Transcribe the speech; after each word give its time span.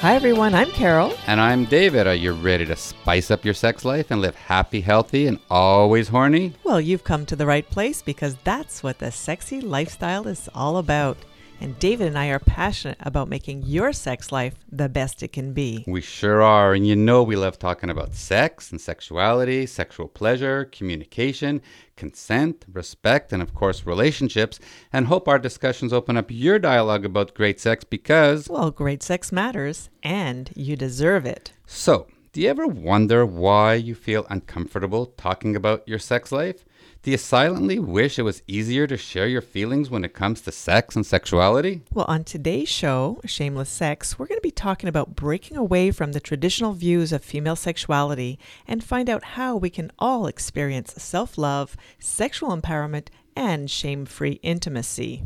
Hi, 0.00 0.14
everyone. 0.14 0.54
I'm 0.54 0.70
Carol. 0.70 1.12
And 1.26 1.40
I'm 1.40 1.64
David. 1.64 2.06
Are 2.06 2.14
you 2.14 2.30
ready 2.32 2.64
to 2.66 2.76
spice 2.76 3.32
up 3.32 3.44
your 3.44 3.52
sex 3.52 3.84
life 3.84 4.12
and 4.12 4.20
live 4.20 4.36
happy, 4.36 4.80
healthy, 4.80 5.26
and 5.26 5.40
always 5.50 6.06
horny? 6.06 6.52
Well, 6.62 6.80
you've 6.80 7.02
come 7.02 7.26
to 7.26 7.34
the 7.34 7.46
right 7.46 7.68
place 7.68 8.00
because 8.00 8.36
that's 8.44 8.80
what 8.84 9.00
the 9.00 9.10
sexy 9.10 9.60
lifestyle 9.60 10.28
is 10.28 10.48
all 10.54 10.76
about. 10.76 11.16
And 11.60 11.76
David 11.80 12.06
and 12.06 12.18
I 12.18 12.28
are 12.28 12.38
passionate 12.38 12.98
about 13.00 13.28
making 13.28 13.64
your 13.64 13.92
sex 13.92 14.30
life 14.30 14.54
the 14.70 14.88
best 14.88 15.22
it 15.24 15.32
can 15.32 15.52
be. 15.52 15.84
We 15.88 16.00
sure 16.00 16.40
are. 16.40 16.72
And 16.72 16.86
you 16.86 16.94
know, 16.94 17.24
we 17.24 17.34
love 17.34 17.58
talking 17.58 17.90
about 17.90 18.14
sex 18.14 18.70
and 18.70 18.80
sexuality, 18.80 19.66
sexual 19.66 20.06
pleasure, 20.06 20.66
communication, 20.66 21.60
consent, 21.96 22.64
respect, 22.72 23.32
and 23.32 23.42
of 23.42 23.54
course, 23.54 23.84
relationships. 23.86 24.60
And 24.92 25.06
hope 25.06 25.26
our 25.26 25.38
discussions 25.38 25.92
open 25.92 26.16
up 26.16 26.26
your 26.30 26.60
dialogue 26.60 27.04
about 27.04 27.34
great 27.34 27.58
sex 27.58 27.82
because. 27.82 28.48
Well, 28.48 28.70
great 28.70 29.02
sex 29.02 29.32
matters 29.32 29.90
and 30.02 30.50
you 30.54 30.76
deserve 30.76 31.26
it. 31.26 31.52
So, 31.66 32.06
do 32.32 32.40
you 32.40 32.50
ever 32.50 32.68
wonder 32.68 33.26
why 33.26 33.74
you 33.74 33.96
feel 33.96 34.26
uncomfortable 34.30 35.06
talking 35.06 35.56
about 35.56 35.88
your 35.88 35.98
sex 35.98 36.30
life? 36.30 36.64
Do 37.08 37.12
you 37.12 37.16
silently 37.16 37.78
wish 37.78 38.18
it 38.18 38.22
was 38.22 38.42
easier 38.46 38.86
to 38.86 38.98
share 38.98 39.26
your 39.26 39.40
feelings 39.40 39.88
when 39.88 40.04
it 40.04 40.12
comes 40.12 40.42
to 40.42 40.52
sex 40.52 40.94
and 40.94 41.06
sexuality? 41.06 41.80
Well, 41.90 42.04
on 42.06 42.22
today's 42.22 42.68
show, 42.68 43.22
Shameless 43.24 43.70
Sex, 43.70 44.18
we're 44.18 44.26
going 44.26 44.36
to 44.36 44.42
be 44.42 44.50
talking 44.50 44.90
about 44.90 45.16
breaking 45.16 45.56
away 45.56 45.90
from 45.90 46.12
the 46.12 46.20
traditional 46.20 46.74
views 46.74 47.10
of 47.10 47.24
female 47.24 47.56
sexuality 47.56 48.38
and 48.66 48.84
find 48.84 49.08
out 49.08 49.24
how 49.24 49.56
we 49.56 49.70
can 49.70 49.90
all 49.98 50.26
experience 50.26 50.92
self 50.98 51.38
love, 51.38 51.78
sexual 51.98 52.54
empowerment, 52.54 53.08
and 53.34 53.70
shame 53.70 54.04
free 54.04 54.38
intimacy. 54.42 55.24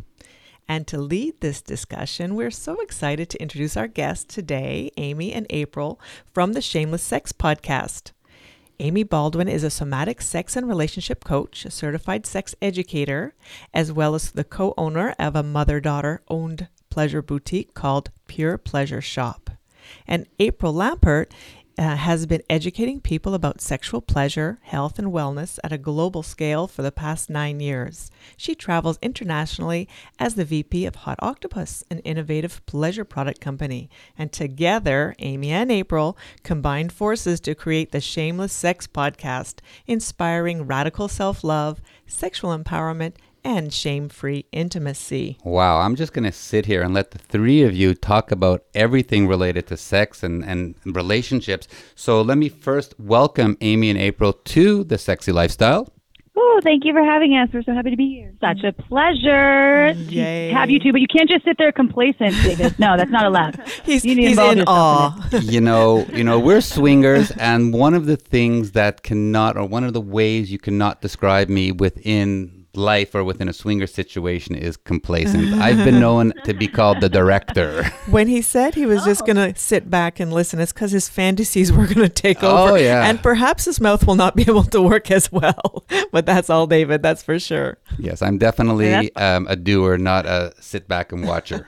And 0.69 0.87
to 0.87 0.99
lead 0.99 1.41
this 1.41 1.61
discussion, 1.61 2.37
we're 2.37 2.53
so 2.53 2.81
excited 2.81 3.29
to 3.31 3.43
introduce 3.43 3.77
our 3.77 3.89
guests 3.89 4.33
today, 4.33 4.93
Amy 4.99 5.33
and 5.33 5.49
April 5.51 6.01
from 6.33 6.53
the 6.53 6.63
Shameless 6.63 7.03
Sex 7.03 7.33
podcast. 7.33 8.13
Amy 8.83 9.05
Baldwin 9.05 9.47
is 9.47 9.63
a 9.63 9.71
somatic 9.71 10.21
sex 10.21 10.57
and 10.57 10.67
relationship 10.67 11.23
coach, 11.23 11.65
a 11.65 11.71
certified 11.71 12.27
sex 12.27 12.53
educator, 12.61 13.33
as 13.73 13.93
well 13.93 14.17
as 14.17 14.33
the 14.33 14.43
co 14.43 14.75
owner 14.77 15.15
of 15.21 15.37
a 15.37 15.43
mother 15.45 15.79
daughter 15.79 16.21
owned 16.27 16.67
pleasure 16.91 17.23
boutique 17.23 17.75
called 17.75 18.11
Pure 18.27 18.59
Pleasure 18.59 19.01
Shop. 19.01 19.51
And 20.05 20.27
April 20.41 20.75
Lampert 20.75 21.31
uh, 21.79 21.97
has 21.97 22.27
been 22.27 22.43
educating 22.51 23.01
people 23.01 23.35
about 23.35 23.61
sexual 23.61 24.01
pleasure, 24.01 24.59
health, 24.63 24.99
and 24.99 25.09
wellness 25.09 25.59
at 25.65 25.73
a 25.73 25.79
global 25.79 26.23
scale 26.23 26.67
for 26.67 26.83
the 26.83 26.93
past 26.93 27.31
nine 27.31 27.61
years. 27.61 28.11
She 28.37 28.55
travels 28.55 28.99
internationally 29.03 29.89
as 30.19 30.35
the 30.35 30.45
VP 30.45 30.87
of 30.87 30.97
Hot 30.97 31.19
Octopuss, 31.21 31.83
an 31.91 32.01
innovative 32.01 32.65
pleasure 32.67 33.05
product 33.05 33.41
company. 33.41 33.89
And 34.19 34.33
together, 34.33 35.15
Amy 35.19 35.51
and 35.51 35.73
April 35.73 36.17
combined 36.43 36.93
forces 36.93 37.41
to 37.41 37.55
create 37.55 37.93
the 37.93 38.01
Shameless 38.01 38.53
Sex 38.53 38.87
podcast, 38.87 39.61
inspiring 39.87 40.67
radical 40.67 41.09
self 41.09 41.43
love, 41.43 41.81
sexual 42.07 42.57
empowerment, 42.57 43.15
and 43.45 43.73
shame 43.73 44.09
free 44.09 44.47
intimacy. 44.53 45.39
Wow, 45.45 45.81
I'm 45.81 45.97
just 45.97 46.13
going 46.13 46.25
to 46.25 46.33
sit 46.33 46.67
here 46.67 46.83
and 46.83 46.95
let 46.95 47.11
the 47.11 47.19
three 47.19 47.63
of 47.63 47.75
you 47.75 47.95
talk 47.95 48.31
about 48.31 48.65
everything 48.75 49.27
related 49.27 49.67
to 49.69 49.77
sex 49.77 50.23
and, 50.23 50.45
and 50.45 50.75
relationships. 50.85 51.69
So 51.95 52.23
let 52.23 52.39
me 52.39 52.49
first 52.49 52.95
welcome 52.99 53.57
Amy 53.61 53.91
and 53.91 53.99
April 53.99 54.33
to 54.33 54.85
the 54.85 54.99
Sexy 54.99 55.33
Lifestyle. 55.33 55.93
Oh, 56.35 56.61
thank 56.63 56.85
you 56.85 56.93
for 56.93 57.03
having 57.03 57.37
us. 57.37 57.51
We're 57.53 57.63
so 57.63 57.75
happy 57.75 57.91
to 57.91 57.97
be 57.97 58.09
here. 58.09 58.35
Such 58.41 58.65
a 58.65 58.73
pleasure 58.73 59.93
Yay. 59.93 60.49
to 60.49 60.55
have 60.55 60.71
you 60.71 60.81
two, 60.81 60.91
but 60.93 61.01
you 61.01 61.07
can't 61.07 61.29
just 61.29 61.45
sit 61.45 61.59
there 61.59 61.73
complacent, 61.73 62.35
David. 62.43 62.79
No, 62.79 62.97
that's 62.97 63.11
not 63.11 63.27
allowed. 63.27 63.61
He's, 63.85 64.05
You 64.05 64.17
he's 64.17 64.39
in 64.39 64.59
yourself 64.59 64.65
awe. 64.67 65.29
you 65.43 65.61
know, 65.61 66.07
you 66.13 66.25
know, 66.25 66.39
we're 66.39 66.63
swingers, 66.63 67.31
and 67.33 67.75
one 67.75 67.93
of 67.93 68.07
the 68.07 68.17
things 68.17 68.73
that 68.73 69.03
cannot, 69.03 69.59
or 69.59 69.67
one 69.67 69.85
of 69.85 69.93
the 69.93 70.01
ways 70.01 70.51
you 70.51 70.59
cannot 70.59 71.03
describe 71.03 71.49
me 71.51 71.71
within 71.71 72.62
life 72.75 73.15
or 73.15 73.23
within 73.23 73.49
a 73.49 73.53
swinger 73.53 73.87
situation 73.87 74.55
is 74.55 74.77
complacent. 74.77 75.53
I've 75.61 75.85
been 75.85 76.01
known 76.01 76.33
to 76.45 76.55
be 76.55 76.67
called 76.69 77.01
the 77.01 77.09
director. 77.09 77.85
When 78.11 78.27
he 78.29 78.43
said 78.43 78.75
he 78.75 78.87
was 78.87 79.05
just 79.05 79.25
going 79.27 79.37
to 79.37 79.55
sit 79.59 79.89
back 79.91 80.19
and 80.21 80.33
listen, 80.33 80.59
it's 80.61 80.73
because 80.73 80.91
his 80.91 81.09
fantasies 81.09 81.71
were 81.73 81.85
going 81.87 82.01
to 82.01 82.09
take 82.09 82.43
Oh, 82.43 82.69
over. 82.69 82.79
yeah. 82.79 83.05
And 83.09 83.23
perhaps 83.23 83.65
his 83.67 83.81
mouth 83.81 84.07
will 84.07 84.17
not 84.17 84.35
be 84.37 84.43
able 84.43 84.65
to 84.65 84.83
work 84.83 85.11
as 85.11 85.31
well. 85.31 85.85
But 86.13 86.27
that's 86.27 86.51
all, 86.51 86.67
David. 86.67 87.03
That's 87.03 87.23
for 87.23 87.39
sure. 87.39 87.79
yes, 87.99 88.21
I'm 88.23 88.37
definitely 88.39 89.15
um, 89.17 89.47
a 89.49 89.57
doer, 89.57 89.97
not 89.99 90.27
a 90.27 90.53
sit 90.61 90.87
back 90.89 91.13
and 91.13 91.27
watcher. 91.27 91.65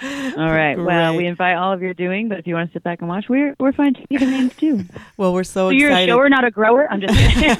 All 0.00 0.50
right. 0.50 0.76
Well, 0.76 1.16
we 1.16 1.26
invite 1.26 1.56
all 1.56 1.72
of 1.72 1.80
your 1.80 1.94
doing, 1.94 2.28
but 2.28 2.38
if 2.38 2.46
you 2.46 2.54
want 2.54 2.70
to 2.70 2.72
sit 2.72 2.82
back 2.82 3.00
and 3.00 3.08
watch, 3.08 3.28
we're 3.28 3.54
we're 3.60 3.72
fine 3.72 3.94
taking 3.94 4.30
names 4.30 4.54
too. 4.56 4.84
Well, 5.16 5.32
we're 5.34 5.44
so, 5.44 5.66
So 5.66 5.70
you're 5.70 5.90
a 5.90 5.92
excited. 5.92 6.08
shower, 6.10 6.28
not 6.28 6.44
a 6.44 6.50
grower. 6.50 6.90
I'm 6.90 7.00
just 7.00 7.14
kidding. 7.16 7.56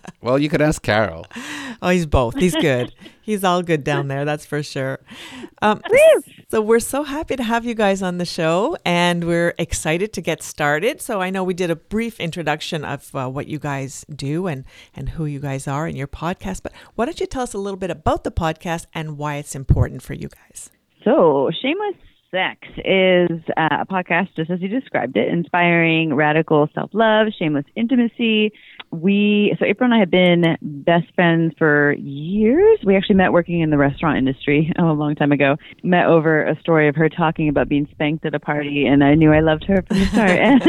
well, 0.20 0.38
you 0.38 0.48
could 0.48 0.62
ask 0.62 0.80
Carol. 0.82 1.26
Oh, 1.80 1.88
he's 1.88 2.06
both. 2.06 2.36
He's 2.36 2.54
good. 2.54 2.94
he's 3.22 3.42
all 3.42 3.62
good 3.62 3.82
down 3.82 4.06
there. 4.08 4.24
That's 4.24 4.46
for 4.46 4.62
sure. 4.62 5.00
Um, 5.62 5.82
so 6.50 6.60
we're 6.60 6.78
so 6.78 7.02
happy 7.02 7.34
to 7.34 7.42
have 7.42 7.64
you 7.64 7.74
guys 7.74 8.02
on 8.02 8.18
the 8.18 8.24
show, 8.26 8.76
and 8.84 9.24
we're 9.24 9.54
excited 9.58 10.12
to 10.12 10.20
get 10.20 10.42
started. 10.42 11.00
So 11.00 11.20
I 11.20 11.30
know 11.30 11.42
we 11.42 11.54
did 11.54 11.70
a 11.70 11.76
brief 11.76 12.20
introduction 12.20 12.84
of 12.84 13.12
uh, 13.16 13.28
what 13.28 13.48
you 13.48 13.58
guys 13.58 14.04
do 14.14 14.46
and 14.46 14.64
and 14.94 15.08
who 15.10 15.24
you 15.24 15.40
guys 15.40 15.66
are 15.66 15.88
in 15.88 15.96
your 15.96 16.08
podcast, 16.08 16.62
but 16.62 16.72
why 16.94 17.06
don't 17.06 17.18
you 17.18 17.26
tell 17.26 17.42
us 17.42 17.54
a 17.54 17.58
little 17.58 17.78
bit 17.78 17.90
about 17.90 18.22
the 18.22 18.30
podcast 18.30 18.86
and 18.94 19.18
why 19.18 19.36
it's 19.36 19.56
important 19.56 20.02
for 20.02 20.12
you 20.14 20.28
guys? 20.28 20.70
So, 21.04 21.50
Shameless 21.60 21.96
Sex 22.30 22.60
is 22.78 23.40
uh, 23.56 23.82
a 23.82 23.86
podcast, 23.86 24.28
just 24.36 24.50
as 24.50 24.62
you 24.62 24.68
described 24.68 25.16
it, 25.16 25.28
inspiring 25.28 26.14
radical 26.14 26.68
self 26.74 26.90
love, 26.94 27.26
shameless 27.38 27.66
intimacy. 27.76 28.52
We, 28.90 29.54
so 29.58 29.66
April 29.66 29.86
and 29.86 29.94
I 29.94 29.98
have 29.98 30.10
been 30.10 30.56
best 30.62 31.12
friends 31.14 31.54
for 31.58 31.92
years. 31.92 32.78
We 32.84 32.96
actually 32.96 33.16
met 33.16 33.32
working 33.32 33.60
in 33.60 33.70
the 33.70 33.76
restaurant 33.76 34.16
industry 34.16 34.72
oh, 34.78 34.90
a 34.90 34.92
long 34.92 35.14
time 35.14 35.32
ago. 35.32 35.56
Met 35.82 36.06
over 36.06 36.44
a 36.46 36.58
story 36.60 36.88
of 36.88 36.96
her 36.96 37.08
talking 37.08 37.48
about 37.48 37.68
being 37.68 37.86
spanked 37.90 38.24
at 38.24 38.34
a 38.34 38.40
party, 38.40 38.86
and 38.86 39.04
I 39.04 39.14
knew 39.14 39.32
I 39.32 39.40
loved 39.40 39.64
her 39.64 39.82
from 39.82 39.98
the 39.98 40.06
start. 40.06 40.30
and 40.38 40.62
I 40.62 40.68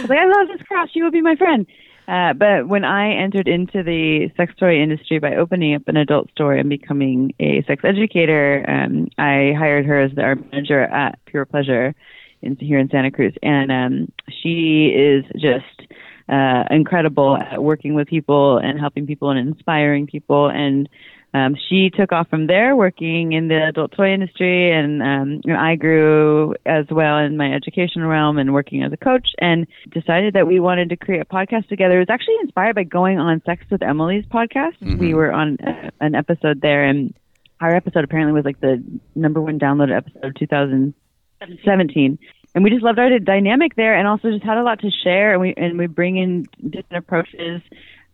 was 0.00 0.08
like, 0.08 0.18
I 0.18 0.26
love 0.26 0.48
this 0.48 0.66
girl. 0.66 0.86
She 0.92 1.02
will 1.02 1.12
be 1.12 1.22
my 1.22 1.36
friend. 1.36 1.66
Uh, 2.08 2.32
but 2.32 2.66
when 2.66 2.84
I 2.84 3.12
entered 3.12 3.48
into 3.48 3.82
the 3.82 4.30
sex 4.34 4.54
toy 4.58 4.80
industry 4.80 5.18
by 5.18 5.36
opening 5.36 5.74
up 5.74 5.86
an 5.88 5.98
adult 5.98 6.30
store 6.30 6.54
and 6.54 6.66
becoming 6.70 7.34
a 7.38 7.62
sex 7.64 7.84
educator, 7.84 8.64
um, 8.66 9.08
I 9.18 9.52
hired 9.56 9.84
her 9.84 10.00
as 10.00 10.12
the, 10.14 10.22
our 10.22 10.36
manager 10.36 10.80
at 10.80 11.22
Pure 11.26 11.44
Pleasure 11.44 11.94
in, 12.40 12.56
here 12.56 12.78
in 12.78 12.88
Santa 12.88 13.10
Cruz. 13.10 13.34
And 13.42 13.70
um, 13.70 14.12
she 14.42 14.86
is 14.86 15.26
just 15.36 15.92
uh, 16.30 16.64
incredible 16.70 17.36
at 17.36 17.62
working 17.62 17.92
with 17.92 18.08
people 18.08 18.56
and 18.56 18.80
helping 18.80 19.06
people 19.06 19.28
and 19.28 19.38
inspiring 19.38 20.06
people. 20.06 20.48
And 20.48 20.88
um, 21.34 21.56
she 21.68 21.90
took 21.90 22.10
off 22.10 22.28
from 22.28 22.46
there, 22.46 22.74
working 22.74 23.32
in 23.32 23.48
the 23.48 23.68
adult 23.68 23.92
toy 23.92 24.12
industry, 24.14 24.72
and 24.72 25.02
um, 25.02 25.40
know, 25.44 25.58
I 25.58 25.76
grew 25.76 26.54
as 26.64 26.86
well 26.90 27.18
in 27.18 27.36
my 27.36 27.52
education 27.52 28.04
realm 28.04 28.38
and 28.38 28.54
working 28.54 28.82
as 28.82 28.92
a 28.92 28.96
coach, 28.96 29.28
and 29.38 29.66
decided 29.90 30.34
that 30.34 30.46
we 30.46 30.58
wanted 30.58 30.88
to 30.88 30.96
create 30.96 31.20
a 31.20 31.26
podcast 31.26 31.68
together. 31.68 31.96
It 31.96 32.08
was 32.08 32.10
actually 32.10 32.36
inspired 32.40 32.76
by 32.76 32.84
going 32.84 33.18
on 33.18 33.42
Sex 33.44 33.64
with 33.70 33.82
Emily's 33.82 34.24
podcast. 34.24 34.76
We 34.98 35.12
were 35.12 35.30
on 35.30 35.58
uh, 35.60 35.90
an 36.00 36.14
episode 36.14 36.62
there, 36.62 36.84
and 36.84 37.14
our 37.60 37.74
episode 37.74 38.04
apparently 38.04 38.32
was 38.32 38.46
like 38.46 38.60
the 38.60 38.82
number 39.14 39.40
one 39.42 39.58
downloaded 39.58 39.96
episode 39.96 40.24
of 40.24 40.34
2017 40.34 42.18
and 42.54 42.64
we 42.64 42.70
just 42.70 42.82
loved 42.82 42.98
our 42.98 43.18
dynamic 43.18 43.76
there 43.76 43.94
and 43.96 44.08
also 44.08 44.30
just 44.30 44.44
had 44.44 44.58
a 44.58 44.62
lot 44.62 44.80
to 44.80 44.90
share 44.90 45.32
and 45.32 45.40
we 45.40 45.54
and 45.56 45.78
we 45.78 45.86
bring 45.86 46.16
in 46.16 46.46
different 46.70 47.04
approaches 47.04 47.60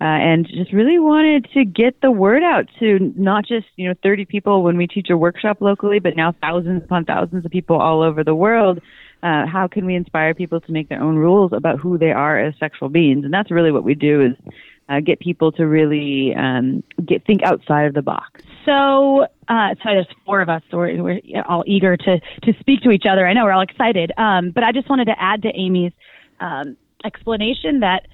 uh, 0.00 0.04
and 0.04 0.46
just 0.46 0.72
really 0.72 0.98
wanted 0.98 1.48
to 1.54 1.64
get 1.64 2.00
the 2.00 2.10
word 2.10 2.42
out 2.42 2.66
to 2.80 3.12
not 3.16 3.46
just 3.46 3.66
you 3.76 3.88
know 3.88 3.94
30 4.02 4.24
people 4.24 4.62
when 4.62 4.76
we 4.76 4.86
teach 4.86 5.08
a 5.10 5.16
workshop 5.16 5.58
locally 5.60 5.98
but 5.98 6.16
now 6.16 6.34
thousands 6.40 6.82
upon 6.82 7.04
thousands 7.04 7.44
of 7.44 7.50
people 7.50 7.80
all 7.80 8.02
over 8.02 8.24
the 8.24 8.34
world 8.34 8.80
uh, 9.22 9.46
how 9.46 9.66
can 9.70 9.86
we 9.86 9.94
inspire 9.94 10.34
people 10.34 10.60
to 10.60 10.72
make 10.72 10.88
their 10.88 11.02
own 11.02 11.16
rules 11.16 11.52
about 11.52 11.78
who 11.78 11.96
they 11.96 12.12
are 12.12 12.38
as 12.38 12.54
sexual 12.58 12.88
beings 12.88 13.24
and 13.24 13.32
that's 13.32 13.50
really 13.50 13.72
what 13.72 13.84
we 13.84 13.94
do 13.94 14.20
is 14.20 14.52
uh, 14.88 15.00
get 15.00 15.18
people 15.18 15.50
to 15.50 15.66
really 15.66 16.34
um, 16.34 16.82
get 17.06 17.24
think 17.24 17.42
outside 17.42 17.86
of 17.86 17.94
the 17.94 18.02
box 18.02 18.42
So, 18.64 19.24
uh, 19.48 19.74
sorry, 19.82 19.96
there's 19.96 20.06
four 20.24 20.40
of 20.40 20.48
us, 20.48 20.62
so 20.70 20.78
we're, 20.78 21.02
we're 21.02 21.20
all 21.46 21.64
eager 21.66 21.96
to, 21.96 22.20
to 22.42 22.54
speak 22.60 22.80
to 22.82 22.90
each 22.90 23.04
other. 23.08 23.26
I 23.26 23.34
know 23.34 23.44
we're 23.44 23.52
all 23.52 23.60
excited. 23.60 24.12
Um, 24.16 24.50
but 24.50 24.64
I 24.64 24.72
just 24.72 24.88
wanted 24.88 25.06
to 25.06 25.20
add 25.20 25.42
to 25.42 25.48
Amy's 25.54 25.92
um, 26.40 26.76
explanation 27.04 27.80
that 27.80 28.06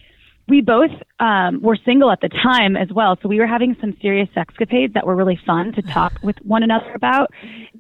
we 0.51 0.61
both 0.61 0.91
um, 1.21 1.63
were 1.63 1.79
single 1.85 2.11
at 2.11 2.21
the 2.21 2.29
time 2.29 2.77
as 2.77 2.89
well, 2.93 3.17
so 3.23 3.29
we 3.29 3.39
were 3.39 3.47
having 3.47 3.77
some 3.81 3.97
serious 4.03 4.29
escapades 4.37 4.95
that 4.95 5.07
were 5.07 5.17
really 5.17 5.39
fun 5.47 5.73
to 5.75 5.83
talk 5.83 6.13
with 6.23 6.37
one 6.43 6.63
another 6.63 6.93
about, 6.95 7.31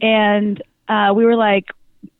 and 0.00 0.62
uh, 0.88 1.12
we 1.14 1.24
were 1.24 1.36
like, 1.36 1.64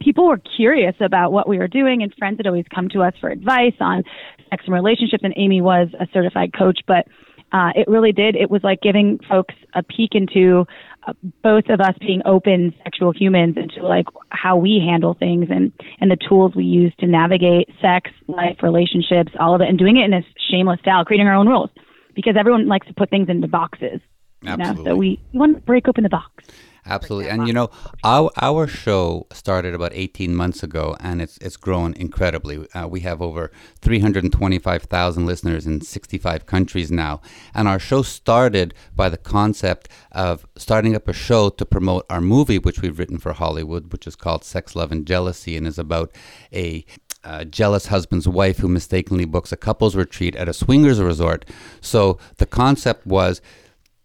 people 0.00 0.26
were 0.26 0.40
curious 0.56 0.94
about 1.00 1.32
what 1.32 1.48
we 1.48 1.58
were 1.58 1.68
doing, 1.68 2.02
and 2.02 2.14
friends 2.14 2.38
had 2.38 2.46
always 2.46 2.66
come 2.74 2.88
to 2.90 3.02
us 3.02 3.14
for 3.20 3.30
advice 3.30 3.74
on 3.80 4.02
sex 4.50 4.64
and 4.66 4.74
relationships. 4.74 5.22
And 5.24 5.34
Amy 5.36 5.60
was 5.60 5.88
a 5.98 6.06
certified 6.12 6.52
coach, 6.56 6.80
but 6.86 7.06
uh, 7.52 7.70
it 7.74 7.88
really 7.88 8.12
did. 8.12 8.36
It 8.36 8.50
was 8.50 8.62
like 8.62 8.80
giving 8.80 9.18
folks 9.28 9.54
a 9.74 9.82
peek 9.82 10.14
into 10.14 10.66
uh, 11.06 11.12
both 11.42 11.68
of 11.68 11.80
us 11.80 11.94
being 12.00 12.22
open 12.24 12.74
sexual 12.84 13.12
humans 13.12 13.56
into 13.56 13.86
like 13.86 14.06
how 14.30 14.56
we 14.56 14.82
handle 14.84 15.14
things 15.14 15.48
and 15.50 15.72
and 16.00 16.10
the 16.10 16.16
tools 16.28 16.54
we 16.54 16.64
use 16.64 16.92
to 17.00 17.06
navigate 17.06 17.68
sex, 17.80 18.10
life, 18.28 18.58
relationships, 18.62 19.32
all 19.38 19.54
of 19.54 19.60
it, 19.60 19.68
and 19.68 19.78
doing 19.78 19.96
it 19.96 20.04
in 20.04 20.12
a 20.12 20.22
shameless 20.50 20.80
style, 20.80 21.04
creating 21.04 21.26
our 21.26 21.34
own 21.34 21.48
rules 21.48 21.70
because 22.14 22.36
everyone 22.38 22.66
likes 22.66 22.86
to 22.86 22.94
put 22.94 23.10
things 23.10 23.28
into 23.28 23.48
boxes. 23.48 24.00
Absolutely. 24.46 24.78
You 24.78 24.84
know? 24.84 24.90
So 24.90 24.96
we, 24.96 25.20
we 25.32 25.38
want 25.38 25.56
to 25.56 25.62
break 25.62 25.88
open 25.88 26.02
the 26.02 26.10
box. 26.10 26.44
Absolutely. 26.86 27.30
And 27.30 27.46
you 27.46 27.52
know, 27.52 27.70
our 28.04 28.30
our 28.40 28.66
show 28.66 29.26
started 29.32 29.74
about 29.74 29.92
18 29.94 30.34
months 30.34 30.62
ago 30.62 30.96
and 31.00 31.20
it's 31.20 31.38
it's 31.38 31.56
grown 31.56 31.94
incredibly. 31.94 32.68
Uh, 32.72 32.86
we 32.86 33.00
have 33.00 33.20
over 33.20 33.50
325,000 33.82 35.26
listeners 35.26 35.66
in 35.66 35.80
65 35.80 36.46
countries 36.46 36.90
now. 36.90 37.20
And 37.54 37.68
our 37.68 37.78
show 37.78 38.02
started 38.02 38.74
by 38.94 39.08
the 39.08 39.18
concept 39.18 39.88
of 40.12 40.46
starting 40.56 40.94
up 40.94 41.08
a 41.08 41.12
show 41.12 41.50
to 41.50 41.64
promote 41.64 42.06
our 42.08 42.20
movie 42.20 42.58
which 42.58 42.80
we've 42.80 42.98
written 42.98 43.18
for 43.18 43.32
Hollywood, 43.32 43.92
which 43.92 44.06
is 44.06 44.16
called 44.16 44.44
Sex, 44.44 44.74
Love 44.74 44.92
and 44.92 45.06
Jealousy 45.06 45.56
and 45.56 45.66
is 45.66 45.78
about 45.78 46.10
a 46.52 46.84
uh, 47.22 47.44
jealous 47.44 47.86
husband's 47.86 48.26
wife 48.26 48.58
who 48.58 48.68
mistakenly 48.68 49.24
books 49.24 49.52
a 49.52 49.56
couples 49.56 49.94
retreat 49.94 50.34
at 50.36 50.48
a 50.48 50.54
swingers 50.54 51.00
resort. 51.00 51.44
So 51.80 52.18
the 52.38 52.46
concept 52.46 53.06
was 53.06 53.42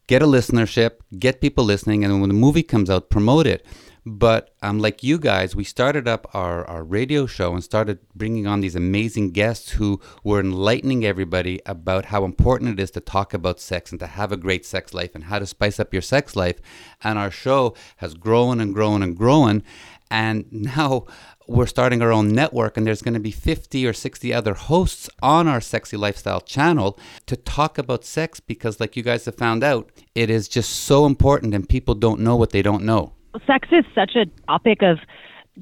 get 0.08 0.22
a 0.22 0.26
listenership, 0.26 0.98
get 1.18 1.42
people 1.42 1.64
listening, 1.64 2.04
and 2.04 2.20
when 2.22 2.30
the 2.30 2.36
movie 2.36 2.64
comes 2.64 2.90
out, 2.90 3.10
promote 3.10 3.48
it. 3.48 3.66
But 4.08 4.52
um, 4.62 4.78
like 4.78 5.02
you 5.02 5.18
guys, 5.18 5.56
we 5.56 5.64
started 5.64 6.08
up 6.08 6.28
our, 6.36 6.64
our 6.66 6.84
radio 6.84 7.26
show 7.26 7.54
and 7.54 7.64
started 7.64 7.98
bringing 8.14 8.46
on 8.46 8.62
these 8.62 8.76
amazing 8.76 9.32
guests 9.32 9.72
who 9.72 10.00
were 10.24 10.40
enlightening 10.40 11.04
everybody 11.04 11.60
about 11.66 12.06
how 12.06 12.24
important 12.24 12.78
it 12.78 12.80
is 12.80 12.92
to 12.92 13.00
talk 13.00 13.34
about 13.34 13.60
sex 13.60 13.90
and 13.90 14.00
to 14.00 14.06
have 14.06 14.32
a 14.32 14.38
great 14.38 14.64
sex 14.64 14.94
life 14.94 15.16
and 15.16 15.24
how 15.24 15.40
to 15.40 15.48
spice 15.48 15.80
up 15.80 15.92
your 15.92 16.04
sex 16.04 16.36
life. 16.36 16.62
And 17.04 17.18
our 17.18 17.32
show 17.32 17.74
has 17.98 18.14
grown 18.14 18.60
and 18.60 18.76
grown 18.76 19.02
and 19.02 19.18
grown. 19.18 19.64
And 20.12 20.46
now 20.52 21.08
we're 21.48 21.68
starting 21.68 22.02
our 22.02 22.12
own 22.12 22.30
network, 22.30 22.78
and 22.78 22.86
there's 22.86 23.02
going 23.02 23.14
to 23.14 23.20
be 23.20 23.32
50 23.32 23.86
or 23.86 23.94
60 23.94 24.34
other 24.34 24.54
hosts 24.54 25.10
on 25.22 25.48
our 25.48 25.62
Sexy 25.62 25.98
Lifestyle 25.98 26.42
channel 26.42 27.00
to 27.26 27.36
talk 27.36 27.78
about 27.78 28.04
sex 28.04 28.40
because, 28.40 28.80
like 28.80 28.96
you 28.96 29.04
guys 29.04 29.26
have 29.26 29.36
found 29.36 29.64
out, 29.64 29.92
it 30.14 30.30
is 30.30 30.48
just 30.48 30.70
so 30.72 31.06
important, 31.06 31.54
and 31.54 31.68
people 31.68 31.96
don't 31.96 32.20
know 32.20 32.36
what 32.36 32.52
they 32.52 32.62
don't 32.62 32.84
know. 32.84 33.14
Sex 33.46 33.68
is 33.72 33.86
such 33.94 34.16
a 34.16 34.26
topic 34.48 34.82
of 34.82 35.00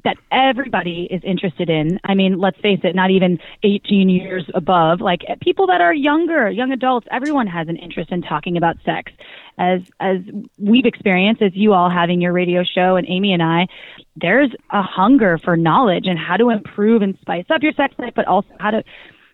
that 0.02 0.16
everybody 0.32 1.06
is 1.10 1.22
interested 1.24 1.70
in. 1.70 2.00
I 2.04 2.14
mean, 2.14 2.38
let's 2.38 2.58
face 2.60 2.80
it, 2.82 2.96
not 2.96 3.10
even 3.10 3.38
18 3.62 4.08
years 4.08 4.44
above, 4.54 5.00
like 5.00 5.20
people 5.40 5.66
that 5.68 5.80
are 5.80 5.94
younger, 5.94 6.50
young 6.50 6.72
adults, 6.72 7.06
everyone 7.12 7.46
has 7.46 7.68
an 7.68 7.76
interest 7.76 8.10
in 8.10 8.22
talking 8.22 8.56
about 8.56 8.76
sex. 8.84 9.12
As 9.56 9.82
as 10.00 10.18
we've 10.58 10.84
experienced 10.84 11.40
as 11.40 11.52
you 11.54 11.74
all 11.74 11.88
having 11.88 12.20
your 12.20 12.32
radio 12.32 12.64
show 12.64 12.96
and 12.96 13.06
Amy 13.08 13.32
and 13.32 13.42
I, 13.42 13.68
there's 14.16 14.50
a 14.70 14.82
hunger 14.82 15.38
for 15.38 15.56
knowledge 15.56 16.06
and 16.06 16.18
how 16.18 16.36
to 16.36 16.50
improve 16.50 17.02
and 17.02 17.16
spice 17.20 17.44
up 17.50 17.62
your 17.62 17.72
sex 17.72 17.94
life, 17.98 18.14
but 18.16 18.26
also 18.26 18.48
how 18.58 18.72
to 18.72 18.82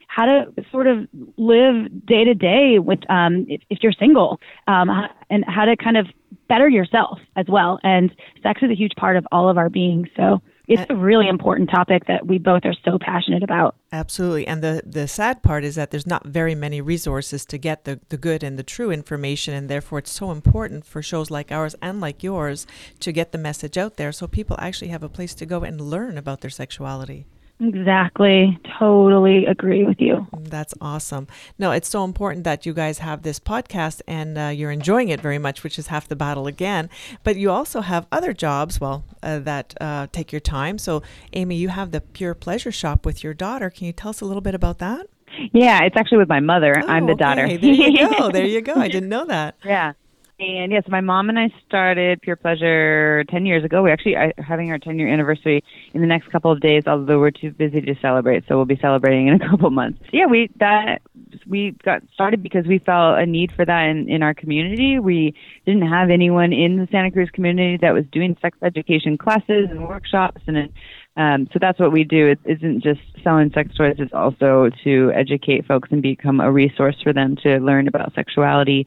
how 0.09 0.27
to 0.27 0.53
sort 0.73 0.89
of 0.89 1.09
live 1.37 2.05
day 2.05 2.25
to 2.25 2.35
day 2.35 2.79
with 2.79 2.99
um, 3.09 3.47
if, 3.49 3.63
if 3.71 3.79
you're 3.81 3.93
single 3.93 4.41
um, 4.67 4.91
and 5.31 5.45
how 5.47 5.65
to 5.65 5.77
kind 5.77 5.97
of 5.97 6.06
better 6.49 6.69
yourself 6.69 7.19
as 7.37 7.47
well. 7.49 7.79
And 7.85 8.15
sex 8.43 8.61
is 8.63 8.71
a 8.71 8.75
huge 8.75 8.93
part 8.97 9.17
of 9.17 9.27
all 9.31 9.49
of 9.49 9.56
our 9.56 9.71
being. 9.71 10.11
So 10.17 10.43
it's 10.70 10.88
uh, 10.88 10.94
a 10.94 10.96
really 10.96 11.28
important 11.28 11.69
topic 11.69 12.06
that 12.06 12.28
we 12.28 12.38
both 12.38 12.64
are 12.64 12.75
so 12.84 12.96
passionate 13.00 13.43
about. 13.43 13.75
Absolutely. 13.90 14.46
And 14.46 14.62
the, 14.62 14.82
the 14.87 15.08
sad 15.08 15.43
part 15.43 15.64
is 15.64 15.75
that 15.75 15.90
there's 15.90 16.06
not 16.06 16.25
very 16.25 16.55
many 16.55 16.81
resources 16.81 17.44
to 17.46 17.58
get 17.58 17.84
the, 17.84 17.99
the 18.08 18.17
good 18.17 18.44
and 18.44 18.56
the 18.56 18.62
true 18.62 18.93
information. 18.93 19.52
And 19.52 19.69
therefore, 19.69 19.99
it's 19.99 20.12
so 20.12 20.31
important 20.31 20.87
for 20.87 21.02
shows 21.02 21.28
like 21.28 21.50
ours 21.50 21.75
and 21.82 22.00
like 22.00 22.22
yours 22.22 22.69
to 23.00 23.11
get 23.11 23.32
the 23.32 23.38
message 23.38 23.76
out 23.76 23.96
there 23.96 24.12
so 24.12 24.28
people 24.28 24.56
actually 24.61 24.88
have 24.88 25.02
a 25.02 25.08
place 25.08 25.34
to 25.34 25.44
go 25.44 25.64
and 25.64 25.81
learn 25.81 26.17
about 26.17 26.40
their 26.40 26.50
sexuality. 26.50 27.26
Exactly. 27.61 28.59
Totally 28.79 29.47
agree 29.47 29.85
with 29.85 30.01
you. 30.01 30.27
That's 30.39 30.75
awesome. 30.81 31.29
No, 31.59 31.73
it's 31.73 31.89
so 31.89 32.05
important 32.05 32.45
that 32.45 32.65
you 32.65 32.73
guys 32.73 32.99
have 32.99 33.23
this 33.23 33.39
podcast 33.39 34.01
and 34.09 34.39
uh, 34.39 34.47
you're 34.47 34.71
enjoying 34.71 35.11
it 35.11 35.21
very 35.21 35.39
much, 35.39 35.62
which 35.62 35.79
is 35.79 35.89
half 35.89 36.09
the 36.09 36.17
battle 36.17 36.47
again. 36.47 36.89
But 37.23 37.37
you 37.37 37.51
also 37.51 37.83
have 37.83 38.07
other 38.11 38.33
jobs, 38.33 38.81
well, 38.81 39.05
uh, 39.23 39.41
that 39.41 39.75
uh, 39.81 40.07
take 40.11 40.33
your 40.33 40.41
time. 40.41 40.79
So, 40.79 41.03
Amy, 41.35 41.57
you 41.57 41.69
have 41.69 41.91
the 41.91 42.01
Pure 42.01 42.35
Pleasure 42.37 42.73
Shop 42.73 43.05
with 43.05 43.23
your 43.23 43.35
daughter. 43.35 43.69
Can 43.69 43.87
you 43.87 43.93
tell 43.93 44.11
us 44.11 44.21
a 44.21 44.25
little 44.25 44.41
bit 44.41 44.55
about 44.55 44.79
that? 44.79 45.06
Yeah, 45.53 45.85
it's 45.85 45.97
actually 45.97 46.19
with 46.19 46.29
my 46.29 46.41
mother. 46.41 46.75
Oh, 46.83 46.87
I'm 46.87 47.06
the 47.06 47.13
okay. 47.13 47.19
daughter. 47.19 47.47
There 47.47 47.59
you 47.59 48.09
go. 48.09 48.31
There 48.33 48.47
you 48.47 48.61
go. 48.61 48.75
I 48.75 48.89
didn't 48.89 49.09
know 49.09 49.27
that. 49.27 49.56
Yeah. 49.65 49.93
And 50.41 50.73
yes, 50.73 50.85
my 50.89 51.03
mom 51.03 51.29
and 51.29 51.39
I 51.39 51.51
started 51.67 52.23
Pure 52.23 52.37
Pleasure 52.37 53.25
10 53.29 53.45
years 53.45 53.63
ago. 53.63 53.83
We 53.83 53.91
actually 53.91 54.17
are 54.17 54.33
having 54.39 54.71
our 54.71 54.79
10 54.79 54.99
year 54.99 55.07
anniversary 55.07 55.63
in 55.93 56.01
the 56.01 56.07
next 56.07 56.31
couple 56.33 56.51
of 56.51 56.61
days, 56.61 56.85
although 56.87 57.19
we're 57.19 57.31
too 57.31 57.51
busy 57.51 57.83
to 57.83 57.95
celebrate. 58.01 58.45
So 58.49 58.57
we'll 58.57 58.65
be 58.65 58.79
celebrating 58.81 59.27
in 59.27 59.35
a 59.35 59.49
couple 59.51 59.69
months. 59.69 60.01
Yeah, 60.15 60.27
we, 60.27 60.49
that, 60.59 61.03
we 61.47 61.77
got 61.85 62.03
started 62.15 62.43
because 62.43 62.67
we 62.67 62.79
felt 62.79 63.19
a 63.19 63.27
need 63.27 63.53
for 63.53 63.67
that 63.67 63.83
in, 63.91 64.09
in 64.09 64.23
our 64.23 64.33
community. 64.33 64.99
We 64.99 65.35
didn't 65.67 65.87
have 65.87 66.09
anyone 66.09 66.55
in 66.55 66.79
the 66.79 66.89
Santa 66.91 67.11
Cruz 67.11 67.29
community 67.35 67.77
that 67.83 67.93
was 67.93 68.07
doing 68.11 68.35
sex 68.41 68.57
education 68.63 69.19
classes 69.19 69.69
and 69.71 69.87
workshops. 69.87 70.41
And 70.47 70.73
um, 71.20 71.49
so 71.52 71.58
that's 71.61 71.78
what 71.78 71.93
we 71.93 72.05
do. 72.05 72.28
It 72.28 72.40
isn't 72.44 72.82
just 72.82 73.00
selling 73.22 73.50
sex 73.52 73.75
toys, 73.75 73.96
it's 73.99 74.14
also 74.14 74.70
to 74.84 75.12
educate 75.14 75.67
folks 75.67 75.88
and 75.93 76.00
become 76.02 76.40
a 76.40 76.50
resource 76.50 76.96
for 77.02 77.12
them 77.12 77.37
to 77.43 77.58
learn 77.58 77.88
about 77.88 78.14
sexuality 78.14 78.87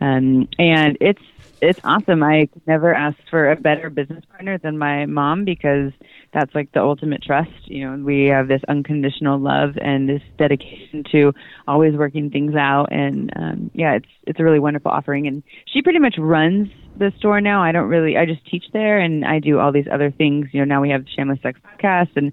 um, 0.00 0.48
and 0.58 0.96
it's 1.00 1.22
it's 1.60 1.80
awesome. 1.84 2.22
I 2.22 2.48
never 2.66 2.94
asked 2.94 3.28
for 3.30 3.50
a 3.50 3.56
better 3.56 3.90
business 3.90 4.24
partner 4.30 4.58
than 4.58 4.78
my 4.78 5.06
mom 5.06 5.44
because 5.44 5.92
that's 6.32 6.54
like 6.54 6.72
the 6.72 6.80
ultimate 6.80 7.22
trust. 7.22 7.50
You 7.64 7.90
know, 7.90 8.04
we 8.04 8.26
have 8.26 8.48
this 8.48 8.62
unconditional 8.68 9.38
love 9.38 9.76
and 9.80 10.08
this 10.08 10.22
dedication 10.38 11.04
to 11.12 11.32
always 11.68 11.94
working 11.94 12.30
things 12.30 12.54
out. 12.54 12.92
And 12.92 13.32
um, 13.36 13.70
yeah, 13.74 13.94
it's 13.94 14.08
it's 14.26 14.40
a 14.40 14.44
really 14.44 14.58
wonderful 14.58 14.90
offering. 14.90 15.26
And 15.26 15.42
she 15.66 15.82
pretty 15.82 15.98
much 15.98 16.14
runs 16.18 16.68
the 16.96 17.12
store 17.18 17.40
now. 17.40 17.62
I 17.62 17.72
don't 17.72 17.88
really. 17.88 18.16
I 18.16 18.26
just 18.26 18.44
teach 18.46 18.64
there 18.72 18.98
and 18.98 19.24
I 19.24 19.38
do 19.38 19.58
all 19.58 19.72
these 19.72 19.88
other 19.92 20.10
things. 20.10 20.48
You 20.52 20.60
know, 20.60 20.66
now 20.66 20.80
we 20.80 20.90
have 20.90 21.04
the 21.04 21.10
Shameless 21.16 21.40
Sex 21.42 21.60
podcast 21.64 22.10
and. 22.16 22.32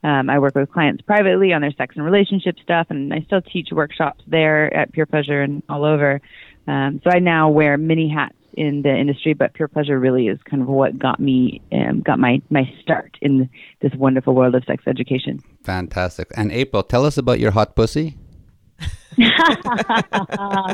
Um, 0.00 0.30
I 0.30 0.38
work 0.38 0.54
with 0.54 0.70
clients 0.70 1.02
privately 1.02 1.52
on 1.52 1.60
their 1.60 1.72
sex 1.72 1.96
and 1.96 2.04
relationship 2.04 2.54
stuff, 2.62 2.86
and 2.88 3.12
I 3.12 3.22
still 3.22 3.42
teach 3.42 3.70
workshops 3.72 4.22
there 4.28 4.72
at 4.72 4.92
Pure 4.92 5.06
Pleasure 5.06 5.42
and 5.42 5.60
all 5.68 5.84
over. 5.84 6.20
Um, 6.68 7.00
so 7.02 7.10
I 7.10 7.18
now 7.18 7.48
wear 7.48 7.76
many 7.76 8.08
hats 8.08 8.37
in 8.54 8.82
the 8.82 8.94
industry, 8.94 9.34
but 9.34 9.54
Pure 9.54 9.68
Pleasure 9.68 9.98
really 9.98 10.28
is 10.28 10.38
kind 10.48 10.62
of 10.62 10.68
what 10.68 10.98
got 10.98 11.20
me, 11.20 11.60
um, 11.72 12.00
got 12.00 12.18
my, 12.18 12.40
my 12.50 12.62
start 12.80 13.16
in 13.20 13.48
this 13.80 13.92
wonderful 13.94 14.34
world 14.34 14.54
of 14.54 14.64
sex 14.64 14.84
education. 14.86 15.42
Fantastic. 15.64 16.28
And 16.36 16.50
April, 16.52 16.82
tell 16.82 17.04
us 17.04 17.18
about 17.18 17.40
your 17.40 17.52
hot 17.52 17.76
pussy. 17.76 18.16
well, 19.18 19.28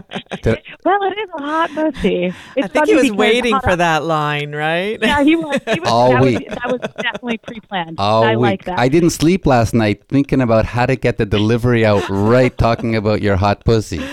it 0.05 1.19
is 1.19 1.31
a 1.35 1.43
hot 1.43 1.71
pussy. 1.71 2.35
It's 2.57 2.65
I 2.65 2.69
think 2.69 2.89
he 2.89 2.95
was 2.95 3.13
waiting 3.13 3.59
for 3.61 3.75
that 3.75 4.05
line, 4.05 4.55
right? 4.55 4.99
Yeah, 5.01 5.23
he 5.23 5.35
was. 5.35 5.61
He 5.73 5.81
was 5.81 5.89
All 5.91 6.11
that, 6.11 6.23
week. 6.23 6.47
Was, 6.51 6.59
that 6.59 6.71
was 6.71 6.81
definitely 7.03 7.39
pre-planned. 7.39 7.97
All 7.99 8.23
I 8.23 8.37
week. 8.37 8.43
like 8.43 8.65
that. 8.65 8.79
I 8.79 8.89
didn't 8.89 9.11
sleep 9.11 9.47
last 9.47 9.73
night 9.73 10.09
thinking 10.09 10.43
about 10.43 10.67
how 10.67 10.85
to 10.85 10.95
get 10.95 11.17
the 11.17 11.25
delivery 11.25 11.87
out 11.87 12.07
right, 12.11 12.57
talking 12.57 12.95
about 12.95 13.23
your 13.23 13.37
hot 13.37 13.65
pussy. 13.65 14.05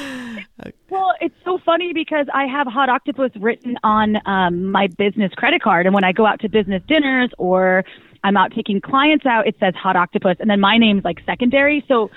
Well, 1.62 1.76
it's 1.76 1.82
so 1.82 1.84
funny 1.84 1.94
because 1.94 2.28
I 2.34 2.46
have 2.46 2.68
Hot 2.68 2.90
Octopuss 2.90 3.32
written 3.42 3.78
on 3.84 4.18
um, 4.26 4.72
my 4.72 4.88
business 4.88 5.32
credit 5.36 5.62
card, 5.62 5.86
and 5.86 5.94
when 5.94 6.04
I 6.04 6.12
go 6.12 6.26
out 6.26 6.40
to 6.42 6.50
business 6.50 6.82
dinners 6.88 7.30
or 7.38 7.84
I'm 8.24 8.38
out 8.38 8.52
taking 8.56 8.82
clients 8.82 9.26
out, 9.26 9.48
it 9.48 9.56
says 9.60 9.74
Hot 9.76 9.96
Octopuss, 9.96 10.40
and 10.40 10.50
then 10.50 10.60
my 10.60 10.78
name's 10.78 11.04
like 11.04 11.20
secondary. 11.26 11.84
So, 11.88 12.10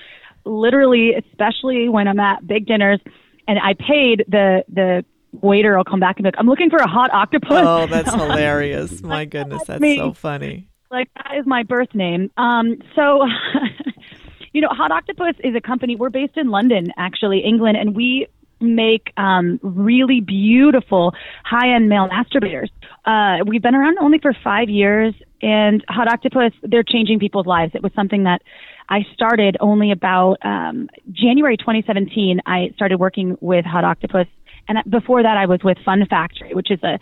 literally, 0.45 1.13
especially 1.15 1.89
when 1.89 2.09
I'm 2.09 2.21
at 2.21 2.47
big 2.47 2.67
dinners, 2.67 3.01
and 3.49 3.59
I 3.59 3.75
paid 3.75 4.25
the 4.29 4.65
the 4.69 5.05
waiter 5.33 5.77
I'll 5.77 5.85
come 5.85 6.01
back 6.01 6.17
and 6.17 6.25
be 6.25 6.29
like, 6.29 6.39
"I'm 6.39 6.47
looking 6.47 6.71
for 6.71 6.79
a 6.79 6.89
hot 6.89 7.13
octopus." 7.13 7.65
Oh, 7.65 7.87
that's 7.87 8.13
hilarious. 8.15 9.03
My 9.03 9.25
goodness, 9.25 9.63
that's 9.67 9.81
me. 9.81 9.97
so 9.97 10.13
funny. 10.13 10.69
like 10.91 11.09
that 11.17 11.37
is 11.39 11.47
my 11.47 11.63
birth 11.63 11.95
name. 11.95 12.31
Um, 12.37 12.77
so, 12.95 13.25
you 14.53 14.61
know, 14.61 14.69
Hot 14.71 14.91
Octopuss 14.91 15.35
is 15.43 15.55
a 15.55 15.61
company. 15.61 15.97
We're 15.97 16.11
based 16.11 16.37
in 16.37 16.51
London, 16.51 16.93
actually, 16.97 17.41
England, 17.41 17.77
and 17.77 17.97
we 17.97 18.29
make 18.65 19.13
um, 19.17 19.61
really 19.63 20.21
beautiful 20.21 21.15
high-end 21.45 21.89
male 21.89 22.09
masturbators. 22.09 22.69
Uh, 23.05 23.45
we've 23.47 23.63
been 23.63 23.75
around 23.75 23.99
only 23.99 24.19
for 24.19 24.35
five 24.43 24.69
years, 24.69 25.15
and 25.43 25.85
Hot 25.89 26.09
Octopuss, 26.09 26.53
they're 26.63 26.83
changing 26.83 27.19
people's 27.19 27.47
lives. 27.47 27.73
It 27.75 27.83
was 27.83 27.93
something 27.95 28.25
that 28.25 28.43
I 28.89 29.07
started 29.15 29.57
only 29.61 29.93
about 29.93 30.39
um, 30.43 30.89
January 31.13 31.57
2017. 31.57 32.41
I 32.47 32.71
started 32.75 32.99
working 32.99 33.37
with 33.41 33.65
Hot 33.65 33.85
Octopuss. 33.85 34.27
And 34.69 34.79
before 34.89 35.23
that, 35.23 35.37
I 35.37 35.47
was 35.47 35.61
with 35.63 35.77
Fun 35.85 36.05
Factory, 36.09 36.55
which 36.55 36.71
is 36.71 36.83
a 36.83 36.99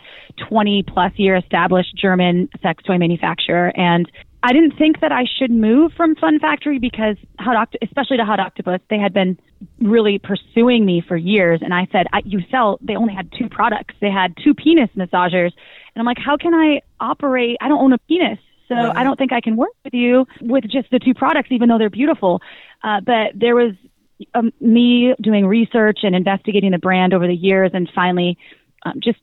20 0.48 0.82
plus 0.82 1.12
year 1.16 1.36
established 1.36 1.96
German 1.96 2.48
sex 2.60 2.82
toy 2.84 2.98
manufacturer. 2.98 3.72
And 3.76 4.10
I 4.42 4.52
didn't 4.52 4.76
think 4.76 5.00
that 5.00 5.12
I 5.12 5.24
should 5.38 5.50
move 5.50 5.92
from 5.96 6.16
Fun 6.16 6.40
Factory 6.40 6.78
because 6.78 7.16
Hot 7.38 7.56
Oct- 7.56 7.76
especially 7.82 8.16
to 8.16 8.24
Hot 8.24 8.40
Octopuss, 8.40 8.80
they 8.90 8.98
had 8.98 9.14
been 9.14 9.38
really 9.80 10.18
pursuing 10.18 10.84
me 10.84 11.00
for 11.06 11.16
years. 11.16 11.60
And 11.62 11.72
I 11.72 11.86
said, 11.92 12.06
I, 12.12 12.22
"You 12.24 12.40
sell." 12.50 12.78
They 12.82 12.96
only 12.96 13.14
had 13.14 13.30
two 13.38 13.48
products. 13.48 13.94
They 14.00 14.10
had 14.10 14.34
two 14.42 14.54
penis 14.54 14.90
massagers, 14.96 15.52
and 15.94 15.96
I'm 15.96 16.06
like, 16.06 16.18
"How 16.18 16.36
can 16.36 16.54
I 16.54 16.80
operate? 16.98 17.56
I 17.60 17.68
don't 17.68 17.80
own 17.80 17.92
a 17.92 17.98
penis, 17.98 18.38
so 18.68 18.74
right. 18.74 18.96
I 18.96 19.04
don't 19.04 19.16
think 19.16 19.32
I 19.32 19.40
can 19.40 19.56
work 19.56 19.74
with 19.84 19.94
you 19.94 20.26
with 20.40 20.64
just 20.64 20.90
the 20.90 20.98
two 20.98 21.14
products, 21.14 21.48
even 21.52 21.68
though 21.68 21.78
they're 21.78 21.90
beautiful." 21.90 22.40
Uh, 22.82 23.00
but 23.00 23.32
there 23.34 23.54
was 23.54 23.74
um, 24.34 24.52
me 24.60 25.14
doing 25.20 25.46
research 25.46 26.00
and 26.02 26.16
investigating 26.16 26.72
the 26.72 26.78
brand 26.78 27.14
over 27.14 27.28
the 27.28 27.34
years, 27.34 27.70
and 27.74 27.88
finally, 27.94 28.36
um, 28.84 28.94
just 28.98 29.20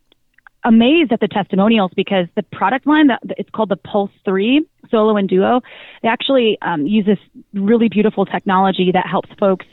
amazed 0.65 1.11
at 1.11 1.19
the 1.19 1.27
testimonials 1.27 1.91
because 1.95 2.27
the 2.35 2.43
product 2.43 2.85
line 2.85 3.07
that 3.07 3.21
it's 3.37 3.49
called 3.49 3.69
the 3.69 3.77
Pulse 3.77 4.11
3 4.25 4.65
Solo 4.91 5.17
and 5.17 5.29
Duo. 5.29 5.61
They 6.01 6.09
actually 6.09 6.57
um, 6.61 6.85
use 6.85 7.05
this 7.05 7.19
really 7.53 7.89
beautiful 7.89 8.25
technology 8.25 8.91
that 8.93 9.05
helps 9.07 9.29
folks. 9.39 9.65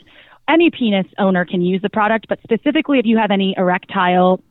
Any 0.47 0.69
penis 0.69 1.07
owner 1.17 1.45
can 1.45 1.61
use 1.61 1.81
the 1.81 1.89
product, 1.89 2.27
but 2.29 2.39
specifically 2.43 2.99
if 2.99 3.05
you 3.05 3.17
have 3.17 3.31
any 3.31 3.53
erectile 3.57 4.41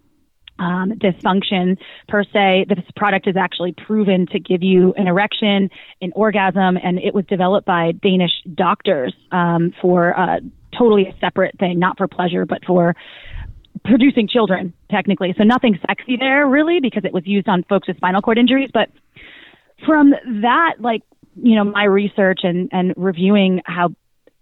um, 0.59 0.93
dysfunction 0.93 1.79
per 2.09 2.25
se, 2.25 2.67
this 2.69 2.79
product 2.97 3.27
is 3.27 3.37
actually 3.37 3.73
proven 3.73 4.27
to 4.33 4.41
give 4.41 4.63
you 4.63 4.95
an 4.97 5.07
erection, 5.07 5.71
an 6.01 6.13
orgasm, 6.15 6.79
and 6.83 6.99
it 6.99 7.15
was 7.15 7.25
developed 7.27 7.67
by 7.67 7.93
Danish 8.03 8.33
doctors 8.55 9.15
um, 9.33 9.73
for 9.81 10.19
uh, 10.19 10.41
totally 10.77 11.07
a 11.07 11.17
separate 11.21 11.59
thing, 11.59 11.79
not 11.79 11.97
for 11.99 12.09
pleasure, 12.09 12.47
but 12.47 12.65
for 12.65 12.95
producing 13.85 14.29
children, 14.29 14.73
technically. 14.91 15.35
So 15.37 15.45
nothing 15.45 15.79
sexy 15.87 16.17
there, 16.17 16.47
really, 16.47 16.81
because 16.81 17.05
it 17.05 17.13
was 17.13 17.27
used 17.27 17.49
on 17.49 17.65
folks 17.65 17.89
with 17.89 17.97
spinal 17.97 18.23
cord 18.23 18.39
injuries. 18.39 18.71
But 18.73 18.91
from 19.85 20.11
that, 20.43 20.75
like, 20.81 21.03
you 21.43 21.55
know, 21.55 21.65
my 21.65 21.85
research 21.85 22.41
and, 22.43 22.69
and 22.73 22.95
reviewing 22.97 23.61
how 23.65 23.91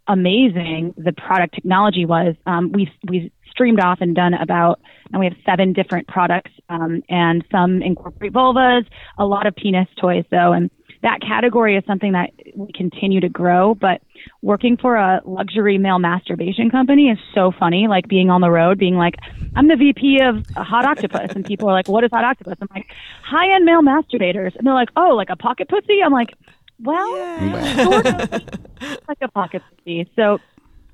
amazing 0.06 0.94
the 0.96 1.12
product 1.12 1.54
technology 1.54 2.04
was, 2.04 2.36
um, 2.46 2.70
we 2.72 2.92
we 3.08 3.32
streamed 3.50 3.80
off 3.80 3.98
and 4.00 4.14
done 4.14 4.34
about, 4.34 4.80
and 5.12 5.20
we 5.20 5.26
have 5.26 5.34
seven 5.46 5.72
different 5.72 6.06
products, 6.08 6.50
um, 6.68 7.02
and 7.08 7.44
some 7.50 7.82
incorporate 7.82 8.32
vulvas, 8.32 8.84
a 9.18 9.24
lot 9.24 9.46
of 9.46 9.54
penis 9.54 9.88
toys, 10.00 10.24
though, 10.30 10.52
and 10.52 10.70
that 11.02 11.20
category 11.20 11.76
is 11.76 11.84
something 11.86 12.12
that 12.12 12.30
we 12.54 12.72
continue 12.72 13.20
to 13.20 13.28
grow. 13.28 13.74
But 13.74 14.02
working 14.44 14.76
for 14.76 14.94
a 14.94 15.22
luxury 15.24 15.78
male 15.78 15.98
masturbation 15.98 16.70
company 16.70 17.08
is 17.08 17.18
so 17.34 17.50
funny. 17.58 17.88
Like 17.88 18.06
being 18.06 18.28
on 18.28 18.42
the 18.42 18.50
road, 18.50 18.78
being 18.78 18.94
like, 18.94 19.14
I'm 19.56 19.68
the 19.68 19.76
VP 19.76 20.20
of 20.20 20.44
Hot 20.54 20.84
Octopuss. 20.84 21.34
and 21.34 21.46
people 21.46 21.68
are 21.68 21.72
like, 21.72 21.88
What 21.88 22.04
is 22.04 22.10
Hot 22.12 22.36
Octopuss? 22.36 22.56
I'm 22.60 22.68
like, 22.74 22.86
high 23.24 23.54
end 23.54 23.64
male 23.64 23.80
masturbators, 23.80 24.54
and 24.56 24.66
they're 24.66 24.74
like, 24.74 24.90
Oh, 24.96 25.14
like 25.16 25.30
a 25.30 25.36
pocket 25.36 25.68
pussy. 25.68 26.00
I'm 26.04 26.12
like, 26.12 26.34
Well, 26.78 27.16
yeah. 27.16 27.84
sort 27.84 28.06
of 28.06 28.30
like 29.08 29.18
a 29.22 29.28
pocket 29.28 29.62
pussy. 29.76 30.10
So 30.14 30.38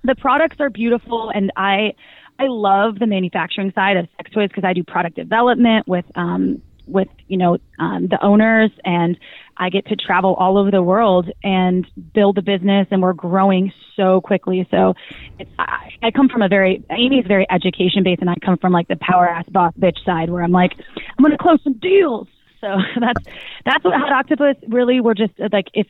the 0.05 0.15
products 0.15 0.57
are 0.61 0.71
beautiful, 0.71 1.31
and 1.35 1.53
I. 1.57 1.95
I 2.39 2.45
love 2.47 2.99
the 2.99 3.07
manufacturing 3.07 3.71
side 3.75 3.99
of 3.99 4.09
sex 4.17 4.31
toys 4.31 4.49
because 4.49 4.65
I 4.65 4.73
do 4.73 4.83
product 4.83 5.15
development 5.15 5.87
with 5.87 6.07
um, 6.15 6.63
with 6.87 7.09
you 7.29 7.37
know 7.37 7.59
um, 7.79 8.09
the 8.09 8.19
owners 8.25 8.71
and 8.83 9.19
I 9.61 9.69
get 9.69 9.87
to 9.89 9.97
travel 9.97 10.35
all 10.35 10.57
over 10.57 10.71
the 10.71 10.83
world 10.83 11.29
and 11.45 11.87
build 12.15 12.39
a 12.39 12.43
business 12.43 12.89
and 12.91 13.03
we're 13.03 13.13
growing 13.13 13.73
so 13.95 14.23
quickly. 14.23 14.67
So 14.71 14.95
it's, 15.39 15.51
I, 15.59 15.91
I 16.03 16.11
come 16.11 16.31
from 16.31 16.41
a 16.41 16.49
very, 16.49 16.83
Amy 16.91 17.19
is 17.19 17.27
very 17.27 17.47
education 17.51 18.03
based 18.03 18.23
and 18.23 18.31
I 18.31 18.37
come 18.43 18.57
from 18.57 18.73
like 18.73 18.89
the 18.89 18.97
power 18.97 19.29
ass 19.29 19.45
boss 19.51 19.75
bitch 19.79 20.03
side 20.05 20.31
where 20.31 20.43
I'm 20.43 20.51
like, 20.51 20.73
I'm 20.97 21.23
going 21.23 21.33
to 21.33 21.39
close 21.39 21.61
some 21.63 21.75
deals. 21.75 22.27
So 22.63 22.69
that's, 23.01 23.23
that's 23.67 23.85
what 23.85 23.93
Hot 23.95 24.27
Octopuss 24.27 24.57
really, 24.67 25.03
we're 25.03 25.13
just 25.13 25.35
like, 25.53 25.67
if, 25.75 25.87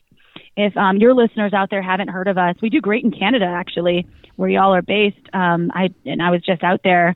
if 0.57 0.77
um, 0.77 0.97
your 0.97 1.15
listeners 1.15 1.53
out 1.55 1.71
there 1.71 1.81
haven't 1.81 2.09
heard 2.09 2.27
of 2.27 2.39
us, 2.39 2.57
we 2.61 2.71
do 2.71 2.81
great 2.81 3.05
in 3.05 3.13
Canada 3.13 3.47
actually, 3.47 4.05
where 4.35 4.49
y'all 4.49 4.75
are 4.75 4.83
based. 4.83 5.29
Um, 5.33 5.71
I, 5.73 5.91
and 6.05 6.21
I 6.21 6.31
was 6.31 6.43
just 6.45 6.65
out 6.65 6.81
there 6.83 7.15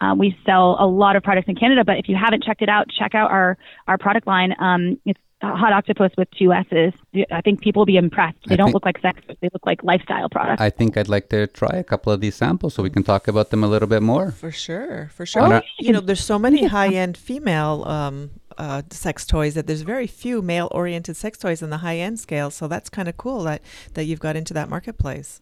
um, 0.00 0.18
we 0.18 0.34
sell 0.46 0.76
a 0.80 0.86
lot 0.86 1.16
of 1.16 1.22
products 1.22 1.48
in 1.48 1.56
Canada, 1.56 1.82
but 1.84 1.98
if 1.98 2.08
you 2.08 2.16
haven't 2.16 2.42
checked 2.42 2.62
it 2.62 2.70
out, 2.70 2.86
check 2.98 3.14
out 3.14 3.30
our 3.30 3.58
our 3.86 3.98
product 3.98 4.26
line. 4.26 4.54
Um, 4.58 4.98
it's 5.04 5.20
Hot 5.42 5.72
Octopuss 5.72 6.16
with 6.18 6.30
two 6.32 6.52
S's. 6.52 6.92
I 7.30 7.40
think 7.40 7.60
people 7.62 7.80
will 7.80 7.86
be 7.86 7.96
impressed. 7.96 8.38
They 8.46 8.54
I 8.54 8.56
don't 8.56 8.74
look 8.74 8.84
like 8.84 9.00
sex; 9.00 9.20
they 9.40 9.48
look 9.52 9.64
like 9.64 9.82
lifestyle 9.82 10.28
products. 10.28 10.60
I 10.60 10.70
think 10.70 10.96
I'd 10.96 11.08
like 11.08 11.28
to 11.30 11.46
try 11.46 11.76
a 11.76 11.84
couple 11.84 12.12
of 12.12 12.20
these 12.20 12.34
samples 12.34 12.74
so 12.74 12.82
we 12.82 12.90
can 12.90 13.02
talk 13.02 13.26
about 13.26 13.50
them 13.50 13.64
a 13.64 13.68
little 13.68 13.88
bit 13.88 14.02
more. 14.02 14.32
For 14.32 14.50
sure, 14.50 15.10
for 15.14 15.24
sure. 15.24 15.54
Oh, 15.54 15.62
you 15.78 15.92
know, 15.92 16.00
there's 16.00 16.22
so 16.24 16.38
many 16.38 16.66
high-end 16.66 17.16
female 17.16 17.84
um, 17.86 18.30
uh, 18.58 18.82
sex 18.90 19.24
toys 19.24 19.54
that 19.54 19.66
there's 19.66 19.82
very 19.82 20.06
few 20.06 20.42
male-oriented 20.42 21.16
sex 21.16 21.38
toys 21.38 21.62
in 21.62 21.70
the 21.70 21.78
high-end 21.78 22.20
scale. 22.20 22.50
So 22.50 22.68
that's 22.68 22.90
kind 22.90 23.08
of 23.08 23.16
cool 23.16 23.42
that 23.44 23.62
that 23.94 24.04
you've 24.04 24.20
got 24.20 24.36
into 24.36 24.52
that 24.54 24.68
marketplace. 24.68 25.40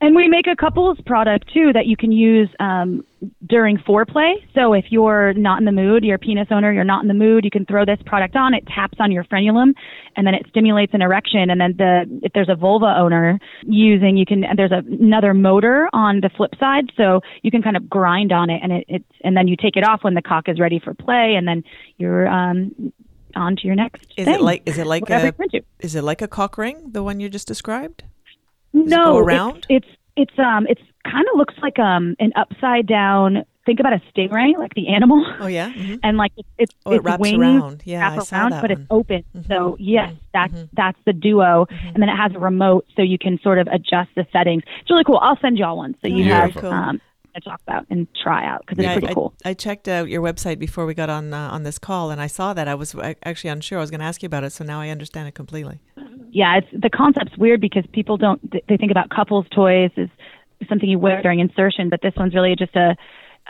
And 0.00 0.14
we 0.14 0.28
make 0.28 0.46
a 0.46 0.54
couples 0.54 0.98
product 1.06 1.52
too 1.52 1.72
that 1.72 1.86
you 1.86 1.96
can 1.96 2.12
use 2.12 2.48
um, 2.60 3.04
during 3.46 3.78
foreplay. 3.78 4.34
So 4.54 4.72
if 4.72 4.86
you're 4.90 5.32
not 5.34 5.58
in 5.58 5.64
the 5.64 5.72
mood, 5.72 6.04
you're 6.04 6.16
a 6.16 6.20
penis 6.20 6.46
owner, 6.52 6.72
you're 6.72 6.84
not 6.84 7.02
in 7.02 7.08
the 7.08 7.14
mood, 7.14 7.44
you 7.44 7.50
can 7.50 7.66
throw 7.66 7.84
this 7.84 7.98
product 8.06 8.36
on. 8.36 8.54
It 8.54 8.64
taps 8.68 8.98
on 9.00 9.10
your 9.10 9.24
frenulum, 9.24 9.72
and 10.14 10.24
then 10.24 10.34
it 10.34 10.46
stimulates 10.48 10.94
an 10.94 11.02
erection. 11.02 11.50
And 11.50 11.60
then 11.60 11.74
the 11.76 12.20
if 12.22 12.32
there's 12.32 12.48
a 12.48 12.54
vulva 12.54 12.94
owner 12.96 13.40
using, 13.62 14.16
you 14.16 14.24
can 14.24 14.44
there's 14.56 14.70
a, 14.70 14.82
another 14.86 15.34
motor 15.34 15.88
on 15.92 16.20
the 16.20 16.30
flip 16.36 16.52
side, 16.60 16.92
so 16.96 17.20
you 17.42 17.50
can 17.50 17.62
kind 17.62 17.76
of 17.76 17.90
grind 17.90 18.30
on 18.30 18.50
it, 18.50 18.60
and 18.62 18.70
it 18.72 18.84
it's 18.86 19.12
and 19.24 19.36
then 19.36 19.48
you 19.48 19.56
take 19.56 19.76
it 19.76 19.82
off 19.82 20.04
when 20.04 20.14
the 20.14 20.22
cock 20.22 20.48
is 20.48 20.60
ready 20.60 20.78
for 20.78 20.94
play, 20.94 21.34
and 21.36 21.48
then 21.48 21.64
you're 21.96 22.28
um, 22.28 22.92
on 23.34 23.56
to 23.56 23.66
your 23.66 23.74
next. 23.74 24.06
Is 24.16 24.26
thing, 24.26 24.36
it 24.36 24.42
like 24.42 24.62
is 24.64 24.78
it 24.78 24.86
like 24.86 25.10
a 25.10 25.34
is 25.80 25.96
it 25.96 26.04
like 26.04 26.22
a 26.22 26.28
cock 26.28 26.56
ring, 26.56 26.92
the 26.92 27.02
one 27.02 27.18
you 27.18 27.28
just 27.28 27.48
described? 27.48 28.04
No, 28.86 29.18
around? 29.18 29.66
It's, 29.68 29.86
it's 29.86 29.96
it's 30.16 30.38
um 30.38 30.66
it's 30.68 30.82
kind 31.04 31.26
of 31.32 31.38
looks 31.38 31.54
like 31.62 31.78
um 31.78 32.16
an 32.18 32.32
upside 32.36 32.86
down. 32.86 33.44
Think 33.66 33.80
about 33.80 33.92
a 33.92 34.00
stingray, 34.10 34.56
like 34.56 34.72
the 34.74 34.88
animal. 34.88 35.26
Oh 35.40 35.46
yeah, 35.46 35.70
mm-hmm. 35.74 35.96
and 36.02 36.16
like 36.16 36.32
it's 36.36 36.48
it's, 36.56 36.74
oh, 36.86 36.92
it's 36.92 37.00
it 37.00 37.04
wraps 37.04 37.20
wings 37.20 37.38
around. 37.38 37.82
Yeah, 37.84 38.00
wrap 38.00 38.12
I 38.12 38.24
saw 38.24 38.36
around, 38.36 38.50
that 38.52 38.62
but 38.62 38.70
one. 38.70 38.80
it's 38.80 38.86
open. 38.90 39.24
Mm-hmm. 39.36 39.52
So 39.52 39.76
yes, 39.78 40.10
mm-hmm. 40.10 40.18
that's 40.32 40.52
mm-hmm. 40.54 40.64
that's 40.72 40.98
the 41.04 41.12
duo, 41.12 41.66
mm-hmm. 41.70 41.88
and 41.88 42.02
then 42.02 42.08
it 42.08 42.16
has 42.16 42.32
a 42.34 42.38
remote, 42.38 42.86
so 42.96 43.02
you 43.02 43.18
can 43.18 43.38
sort 43.42 43.58
of 43.58 43.68
adjust 43.68 44.10
the 44.16 44.26
settings. 44.32 44.62
It's 44.80 44.90
really 44.90 45.04
cool. 45.04 45.18
I'll 45.20 45.38
send 45.40 45.58
y'all 45.58 45.76
one, 45.76 45.94
so 46.00 46.08
you 46.08 46.24
have 46.24 46.52
Beautiful. 46.52 46.72
um 46.72 47.00
to 47.34 47.40
talk 47.40 47.60
about 47.66 47.86
and 47.90 48.06
try 48.22 48.46
out 48.46 48.64
because 48.66 48.82
Yeah, 48.82 48.92
it's 48.92 49.00
pretty 49.00 49.08
I, 49.08 49.14
cool. 49.14 49.34
I, 49.44 49.50
I 49.50 49.54
checked 49.54 49.88
out 49.88 50.08
your 50.08 50.22
website 50.22 50.58
before 50.58 50.86
we 50.86 50.94
got 50.94 51.10
on 51.10 51.32
uh, 51.32 51.50
on 51.50 51.62
this 51.62 51.78
call, 51.78 52.10
and 52.10 52.20
I 52.20 52.26
saw 52.26 52.54
that. 52.54 52.68
I 52.68 52.74
was 52.74 52.94
uh, 52.94 53.14
actually 53.24 53.50
unsure. 53.50 53.78
I 53.78 53.80
was 53.80 53.90
going 53.90 54.00
to 54.00 54.06
ask 54.06 54.22
you 54.22 54.26
about 54.26 54.44
it, 54.44 54.50
so 54.50 54.64
now 54.64 54.80
I 54.80 54.88
understand 54.88 55.28
it 55.28 55.34
completely. 55.34 55.80
yeah, 56.30 56.58
it's 56.58 56.68
the 56.72 56.90
concept's 56.90 57.36
weird 57.36 57.60
because 57.60 57.84
people 57.92 58.16
don't 58.16 58.40
they 58.68 58.76
think 58.76 58.90
about 58.90 59.10
couples 59.10 59.46
toys 59.54 59.90
as 59.96 60.08
something 60.68 60.88
you 60.88 60.98
wear 60.98 61.22
during 61.22 61.40
insertion, 61.40 61.88
but 61.88 62.00
this 62.02 62.14
one's 62.16 62.34
really 62.34 62.56
just 62.56 62.74
a 62.76 62.96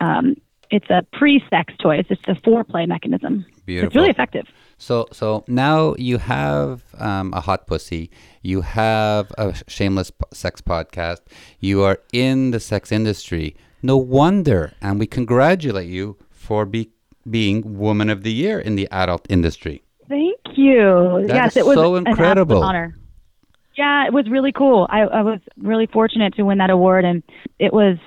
um, 0.00 0.36
it's 0.70 0.88
a 0.90 1.02
pre-sex 1.12 1.74
toy. 1.80 1.96
It's 1.96 2.08
just 2.08 2.26
a 2.28 2.34
foreplay 2.34 2.86
mechanism. 2.86 3.46
Beautiful. 3.64 3.86
It's 3.86 3.96
really 3.96 4.10
effective. 4.10 4.46
So, 4.76 5.06
so 5.12 5.44
now 5.48 5.94
you 5.98 6.18
have 6.18 6.84
um, 6.98 7.32
a 7.34 7.40
hot 7.40 7.66
pussy. 7.66 8.10
You 8.42 8.60
have 8.60 9.32
a 9.36 9.54
shameless 9.66 10.12
sex 10.32 10.60
podcast. 10.60 11.20
You 11.58 11.82
are 11.82 11.98
in 12.12 12.52
the 12.52 12.60
sex 12.60 12.92
industry. 12.92 13.56
No 13.82 13.96
wonder, 13.96 14.72
and 14.80 14.98
we 14.98 15.06
congratulate 15.06 15.88
you 15.88 16.16
for 16.30 16.64
be, 16.64 16.90
being 17.28 17.78
Woman 17.78 18.10
of 18.10 18.22
the 18.22 18.32
Year 18.32 18.58
in 18.58 18.76
the 18.76 18.88
adult 18.90 19.26
industry. 19.28 19.82
Thank 20.08 20.40
you. 20.54 21.24
That 21.26 21.34
yes, 21.34 21.56
it 21.56 21.66
was 21.66 21.76
so 21.76 21.96
incredible. 21.96 22.56
absolute 22.56 22.68
honor. 22.68 22.98
Yeah, 23.76 24.06
it 24.06 24.12
was 24.12 24.28
really 24.28 24.52
cool. 24.52 24.88
I, 24.90 25.02
I 25.02 25.22
was 25.22 25.40
really 25.56 25.86
fortunate 25.86 26.34
to 26.34 26.42
win 26.42 26.58
that 26.58 26.70
award, 26.70 27.04
and 27.04 27.22
it 27.58 27.72
was 27.72 27.98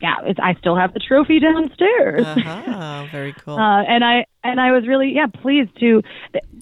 yeah. 0.00 0.16
It's, 0.24 0.38
I 0.42 0.54
still 0.54 0.76
have 0.76 0.92
the 0.92 1.00
trophy 1.00 1.40
downstairs. 1.40 2.26
Uh-huh, 2.26 3.06
very 3.12 3.32
cool. 3.32 3.56
Uh, 3.56 3.82
and 3.84 4.04
I 4.04 4.26
and 4.44 4.60
I 4.60 4.72
was 4.72 4.86
really 4.86 5.12
yeah 5.14 5.26
pleased 5.26 5.70
to 5.80 6.02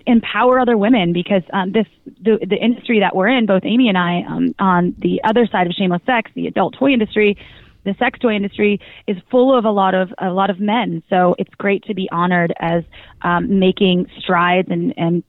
empower 0.07 0.61
other 0.61 0.77
women 0.77 1.13
because 1.13 1.43
um, 1.53 1.73
this 1.73 1.87
the 2.23 2.39
the 2.49 2.57
industry 2.57 3.01
that 3.01 3.17
we're 3.17 3.29
in, 3.29 3.47
both 3.47 3.65
Amy 3.65 3.89
and 3.89 3.99
I, 3.99 4.23
um, 4.29 4.55
on 4.61 4.95
the 4.99 5.21
other 5.25 5.47
side 5.47 5.67
of 5.67 5.73
shameless 5.73 6.03
sex, 6.07 6.31
the 6.35 6.47
adult 6.47 6.77
toy 6.79 6.91
industry, 6.91 7.37
the 7.85 7.95
sex 7.99 8.19
toy 8.19 8.35
industry 8.35 8.81
is 9.07 9.17
full 9.31 9.57
of 9.57 9.65
a 9.65 9.71
lot 9.71 9.95
of 9.95 10.13
a 10.19 10.31
lot 10.31 10.51
of 10.51 10.61
men. 10.61 11.03
So 11.11 11.35
it's 11.39 11.55
great 11.57 11.85
to 11.85 11.95
be 11.95 12.09
honored 12.11 12.53
as 12.59 12.83
um, 13.23 13.59
making 13.59 14.07
strides 14.19 14.69
and 14.71 14.95
and 14.97 15.23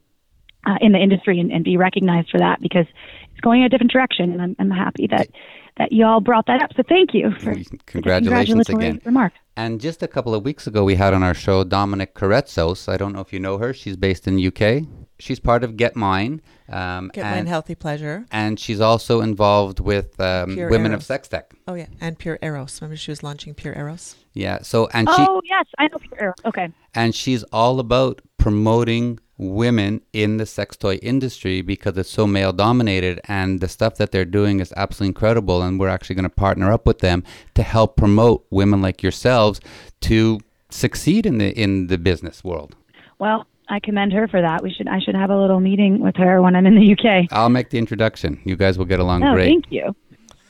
uh, 0.65 0.77
in 0.81 0.91
the 0.93 0.99
industry 0.99 1.39
and, 1.39 1.51
and 1.51 1.63
be 1.63 1.77
recognized 1.77 2.29
for 2.29 2.39
that 2.39 2.59
because 2.61 2.87
it's 3.31 3.41
going 3.41 3.61
in 3.61 3.65
a 3.65 3.69
different 3.69 3.91
direction. 3.91 4.31
And 4.31 4.41
I'm, 4.41 4.55
I'm 4.59 4.71
happy 4.71 5.07
that 5.07 5.29
that 5.77 5.91
y'all 5.91 6.21
brought 6.21 6.47
that 6.47 6.61
up. 6.63 6.71
So 6.75 6.83
thank 6.87 7.13
you 7.13 7.31
for 7.31 7.53
for 7.53 7.77
Congratulations 7.85 8.69
again. 8.69 9.01
remark. 9.05 9.33
And 9.57 9.79
just 9.79 10.03
a 10.03 10.07
couple 10.07 10.33
of 10.33 10.43
weeks 10.43 10.67
ago, 10.67 10.83
we 10.83 10.95
had 10.95 11.13
on 11.13 11.23
our 11.23 11.33
show 11.33 11.63
Dominique 11.63 12.13
Karetsos. 12.13 12.89
I 12.89 12.97
don't 12.97 13.13
know 13.13 13.21
if 13.21 13.31
you 13.31 13.39
know 13.39 13.57
her. 13.57 13.73
She's 13.73 13.95
based 13.95 14.27
in 14.27 14.45
UK. 14.45 14.83
She's 15.19 15.39
part 15.39 15.63
of 15.63 15.77
Get 15.77 15.95
Mine. 15.95 16.41
Um, 16.69 17.11
Get 17.13 17.25
and, 17.25 17.35
Mine 17.35 17.45
Healthy 17.47 17.75
Pleasure. 17.75 18.25
and 18.31 18.59
she's 18.59 18.81
also 18.81 19.21
involved 19.21 19.79
with 19.79 20.19
um, 20.19 20.55
Women 20.55 20.91
Eros. 20.91 21.01
of 21.01 21.03
Sex 21.03 21.27
Tech. 21.27 21.53
Oh 21.67 21.73
yeah, 21.75 21.87
and 22.01 22.17
Pure 22.17 22.39
Eros. 22.41 22.81
Remember 22.81 22.97
she 22.97 23.11
was 23.11 23.21
launching 23.23 23.53
Pure 23.53 23.75
Eros. 23.75 24.15
Yeah. 24.33 24.61
So 24.61 24.87
and 24.93 25.07
she 25.09 25.15
Oh 25.19 25.41
yes, 25.45 25.65
I 25.77 25.87
know. 25.87 25.97
Pure 25.99 26.21
Arrow. 26.21 26.33
Okay. 26.45 26.69
and 26.93 27.13
she's 27.15 27.43
all 27.51 27.79
about 27.79 28.21
promoting 28.37 29.19
women 29.37 30.01
in 30.13 30.37
the 30.37 30.45
sex 30.45 30.77
toy 30.77 30.95
industry 30.95 31.61
because 31.61 31.97
it's 31.97 32.09
so 32.09 32.25
male 32.25 32.53
dominated 32.53 33.19
and 33.25 33.59
the 33.59 33.67
stuff 33.67 33.95
that 33.97 34.11
they're 34.13 34.23
doing 34.23 34.61
is 34.61 34.73
absolutely 34.77 35.09
incredible 35.09 35.61
and 35.61 35.77
we're 35.77 35.89
actually 35.89 36.15
going 36.15 36.23
to 36.23 36.29
partner 36.29 36.71
up 36.71 36.87
with 36.87 36.99
them 36.99 37.21
to 37.53 37.61
help 37.61 37.97
promote 37.97 38.45
women 38.49 38.81
like 38.81 39.03
yourselves 39.03 39.59
to 39.99 40.39
succeed 40.69 41.25
in 41.25 41.37
the 41.37 41.51
in 41.59 41.87
the 41.87 41.97
business 41.97 42.43
world. 42.45 42.75
Well, 43.19 43.45
I 43.69 43.79
commend 43.79 44.13
her 44.13 44.27
for 44.27 44.41
that. 44.41 44.61
We 44.63 44.71
should. 44.73 44.87
I 44.87 44.99
should 44.99 45.15
have 45.15 45.29
a 45.29 45.37
little 45.39 45.59
meeting 45.59 45.99
with 45.99 46.15
her 46.17 46.41
when 46.41 46.55
I'm 46.55 46.65
in 46.65 46.75
the 46.75 46.91
UK. 46.93 47.27
I'll 47.31 47.49
make 47.49 47.69
the 47.69 47.77
introduction. 47.77 48.39
You 48.45 48.55
guys 48.55 48.77
will 48.77 48.85
get 48.85 48.99
along 48.99 49.23
Oh, 49.23 49.33
great. 49.33 49.47
thank 49.47 49.65
you. 49.71 49.95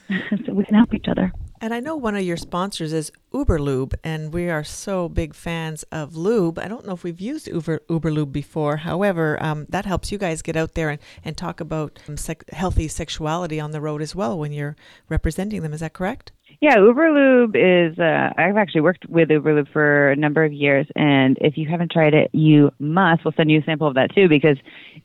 so 0.46 0.54
we 0.54 0.64
can 0.66 0.76
help 0.76 0.94
each 0.94 1.08
other. 1.08 1.32
And 1.62 1.74
I 1.74 1.80
know 1.80 1.96
one 1.96 2.16
of 2.16 2.22
your 2.24 2.38
sponsors 2.38 2.92
is 2.94 3.12
Uberlube, 3.34 3.94
and 4.04 4.34
we 4.34 4.50
are 4.50 4.64
so 4.64 5.08
big 5.10 5.34
fans 5.34 5.84
of 5.84 6.16
lube. 6.16 6.60
I 6.60 6.68
don't 6.68 6.86
know 6.86 6.94
if 6.94 7.04
we've 7.04 7.20
used 7.22 7.48
Uber 7.48 7.80
Uberlube 7.90 8.32
before. 8.32 8.78
However, 8.78 9.42
um, 9.42 9.66
that 9.70 9.86
helps 9.86 10.12
you 10.12 10.18
guys 10.18 10.42
get 10.42 10.58
out 10.58 10.74
there 10.76 10.90
and, 10.90 11.00
and 11.24 11.36
talk 11.36 11.62
about 11.62 11.98
um, 12.08 12.18
sec- 12.18 12.48
healthy 12.52 12.88
sexuality 12.90 13.60
on 13.60 13.72
the 13.72 13.82
road 13.82 14.02
as 14.02 14.14
well 14.14 14.38
when 14.38 14.52
you're 14.52 14.76
representing 15.10 15.62
them. 15.64 15.74
Is 15.74 15.80
that 15.80 15.94
correct? 15.94 16.34
Yeah, 16.62 16.78
Uberlube 16.78 17.56
is. 17.56 18.00
Uh, 18.00 18.30
I've 18.38 18.58
actually 18.58 18.82
worked 18.82 19.06
with 19.08 19.30
Uberlube 19.30 19.72
for 19.72 20.12
a 20.12 20.16
number 20.16 20.44
of 20.44 20.54
years, 20.54 20.88
and 20.96 21.38
if 21.42 21.58
you 21.58 21.68
haven't 21.68 21.92
tried 21.92 22.14
it, 22.14 22.30
you 22.34 22.72
must. 22.80 23.26
We'll 23.26 23.34
send 23.36 23.52
you 23.52 23.60
a 23.60 23.64
sample 23.64 23.88
of 23.88 23.96
that 23.96 24.14
too, 24.16 24.28
because 24.30 24.58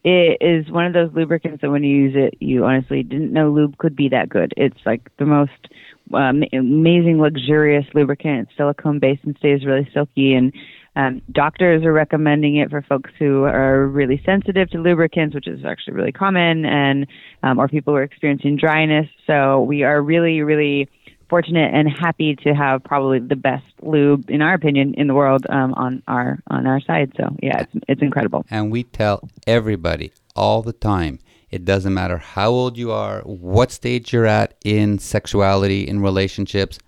it 0.04 0.38
is 0.40 0.71
one 0.71 0.87
of 0.87 0.92
those 0.92 1.11
lubricants 1.14 1.62
that 1.62 1.71
when 1.71 1.85
you 1.85 1.95
use 1.95 2.14
it, 2.16 2.35
you 2.40 2.64
honestly 2.64 3.02
didn't 3.02 3.33
know 3.33 3.50
lube 3.50 3.78
could 3.78 3.97
be 3.97 4.09
that 4.11 4.28
good. 4.28 4.54
It's 4.57 4.78
like 4.87 5.11
the 5.19 5.26
most 5.26 5.69
um, 6.14 6.42
amazing, 6.52 7.21
luxurious 7.21 7.87
lubricant. 7.95 8.49
It's 8.49 8.57
silicone 8.57 8.99
based 8.99 9.25
and 9.25 9.37
stays 9.38 9.64
really 9.64 9.88
silky. 9.92 10.35
And 10.35 10.52
um, 10.97 11.23
doctors 11.33 11.85
are 11.85 11.92
recommending 11.92 12.57
it 12.57 12.71
for 12.71 12.83
folks 12.83 13.11
who 13.19 13.45
are 13.45 13.87
really 13.87 14.23
sensitive 14.25 14.71
to 14.71 14.78
lubricants, 14.78 15.35
which 15.35 15.47
is 15.47 15.64
actually 15.64 15.95
really 15.95 16.12
common, 16.12 16.64
and 16.64 17.07
um, 17.42 17.59
or 17.59 17.69
people 17.69 17.92
who 17.92 17.99
are 17.99 18.02
experiencing 18.02 18.57
dryness. 18.57 19.07
So 19.26 19.62
we 19.62 19.83
are 19.83 20.00
really, 20.00 20.42
really 20.42 20.88
fortunate 21.30 21.70
and 21.72 21.88
happy 21.88 22.37
to 22.44 22.52
have 22.52 22.84
probably 22.84 23.20
the 23.20 23.37
best 23.37 23.64
lube, 23.80 24.28
in 24.28 24.42
our 24.42 24.52
opinion, 24.52 24.92
in 24.94 25.06
the 25.06 25.14
world 25.14 25.46
um, 25.49 25.72
on 25.75 26.02
our 26.08 26.40
on 26.49 26.66
our 26.66 26.80
side. 26.80 27.12
So 27.16 27.34
yeah, 27.42 27.62
it's 27.62 27.72
it's 27.88 28.02
incredible. 28.02 28.44
And 28.50 28.70
we 28.70 28.82
tell 28.82 29.28
everybody 29.46 30.12
all 30.37 30.60
the 30.62 30.75
time 30.75 31.20
it 31.50 31.64
doesn't 31.64 31.94
matter 31.94 32.18
how 32.18 32.50
old 32.50 32.76
you 32.76 32.92
are, 32.92 33.22
what 33.22 33.72
stage 33.72 34.12
you're 34.12 34.26
at 34.26 34.54
in 34.64 34.99
sexuality, 34.99 35.87
in 35.87 36.00
relationships, 36.00 36.78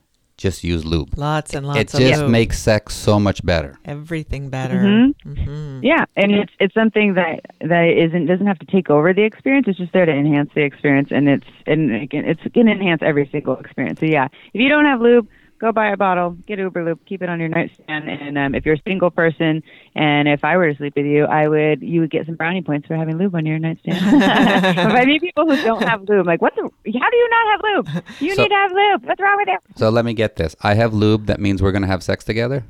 just 0.42 0.64
use 0.64 0.84
lube. 0.84 1.10
Lots 1.16 1.54
and 1.54 1.66
lots 1.66 1.80
It 1.80 1.94
of 1.94 2.00
just 2.00 2.22
lube. 2.22 2.30
makes 2.38 2.58
sex 2.58 2.94
so 2.94 3.18
much 3.26 3.38
better. 3.52 3.78
everything 3.84 4.50
better. 4.50 4.80
Mhm. 4.80 5.14
hmm 5.24 5.80
Yeah, 5.82 6.04
and 6.20 6.28
it's 6.40 6.52
it's 6.62 6.74
something 6.74 7.14
that 7.20 7.36
that 7.72 7.86
isn't 8.04 8.26
doesn't 8.26 8.46
have 8.52 8.58
to 8.64 8.66
take 8.76 8.88
over 8.96 9.08
the 9.18 9.22
experience. 9.30 9.66
It's 9.68 9.78
just 9.78 9.92
there 9.92 10.06
to 10.06 10.12
enhance 10.12 10.50
the 10.54 10.62
experience, 10.70 11.08
and 11.16 11.24
it's 11.34 11.50
and 11.66 11.80
again, 12.06 12.24
it's 12.32 12.42
going 12.54 12.66
to 12.70 12.72
enhance 12.72 13.02
every 13.10 13.26
single 13.34 13.56
experience. 13.64 13.98
So 14.00 14.06
yeah, 14.06 14.26
if 14.54 14.58
you 14.62 14.68
don't 14.68 14.84
have 14.92 15.00
lube, 15.00 15.26
go 15.62 15.70
buy 15.72 15.92
a 15.92 15.96
bottle, 15.96 16.30
get 16.46 16.58
Uber 16.58 16.84
lube, 16.84 17.06
keep 17.06 17.22
it 17.22 17.28
on 17.28 17.38
your 17.38 17.48
nightstand, 17.48 18.10
and 18.10 18.36
um, 18.36 18.54
if 18.54 18.66
you're 18.66 18.74
a 18.74 18.82
single 18.86 19.10
person, 19.10 19.62
and 19.94 20.28
if 20.28 20.44
I 20.44 20.56
were 20.56 20.70
to 20.70 20.76
sleep 20.76 20.94
with 20.96 21.06
you, 21.06 21.24
I 21.24 21.46
would 21.48 21.80
you 21.80 22.00
would 22.00 22.10
get 22.10 22.26
some 22.26 22.34
brownie 22.34 22.62
points 22.62 22.88
for 22.88 22.96
having 22.96 23.16
lube 23.16 23.34
on 23.34 23.46
your 23.46 23.58
nightstand. 23.60 23.96
if 24.22 24.78
I 24.78 25.04
meet 25.04 25.22
people 25.22 25.48
who 25.48 25.56
don't 25.62 25.82
have 25.82 26.02
lube, 26.08 26.26
like 26.26 26.42
what 26.42 26.54
the? 26.56 26.62
How 26.62 27.10
do 27.10 27.16
you 27.16 27.30
not 27.30 27.46
have 27.52 27.60
lube? 27.62 28.04
You 28.20 28.34
So- 28.34 28.42
need 28.42 28.48
to 28.48 28.54
have 28.54 28.72
lube. 28.72 29.06
What's 29.06 29.20
wrong 29.20 29.36
with 29.38 29.48
you? 29.48 29.58
So 29.76 29.88
let 29.88 30.04
me 30.04 30.12
get 30.14 30.36
this. 30.36 30.56
I 30.62 30.74
have 30.74 30.92
lube. 30.92 31.26
That 31.26 31.40
means 31.40 31.62
we're 31.62 31.72
going 31.72 31.82
to 31.82 31.88
have 31.88 32.02
sex 32.02 32.24
together. 32.24 32.64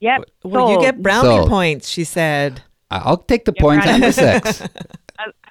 Yep. 0.00 0.24
Well, 0.42 0.72
you 0.72 0.80
get 0.80 1.00
brownie 1.00 1.28
Sold. 1.28 1.48
points, 1.48 1.88
she 1.88 2.02
said. 2.04 2.62
I- 2.90 2.98
I'll 3.04 3.18
take 3.18 3.44
the 3.44 3.52
points 3.52 3.86
and 3.86 4.02
the 4.02 4.12
sex. 4.12 4.62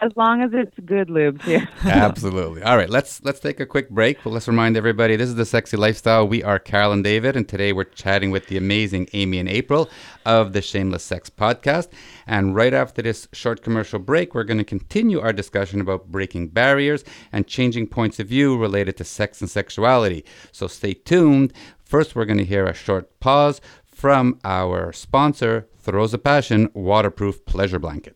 as, 0.02 0.12
long 0.16 0.42
as 0.42 0.52
it's 0.54 0.78
good 0.86 1.10
lube 1.10 1.42
too. 1.44 1.60
Absolutely. 1.86 2.64
All 2.64 2.78
right, 2.78 2.90
let's 2.90 3.24
let's 3.24 3.40
take 3.40 3.60
a 3.60 3.66
quick 3.66 3.90
break. 3.90 4.24
But 4.24 4.32
let's 4.32 4.48
remind 4.48 4.78
everybody 4.78 5.16
this 5.16 5.30
is 5.30 5.36
the 5.36 5.46
Sexy 5.46 5.78
Lifestyle. 5.78 6.28
We 6.28 6.44
are 6.44 6.60
Carol 6.60 6.92
and 6.92 7.04
David, 7.04 7.36
and 7.36 7.48
today 7.48 7.74
we're 7.74 7.86
chatting 7.86 8.32
with 8.32 8.48
the 8.48 8.58
amazing 8.58 9.08
Amy 9.14 9.40
and 9.40 9.50
April 9.50 9.90
of 10.26 10.54
the 10.54 10.62
Shameless 10.62 11.04
Sex 11.04 11.30
podcast. 11.30 11.90
And 12.28 12.56
right 12.56 12.74
after 12.74 13.02
this 13.02 13.28
short 13.34 13.62
commercial 13.62 14.00
break, 14.00 14.34
we're 14.34 14.44
going 14.44 14.58
to 14.58 14.64
continue 14.64 15.20
our 15.20 15.34
discussion 15.34 15.82
about 15.82 16.12
breaking 16.12 16.50
barriers 16.50 17.04
and 17.32 17.48
changing 17.48 17.88
points 17.88 18.20
of 18.20 18.28
view 18.28 18.58
related 18.58 18.98
to 18.98 19.04
sex 19.04 19.42
and 19.42 19.50
sexuality. 19.50 20.26
So 20.52 20.68
stay 20.68 20.94
tuned. 20.94 21.54
First, 21.84 22.16
we're 22.16 22.26
going 22.26 22.38
to 22.38 22.46
hear 22.46 22.66
a 22.66 22.74
short 22.74 23.20
pause 23.20 23.60
from 24.02 24.40
our 24.44 24.92
sponsor, 24.94 25.68
Throes 25.78 26.14
of 26.14 26.24
Passion 26.24 26.70
Waterproof 26.74 27.46
Pleasure 27.46 27.80
Blanket. 27.80 28.16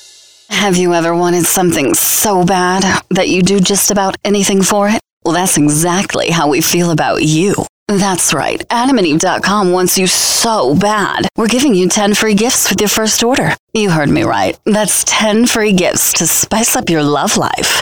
Have 0.51 0.77
you 0.77 0.93
ever 0.93 1.15
wanted 1.15 1.45
something 1.45 1.95
so 1.95 2.45
bad 2.45 2.83
that 3.09 3.29
you 3.29 3.41
do 3.41 3.59
just 3.59 3.89
about 3.89 4.15
anything 4.23 4.61
for 4.61 4.87
it? 4.89 4.99
Well, 5.23 5.33
that's 5.33 5.57
exactly 5.57 6.29
how 6.29 6.49
we 6.49 6.61
feel 6.61 6.91
about 6.91 7.23
you. 7.23 7.55
That's 7.87 8.33
right. 8.33 8.59
AdamandEve.com 8.69 9.71
wants 9.71 9.97
you 9.97 10.07
so 10.07 10.75
bad. 10.75 11.27
We're 11.35 11.47
giving 11.47 11.73
you 11.73 11.89
10 11.89 12.13
free 12.13 12.35
gifts 12.35 12.69
with 12.69 12.79
your 12.79 12.89
first 12.89 13.23
order. 13.23 13.55
You 13.73 13.89
heard 13.89 14.09
me 14.09 14.23
right. 14.23 14.57
That's 14.65 15.03
10 15.05 15.47
free 15.47 15.73
gifts 15.73 16.13
to 16.13 16.27
spice 16.27 16.75
up 16.75 16.89
your 16.89 17.03
love 17.03 17.37
life. 17.37 17.81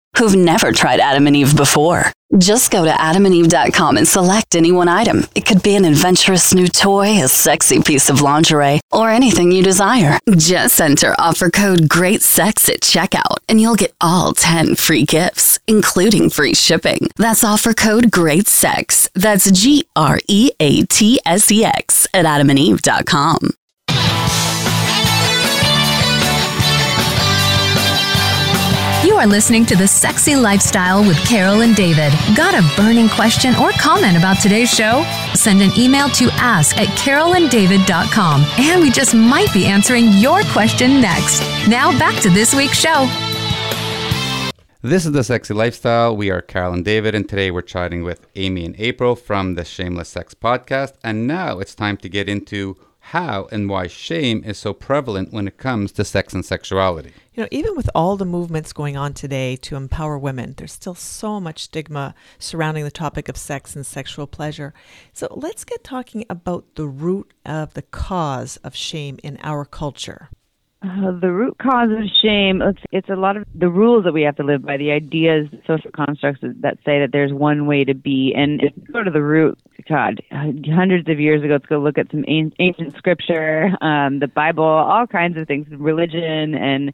who've 0.17 0.35
never 0.35 0.71
tried 0.71 0.99
Adam 0.99 1.27
and 1.27 1.35
Eve 1.35 1.55
before. 1.55 2.11
Just 2.37 2.71
go 2.71 2.85
to 2.85 2.91
adamandeve.com 2.91 3.97
and 3.97 4.07
select 4.07 4.55
any 4.55 4.71
one 4.71 4.87
item. 4.87 5.25
It 5.35 5.45
could 5.45 5.61
be 5.61 5.75
an 5.75 5.83
adventurous 5.83 6.53
new 6.53 6.67
toy, 6.67 7.21
a 7.21 7.27
sexy 7.27 7.81
piece 7.81 8.09
of 8.09 8.21
lingerie, 8.21 8.79
or 8.91 9.09
anything 9.09 9.51
you 9.51 9.61
desire. 9.61 10.17
Just 10.37 10.79
enter 10.79 11.13
offer 11.19 11.49
code 11.49 11.89
GREATSEX 11.89 12.69
at 12.69 12.81
checkout 12.81 13.37
and 13.49 13.59
you'll 13.59 13.75
get 13.75 13.93
all 13.99 14.33
10 14.33 14.75
free 14.75 15.03
gifts, 15.03 15.59
including 15.67 16.29
free 16.29 16.53
shipping. 16.53 17.09
That's 17.17 17.43
offer 17.43 17.73
code 17.73 18.11
GREATSEX. 18.11 19.09
That's 19.13 19.51
G 19.51 19.85
R 19.95 20.19
E 20.29 20.51
A 20.59 20.83
T 20.83 21.19
S 21.25 21.51
E 21.51 21.65
X 21.65 22.07
at 22.13 22.25
adamandeve.com. 22.25 23.51
are 29.21 29.27
listening 29.27 29.67
to 29.67 29.75
The 29.75 29.87
Sexy 29.87 30.35
Lifestyle 30.35 31.05
with 31.05 31.15
Carol 31.27 31.61
and 31.61 31.75
David. 31.75 32.11
Got 32.35 32.55
a 32.55 32.67
burning 32.75 33.07
question 33.07 33.53
or 33.53 33.69
comment 33.73 34.17
about 34.17 34.41
today's 34.41 34.73
show? 34.73 35.05
Send 35.35 35.61
an 35.61 35.69
email 35.77 36.09
to 36.09 36.27
ask 36.31 36.75
at 36.75 36.87
carolanddavid.com 36.97 38.43
and 38.57 38.81
we 38.81 38.89
just 38.89 39.13
might 39.13 39.53
be 39.53 39.67
answering 39.67 40.11
your 40.13 40.41
question 40.45 40.99
next. 40.99 41.39
Now 41.67 41.91
back 41.99 42.19
to 42.23 42.31
this 42.31 42.55
week's 42.55 42.79
show. 42.79 43.05
This 44.81 45.05
is 45.05 45.11
The 45.11 45.23
Sexy 45.23 45.53
Lifestyle. 45.53 46.17
We 46.17 46.31
are 46.31 46.41
Carol 46.41 46.73
and 46.73 46.83
David, 46.83 47.13
and 47.13 47.29
today 47.29 47.51
we're 47.51 47.61
chatting 47.61 48.03
with 48.03 48.25
Amy 48.35 48.65
and 48.65 48.75
April 48.79 49.15
from 49.15 49.53
the 49.53 49.63
Shameless 49.63 50.09
Sex 50.09 50.33
podcast. 50.33 50.93
And 51.03 51.27
now 51.27 51.59
it's 51.59 51.75
time 51.75 51.97
to 51.97 52.09
get 52.09 52.27
into 52.27 52.75
how 53.11 53.45
and 53.51 53.67
why 53.67 53.87
shame 53.87 54.41
is 54.45 54.57
so 54.57 54.73
prevalent 54.73 55.33
when 55.33 55.45
it 55.45 55.57
comes 55.57 55.91
to 55.91 56.05
sex 56.05 56.33
and 56.33 56.45
sexuality. 56.45 57.11
You 57.33 57.43
know, 57.43 57.49
even 57.51 57.75
with 57.75 57.89
all 57.93 58.15
the 58.15 58.25
movements 58.25 58.71
going 58.71 58.95
on 58.95 59.13
today 59.13 59.57
to 59.57 59.75
empower 59.75 60.17
women, 60.17 60.53
there's 60.55 60.71
still 60.71 60.95
so 60.95 61.37
much 61.41 61.63
stigma 61.63 62.15
surrounding 62.39 62.85
the 62.85 62.91
topic 62.91 63.27
of 63.27 63.35
sex 63.35 63.75
and 63.75 63.85
sexual 63.85 64.27
pleasure. 64.27 64.73
So 65.11 65.27
let's 65.31 65.65
get 65.65 65.83
talking 65.83 66.23
about 66.29 66.75
the 66.75 66.87
root 66.87 67.33
of 67.45 67.73
the 67.73 67.81
cause 67.81 68.55
of 68.63 68.77
shame 68.77 69.19
in 69.23 69.37
our 69.43 69.65
culture. 69.65 70.29
Uh, 70.83 71.11
the 71.11 71.31
root 71.31 71.55
cause 71.59 71.91
of 71.91 72.09
shame, 72.23 72.59
it's, 72.59 72.81
it's 72.91 73.09
a 73.09 73.15
lot 73.15 73.37
of 73.37 73.45
the 73.53 73.69
rules 73.69 74.03
that 74.03 74.13
we 74.13 74.23
have 74.23 74.35
to 74.35 74.43
live 74.43 74.63
by, 74.63 74.77
the 74.77 74.91
ideas, 74.91 75.47
social 75.67 75.91
constructs 75.91 76.41
that 76.41 76.77
say 76.83 76.99
that 76.99 77.09
there's 77.11 77.31
one 77.31 77.67
way 77.67 77.83
to 77.83 77.93
be. 77.93 78.33
And 78.35 78.63
if 78.63 78.73
you 78.75 78.91
go 78.91 79.03
to 79.03 79.11
the 79.11 79.21
root, 79.21 79.59
God, 79.87 80.21
hundreds 80.31 81.07
of 81.07 81.19
years 81.19 81.43
ago, 81.43 81.53
let's 81.53 81.67
go 81.67 81.77
look 81.77 81.99
at 81.99 82.09
some 82.09 82.25
ancient 82.27 82.95
scripture, 82.97 83.69
um, 83.79 84.17
the 84.19 84.27
Bible, 84.27 84.63
all 84.63 85.05
kinds 85.05 85.37
of 85.37 85.47
things, 85.47 85.67
religion, 85.69 86.55
and 86.55 86.93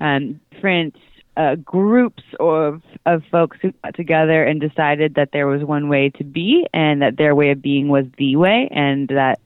um, 0.00 0.40
different 0.50 0.96
uh, 1.36 1.54
groups 1.54 2.24
of 2.40 2.82
of 3.06 3.22
folks 3.30 3.56
who 3.62 3.72
got 3.84 3.94
together 3.94 4.42
and 4.42 4.60
decided 4.60 5.14
that 5.14 5.30
there 5.32 5.46
was 5.46 5.62
one 5.62 5.88
way 5.88 6.10
to 6.10 6.24
be, 6.24 6.66
and 6.74 7.02
that 7.02 7.16
their 7.16 7.36
way 7.36 7.52
of 7.52 7.62
being 7.62 7.86
was 7.86 8.04
the 8.18 8.34
way, 8.34 8.68
and 8.72 9.06
that 9.08 9.38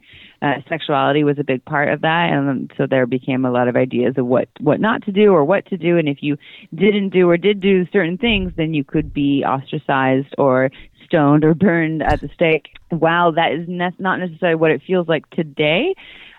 uh, 0.43 0.55
sexuality 0.69 1.23
was 1.23 1.39
a 1.39 1.45
big 1.45 1.65
part 1.65 1.89
of 1.89 2.01
that, 2.01 2.31
and 2.31 2.73
so 2.77 2.87
there 2.87 3.07
became 3.07 3.45
a 3.45 3.51
lot 3.51 3.69
of 3.69 3.77
ideas 3.77 4.15
of 4.17 4.27
what 4.27 4.49
what 4.61 4.81
not 4.81 5.03
to 5.05 5.13
do 5.13 5.33
or 5.33 5.45
what 5.45 5.65
to 5.67 5.77
do, 5.77 5.99
and 5.99 6.09
if 6.09 6.19
you 6.21 6.37
didn't 6.75 7.11
do 7.11 7.31
or 7.31 7.37
did 7.37 7.61
do 7.61 7.87
certain 7.93 8.19
things, 8.19 8.53
then 8.57 8.75
you 8.75 8.83
could 8.83 9.15
be 9.15 9.45
ostracized 9.45 10.35
or 10.39 10.71
stoned 11.05 11.45
or 11.45 11.55
burned 11.55 12.03
at 12.03 12.21
the 12.21 12.29
stake. 12.35 12.71
While 12.89 13.33
that 13.33 13.53
is 13.53 13.69
ne- 13.69 13.95
not 13.99 14.19
necessarily 14.19 14.57
what 14.57 14.73
it 14.73 14.83
feels 14.85 15.07
like 15.07 15.31
today, 15.31 15.95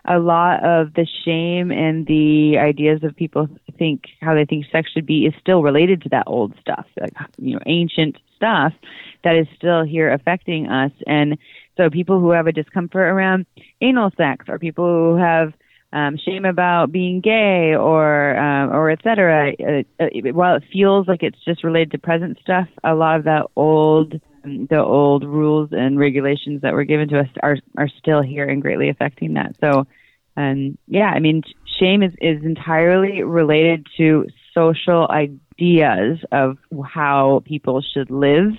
a 0.06 0.20
lot 0.20 0.66
of 0.66 0.94
the 0.94 1.08
shame 1.24 1.72
and 1.72 2.06
the 2.06 2.58
ideas 2.58 3.04
of 3.04 3.16
people 3.16 3.48
think 3.78 4.04
how 4.20 4.36
they 4.36 4.46
think 4.46 4.66
sex 4.70 4.92
should 4.92 5.06
be 5.06 5.26
is 5.26 5.34
still 5.40 5.64
related 5.64 6.02
to 6.02 6.10
that 6.10 6.26
old 6.28 6.54
stuff, 6.60 6.86
like 7.00 7.14
you 7.38 7.54
know 7.54 7.62
ancient 7.66 8.18
stuff 8.36 8.74
that 9.24 9.38
is 9.38 9.48
still 9.56 9.84
here 9.84 10.12
affecting 10.12 10.68
us. 10.68 10.92
And 11.08 11.38
so 11.78 11.90
people 11.90 12.20
who 12.20 12.32
have 12.32 12.48
a 12.48 12.52
discomfort 12.52 13.10
around 13.10 13.46
anal 13.82 14.12
sex, 14.18 14.46
or 14.48 14.60
people 14.60 14.86
who 14.86 15.16
have 15.18 15.54
um, 15.92 16.18
shame 16.18 16.46
about 16.46 16.92
being 16.92 17.22
gay, 17.22 17.76
or 17.76 18.36
um, 18.38 18.72
or 18.72 18.90
etc. 18.90 19.54
Uh, 19.60 20.04
uh, 20.04 20.08
while 20.34 20.56
it 20.56 20.64
feels 20.72 21.08
like 21.08 21.24
it's 21.24 21.44
just 21.46 21.64
related 21.64 21.92
to 21.92 21.98
present 21.98 22.40
stuff, 22.42 22.68
a 22.84 22.96
lot 22.96 23.18
of 23.18 23.26
that 23.26 23.46
old 23.56 24.20
the 24.44 24.80
old 24.80 25.24
rules 25.24 25.70
and 25.72 25.98
regulations 25.98 26.62
that 26.62 26.74
were 26.74 26.84
given 26.84 27.08
to 27.10 27.20
us 27.20 27.28
are 27.42 27.58
are 27.78 27.90
still 28.00 28.22
here 28.22 28.48
and 28.48 28.62
greatly 28.62 28.90
affecting 28.90 29.34
that. 29.36 29.56
So, 29.62 29.86
um, 30.36 30.78
yeah, 30.88 31.08
I 31.08 31.20
mean, 31.20 31.44
shame 31.80 32.04
is 32.04 32.14
is 32.20 32.44
entirely 32.44 33.24
related 33.24 33.88
to 33.98 34.28
social 34.54 35.08
ideas 35.10 36.20
of 36.32 36.58
how 36.86 37.42
people 37.46 37.82
should 37.82 38.12
live 38.12 38.52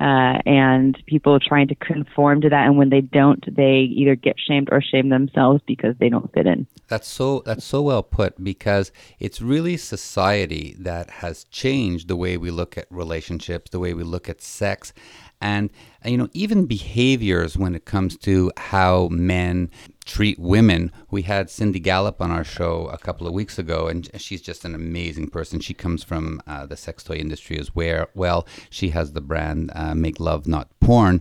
uh, 0.00 0.38
and 0.46 0.96
people 1.06 1.38
trying 1.40 1.68
to 1.68 1.74
conform 1.74 2.40
to 2.42 2.48
that. 2.48 2.66
And 2.66 2.78
when 2.78 2.90
they 2.90 3.00
don't, 3.00 3.44
they 3.54 3.88
either 3.94 4.14
get 4.14 4.36
shamed 4.38 4.68
or 4.70 4.80
shame 4.80 5.08
themselves 5.08 5.62
because 5.66 5.96
they 5.98 6.08
don't 6.08 6.32
fit 6.32 6.46
in. 6.46 6.66
That's 6.88 7.08
so 7.08 7.42
that's 7.44 7.64
so 7.64 7.82
well 7.82 8.02
put 8.02 8.42
because 8.42 8.92
it's 9.18 9.42
really 9.42 9.76
society 9.76 10.76
that 10.78 11.10
has 11.10 11.44
changed 11.44 12.08
the 12.08 12.16
way 12.16 12.36
we 12.36 12.50
look 12.50 12.78
at 12.78 12.86
relationships, 12.90 13.70
the 13.70 13.78
way 13.78 13.92
we 13.92 14.04
look 14.04 14.28
at 14.28 14.40
sex, 14.40 14.92
and 15.40 15.70
you 16.04 16.16
know 16.16 16.28
even 16.32 16.66
behaviors 16.66 17.56
when 17.56 17.74
it 17.74 17.84
comes 17.84 18.16
to 18.18 18.50
how 18.56 19.08
men 19.08 19.70
treat 20.04 20.38
women. 20.38 20.90
We 21.10 21.22
had 21.22 21.50
Cindy 21.50 21.80
Gallop 21.80 22.20
on 22.22 22.30
our 22.30 22.44
show 22.44 22.86
a 22.86 22.98
couple 22.98 23.26
of 23.26 23.34
weeks 23.34 23.58
ago, 23.58 23.88
and 23.88 24.08
she's 24.20 24.40
just 24.40 24.64
an 24.64 24.74
amazing 24.74 25.28
person. 25.28 25.60
She 25.60 25.74
comes 25.74 26.02
from 26.02 26.40
uh, 26.46 26.64
the 26.64 26.76
sex 26.76 27.04
toy 27.04 27.16
industry 27.16 27.58
as 27.58 27.74
well. 27.74 28.46
She 28.70 28.90
has 28.90 29.12
the 29.12 29.20
brand 29.20 29.70
uh, 29.74 29.94
Make 29.94 30.18
Love 30.18 30.48
Not 30.48 30.68
Porn, 30.80 31.20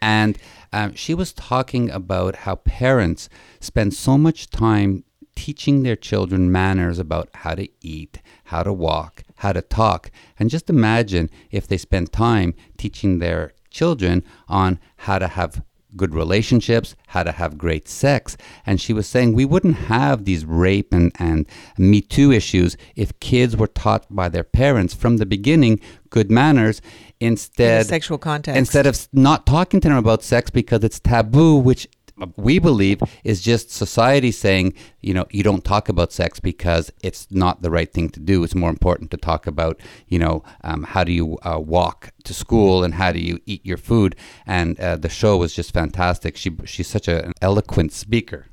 and 0.00 0.38
um, 0.72 0.94
she 0.94 1.14
was 1.14 1.32
talking 1.32 1.90
about 1.90 2.36
how 2.36 2.56
parents 2.56 3.28
spend 3.60 3.92
so 3.92 4.16
much 4.16 4.48
time 4.50 5.04
teaching 5.34 5.82
their 5.82 5.96
children 5.96 6.50
manners 6.50 6.98
about 6.98 7.28
how 7.34 7.54
to 7.54 7.68
eat, 7.80 8.20
how 8.44 8.62
to 8.62 8.72
walk, 8.72 9.22
how 9.36 9.52
to 9.52 9.62
talk. 9.62 10.10
And 10.38 10.50
just 10.50 10.70
imagine 10.70 11.30
if 11.50 11.66
they 11.66 11.78
spend 11.78 12.12
time 12.12 12.54
teaching 12.76 13.18
their 13.18 13.52
children 13.70 14.24
on 14.48 14.78
how 14.98 15.18
to 15.18 15.28
have 15.28 15.62
good 15.96 16.14
relationships, 16.14 16.94
how 17.08 17.22
to 17.22 17.32
have 17.32 17.58
great 17.58 17.88
sex. 17.88 18.36
And 18.64 18.80
she 18.80 18.92
was 18.92 19.06
saying 19.06 19.32
we 19.32 19.44
wouldn't 19.44 19.76
have 19.76 20.24
these 20.24 20.44
rape 20.44 20.92
and, 20.92 21.12
and 21.18 21.46
Me 21.76 22.00
Too 22.00 22.32
issues 22.32 22.76
if 22.96 23.18
kids 23.20 23.56
were 23.56 23.66
taught 23.66 24.06
by 24.14 24.28
their 24.28 24.44
parents 24.44 24.94
from 24.94 25.18
the 25.18 25.26
beginning 25.26 25.80
good 26.10 26.30
manners 26.30 26.82
instead 27.20 27.86
sexual 27.86 28.18
context 28.18 28.58
instead 28.58 28.86
of 28.86 29.08
not 29.12 29.46
talking 29.46 29.80
to 29.80 29.88
them 29.88 29.96
about 29.96 30.22
sex 30.22 30.50
because 30.50 30.82
it's 30.82 30.98
taboo 31.00 31.56
which 31.56 31.88
we 32.36 32.58
believe 32.58 33.00
is 33.24 33.42
just 33.42 33.70
society 33.70 34.30
saying, 34.30 34.74
you 35.00 35.14
know, 35.14 35.26
you 35.30 35.42
don't 35.42 35.64
talk 35.64 35.88
about 35.88 36.12
sex 36.12 36.40
because 36.40 36.92
it's 37.02 37.30
not 37.30 37.62
the 37.62 37.70
right 37.70 37.92
thing 37.92 38.10
to 38.10 38.20
do. 38.20 38.44
It's 38.44 38.54
more 38.54 38.70
important 38.70 39.10
to 39.12 39.16
talk 39.16 39.46
about, 39.46 39.80
you 40.08 40.18
know, 40.18 40.42
um, 40.62 40.84
how 40.84 41.04
do 41.04 41.12
you 41.12 41.38
uh, 41.42 41.58
walk 41.58 42.10
to 42.24 42.34
school 42.34 42.84
and 42.84 42.94
how 42.94 43.12
do 43.12 43.18
you 43.18 43.40
eat 43.46 43.64
your 43.64 43.76
food. 43.76 44.16
And 44.46 44.78
uh, 44.78 44.96
the 44.96 45.08
show 45.08 45.36
was 45.36 45.54
just 45.54 45.72
fantastic. 45.72 46.36
She 46.36 46.50
she's 46.64 46.88
such 46.88 47.08
a, 47.08 47.24
an 47.24 47.32
eloquent 47.40 47.92
speaker. 47.92 48.46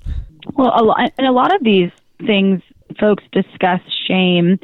Well, 0.55 0.71
a 0.75 0.83
lot, 0.83 1.13
and 1.17 1.27
a 1.27 1.31
lot 1.31 1.53
of 1.53 1.63
these 1.63 1.91
things, 2.25 2.61
folks 2.99 3.23
discuss 3.31 3.81
shame. 4.07 4.59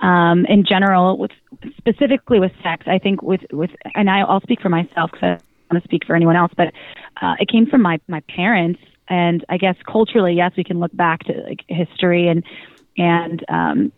Um, 0.00 0.46
in 0.46 0.64
general, 0.64 1.16
with 1.16 1.30
specifically 1.78 2.40
with 2.40 2.50
sex, 2.60 2.86
I 2.88 2.98
think 2.98 3.22
with 3.22 3.42
with, 3.52 3.70
and 3.94 4.10
I, 4.10 4.22
I'll 4.22 4.40
speak 4.40 4.60
for 4.60 4.68
myself 4.68 5.12
because 5.12 5.40
want 5.72 5.82
to 5.82 5.88
speak 5.88 6.04
for 6.06 6.14
anyone 6.14 6.36
else, 6.36 6.52
but 6.56 6.68
uh, 7.20 7.34
it 7.38 7.48
came 7.48 7.66
from 7.66 7.82
my 7.82 7.98
my 8.08 8.20
parents, 8.34 8.80
and 9.08 9.44
I 9.48 9.56
guess 9.56 9.76
culturally, 9.90 10.34
yes, 10.34 10.52
we 10.56 10.64
can 10.64 10.80
look 10.80 10.94
back 10.96 11.20
to 11.24 11.32
like 11.48 11.60
history 11.68 12.28
and 12.28 12.44
and 12.98 13.44
um, 13.48 13.92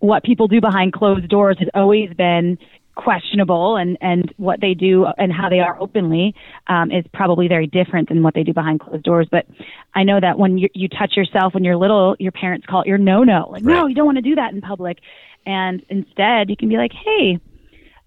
what 0.00 0.24
people 0.24 0.48
do 0.48 0.60
behind 0.60 0.92
closed 0.92 1.28
doors 1.28 1.56
has 1.60 1.68
always 1.74 2.10
been 2.14 2.58
questionable 2.96 3.76
and 3.76 3.96
and 4.00 4.34
what 4.36 4.60
they 4.60 4.74
do 4.74 5.06
and 5.16 5.32
how 5.32 5.48
they 5.48 5.60
are 5.60 5.80
openly 5.80 6.34
um, 6.66 6.90
is 6.90 7.04
probably 7.14 7.48
very 7.48 7.66
different 7.66 8.08
than 8.08 8.22
what 8.22 8.34
they 8.34 8.42
do 8.42 8.52
behind 8.52 8.80
closed 8.80 9.04
doors. 9.04 9.26
But 9.30 9.46
i 9.94 10.02
know 10.02 10.20
that 10.20 10.38
when 10.38 10.58
you, 10.58 10.68
you 10.74 10.88
touch 10.88 11.16
yourself 11.16 11.54
when 11.54 11.64
you're 11.64 11.76
little 11.76 12.16
your 12.18 12.32
parents 12.32 12.66
call 12.66 12.82
it 12.82 12.88
your 12.88 12.98
no 12.98 13.22
no 13.22 13.48
like 13.50 13.64
right. 13.64 13.74
no 13.74 13.86
you 13.86 13.94
don't 13.94 14.06
want 14.06 14.18
to 14.18 14.22
do 14.22 14.34
that 14.34 14.52
in 14.52 14.60
public. 14.60 14.98
And 15.46 15.82
instead 15.88 16.50
you 16.50 16.56
can 16.56 16.68
be 16.68 16.76
like 16.76 16.92
hey 16.92 17.40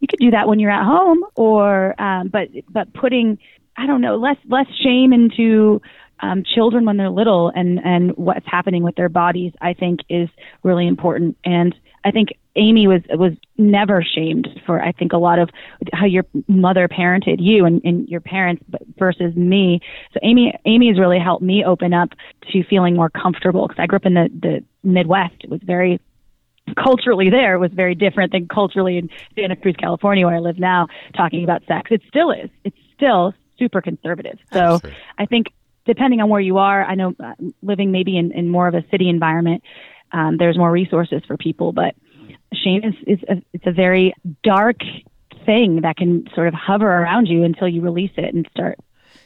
you 0.03 0.07
could 0.09 0.19
do 0.19 0.31
that 0.31 0.49
when 0.49 0.59
you're 0.59 0.69
at 0.69 0.83
home 0.83 1.23
or 1.35 1.99
um, 1.99 2.27
but 2.27 2.49
but 2.69 2.93
putting 2.93 3.37
I 3.77 3.87
don't 3.87 4.01
know, 4.01 4.17
less 4.17 4.35
less 4.49 4.67
shame 4.83 5.13
into 5.13 5.81
um, 6.19 6.43
children 6.43 6.85
when 6.85 6.97
they're 6.97 7.09
little 7.09 7.53
and 7.55 7.79
and 7.83 8.11
what's 8.17 8.45
happening 8.45 8.83
with 8.83 8.95
their 8.95 9.07
bodies. 9.07 9.53
I 9.61 9.73
think 9.73 10.01
is 10.09 10.27
really 10.61 10.87
important. 10.87 11.37
And 11.45 11.73
I 12.03 12.11
think 12.11 12.33
Amy 12.57 12.85
was 12.85 13.01
was 13.11 13.31
never 13.57 14.03
shamed 14.03 14.49
for 14.65 14.81
I 14.81 14.91
think 14.91 15.13
a 15.13 15.17
lot 15.17 15.39
of 15.39 15.49
how 15.93 16.05
your 16.05 16.25
mother 16.49 16.89
parented 16.89 17.37
you 17.39 17.63
and, 17.63 17.81
and 17.85 18.05
your 18.09 18.19
parents 18.19 18.61
versus 18.99 19.33
me. 19.37 19.79
So 20.13 20.19
Amy 20.21 20.53
Amy 20.65 20.89
has 20.89 20.99
really 20.99 21.19
helped 21.19 21.43
me 21.43 21.63
open 21.65 21.93
up 21.93 22.09
to 22.51 22.63
feeling 22.65 22.97
more 22.97 23.09
comfortable 23.09 23.69
because 23.69 23.81
I 23.81 23.87
grew 23.87 23.95
up 23.95 24.05
in 24.05 24.15
the 24.15 24.29
the 24.41 24.63
Midwest. 24.83 25.35
It 25.39 25.49
was 25.49 25.61
very 25.63 26.01
culturally 26.81 27.29
there 27.29 27.59
was 27.59 27.71
very 27.71 27.95
different 27.95 28.31
than 28.31 28.47
culturally 28.47 28.97
in 28.97 29.09
Santa 29.35 29.55
Cruz, 29.55 29.75
California, 29.77 30.25
where 30.25 30.35
I 30.35 30.39
live 30.39 30.59
now, 30.59 30.87
talking 31.15 31.43
about 31.43 31.63
sex. 31.67 31.91
It 31.91 32.01
still 32.07 32.31
is. 32.31 32.49
It's 32.63 32.77
still 32.95 33.33
super 33.59 33.81
conservative. 33.81 34.39
So 34.51 34.79
I 35.17 35.25
think 35.25 35.47
depending 35.85 36.21
on 36.21 36.29
where 36.29 36.41
you 36.41 36.57
are, 36.57 36.83
I 36.83 36.95
know 36.95 37.13
uh, 37.23 37.33
living 37.61 37.91
maybe 37.91 38.17
in, 38.17 38.31
in 38.31 38.49
more 38.49 38.67
of 38.67 38.73
a 38.73 38.83
city 38.89 39.09
environment, 39.09 39.63
um, 40.11 40.37
there's 40.37 40.57
more 40.57 40.71
resources 40.71 41.21
for 41.27 41.37
people, 41.37 41.71
but 41.71 41.95
shame 42.53 42.83
is, 42.83 42.93
is 43.07 43.19
a, 43.29 43.41
it's 43.51 43.65
a 43.67 43.71
very 43.71 44.13
dark 44.43 44.77
thing 45.45 45.81
that 45.81 45.97
can 45.97 46.25
sort 46.35 46.47
of 46.47 46.53
hover 46.53 46.87
around 46.87 47.27
you 47.27 47.43
until 47.43 47.67
you 47.67 47.81
release 47.81 48.11
it 48.15 48.33
and 48.33 48.47
start 48.51 48.79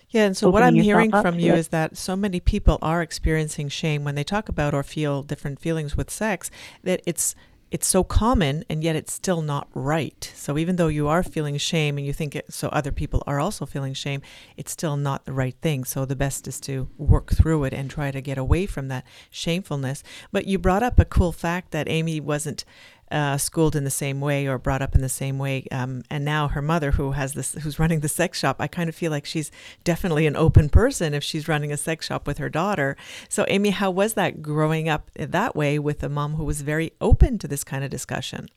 yeah, 0.10 0.26
and 0.26 0.38
so 0.38 0.50
what 0.50 0.63
I'm 0.63 0.76
hearing 0.76 1.12
from 1.12 1.39
you 1.39 1.54
it. 1.54 1.60
is 1.60 1.67
that 1.70 1.98
so 1.98 2.15
many 2.15 2.39
people 2.39 2.80
are 2.82 3.02
experiencing 3.02 3.67
shame 3.67 4.04
when 4.04 4.15
they 4.15 4.24
talk 4.24 4.48
about 4.48 4.74
or 4.74 4.84
feel 4.84 5.22
different 5.22 5.60
feelings 5.60 5.98
with 5.98 6.10
sex 6.10 6.50
that 6.84 7.02
it's 7.06 7.36
it's 7.70 7.88
so 7.88 8.04
common 8.04 8.63
and 8.70 8.82
yet 8.82 8.96
it's 8.96 9.12
still 9.12 9.41
not 9.41 9.67
right. 9.74 10.32
So 10.36 10.58
even 10.58 10.78
though 10.78 10.88
you 10.88 11.08
are 11.10 11.22
feeling 11.22 11.58
shame 11.58 11.98
and 11.98 12.08
you 12.08 12.13
think 12.13 12.36
it, 12.36 12.54
so 12.54 12.70
other 12.70 12.93
people 12.93 13.24
are 13.28 13.41
also 13.41 13.65
feeling 13.65 13.93
shame, 13.93 14.22
it's 14.56 14.72
still 14.72 14.96
not 14.96 15.26
the 15.26 15.34
right 15.34 15.56
thing. 15.62 15.84
So 15.84 16.06
the 16.06 16.15
best 16.15 16.48
is 16.48 16.62
to 16.62 16.88
work 16.98 17.34
through 17.34 17.65
it 17.65 17.74
and 17.74 17.89
try 17.89 18.12
to 18.12 18.22
get 18.22 18.38
away 18.38 18.67
from 18.67 18.88
that 18.88 19.06
shamefulness. 19.30 20.02
But 20.32 20.48
you 20.48 20.58
brought 20.58 20.84
up 20.84 20.98
a 20.98 21.06
cool 21.06 21.34
fact 21.34 21.72
that 21.72 21.89
Amy 21.89 22.22
wasn't 22.22 22.63
uh, 23.12 23.38
schooled 23.38 23.76
in 23.76 23.84
the 23.84 23.89
same 23.89 24.20
way 24.20 24.48
or 24.48 24.58
brought 24.58 24.82
up 24.82 24.96
in 24.96 25.02
the 25.02 25.10
same 25.10 25.38
way. 25.38 25.65
Um, 25.72 26.04
and 26.10 26.26
now 26.26 26.48
her 26.48 26.62
mother, 26.62 26.91
who 26.91 27.12
has 27.12 27.34
this, 27.34 27.54
who's 27.54 27.80
running 27.80 28.02
the 28.02 28.10
sex 28.10 28.39
shop, 28.39 28.58
I 28.60 28.67
kind 28.67 28.89
of 28.89 28.96
feel 28.96 29.12
like 29.12 29.26
she's 29.26 29.52
definitely 29.84 30.28
an 30.28 30.36
open 30.36 30.70
person 30.70 31.13
if 31.13 31.24
she's 31.24 31.48
running 31.48 31.72
a 31.72 31.78
sex 31.78 32.08
shop 32.08 32.28
with 32.28 32.38
her 32.38 32.50
daughter. 32.50 32.96
So, 33.30 33.46
Amy, 33.48 33.70
how 33.70 33.91
was 33.91 34.13
that 34.13 34.41
growing 34.41 34.89
up 34.89 35.10
that 35.15 35.56
way 35.56 35.80
with 35.80 36.04
a 36.04 36.10
mom 36.10 36.36
who 36.36 36.43
was 36.43 36.62
very 36.62 36.91
open 37.02 37.38
to 37.39 37.48
this 37.48 37.63
kind 37.63 37.84
of 37.84 37.89
discussion? 37.89 38.50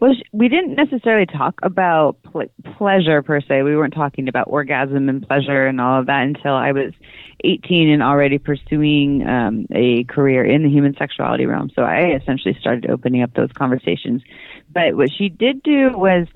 Well, 0.00 0.14
we 0.32 0.48
didn't 0.48 0.74
necessarily 0.74 1.26
talk 1.26 1.58
about 1.62 2.22
pl- 2.22 2.50
pleasure 2.76 3.22
per 3.22 3.40
se. 3.40 3.62
We 3.62 3.76
weren't 3.76 3.94
talking 3.94 4.28
about 4.28 4.48
orgasm 4.48 5.08
and 5.08 5.26
pleasure 5.26 5.66
and 5.66 5.80
all 5.80 6.00
of 6.00 6.06
that 6.06 6.22
until 6.22 6.54
I 6.54 6.72
was 6.72 6.92
18 7.44 7.88
and 7.88 8.02
already 8.02 8.38
pursuing 8.38 9.26
um, 9.26 9.66
a 9.72 10.04
career 10.04 10.44
in 10.44 10.62
the 10.62 10.70
human 10.70 10.94
sexuality 10.96 11.46
realm. 11.46 11.70
So 11.74 11.82
I 11.82 12.14
essentially 12.14 12.56
started 12.60 12.90
opening 12.90 13.22
up 13.22 13.34
those 13.34 13.52
conversations. 13.52 14.22
But 14.72 14.96
what 14.96 15.10
she 15.16 15.28
did 15.28 15.62
do 15.62 15.90
was 15.96 16.26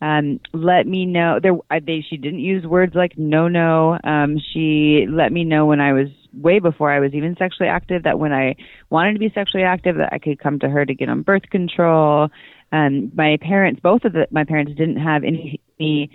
um, 0.00 0.40
let 0.52 0.86
me 0.86 1.06
know. 1.06 1.38
There, 1.40 1.54
I, 1.70 1.80
they, 1.80 2.04
she 2.08 2.16
didn't 2.16 2.40
use 2.40 2.66
words 2.66 2.94
like 2.94 3.16
no, 3.16 3.48
no. 3.48 3.98
Um, 4.04 4.38
she 4.52 5.06
let 5.08 5.32
me 5.32 5.44
know 5.44 5.66
when 5.66 5.80
I 5.80 5.92
was 5.92 6.08
way 6.34 6.58
before 6.58 6.90
I 6.90 7.00
was 7.00 7.14
even 7.14 7.36
sexually 7.36 7.68
active 7.68 8.02
that 8.02 8.18
when 8.18 8.32
I 8.32 8.56
wanted 8.90 9.14
to 9.14 9.18
be 9.18 9.30
sexually 9.34 9.64
active, 9.64 9.96
that 9.96 10.12
I 10.12 10.18
could 10.18 10.38
come 10.38 10.58
to 10.58 10.68
her 10.68 10.84
to 10.84 10.94
get 10.94 11.08
on 11.08 11.22
birth 11.22 11.48
control. 11.50 12.28
Um, 12.74 13.12
my 13.14 13.38
parents, 13.40 13.80
both 13.80 14.04
of 14.04 14.12
the, 14.12 14.26
my 14.30 14.44
parents, 14.44 14.72
didn't 14.76 14.96
have 14.96 15.22
any, 15.22 15.60
any 15.78 16.10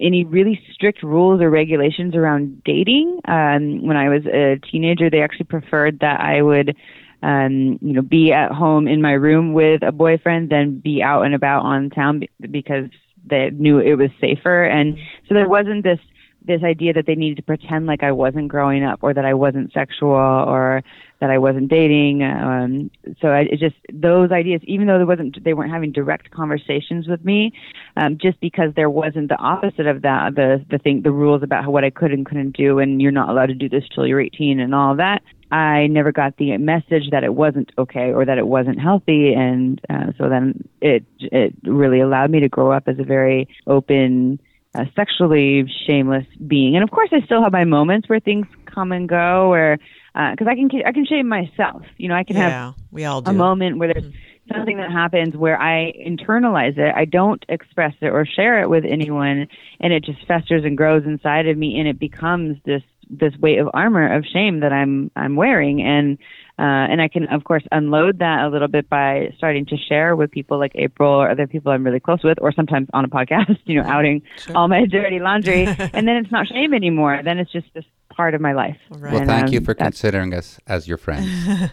any 0.00 0.24
really 0.24 0.60
strict 0.72 1.02
rules 1.02 1.40
or 1.40 1.50
regulations 1.50 2.14
around 2.14 2.62
dating. 2.64 3.20
Um, 3.26 3.86
when 3.86 3.96
I 3.96 4.08
was 4.08 4.26
a 4.26 4.58
teenager, 4.70 5.08
they 5.08 5.22
actually 5.22 5.46
preferred 5.46 6.00
that 6.00 6.20
I 6.20 6.42
would, 6.42 6.76
um, 7.22 7.78
you 7.80 7.92
know, 7.92 8.02
be 8.02 8.32
at 8.32 8.50
home 8.50 8.88
in 8.88 9.00
my 9.00 9.12
room 9.12 9.52
with 9.52 9.82
a 9.82 9.92
boyfriend 9.92 10.50
than 10.50 10.80
be 10.80 11.02
out 11.02 11.22
and 11.22 11.34
about 11.34 11.64
on 11.64 11.90
town 11.90 12.22
because 12.50 12.88
they 13.24 13.50
knew 13.50 13.78
it 13.78 13.94
was 13.94 14.10
safer. 14.20 14.64
And 14.64 14.98
so 15.28 15.34
there 15.34 15.48
wasn't 15.48 15.84
this 15.84 16.00
this 16.44 16.62
idea 16.62 16.92
that 16.92 17.06
they 17.06 17.14
needed 17.14 17.36
to 17.36 17.42
pretend 17.42 17.86
like 17.86 18.02
I 18.02 18.12
wasn't 18.12 18.48
growing 18.48 18.84
up 18.84 19.00
or 19.02 19.14
that 19.14 19.24
I 19.24 19.34
wasn't 19.34 19.72
sexual 19.72 20.10
or 20.10 20.82
that 21.20 21.30
I 21.30 21.38
wasn't 21.38 21.68
dating. 21.68 22.22
Um, 22.22 22.90
so 23.20 23.28
I, 23.28 23.40
it 23.40 23.58
just 23.58 23.76
those 23.92 24.30
ideas, 24.30 24.60
even 24.64 24.86
though 24.86 24.98
there 24.98 25.06
wasn't, 25.06 25.42
they 25.42 25.54
weren't 25.54 25.72
having 25.72 25.92
direct 25.92 26.30
conversations 26.30 27.08
with 27.08 27.24
me, 27.24 27.52
um, 27.96 28.18
just 28.18 28.40
because 28.40 28.74
there 28.76 28.90
wasn't 28.90 29.28
the 29.28 29.38
opposite 29.38 29.86
of 29.86 30.02
that, 30.02 30.34
the 30.34 30.64
the 30.70 30.78
thing, 30.78 31.02
the 31.02 31.12
rules 31.12 31.42
about 31.42 31.64
how, 31.64 31.70
what 31.70 31.84
I 31.84 31.90
could 31.90 32.12
and 32.12 32.26
couldn't 32.26 32.56
do, 32.56 32.78
and 32.78 33.00
you're 33.00 33.12
not 33.12 33.30
allowed 33.30 33.46
to 33.46 33.54
do 33.54 33.68
this 33.68 33.84
till 33.94 34.06
you're 34.06 34.20
18 34.20 34.60
and 34.60 34.74
all 34.74 34.96
that. 34.96 35.22
I 35.50 35.86
never 35.86 36.10
got 36.10 36.36
the 36.36 36.56
message 36.58 37.10
that 37.10 37.22
it 37.22 37.34
wasn't 37.34 37.70
okay 37.78 38.12
or 38.12 38.24
that 38.24 38.38
it 38.38 38.46
wasn't 38.46 38.80
healthy, 38.80 39.32
and 39.32 39.80
uh, 39.88 40.12
so 40.18 40.28
then 40.28 40.68
it 40.80 41.04
it 41.20 41.54
really 41.62 42.00
allowed 42.00 42.30
me 42.30 42.40
to 42.40 42.48
grow 42.48 42.72
up 42.72 42.88
as 42.88 42.98
a 42.98 43.04
very 43.04 43.48
open 43.66 44.40
a 44.74 44.86
sexually 44.96 45.70
shameless 45.86 46.26
being. 46.46 46.74
And 46.74 46.82
of 46.82 46.90
course, 46.90 47.10
I 47.12 47.24
still 47.24 47.42
have 47.42 47.52
my 47.52 47.64
moments 47.64 48.08
where 48.08 48.20
things 48.20 48.46
come 48.66 48.92
and 48.92 49.08
go, 49.08 49.50
where 49.50 49.78
because 50.14 50.46
uh, 50.46 50.50
I 50.50 50.54
can 50.54 50.70
I 50.86 50.92
can 50.92 51.06
shame 51.06 51.28
myself. 51.28 51.82
You 51.96 52.08
know, 52.08 52.14
I 52.14 52.24
can 52.24 52.36
yeah, 52.36 52.66
have 52.66 52.74
we 52.90 53.04
all 53.04 53.22
do. 53.22 53.30
a 53.30 53.34
moment 53.34 53.78
where 53.78 53.92
there's 53.92 54.04
mm-hmm. 54.04 54.54
something 54.54 54.76
that 54.76 54.90
happens 54.90 55.36
where 55.36 55.60
I 55.60 55.92
internalize 55.92 56.78
it. 56.78 56.94
I 56.94 57.04
don't 57.04 57.44
express 57.48 57.94
it 58.00 58.08
or 58.08 58.26
share 58.26 58.62
it 58.62 58.68
with 58.68 58.84
anyone, 58.84 59.48
and 59.80 59.92
it 59.92 60.04
just 60.04 60.26
festers 60.26 60.64
and 60.64 60.76
grows 60.76 61.04
inside 61.04 61.48
of 61.48 61.56
me, 61.56 61.78
and 61.78 61.88
it 61.88 61.98
becomes 61.98 62.58
this 62.64 62.82
this 63.10 63.34
weight 63.38 63.58
of 63.58 63.68
armor 63.74 64.14
of 64.14 64.24
shame 64.24 64.60
that 64.60 64.72
I'm 64.72 65.10
I'm 65.16 65.36
wearing 65.36 65.82
and 65.82 66.18
uh, 66.56 66.62
and 66.62 67.02
I 67.02 67.08
can 67.08 67.26
of 67.28 67.42
course 67.42 67.64
unload 67.72 68.20
that 68.20 68.44
a 68.44 68.48
little 68.48 68.68
bit 68.68 68.88
by 68.88 69.32
starting 69.36 69.66
to 69.66 69.76
share 69.76 70.14
with 70.14 70.30
people 70.30 70.58
like 70.58 70.72
April 70.76 71.10
or 71.10 71.28
other 71.28 71.48
people 71.48 71.72
I'm 71.72 71.84
really 71.84 71.98
close 71.98 72.22
with 72.22 72.38
or 72.40 72.52
sometimes 72.52 72.88
on 72.92 73.04
a 73.04 73.08
podcast 73.08 73.58
you 73.64 73.82
know 73.82 73.88
outing 73.88 74.22
sure. 74.36 74.56
all 74.56 74.68
my 74.68 74.86
dirty 74.86 75.18
laundry. 75.18 75.66
And 75.94 76.08
then 76.08 76.16
it's 76.16 76.30
not 76.30 76.46
shame 76.48 76.74
anymore. 76.74 77.20
Then 77.22 77.38
it's 77.38 77.52
just 77.52 77.66
this 77.74 77.84
part 78.10 78.34
of 78.34 78.40
my 78.40 78.52
life. 78.52 78.76
Right. 78.90 79.12
well 79.12 79.20
and, 79.22 79.30
thank 79.30 79.48
um, 79.48 79.52
you 79.52 79.60
for 79.60 79.74
considering 79.74 80.34
us 80.34 80.58
as 80.66 80.86
your 80.86 80.98
friends. 80.98 81.28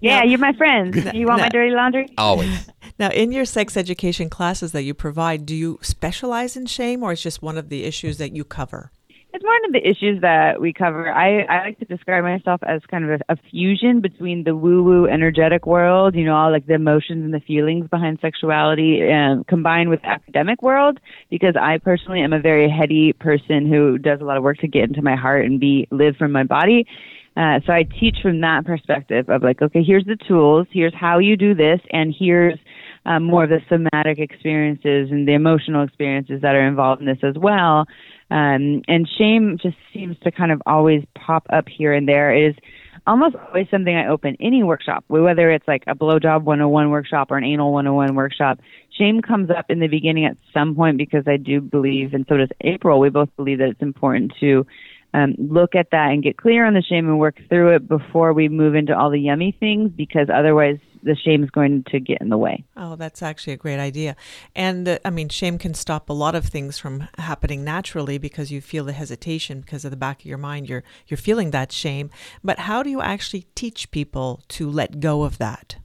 Yeah 0.00 0.20
now, 0.20 0.24
you're 0.24 0.38
my 0.40 0.52
friends. 0.54 0.96
You 1.14 1.26
want 1.26 1.38
now, 1.38 1.44
my 1.44 1.48
dirty 1.50 1.70
laundry? 1.70 2.08
Always. 2.18 2.68
Now 2.98 3.10
in 3.10 3.30
your 3.30 3.44
sex 3.44 3.76
education 3.76 4.28
classes 4.28 4.72
that 4.72 4.82
you 4.82 4.92
provide 4.92 5.46
do 5.46 5.54
you 5.54 5.78
specialize 5.82 6.56
in 6.56 6.66
shame 6.66 7.02
or 7.02 7.12
is 7.12 7.22
just 7.22 7.42
one 7.42 7.56
of 7.56 7.68
the 7.68 7.84
issues 7.84 8.18
that 8.18 8.34
you 8.34 8.44
cover 8.44 8.90
it's 9.34 9.44
one 9.44 9.64
of 9.66 9.72
the 9.72 9.86
issues 9.86 10.20
that 10.20 10.60
we 10.60 10.72
cover. 10.72 11.12
I, 11.12 11.42
I 11.42 11.64
like 11.64 11.78
to 11.80 11.84
describe 11.84 12.22
myself 12.22 12.60
as 12.62 12.80
kind 12.88 13.04
of 13.04 13.20
a, 13.20 13.32
a 13.32 13.36
fusion 13.50 14.00
between 14.00 14.44
the 14.44 14.54
woo-woo 14.54 15.08
energetic 15.08 15.66
world, 15.66 16.14
you 16.14 16.24
know, 16.24 16.36
all 16.36 16.52
like 16.52 16.68
the 16.68 16.74
emotions 16.74 17.24
and 17.24 17.34
the 17.34 17.40
feelings 17.40 17.88
behind 17.90 18.20
sexuality, 18.22 19.00
and 19.02 19.44
combined 19.48 19.90
with 19.90 20.04
academic 20.04 20.62
world. 20.62 21.00
Because 21.30 21.56
I 21.60 21.78
personally 21.78 22.20
am 22.20 22.32
a 22.32 22.38
very 22.38 22.70
heady 22.70 23.12
person 23.12 23.68
who 23.68 23.98
does 23.98 24.20
a 24.20 24.24
lot 24.24 24.36
of 24.36 24.44
work 24.44 24.58
to 24.58 24.68
get 24.68 24.84
into 24.84 25.02
my 25.02 25.16
heart 25.16 25.44
and 25.44 25.58
be 25.58 25.88
live 25.90 26.14
from 26.16 26.30
my 26.30 26.44
body. 26.44 26.86
Uh, 27.36 27.58
so 27.66 27.72
I 27.72 27.82
teach 27.82 28.18
from 28.22 28.40
that 28.42 28.64
perspective 28.64 29.28
of 29.28 29.42
like, 29.42 29.60
okay, 29.60 29.82
here's 29.82 30.04
the 30.04 30.16
tools, 30.28 30.68
here's 30.70 30.94
how 30.94 31.18
you 31.18 31.36
do 31.36 31.56
this, 31.56 31.80
and 31.90 32.14
here's 32.16 32.56
um, 33.06 33.24
more 33.24 33.44
of 33.44 33.50
the 33.50 33.60
somatic 33.68 34.20
experiences 34.20 35.10
and 35.10 35.26
the 35.26 35.32
emotional 35.32 35.82
experiences 35.82 36.40
that 36.42 36.54
are 36.54 36.66
involved 36.66 37.00
in 37.00 37.06
this 37.08 37.18
as 37.24 37.34
well. 37.36 37.86
Um, 38.30 38.82
and 38.88 39.08
shame 39.18 39.58
just 39.62 39.76
seems 39.92 40.18
to 40.20 40.30
kind 40.30 40.50
of 40.50 40.62
always 40.66 41.04
pop 41.14 41.46
up 41.50 41.68
here 41.68 41.92
and 41.92 42.08
there. 42.08 42.34
It 42.34 42.50
is 42.50 42.56
almost 43.06 43.36
always 43.36 43.66
something 43.70 43.94
I 43.94 44.08
open 44.08 44.36
any 44.40 44.62
workshop, 44.62 45.04
whether 45.08 45.50
it's 45.50 45.68
like 45.68 45.84
a 45.86 45.94
blowjob 45.94 46.42
101 46.42 46.90
workshop 46.90 47.30
or 47.30 47.36
an 47.36 47.44
anal 47.44 47.72
101 47.72 48.14
workshop. 48.14 48.60
Shame 48.96 49.20
comes 49.20 49.50
up 49.50 49.66
in 49.68 49.80
the 49.80 49.88
beginning 49.88 50.24
at 50.24 50.36
some 50.52 50.74
point 50.74 50.96
because 50.96 51.24
I 51.26 51.36
do 51.36 51.60
believe, 51.60 52.14
and 52.14 52.24
so 52.28 52.36
does 52.36 52.48
April, 52.62 53.00
we 53.00 53.10
both 53.10 53.28
believe 53.36 53.58
that 53.58 53.68
it's 53.68 53.82
important 53.82 54.32
to 54.40 54.66
um, 55.14 55.34
look 55.38 55.76
at 55.76 55.90
that 55.92 56.10
and 56.10 56.22
get 56.22 56.36
clear 56.36 56.66
on 56.66 56.74
the 56.74 56.82
shame 56.82 57.08
and 57.08 57.20
work 57.20 57.38
through 57.48 57.76
it 57.76 57.88
before 57.88 58.32
we 58.32 58.48
move 58.48 58.74
into 58.74 58.94
all 58.94 59.10
the 59.10 59.20
yummy 59.20 59.56
things 59.58 59.92
because 59.96 60.28
otherwise 60.28 60.78
the 61.04 61.14
shame 61.14 61.44
is 61.44 61.50
going 61.50 61.84
to 61.90 62.00
get 62.00 62.20
in 62.20 62.30
the 62.30 62.36
way. 62.36 62.64
Oh, 62.76 62.96
that's 62.96 63.22
actually 63.22 63.52
a 63.52 63.58
great 63.58 63.78
idea. 63.78 64.16
And 64.56 64.88
uh, 64.88 64.98
I 65.04 65.10
mean, 65.10 65.28
shame 65.28 65.56
can 65.58 65.72
stop 65.72 66.10
a 66.10 66.12
lot 66.12 66.34
of 66.34 66.46
things 66.46 66.78
from 66.78 67.06
happening 67.16 67.62
naturally 67.62 68.18
because 68.18 68.50
you 68.50 68.60
feel 68.60 68.84
the 68.84 68.92
hesitation 68.92 69.60
because 69.60 69.84
of 69.84 69.92
the 69.92 69.96
back 69.96 70.20
of 70.20 70.26
your 70.26 70.38
mind. 70.38 70.68
You're 70.68 70.82
you're 71.06 71.18
feeling 71.18 71.52
that 71.52 71.70
shame. 71.70 72.10
But 72.42 72.60
how 72.60 72.82
do 72.82 72.90
you 72.90 73.00
actually 73.00 73.46
teach 73.54 73.92
people 73.92 74.42
to 74.48 74.68
let 74.68 74.98
go 74.98 75.22
of 75.22 75.38
that? 75.38 75.76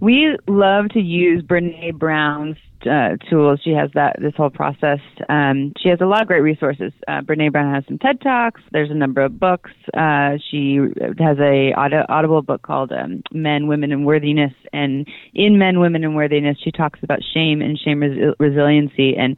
We 0.00 0.38
love 0.48 0.88
to 0.90 1.00
use 1.00 1.42
Brene 1.42 1.98
Brown's 1.98 2.56
uh, 2.86 3.16
tools. 3.28 3.60
She 3.64 3.70
has 3.70 3.90
that 3.94 4.16
this 4.20 4.32
whole 4.36 4.50
process. 4.50 5.00
Um, 5.28 5.72
she 5.80 5.88
has 5.88 6.00
a 6.00 6.06
lot 6.06 6.22
of 6.22 6.28
great 6.28 6.40
resources. 6.40 6.92
Uh, 7.08 7.20
Brene 7.22 7.52
Brown 7.52 7.74
has 7.74 7.84
some 7.86 7.98
TED 7.98 8.20
talks. 8.20 8.60
There's 8.72 8.90
a 8.90 8.94
number 8.94 9.22
of 9.22 9.38
books. 9.38 9.70
Uh, 9.94 10.38
she 10.50 10.78
has 11.18 11.38
a 11.38 11.72
audio, 11.76 12.04
audible 12.08 12.42
book 12.42 12.62
called 12.62 12.92
um, 12.92 13.22
Men, 13.32 13.66
Women, 13.66 13.92
and 13.92 14.06
Worthiness. 14.06 14.52
And 14.72 15.06
in 15.34 15.58
Men, 15.58 15.80
Women, 15.80 16.04
and 16.04 16.16
Worthiness, 16.16 16.58
she 16.62 16.70
talks 16.70 17.00
about 17.02 17.20
shame 17.34 17.62
and 17.62 17.78
shame 17.78 18.00
res- 18.00 18.34
resiliency. 18.38 19.16
And 19.16 19.36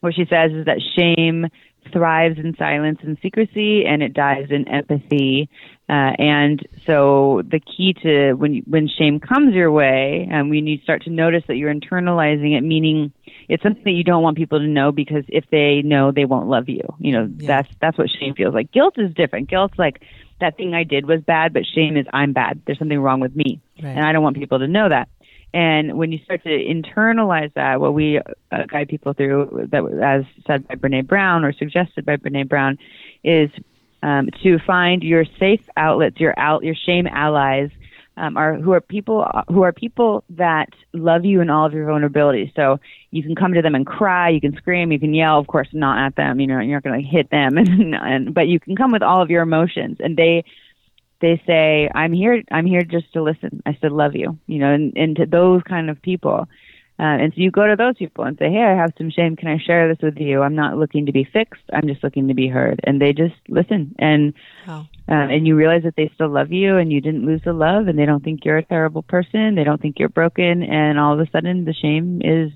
what 0.00 0.14
she 0.14 0.24
says 0.30 0.52
is 0.52 0.66
that 0.66 0.80
shame 0.96 1.46
thrives 1.92 2.38
in 2.38 2.54
silence 2.56 2.98
and 3.02 3.18
secrecy, 3.22 3.84
and 3.86 4.02
it 4.02 4.14
dies 4.14 4.46
in 4.50 4.68
empathy. 4.68 5.48
Uh, 5.88 6.12
and 6.18 6.66
so 6.86 7.42
the 7.50 7.60
key 7.60 7.94
to 8.02 8.34
when 8.34 8.62
when 8.66 8.88
shame 8.88 9.20
comes 9.20 9.54
your 9.54 9.72
way, 9.72 10.28
and 10.30 10.50
when 10.50 10.66
you 10.66 10.78
start 10.82 11.02
to 11.04 11.10
notice 11.10 11.42
that 11.48 11.56
you're 11.56 11.74
internalizing 11.74 12.56
it, 12.56 12.62
meaning 12.62 13.12
it's 13.48 13.62
something 13.62 13.84
that 13.84 13.92
you 13.92 14.04
don't 14.04 14.22
want 14.22 14.36
people 14.36 14.58
to 14.58 14.66
know 14.66 14.92
because 14.92 15.24
if 15.28 15.44
they 15.50 15.80
know, 15.82 16.12
they 16.12 16.26
won't 16.26 16.48
love 16.48 16.68
you. 16.68 16.82
You 16.98 17.12
know, 17.12 17.30
yeah. 17.38 17.46
that's 17.46 17.68
that's 17.80 17.98
what 17.98 18.08
shame 18.20 18.34
feels 18.34 18.54
like. 18.54 18.70
Guilt 18.70 18.94
is 18.98 19.14
different. 19.14 19.48
Guilt's 19.48 19.78
like 19.78 20.02
that 20.40 20.56
thing 20.56 20.74
I 20.74 20.84
did 20.84 21.06
was 21.06 21.20
bad, 21.22 21.52
but 21.52 21.62
shame 21.74 21.96
is 21.96 22.06
I'm 22.12 22.32
bad. 22.32 22.62
There's 22.66 22.78
something 22.78 23.00
wrong 23.00 23.20
with 23.20 23.34
me, 23.34 23.60
right. 23.82 23.90
and 23.90 24.04
I 24.04 24.12
don't 24.12 24.22
want 24.22 24.36
people 24.36 24.58
to 24.58 24.68
know 24.68 24.88
that. 24.88 25.08
And 25.54 25.96
when 25.96 26.12
you 26.12 26.18
start 26.24 26.42
to 26.44 26.50
internalize 26.50 27.52
that, 27.54 27.80
what 27.80 27.94
we 27.94 28.18
uh, 28.18 28.66
guide 28.66 28.88
people 28.88 29.14
through, 29.14 29.68
that 29.70 29.82
as 30.02 30.24
said 30.46 30.68
by 30.68 30.74
Brene 30.74 31.06
Brown 31.06 31.44
or 31.44 31.52
suggested 31.52 32.04
by 32.04 32.16
Brene 32.16 32.48
Brown, 32.48 32.78
is 33.24 33.50
um, 34.02 34.28
to 34.42 34.58
find 34.66 35.02
your 35.02 35.24
safe 35.38 35.62
outlets, 35.76 36.20
your 36.20 36.38
out, 36.38 36.64
your 36.64 36.74
shame 36.74 37.06
allies, 37.06 37.70
um, 38.18 38.36
are 38.36 38.56
who 38.56 38.72
are 38.72 38.80
people 38.80 39.26
who 39.48 39.62
are 39.62 39.72
people 39.72 40.24
that 40.30 40.68
love 40.92 41.24
you 41.24 41.40
in 41.40 41.50
all 41.50 41.66
of 41.66 41.72
your 41.72 41.86
vulnerabilities. 41.86 42.54
So 42.54 42.80
you 43.10 43.22
can 43.22 43.36
come 43.36 43.54
to 43.54 43.62
them 43.62 43.74
and 43.74 43.86
cry, 43.86 44.28
you 44.30 44.40
can 44.40 44.56
scream, 44.56 44.92
you 44.92 44.98
can 44.98 45.14
yell. 45.14 45.38
Of 45.38 45.46
course, 45.46 45.68
not 45.72 46.04
at 46.04 46.16
them. 46.16 46.40
You 46.40 46.48
know, 46.48 46.58
you're 46.60 46.76
not 46.76 46.82
going 46.82 47.00
to 47.00 47.08
hit 47.08 47.30
them, 47.30 47.56
and, 47.58 47.94
and 47.94 48.34
but 48.34 48.48
you 48.48 48.60
can 48.60 48.76
come 48.76 48.92
with 48.92 49.02
all 49.02 49.22
of 49.22 49.30
your 49.30 49.42
emotions, 49.42 49.98
and 50.00 50.16
they 50.16 50.44
they 51.20 51.42
say, 51.46 51.88
"I'm 51.94 52.12
here. 52.12 52.42
I'm 52.50 52.66
here 52.66 52.82
just 52.82 53.12
to 53.12 53.22
listen. 53.22 53.62
I 53.66 53.74
still 53.74 53.96
love 53.96 54.14
you." 54.14 54.38
You 54.46 54.58
know, 54.58 54.72
and, 54.72 54.92
and 54.96 55.16
to 55.16 55.26
those 55.26 55.62
kind 55.62 55.90
of 55.90 56.00
people. 56.02 56.48
Uh, 57.00 57.14
and 57.22 57.32
so 57.32 57.40
you 57.40 57.52
go 57.52 57.64
to 57.64 57.76
those 57.76 57.96
people 57.96 58.24
and 58.24 58.36
say, 58.38 58.50
"Hey, 58.50 58.62
I 58.62 58.74
have 58.74 58.92
some 58.98 59.10
shame. 59.10 59.36
Can 59.36 59.48
I 59.48 59.58
share 59.58 59.88
this 59.88 60.02
with 60.02 60.18
you? 60.18 60.42
I'm 60.42 60.56
not 60.56 60.76
looking 60.78 61.06
to 61.06 61.12
be 61.12 61.22
fixed. 61.22 61.62
I'm 61.72 61.86
just 61.86 62.02
looking 62.02 62.26
to 62.26 62.34
be 62.34 62.48
heard." 62.48 62.80
And 62.82 63.00
they 63.00 63.12
just 63.12 63.36
listen, 63.48 63.94
and 64.00 64.34
Wow. 64.66 64.88
uh, 65.08 65.14
and 65.14 65.46
you 65.46 65.54
realize 65.54 65.84
that 65.84 65.94
they 65.96 66.10
still 66.14 66.28
love 66.28 66.50
you, 66.50 66.76
and 66.76 66.92
you 66.92 67.00
didn't 67.00 67.24
lose 67.24 67.42
the 67.44 67.52
love, 67.52 67.86
and 67.86 67.96
they 67.96 68.04
don't 68.06 68.24
think 68.24 68.44
you're 68.44 68.58
a 68.58 68.64
terrible 68.64 69.02
person. 69.02 69.54
They 69.54 69.62
don't 69.62 69.80
think 69.80 70.00
you're 70.00 70.08
broken, 70.08 70.64
and 70.64 70.98
all 70.98 71.12
of 71.12 71.20
a 71.20 71.30
sudden, 71.30 71.64
the 71.64 71.72
shame 71.72 72.20
is 72.24 72.50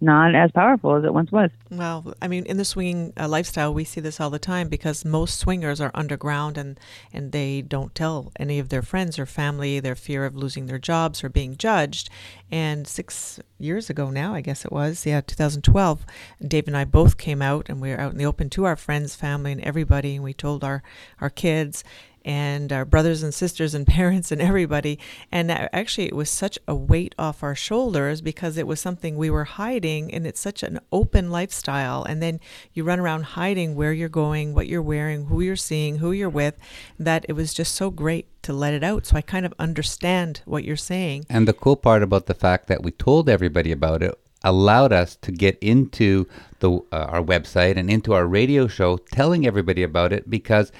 not 0.00 0.34
as 0.34 0.52
powerful 0.52 0.94
as 0.94 1.04
it 1.04 1.12
once 1.12 1.32
was. 1.32 1.50
Well, 1.70 2.14
I 2.22 2.28
mean, 2.28 2.46
in 2.46 2.56
the 2.56 2.64
swinging 2.64 3.12
uh, 3.18 3.28
lifestyle, 3.28 3.74
we 3.74 3.84
see 3.84 4.00
this 4.00 4.20
all 4.20 4.30
the 4.30 4.38
time 4.38 4.68
because 4.68 5.04
most 5.04 5.38
swingers 5.38 5.80
are 5.80 5.90
underground 5.94 6.56
and, 6.56 6.78
and 7.12 7.32
they 7.32 7.62
don't 7.62 7.94
tell 7.94 8.32
any 8.38 8.58
of 8.58 8.68
their 8.68 8.82
friends 8.82 9.18
or 9.18 9.26
family 9.26 9.80
their 9.80 9.96
fear 9.96 10.24
of 10.24 10.36
losing 10.36 10.66
their 10.66 10.78
jobs 10.78 11.24
or 11.24 11.28
being 11.28 11.56
judged. 11.56 12.10
And 12.50 12.86
six 12.86 13.40
years 13.58 13.90
ago 13.90 14.10
now, 14.10 14.34
I 14.34 14.40
guess 14.40 14.64
it 14.64 14.72
was, 14.72 15.04
yeah, 15.04 15.20
2012, 15.20 16.06
Dave 16.46 16.68
and 16.68 16.76
I 16.76 16.84
both 16.84 17.18
came 17.18 17.42
out 17.42 17.66
and 17.68 17.80
we 17.80 17.90
were 17.90 18.00
out 18.00 18.12
in 18.12 18.18
the 18.18 18.26
open 18.26 18.50
to 18.50 18.64
our 18.64 18.76
friends, 18.76 19.16
family, 19.16 19.52
and 19.52 19.60
everybody. 19.62 20.14
And 20.14 20.24
we 20.24 20.32
told 20.32 20.62
our, 20.62 20.82
our 21.20 21.30
kids 21.30 21.82
and 22.28 22.74
our 22.74 22.84
brothers 22.84 23.22
and 23.22 23.32
sisters 23.32 23.74
and 23.74 23.86
parents 23.98 24.30
and 24.30 24.40
everybody. 24.40 24.98
And 25.32 25.50
actually, 25.50 26.06
it 26.06 26.14
was 26.14 26.28
such 26.28 26.58
a 26.68 26.74
weight 26.74 27.14
off 27.18 27.42
our 27.42 27.54
shoulders 27.54 28.20
because 28.20 28.58
it 28.58 28.66
was 28.66 28.78
something 28.78 29.16
we 29.16 29.30
were 29.30 29.44
hiding, 29.44 30.12
and 30.12 30.26
it's 30.26 30.38
such 30.38 30.62
an 30.62 30.78
open 30.92 31.30
lifestyle. 31.30 32.04
And 32.04 32.22
then 32.22 32.38
you 32.74 32.84
run 32.84 33.00
around 33.00 33.22
hiding 33.22 33.74
where 33.74 33.94
you're 33.94 34.10
going, 34.10 34.52
what 34.54 34.68
you're 34.68 34.82
wearing, 34.82 35.24
who 35.26 35.40
you're 35.40 35.56
seeing, 35.56 35.96
who 35.96 36.12
you're 36.12 36.28
with, 36.28 36.58
that 36.98 37.24
it 37.28 37.32
was 37.32 37.54
just 37.54 37.74
so 37.74 37.90
great 37.90 38.26
to 38.42 38.52
let 38.52 38.74
it 38.74 38.84
out. 38.84 39.06
So 39.06 39.16
I 39.16 39.22
kind 39.22 39.46
of 39.46 39.54
understand 39.58 40.42
what 40.44 40.64
you're 40.64 40.76
saying. 40.76 41.24
And 41.30 41.48
the 41.48 41.54
cool 41.54 41.76
part 41.76 42.02
about 42.02 42.26
the 42.26 42.34
fact 42.34 42.66
that 42.66 42.82
we 42.82 42.90
told 42.90 43.30
everybody 43.30 43.72
about 43.72 44.02
it 44.02 44.14
allowed 44.44 44.92
us 44.92 45.16
to 45.16 45.32
get 45.32 45.58
into 45.60 46.26
the 46.60 46.70
uh, 46.92 47.06
our 47.14 47.22
website 47.22 47.76
and 47.76 47.90
into 47.90 48.12
our 48.12 48.26
radio 48.26 48.68
show 48.68 48.96
telling 48.96 49.46
everybody 49.46 49.82
about 49.82 50.12
it 50.12 50.30
because 50.30 50.70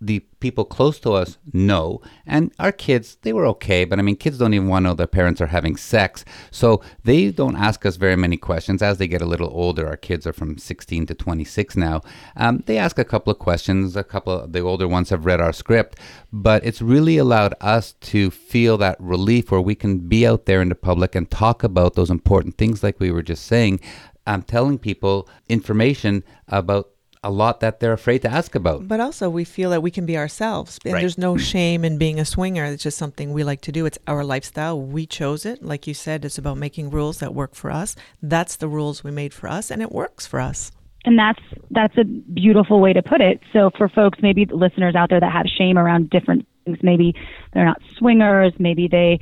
the 0.00 0.20
people 0.40 0.64
close 0.64 0.98
to 1.00 1.12
us 1.12 1.36
know. 1.52 2.00
And 2.26 2.52
our 2.58 2.72
kids 2.72 3.18
they 3.22 3.32
were 3.32 3.46
okay 3.46 3.84
but 3.84 3.98
i 3.98 4.02
mean 4.02 4.16
kids 4.16 4.38
don't 4.38 4.54
even 4.54 4.68
want 4.68 4.84
to 4.84 4.88
know 4.88 4.94
their 4.94 5.06
parents 5.06 5.40
are 5.40 5.46
having 5.46 5.76
sex. 5.76 6.24
So 6.50 6.82
they 7.04 7.30
don't 7.30 7.56
ask 7.56 7.84
us 7.84 7.96
very 7.96 8.16
many 8.16 8.36
questions. 8.36 8.82
As 8.82 8.98
they 8.98 9.08
get 9.08 9.22
a 9.22 9.26
little 9.26 9.50
older 9.52 9.86
our 9.86 9.96
kids 9.96 10.26
are 10.26 10.32
from 10.32 10.56
16 10.58 11.06
to 11.06 11.14
26 11.14 11.76
now 11.76 12.00
um, 12.36 12.62
they 12.66 12.78
ask 12.78 12.98
a 12.98 13.04
couple 13.04 13.30
of 13.30 13.38
questions. 13.38 13.96
A 13.96 14.04
couple 14.04 14.32
of 14.32 14.52
the 14.52 14.60
older 14.60 14.88
ones 14.88 15.10
have 15.10 15.26
read 15.26 15.40
our 15.40 15.52
script 15.52 15.98
but 16.32 16.64
it's 16.64 16.80
really 16.80 17.18
allowed 17.18 17.54
us 17.60 17.92
to 18.00 18.30
feel 18.30 18.78
that 18.78 18.96
relief 19.00 19.50
where 19.50 19.60
we 19.60 19.74
can 19.74 19.98
be 19.98 20.26
out 20.26 20.46
there 20.46 20.62
in 20.62 20.70
the 20.70 20.74
public 20.74 21.14
and 21.14 21.30
talk 21.30 21.62
about 21.62 21.94
those 21.94 22.10
important 22.10 22.56
things 22.56 22.82
like 22.82 22.98
we 23.00 23.10
were 23.10 23.22
just 23.22 23.46
saying. 23.46 23.80
Um, 24.26 24.42
telling 24.42 24.78
people 24.78 25.28
information 25.48 26.22
about 26.46 26.90
a 27.22 27.30
lot 27.30 27.60
that 27.60 27.80
they're 27.80 27.92
afraid 27.92 28.22
to 28.22 28.30
ask 28.32 28.54
about 28.54 28.88
But 28.88 29.00
also, 29.00 29.28
we 29.28 29.44
feel 29.44 29.70
that 29.70 29.82
we 29.82 29.90
can 29.90 30.06
be 30.06 30.16
ourselves, 30.16 30.78
and 30.84 30.94
Right. 30.94 31.00
there's 31.00 31.18
no 31.18 31.36
shame 31.36 31.84
in 31.84 31.98
being 31.98 32.18
a 32.18 32.24
swinger. 32.24 32.64
It's 32.64 32.82
just 32.82 32.96
something 32.96 33.32
we 33.32 33.44
like 33.44 33.60
to 33.62 33.72
do. 33.72 33.84
It's 33.84 33.98
our 34.06 34.24
lifestyle. 34.24 34.80
We 34.80 35.04
chose 35.06 35.44
it. 35.44 35.62
Like 35.62 35.86
you 35.86 35.92
said, 35.94 36.24
it's 36.24 36.38
about 36.38 36.56
making 36.56 36.90
rules 36.90 37.18
that 37.18 37.34
work 37.34 37.54
for 37.54 37.70
us. 37.70 37.94
That's 38.22 38.56
the 38.56 38.68
rules 38.68 39.04
we 39.04 39.10
made 39.10 39.34
for 39.34 39.48
us, 39.48 39.70
and 39.70 39.82
it 39.82 39.92
works 39.92 40.26
for 40.26 40.40
us. 40.40 40.72
and 41.06 41.18
that's 41.18 41.40
that's 41.70 41.96
a 41.96 42.04
beautiful 42.04 42.78
way 42.78 42.92
to 42.92 43.02
put 43.02 43.22
it. 43.22 43.40
So 43.54 43.70
for 43.78 43.88
folks, 43.88 44.18
maybe 44.20 44.44
the 44.44 44.54
listeners 44.54 44.94
out 44.94 45.08
there 45.08 45.18
that 45.20 45.32
have 45.32 45.46
shame 45.46 45.78
around 45.78 46.10
different 46.10 46.46
things, 46.66 46.76
maybe 46.82 47.14
they're 47.54 47.64
not 47.64 47.80
swingers, 47.96 48.52
maybe 48.58 48.86
they 48.86 49.18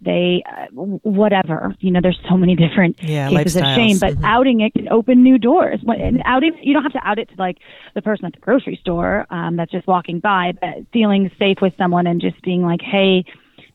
they 0.00 0.42
uh, 0.46 0.66
whatever. 0.72 1.74
You 1.80 1.90
know, 1.90 2.00
there's 2.02 2.18
so 2.28 2.36
many 2.36 2.56
different 2.56 2.96
Yeah, 3.02 3.28
cases 3.28 3.56
of 3.56 3.62
lifestyles. 3.62 3.74
shame, 3.74 3.98
but 3.98 4.14
Mhm. 4.14 4.24
outing 4.24 4.60
it 4.60 4.74
can 4.74 4.88
open 4.90 5.22
new 5.22 5.38
doors. 5.38 5.80
And 5.86 6.22
outing 6.24 6.56
you 6.62 6.72
don't 6.72 6.82
have 6.82 6.92
to 6.92 7.06
out 7.06 7.18
it 7.18 7.28
to 7.28 7.34
like 7.38 7.58
the 7.94 8.02
person 8.02 8.24
at 8.26 8.32
the 8.32 8.40
grocery 8.40 8.76
store 8.80 9.26
um, 9.30 9.56
that's 9.56 9.70
just 9.72 9.86
walking 9.86 10.20
by, 10.20 10.52
but 10.60 10.86
feeling 10.92 11.30
safe 11.38 11.58
with 11.60 11.74
someone 11.76 12.06
and 12.06 12.20
just 12.20 12.40
being 12.42 12.62
like, 12.62 12.80
hey. 12.82 13.24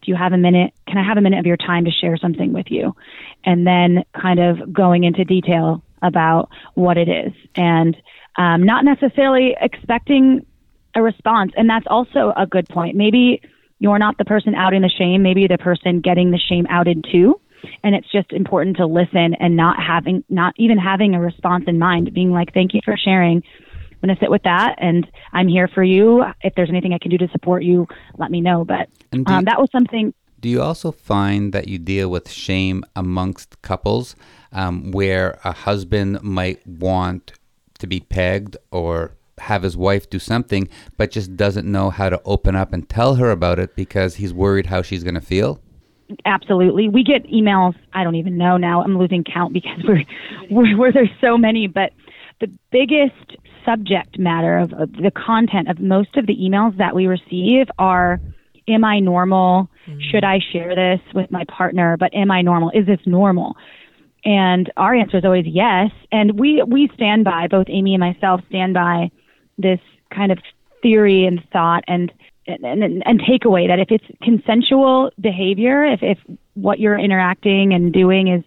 Do 0.02 0.12
you 0.12 0.18
have 0.18 0.34
a 0.34 0.38
minute? 0.38 0.72
Can 0.88 1.00
I 1.00 1.04
have 1.04 1.18
a 1.18 1.22
minute 1.22 1.40
of 1.40 1.48
your 1.48 1.58
time 1.58 1.86
to 1.86 1.92
share 1.92 2.16
something 2.16 2.54
with 2.54 2.70
you? 2.70 2.96
And 3.44 3.66
then 3.66 4.04
kind 4.14 4.40
of 4.40 4.72
going 4.72 5.04
into 5.04 5.24
detail 5.26 5.84
about 6.04 6.50
what 6.76 6.96
it 6.96 7.10
is 7.10 7.34
and 7.56 7.98
um, 8.36 8.62
not 8.62 8.86
necessarily 8.86 9.56
expecting 9.60 10.46
a 10.94 11.02
response. 11.02 11.54
And 11.58 11.68
that's 11.68 11.88
also 11.90 12.34
a 12.38 12.46
good 12.46 12.68
point. 12.70 12.96
Maybe 12.96 13.42
you're 13.86 14.00
not 14.00 14.18
the 14.18 14.26
person 14.26 14.56
outing 14.56 14.82
the 14.82 14.90
shame, 14.90 15.22
maybe 15.22 15.46
the 15.46 15.60
person 15.60 16.02
getting 16.02 16.32
the 16.32 16.40
shame 16.50 16.66
outed 16.72 17.06
too. 17.12 17.40
And 17.84 17.94
it's 17.94 18.12
just 18.12 18.34
important 18.34 18.78
to 18.78 18.88
listen 18.88 19.36
and 19.40 19.56
not 19.56 19.76
having, 19.80 20.24
not 20.28 20.56
even 20.58 20.80
having 20.80 21.14
a 21.14 21.20
response 21.22 21.66
in 21.68 21.78
mind, 21.78 22.12
being 22.12 22.32
like, 22.32 22.52
thank 22.52 22.74
you 22.74 22.82
for 22.84 22.98
sharing. 22.98 23.44
I'm 23.92 23.98
going 24.02 24.16
to 24.16 24.20
sit 24.20 24.32
with 24.32 24.42
that 24.44 24.76
and 24.80 25.06
I'm 25.34 25.48
here 25.48 25.68
for 25.68 25.84
you. 25.84 26.24
If 26.42 26.54
there's 26.56 26.70
anything 26.70 26.94
I 26.94 26.98
can 26.98 27.12
do 27.12 27.20
to 27.20 27.28
support 27.30 27.64
you, 27.64 27.88
let 28.18 28.32
me 28.32 28.42
know. 28.42 28.66
But 28.66 28.90
you- 29.14 29.24
um, 29.28 29.46
that 29.46 29.60
was 29.60 29.70
something 29.72 30.14
Do 30.42 30.50
you 30.50 30.62
also 30.64 30.92
find 30.92 31.54
that 31.54 31.68
you 31.68 31.78
deal 31.78 32.10
with 32.10 32.26
shame 32.32 32.84
amongst 32.96 33.62
couples 33.62 34.16
um, 34.52 34.92
where 34.92 35.40
a 35.44 35.52
husband 35.52 36.22
might 36.24 36.66
want 36.66 37.34
to 37.82 37.86
be 37.88 38.00
pegged 38.00 38.58
or 38.72 39.12
have 39.40 39.64
his 39.64 39.76
wife 39.76 40.10
do 40.10 40.20
something, 40.20 40.70
but 40.98 41.12
just 41.12 41.36
doesn't 41.36 41.70
know 41.70 41.90
how 41.90 42.10
to 42.10 42.22
open 42.26 42.56
up 42.56 42.74
and 42.74 42.88
tell 42.88 43.16
her 43.16 43.32
about 43.32 43.60
it 43.60 43.76
because 43.76 44.16
he's 44.16 44.34
worried 44.34 44.68
how 44.68 44.82
she's 44.82 45.04
going 45.04 45.16
to 45.16 45.22
feel? 45.22 45.62
absolutely. 46.26 46.90
We 46.90 47.04
get 47.04 47.26
emails. 47.28 47.76
I 47.94 48.04
don't 48.04 48.16
even 48.16 48.38
know 48.38 48.58
now. 48.58 48.84
I'm 48.84 48.98
losing 48.98 49.24
count 49.24 49.54
because 49.54 49.84
we're, 49.88 50.04
we're, 50.50 50.78
we're 50.78 50.92
there's 50.92 51.10
so 51.22 51.38
many. 51.38 51.68
But 51.68 51.92
the 52.40 52.48
biggest 52.72 53.38
subject 53.66 54.20
matter 54.20 54.58
of, 54.58 54.74
of 54.74 54.92
the 54.94 55.12
content 55.12 55.70
of 55.70 55.80
most 55.80 56.16
of 56.18 56.28
the 56.28 56.36
emails 56.36 56.78
that 56.78 56.96
we 56.96 57.08
receive 57.08 57.68
are, 57.80 58.20
"Am 58.68 58.84
I 58.84 59.00
normal? 59.00 59.70
Mm-hmm. 59.88 60.00
Should 60.12 60.24
I 60.24 60.40
share 60.52 60.76
this 60.76 61.02
with 61.14 61.32
my 61.32 61.46
partner? 61.46 61.98
But 61.98 62.14
am 62.14 62.32
I 62.32 62.42
normal? 62.42 62.72
Is 62.72 62.86
this 62.86 63.00
normal?" 63.06 63.56
And 64.24 64.72
our 64.76 64.96
answer 64.96 65.18
is 65.18 65.26
always 65.26 65.46
yes. 65.48 65.92
And 66.12 66.40
we 66.40 66.64
we 66.68 66.90
stand 66.94 67.24
by 67.26 67.48
both 67.48 67.68
Amy 67.70 67.94
and 67.94 68.02
myself 68.02 68.42
stand 68.50 68.74
by 68.74 69.12
this 69.58 69.80
kind 70.14 70.32
of 70.32 70.40
theory 70.82 71.26
and 71.26 71.42
thought 71.52 71.84
and 71.88 72.12
and, 72.48 72.84
and, 72.84 73.04
and 73.06 73.22
takeaway 73.22 73.68
that 73.68 73.80
if 73.80 73.88
it's 73.90 74.06
consensual 74.22 75.10
behavior, 75.20 75.84
if, 75.84 76.04
if 76.04 76.20
what 76.54 76.80
you're 76.80 76.98
interacting 76.98 77.74
and 77.74 77.92
doing 77.92 78.28
is 78.28 78.44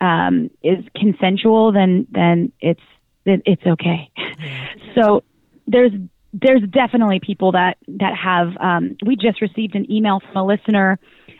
um, 0.00 0.50
is 0.62 0.84
consensual, 0.96 1.72
then 1.72 2.06
then 2.10 2.52
it's 2.60 2.80
it's 3.24 3.62
okay. 3.66 4.10
so 4.94 5.22
there's 5.66 5.92
there's 6.32 6.62
definitely 6.70 7.20
people 7.20 7.52
that 7.52 7.76
that 7.86 8.14
have. 8.16 8.56
Um, 8.58 8.96
we 9.04 9.16
just 9.16 9.40
received 9.40 9.74
an 9.74 9.90
email 9.90 10.20
from 10.20 10.36
a 10.36 10.44
listener, 10.44 10.98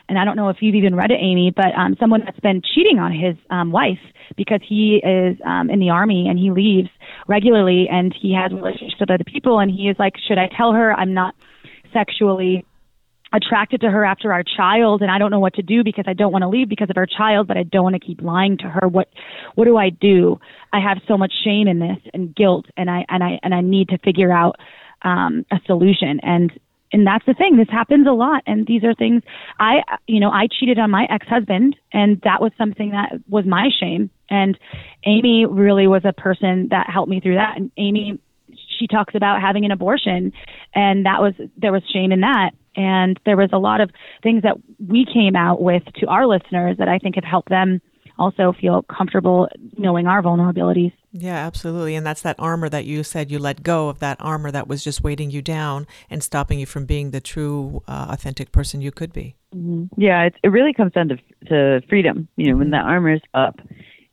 and 0.09 0.19
I 0.19 0.25
don't 0.25 0.35
know 0.35 0.49
if 0.49 0.57
you've 0.61 0.75
even 0.75 0.95
read 0.95 1.11
it, 1.11 1.19
Amy, 1.19 1.51
but 1.55 1.73
um, 1.77 1.95
someone 1.99 2.21
that's 2.25 2.39
been 2.39 2.61
cheating 2.61 2.99
on 2.99 3.11
his 3.11 3.35
um, 3.49 3.71
wife 3.71 3.99
because 4.35 4.59
he 4.67 5.01
is 5.03 5.37
um, 5.45 5.69
in 5.69 5.79
the 5.79 5.89
army 5.89 6.27
and 6.27 6.37
he 6.37 6.51
leaves 6.51 6.89
regularly 7.27 7.87
and 7.89 8.13
he 8.19 8.33
has 8.33 8.51
relationships 8.51 8.99
with 8.99 9.09
other 9.09 9.23
people, 9.23 9.59
and 9.59 9.71
he 9.71 9.89
is 9.89 9.95
like, 9.97 10.13
should 10.27 10.37
I 10.37 10.49
tell 10.55 10.73
her 10.73 10.93
I'm 10.93 11.13
not 11.13 11.35
sexually 11.93 12.65
attracted 13.33 13.81
to 13.81 13.89
her 13.89 14.05
after 14.05 14.31
our 14.31 14.43
child 14.43 15.01
and 15.01 15.09
I 15.09 15.17
don't 15.17 15.31
know 15.31 15.39
what 15.39 15.55
to 15.55 15.63
do 15.63 15.83
because 15.83 16.05
I 16.07 16.13
don't 16.13 16.31
want 16.31 16.43
to 16.43 16.47
leave 16.47 16.69
because 16.69 16.91
of 16.91 16.97
our 16.97 17.07
child 17.07 17.47
but 17.47 17.57
I 17.57 17.63
don't 17.63 17.83
want 17.83 17.95
to 17.95 17.99
keep 17.99 18.21
lying 18.21 18.57
to 18.59 18.65
her. 18.65 18.87
What 18.87 19.09
what 19.55 19.65
do 19.65 19.75
I 19.75 19.89
do? 19.89 20.39
I 20.71 20.79
have 20.79 20.99
so 21.07 21.17
much 21.17 21.33
shame 21.43 21.67
in 21.67 21.79
this 21.79 21.97
and 22.13 22.35
guilt 22.35 22.67
and 22.77 22.91
I 22.91 23.05
and 23.09 23.23
I 23.23 23.39
and 23.41 23.53
I 23.53 23.61
need 23.61 23.89
to 23.89 23.97
figure 23.97 24.31
out 24.31 24.57
um 25.01 25.45
a 25.51 25.59
solution. 25.65 26.19
And 26.21 26.51
and 26.93 27.05
that's 27.05 27.25
the 27.25 27.33
thing. 27.33 27.57
This 27.57 27.69
happens 27.69 28.07
a 28.07 28.11
lot. 28.11 28.43
And 28.45 28.65
these 28.65 28.83
are 28.83 28.93
things 28.93 29.23
I 29.59 29.77
you 30.07 30.19
know 30.19 30.29
I 30.29 30.47
cheated 30.47 30.79
on 30.79 30.91
my 30.91 31.07
ex-husband 31.09 31.75
and 31.91 32.21
that 32.23 32.41
was 32.41 32.51
something 32.57 32.91
that 32.91 33.19
was 33.27 33.45
my 33.45 33.69
shame. 33.79 34.09
And 34.29 34.57
Amy 35.05 35.45
really 35.45 35.87
was 35.87 36.03
a 36.05 36.13
person 36.13 36.69
that 36.69 36.89
helped 36.89 37.09
me 37.09 37.19
through 37.19 37.35
that. 37.35 37.57
And 37.57 37.71
Amy 37.77 38.19
she 38.79 38.87
talks 38.87 39.15
about 39.15 39.41
having 39.41 39.65
an 39.65 39.71
abortion 39.71 40.31
and 40.73 41.05
that 41.05 41.19
was 41.21 41.33
there 41.57 41.71
was 41.71 41.83
shame 41.91 42.11
in 42.11 42.21
that. 42.21 42.51
And 42.75 43.19
there 43.25 43.37
was 43.37 43.49
a 43.53 43.59
lot 43.59 43.81
of 43.81 43.91
things 44.21 44.43
that 44.43 44.57
we 44.79 45.05
came 45.05 45.35
out 45.35 45.61
with 45.61 45.83
to 45.99 46.07
our 46.07 46.25
listeners 46.25 46.77
that 46.77 46.87
I 46.87 46.97
think 46.97 47.15
have 47.15 47.23
helped 47.23 47.49
them 47.49 47.81
also 48.17 48.53
feel 48.59 48.83
comfortable 48.83 49.47
knowing 49.77 50.07
our 50.07 50.21
vulnerabilities. 50.21 50.93
Yeah, 51.13 51.35
absolutely. 51.35 51.93
And 51.95 52.05
that's 52.05 52.23
that 52.23 52.35
armor 52.39 52.69
that 52.69 52.85
you 52.85 53.03
said 53.03 53.29
you 53.29 53.37
let 53.37 53.61
go 53.61 53.87
of 53.87 53.99
that 53.99 54.17
armor 54.19 54.49
that 54.49 54.67
was 54.67 54.83
just 54.83 55.03
weighting 55.03 55.29
you 55.29 55.43
down 55.43 55.85
and 56.09 56.23
stopping 56.23 56.59
you 56.59 56.65
from 56.65 56.85
being 56.85 57.11
the 57.11 57.21
true, 57.21 57.83
uh, 57.87 58.07
authentic 58.09 58.51
person 58.51 58.81
you 58.81 58.91
could 58.91 59.13
be. 59.13 59.35
Yeah, 59.95 60.23
it, 60.23 60.35
it 60.41 60.49
really 60.49 60.73
comes 60.73 60.93
down 60.93 61.09
to 61.09 61.17
to 61.45 61.85
freedom. 61.87 62.27
You 62.35 62.51
know, 62.51 62.57
when 62.57 62.71
the 62.71 62.77
armor 62.77 63.13
is 63.13 63.21
up, 63.35 63.59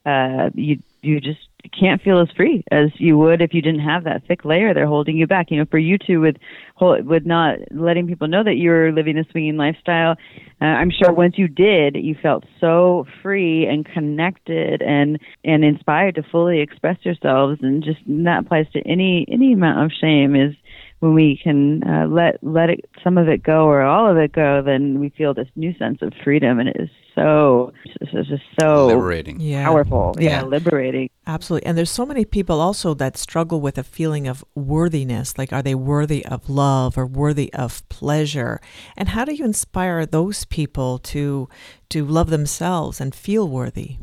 uh, 0.04 0.50
you 0.54 0.78
you 1.00 1.20
just 1.20 1.40
can't 1.78 2.02
feel 2.02 2.20
as 2.20 2.28
free 2.36 2.64
as 2.70 2.88
you 2.96 3.16
would 3.18 3.40
if 3.40 3.54
you 3.54 3.62
didn't 3.62 3.80
have 3.80 4.04
that 4.04 4.26
thick 4.26 4.44
layer 4.44 4.74
there 4.74 4.86
holding 4.86 5.16
you 5.16 5.26
back. 5.26 5.50
You 5.50 5.58
know, 5.58 5.66
for 5.70 5.78
you 5.78 5.98
two 5.98 6.20
with 6.20 6.36
with 6.80 7.26
not 7.26 7.58
letting 7.70 8.06
people 8.06 8.28
know 8.28 8.42
that 8.42 8.56
you're 8.56 8.92
living 8.92 9.18
a 9.18 9.24
swinging 9.30 9.56
lifestyle, 9.56 10.16
uh, 10.60 10.64
I'm 10.64 10.90
sure 10.90 11.12
once 11.12 11.34
you 11.36 11.48
did, 11.48 11.96
you 11.96 12.16
felt 12.22 12.44
so 12.60 13.06
free 13.22 13.66
and 13.66 13.84
connected 13.84 14.82
and 14.82 15.18
and 15.44 15.64
inspired 15.64 16.14
to 16.16 16.22
fully 16.22 16.60
express 16.60 16.98
yourselves. 17.02 17.58
And 17.62 17.82
just 17.82 18.00
and 18.06 18.26
that 18.26 18.44
applies 18.44 18.70
to 18.72 18.80
any 18.86 19.26
any 19.30 19.52
amount 19.52 19.84
of 19.84 19.92
shame 19.98 20.34
is 20.34 20.54
when 21.00 21.14
we 21.14 21.38
can 21.42 21.82
uh, 21.82 22.06
let 22.08 22.38
let 22.42 22.70
it 22.70 22.84
some 23.02 23.18
of 23.18 23.28
it 23.28 23.42
go 23.42 23.64
or 23.66 23.82
all 23.82 24.10
of 24.10 24.16
it 24.16 24.32
go, 24.32 24.62
then 24.62 25.00
we 25.00 25.08
feel 25.10 25.34
this 25.34 25.48
new 25.56 25.74
sense 25.78 25.98
of 26.02 26.12
freedom, 26.22 26.58
and 26.58 26.68
it 26.68 26.76
is 26.78 26.88
so 27.14 27.72
it's 28.00 28.28
just 28.28 28.42
so 28.60 28.86
liberating, 28.86 29.40
Yeah. 29.40 29.64
powerful, 29.64 30.14
yeah, 30.18 30.30
Yeah. 30.30 30.42
liberating. 30.44 31.08
Absolutely. 31.26 31.66
And 31.66 31.76
there's 31.76 31.90
so 31.90 32.06
many 32.06 32.24
people 32.24 32.60
also 32.60 32.94
that 32.94 33.16
struggle 33.16 33.60
with 33.60 33.78
a 33.78 33.82
feeling 33.82 34.26
of 34.28 34.44
worthiness. 34.54 35.36
Like, 35.38 35.52
are 35.52 35.62
they 35.62 35.74
worthy 35.74 36.24
of 36.24 36.48
love 36.48 36.96
or 36.96 37.06
worthy 37.06 37.52
of 37.54 37.86
pleasure? 37.88 38.60
And 38.96 39.08
how 39.10 39.24
do 39.24 39.34
you 39.34 39.44
inspire 39.44 40.06
those 40.06 40.44
people 40.44 40.98
to 40.98 41.48
to 41.90 42.04
love 42.04 42.30
themselves 42.30 43.00
and 43.00 43.14
feel 43.14 43.48
worthy? 43.48 43.96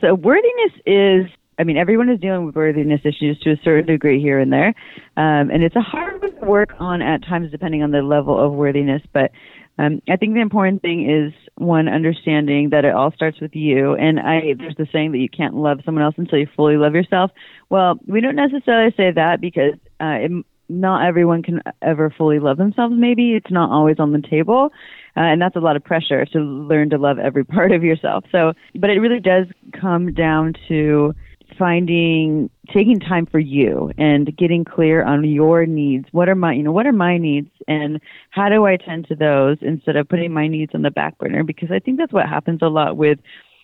So 0.00 0.14
worthiness 0.14 0.72
is, 0.86 1.26
I 1.62 1.64
mean, 1.64 1.76
everyone 1.76 2.10
is 2.10 2.18
dealing 2.18 2.44
with 2.44 2.56
worthiness 2.56 3.02
issues 3.04 3.38
to 3.44 3.52
a 3.52 3.56
certain 3.62 3.86
degree 3.86 4.20
here 4.20 4.40
and 4.40 4.52
there, 4.52 4.74
um, 5.16 5.48
and 5.48 5.62
it's 5.62 5.76
a 5.76 5.80
hard 5.80 6.20
one 6.20 6.34
to 6.40 6.44
work 6.44 6.70
on 6.80 7.00
at 7.00 7.22
times 7.22 7.52
depending 7.52 7.84
on 7.84 7.92
the 7.92 8.02
level 8.02 8.36
of 8.36 8.52
worthiness. 8.52 9.00
But 9.12 9.30
um, 9.78 10.02
I 10.10 10.16
think 10.16 10.34
the 10.34 10.40
important 10.40 10.82
thing 10.82 11.08
is 11.08 11.32
one 11.54 11.86
understanding 11.86 12.70
that 12.70 12.84
it 12.84 12.92
all 12.92 13.12
starts 13.12 13.40
with 13.40 13.54
you. 13.54 13.94
And 13.94 14.18
I, 14.18 14.54
there's 14.58 14.74
the 14.76 14.88
saying 14.92 15.12
that 15.12 15.18
you 15.18 15.28
can't 15.28 15.54
love 15.54 15.78
someone 15.84 16.02
else 16.02 16.16
until 16.18 16.40
you 16.40 16.48
fully 16.56 16.76
love 16.76 16.96
yourself. 16.96 17.30
Well, 17.70 18.00
we 18.08 18.20
don't 18.20 18.34
necessarily 18.34 18.92
say 18.96 19.12
that 19.12 19.40
because 19.40 19.74
uh, 20.00 20.18
it, 20.18 20.44
not 20.68 21.06
everyone 21.06 21.44
can 21.44 21.62
ever 21.80 22.10
fully 22.10 22.40
love 22.40 22.56
themselves. 22.56 22.92
Maybe 22.96 23.34
it's 23.34 23.52
not 23.52 23.70
always 23.70 24.00
on 24.00 24.12
the 24.12 24.20
table. 24.20 24.70
Uh, 25.16 25.20
and 25.20 25.40
that's 25.40 25.56
a 25.56 25.60
lot 25.60 25.76
of 25.76 25.84
pressure 25.84 26.24
to 26.24 26.40
learn 26.40 26.90
to 26.90 26.98
love 26.98 27.18
every 27.20 27.44
part 27.56 27.70
of 27.70 27.84
yourself. 27.84 28.24
So, 28.32 28.54
but 28.74 28.90
it 28.90 28.98
really 28.98 29.20
does 29.20 29.46
come 29.80 30.12
down 30.12 30.54
to 30.68 31.14
finding 31.58 32.50
taking 32.72 33.00
time 33.00 33.26
for 33.26 33.38
you 33.38 33.90
and 33.98 34.36
getting 34.36 34.64
clear 34.64 35.04
on 35.04 35.24
your 35.24 35.66
needs. 35.66 36.06
What 36.12 36.28
are 36.28 36.34
my 36.34 36.52
you 36.52 36.62
know 36.62 36.72
what 36.72 36.86
are 36.86 36.92
my 36.92 37.18
needs 37.18 37.50
and 37.68 38.00
how 38.30 38.48
do 38.48 38.66
i 38.66 38.76
tend 38.76 39.08
to 39.08 39.14
those 39.14 39.58
instead 39.60 39.96
of 39.96 40.08
putting 40.08 40.32
my 40.32 40.48
needs 40.48 40.72
on 40.74 40.82
the 40.82 40.90
back 40.90 41.18
burner? 41.18 41.44
Because 41.44 41.70
i 41.70 41.78
think 41.78 41.98
that's 41.98 42.12
what 42.12 42.28
happens 42.28 42.60
a 42.62 42.66
lot 42.66 42.96
with 42.96 43.18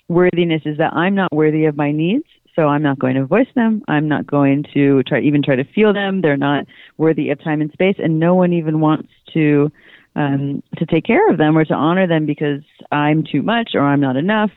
worthiness 0.09 0.63
is 0.65 0.79
that 0.79 0.93
i'm 0.95 1.15
not 1.15 1.31
worthy 1.33 1.67
of 1.67 1.77
my 1.77 1.93
needs 1.93 2.25
so 2.57 2.63
i'm 2.67 2.83
not 2.83 2.99
going 2.99 3.15
to 3.15 3.27
voice 3.27 3.47
them. 3.55 3.83
I'm 3.89 4.09
not 4.09 4.27
going 4.27 4.65
to 4.75 5.03
try 5.05 5.21
even 5.21 5.43
try 5.43 5.57
to 5.57 5.65
feel 5.65 5.93
them. 5.93 6.23
They're 6.23 6.37
not 6.37 6.67
worthy 6.97 7.31
of 7.31 7.43
time 7.43 7.61
and 7.61 7.71
space 7.73 7.97
and 7.99 8.19
no 8.19 8.35
one 8.35 8.53
even 8.53 8.81
wants 8.81 9.09
to 9.35 9.71
um, 10.17 10.63
to 10.77 10.87
take 10.87 11.05
care 11.05 11.31
of 11.31 11.39
them 11.39 11.57
or 11.57 11.65
to 11.65 11.75
honor 11.75 12.07
them 12.07 12.27
because 12.27 12.63
i'm 12.91 13.25
too 13.31 13.43
much 13.43 13.71
or 13.75 13.83
i'm 13.83 14.01
not 14.01 14.17
enough 14.17 14.51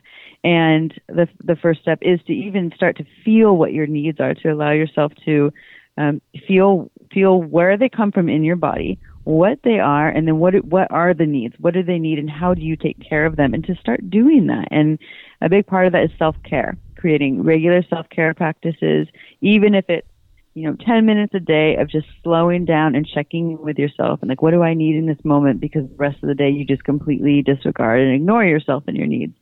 and 0.44 0.94
the 1.08 1.28
the 1.44 1.56
first 1.56 1.82
step 1.82 2.00
is 2.02 2.20
to 2.28 2.34
even 2.34 2.72
start 2.76 2.98
to 2.98 3.06
feel 3.24 3.56
what 3.56 3.74
your 3.74 3.88
needs 3.88 4.20
are, 4.20 4.34
to 4.34 4.50
allow 4.50 4.72
yourself 4.72 5.14
to 5.26 5.52
um, 5.98 6.22
feel 6.48 6.89
feel 7.12 7.42
where 7.42 7.78
they 7.78 7.89
come 7.89 8.12
from 8.12 8.30
in 8.30 8.44
your 8.44 8.56
body, 8.56 9.00
what 9.24 9.60
they 9.64 9.80
are, 9.80 10.10
and 10.10 10.28
then 10.28 10.39
what 10.39 10.54
what 10.66 10.89
are 10.92 11.14
the 11.14 11.26
needs? 11.26 11.56
What 11.60 11.74
do 11.74 11.84
they 11.84 12.00
need, 12.00 12.18
and 12.18 12.30
how 12.30 12.54
do 12.54 12.62
you 12.62 12.76
take 12.76 13.00
care 13.08 13.26
of 13.26 13.36
them? 13.36 13.54
And 13.54 13.64
to 13.66 13.76
start 13.76 14.10
doing 14.10 14.48
that. 14.48 14.68
And 14.72 14.98
a 15.42 15.50
big 15.50 15.68
part 15.68 15.86
of 15.86 15.94
that 15.94 16.06
is 16.06 16.12
self 16.18 16.36
care, 16.44 16.78
creating 16.96 17.44
regular 17.44 17.84
self 17.84 18.10
care 18.10 18.34
practices, 18.34 19.08
even 19.42 19.76
if 19.76 19.86
it's 19.89 20.08
you 20.54 20.64
know 20.64 20.76
10 20.86 21.06
minutes 21.06 21.34
a 21.34 21.39
day 21.39 21.76
of 21.78 21.89
just 21.89 22.08
slowing 22.24 22.66
down 22.66 22.96
and 22.96 23.08
checking 23.08 23.52
in 23.52 23.62
with 23.62 23.78
yourself 23.78 24.20
and 24.22 24.28
like 24.28 24.42
what 24.42 24.52
do 24.52 24.62
i 24.62 24.74
need 24.74 24.98
in 24.98 25.06
this 25.06 25.24
moment 25.24 25.62
because 25.62 25.88
the 25.88 25.96
rest 25.96 26.22
of 26.22 26.28
the 26.28 26.36
day 26.36 26.50
you 26.50 26.66
just 26.66 26.84
completely 26.84 27.42
disregard 27.42 28.02
and 28.02 28.14
ignore 28.14 28.44
yourself 28.44 28.84
and 28.88 28.98
your 28.98 29.08
needs 29.08 29.34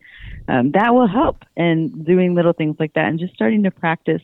um, 0.50 0.72
that 0.72 0.94
will 0.94 1.06
help 1.06 1.44
and 1.56 2.04
doing 2.04 2.34
little 2.34 2.52
things 2.52 2.76
like 2.78 2.92
that 2.94 3.06
and 3.06 3.18
just 3.18 3.34
starting 3.34 3.62
to 3.62 3.70
practice 3.70 4.22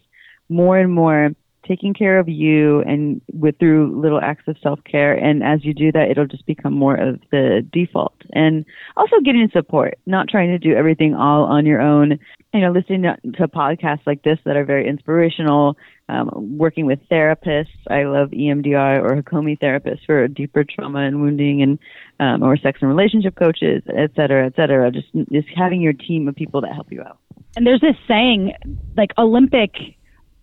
more 0.48 0.78
and 0.78 0.92
more 0.92 1.30
taking 1.66 1.94
care 1.94 2.18
of 2.18 2.28
you 2.28 2.80
and 2.82 3.20
with 3.32 3.58
through 3.58 4.00
little 4.00 4.20
acts 4.20 4.46
of 4.46 4.56
self-care. 4.62 5.14
And 5.14 5.42
as 5.42 5.64
you 5.64 5.74
do 5.74 5.90
that 5.92 6.10
it'll 6.10 6.26
just 6.26 6.46
become 6.46 6.72
more 6.72 6.94
of 6.94 7.20
the 7.30 7.66
default. 7.72 8.14
And 8.32 8.64
also 8.96 9.16
getting 9.24 9.48
support 9.52 9.98
not 10.06 10.28
trying 10.28 10.48
to 10.48 10.58
do 10.58 10.74
everything 10.74 11.14
all 11.14 11.44
on 11.44 11.66
your 11.66 11.80
own 11.80 12.18
you 12.54 12.60
know 12.60 12.70
listening 12.70 13.02
to, 13.02 13.48
podcasts 13.48 14.06
like 14.06 14.22
this 14.22 14.38
that 14.44 14.56
are 14.56 14.64
very 14.64 14.88
inspirational 14.88 15.76
um, 16.08 16.30
working 16.58 16.86
with 16.86 16.98
therapists 17.10 17.66
i 17.88 18.04
love 18.04 18.30
emdr 18.30 19.02
or 19.02 19.20
hakomi 19.22 19.58
therapists 19.58 20.04
for 20.06 20.26
deeper 20.28 20.64
trauma 20.64 21.00
and 21.00 21.20
wounding 21.20 21.62
and 21.62 21.78
um, 22.20 22.42
or 22.42 22.56
sex 22.56 22.78
and 22.80 22.88
relationship 22.88 23.34
coaches 23.36 23.82
et 23.96 24.10
cetera 24.16 24.46
et 24.46 24.54
cetera 24.56 24.90
just 24.90 25.08
just 25.32 25.48
having 25.56 25.80
your 25.80 25.92
team 25.92 26.28
of 26.28 26.34
people 26.34 26.60
that 26.60 26.72
help 26.72 26.90
you 26.90 27.02
out 27.02 27.18
And 27.56 27.66
there's 27.66 27.80
this 27.80 27.96
saying, 28.06 28.52
like 28.96 29.10
Olympic 29.18 29.72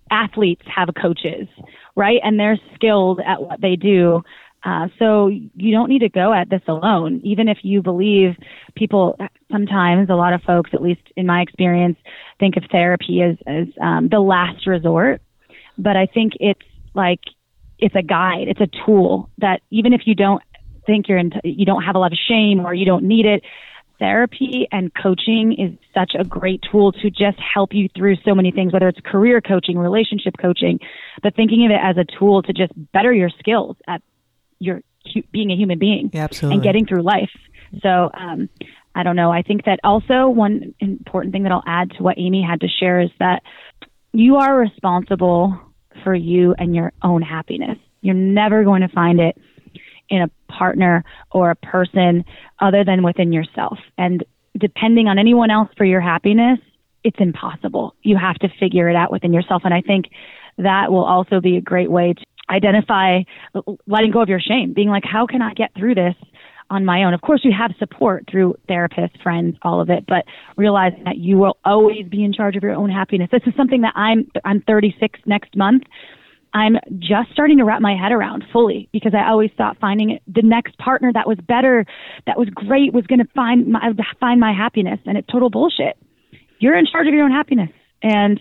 athletes 0.09 0.63
have 0.67 0.89
coaches, 0.99 1.47
right? 1.95 2.19
And 2.23 2.39
they're 2.39 2.59
skilled 2.75 3.19
at 3.25 3.41
what 3.41 3.61
they 3.61 3.75
do. 3.75 4.23
Uh, 4.65 4.87
so 4.97 5.27
you 5.27 5.71
don't 5.71 5.89
need 5.89 5.99
to 5.99 6.09
go 6.09 6.33
at 6.33 6.49
this 6.49 6.61
alone. 6.67 7.19
Even 7.23 7.49
if 7.49 7.59
you 7.63 7.81
believe 7.81 8.35
people, 8.75 9.17
sometimes 9.51 10.09
a 10.09 10.15
lot 10.15 10.33
of 10.33 10.41
folks, 10.43 10.71
at 10.73 10.81
least 10.81 11.01
in 11.17 11.25
my 11.25 11.41
experience, 11.41 11.97
think 12.39 12.55
of 12.55 12.63
therapy 12.71 13.21
as, 13.21 13.35
as 13.45 13.67
um, 13.81 14.07
the 14.09 14.19
last 14.19 14.65
resort. 14.65 15.21
But 15.77 15.97
I 15.97 16.05
think 16.05 16.33
it's 16.39 16.61
like 16.93 17.19
it's 17.77 17.95
a 17.95 18.01
guide, 18.01 18.47
it's 18.47 18.61
a 18.61 18.69
tool 18.85 19.29
that 19.39 19.61
even 19.69 19.91
if 19.91 20.01
you 20.05 20.15
don't 20.15 20.41
think 20.85 21.09
you're 21.09 21.17
in, 21.17 21.31
you 21.43 21.65
don't 21.65 21.83
have 21.83 21.95
a 21.95 21.99
lot 21.99 22.13
of 22.13 22.19
shame 22.27 22.65
or 22.65 22.73
you 22.73 22.85
don't 22.85 23.03
need 23.03 23.25
it, 23.25 23.43
therapy 23.99 24.67
and 24.71 24.91
coaching 24.93 25.53
is 25.57 25.77
such 25.93 26.13
a 26.17 26.23
great 26.23 26.63
tool 26.71 26.91
to 26.91 27.09
just 27.09 27.37
help 27.39 27.73
you 27.73 27.89
through 27.95 28.15
so 28.25 28.33
many 28.33 28.51
things, 28.51 28.73
whether 28.73 28.87
it's 28.87 28.99
career 29.05 29.41
coaching, 29.41 29.77
relationship 29.77 30.35
coaching, 30.41 30.79
but 31.21 31.35
thinking 31.35 31.65
of 31.65 31.71
it 31.71 31.79
as 31.81 31.97
a 31.97 32.05
tool 32.17 32.41
to 32.41 32.53
just 32.53 32.71
better 32.91 33.13
your 33.13 33.29
skills 33.39 33.77
at 33.87 34.01
your 34.63 34.81
hu- 35.13 35.23
being 35.31 35.51
a 35.51 35.55
human 35.55 35.79
being 35.79 36.09
Yeah, 36.13 36.27
and 36.41 36.63
getting 36.63 36.85
through 36.85 37.03
life. 37.03 37.31
So, 37.81 38.09
um, 38.13 38.49
I 38.95 39.03
don't 39.03 39.15
know. 39.15 39.31
I 39.31 39.41
think 39.41 39.65
that 39.65 39.79
also 39.83 40.29
one 40.29 40.75
important 40.79 41.33
thing 41.33 41.43
that 41.43 41.51
I'll 41.51 41.63
add 41.65 41.91
to 41.97 42.03
what 42.03 42.17
Amy 42.17 42.45
had 42.47 42.61
to 42.61 42.67
share 42.67 43.01
is 43.01 43.09
that 43.19 43.41
you 44.11 44.35
are 44.35 44.55
responsible 44.55 45.59
for 46.03 46.13
you 46.13 46.53
and 46.57 46.75
your 46.75 46.91
own 47.01 47.21
happiness. 47.21 47.77
You're 48.01 48.13
never 48.13 48.63
going 48.63 48.81
to 48.81 48.87
find 48.89 49.19
it 49.19 49.35
in 50.09 50.21
a 50.21 50.51
partner 50.51 51.03
or 51.31 51.49
a 51.49 51.55
person 51.55 52.23
other 52.59 52.83
than 52.83 53.01
within 53.01 53.33
yourself. 53.33 53.79
And 53.97 54.23
depending 54.57 55.07
on 55.07 55.17
anyone 55.17 55.49
else 55.49 55.69
for 55.75 55.85
your 55.85 56.01
happiness, 56.01 56.59
it's 57.03 57.17
impossible. 57.19 57.95
You 58.03 58.17
have 58.17 58.35
to 58.39 58.49
figure 58.59 58.89
it 58.89 58.95
out 58.95 59.11
within 59.11 59.33
yourself. 59.33 59.63
And 59.65 59.73
I 59.73 59.81
think 59.81 60.05
that 60.57 60.91
will 60.91 61.03
also 61.03 61.41
be 61.41 61.57
a 61.57 61.61
great 61.61 61.89
way 61.89 62.13
to 62.13 62.25
identify 62.49 63.21
letting 63.87 64.11
go 64.11 64.21
of 64.21 64.29
your 64.29 64.39
shame, 64.39 64.73
being 64.73 64.89
like, 64.89 65.03
how 65.05 65.25
can 65.25 65.41
I 65.41 65.53
get 65.53 65.71
through 65.77 65.95
this 65.95 66.15
on 66.69 66.85
my 66.85 67.03
own? 67.03 67.13
Of 67.13 67.21
course, 67.21 67.41
you 67.43 67.51
have 67.57 67.71
support 67.79 68.25
through 68.29 68.55
therapists, 68.69 69.21
friends, 69.21 69.57
all 69.61 69.81
of 69.81 69.89
it, 69.89 70.05
but 70.07 70.25
realizing 70.57 71.03
that 71.05 71.17
you 71.17 71.37
will 71.37 71.57
always 71.65 72.07
be 72.09 72.23
in 72.23 72.33
charge 72.33 72.55
of 72.55 72.63
your 72.63 72.73
own 72.73 72.89
happiness. 72.89 73.29
This 73.31 73.43
is 73.45 73.53
something 73.55 73.81
that 73.81 73.93
I'm, 73.95 74.29
I'm 74.45 74.61
36 74.61 75.19
next 75.25 75.55
month. 75.55 75.83
I'm 76.53 76.75
just 76.99 77.31
starting 77.31 77.57
to 77.57 77.65
wrap 77.65 77.81
my 77.81 77.95
head 77.95 78.11
around 78.11 78.43
fully 78.53 78.87
because 78.93 79.13
I 79.15 79.27
always 79.27 79.49
thought 79.57 79.77
finding 79.81 80.19
the 80.27 80.43
next 80.43 80.77
partner 80.77 81.11
that 81.11 81.27
was 81.27 81.37
better, 81.47 81.83
that 82.27 82.37
was 82.37 82.47
great, 82.49 82.93
was 82.93 83.07
going 83.07 83.19
to 83.19 83.27
find 83.33 83.71
my 83.71 83.89
find 84.19 84.39
my 84.39 84.53
happiness, 84.53 84.99
and 85.05 85.17
it's 85.17 85.27
total 85.27 85.49
bullshit. 85.49 85.97
You're 86.59 86.77
in 86.77 86.85
charge 86.85 87.07
of 87.07 87.13
your 87.13 87.23
own 87.25 87.31
happiness, 87.31 87.71
and 88.03 88.39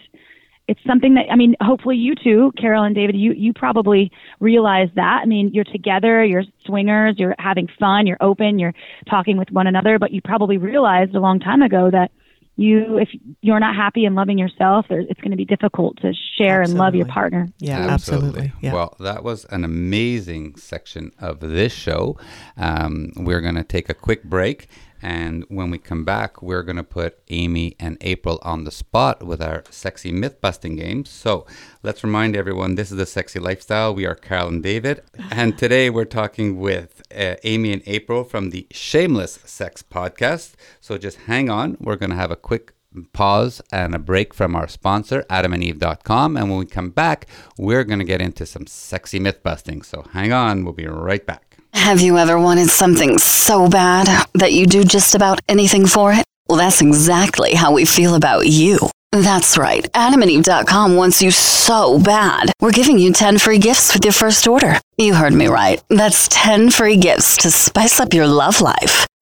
it's 0.73 0.81
something 0.87 1.15
that 1.15 1.27
I 1.31 1.37
mean. 1.37 1.55
Hopefully, 1.61 1.97
you 1.97 2.15
too, 2.15 2.51
Carol 2.57 2.83
and 2.83 2.95
David, 2.95 3.15
you 3.15 3.33
you 3.33 3.53
probably 3.53 4.11
realize 4.41 4.89
that. 4.95 5.21
I 5.23 5.27
mean, 5.27 5.51
you're 5.53 5.65
together, 5.65 6.25
you're 6.25 6.45
swingers, 6.65 7.17
you're 7.19 7.35
having 7.39 7.69
fun, 7.79 8.07
you're 8.07 8.23
open, 8.23 8.59
you're 8.59 8.73
talking 9.09 9.37
with 9.37 9.51
one 9.51 9.67
another, 9.67 9.99
but 9.99 10.13
you 10.13 10.23
probably 10.23 10.57
realized 10.57 11.15
a 11.15 11.21
long 11.21 11.41
time 11.41 11.61
ago 11.61 11.91
that 11.91 12.11
you 12.57 12.99
if 12.99 13.09
you're 13.41 13.61
not 13.61 13.75
happy 13.75 14.05
and 14.05 14.15
loving 14.15 14.37
yourself 14.37 14.85
it's 14.91 15.21
going 15.21 15.31
to 15.31 15.39
be 15.39 15.45
difficult 15.45 15.97
to 16.03 16.13
share 16.37 16.61
and 16.61 16.75
love 16.75 16.95
your 16.95 17.07
partner 17.07 17.49
Yeah, 17.59 17.79
absolutely. 17.89 18.53
Yeah. 18.61 18.75
Well, 18.75 18.97
that 19.01 19.25
was 19.25 19.47
an 19.47 19.65
amazing 19.65 20.57
section 20.57 21.13
of 21.19 21.41
this 21.41 21.73
show. 21.73 22.19
Um, 22.59 23.11
we're 23.17 23.41
going 23.41 23.55
to 23.55 23.65
take 23.65 23.89
a 23.89 23.95
quick 23.95 24.25
break. 24.25 24.69
And 25.03 25.45
when 25.49 25.71
we 25.71 25.79
come 25.79 26.05
back, 26.05 26.41
we're 26.41 26.63
going 26.63 26.77
to 26.77 26.85
put 26.85 27.19
Amy 27.29 27.75
and 27.81 27.99
April 28.01 28.39
on 28.43 28.63
the 28.63 28.71
spot 28.71 29.25
with 29.25 29.43
our 29.43 29.65
sexy 29.69 30.13
myth 30.13 30.41
busting 30.41 30.77
games. 30.77 31.11
So 31.11 31.45
let's 31.83 32.05
remind 32.05 32.37
everyone 32.37 32.77
this 32.77 32.93
is 32.93 32.97
the 32.97 33.07
sexy 33.07 33.41
lifestyle. 33.41 33.93
We 33.95 34.07
are 34.07 34.15
Carol 34.15 34.49
and 34.49 34.63
David. 34.63 35.03
And 35.33 35.57
today 35.59 35.89
we're 35.89 36.05
talking 36.05 36.61
with 36.61 37.03
uh, 37.17 37.37
Amy 37.43 37.73
and 37.73 37.83
April 37.87 38.23
from 38.23 38.51
the 38.51 38.67
Shameless 38.71 39.41
Sex 39.45 39.83
podcast. 39.83 40.53
So 40.81 40.99
just 40.99 41.17
hang 41.21 41.51
on. 41.51 41.79
We're 41.81 41.97
going 41.97 42.11
to 42.11 42.17
have 42.17 42.31
a 42.31 42.37
quick 42.37 42.75
pause 43.13 43.63
and 43.73 43.95
a 43.95 43.99
break 43.99 44.35
from 44.35 44.55
our 44.55 44.69
sponsor, 44.69 45.25
adamandeve.com. 45.31 46.37
And 46.37 46.51
when 46.51 46.59
we 46.59 46.67
come 46.67 46.91
back, 46.91 47.27
we're 47.59 47.85
going 47.85 47.99
to 47.99 48.05
get 48.05 48.21
into 48.21 48.47
some 48.47 48.67
sexy 48.67 49.19
myth 49.19 49.43
busting. 49.43 49.83
So 49.83 50.05
hang 50.13 50.33
on, 50.33 50.65
we'll 50.65 50.75
be 50.75 50.87
right 50.87 51.25
back. 51.25 51.52
Have 51.75 52.01
you 52.01 52.19
ever 52.19 52.39
wanted 52.39 52.69
something 52.69 53.19
so 53.19 53.69
bad 53.69 54.07
that 54.35 54.53
you 54.53 54.67
do 54.67 54.85
just 54.85 55.15
about 55.15 55.41
anything 55.49 55.87
for 55.87 56.13
it? 56.13 56.25
Well, 56.49 56.59
that's 56.59 56.81
exactly 56.81 57.55
how 57.55 57.73
we 57.73 57.85
feel 57.85 58.15
about 58.15 58.47
you. 58.47 58.79
That's 59.11 59.59
right. 59.59 59.91
AdamandEve.com 59.93 60.97
wants 60.97 61.21
you 61.23 61.31
so 61.31 61.99
bad. 61.99 62.53
We're 62.61 62.73
giving 62.73 62.99
you 62.99 63.13
10 63.13 63.39
free 63.39 63.59
gifts 63.59 63.93
with 63.93 64.05
your 64.05 64.13
first 64.13 64.47
order. 64.47 64.75
You 64.97 65.15
heard 65.15 65.35
me 65.35 65.47
right. 65.49 65.83
That's 65.89 66.29
10 66.29 66.71
free 66.71 66.97
gifts 66.97 67.37
to 67.39 67.51
spice 67.51 68.01
up 68.01 68.15
your 68.15 68.27
love 68.27 68.61
life. 68.61 69.07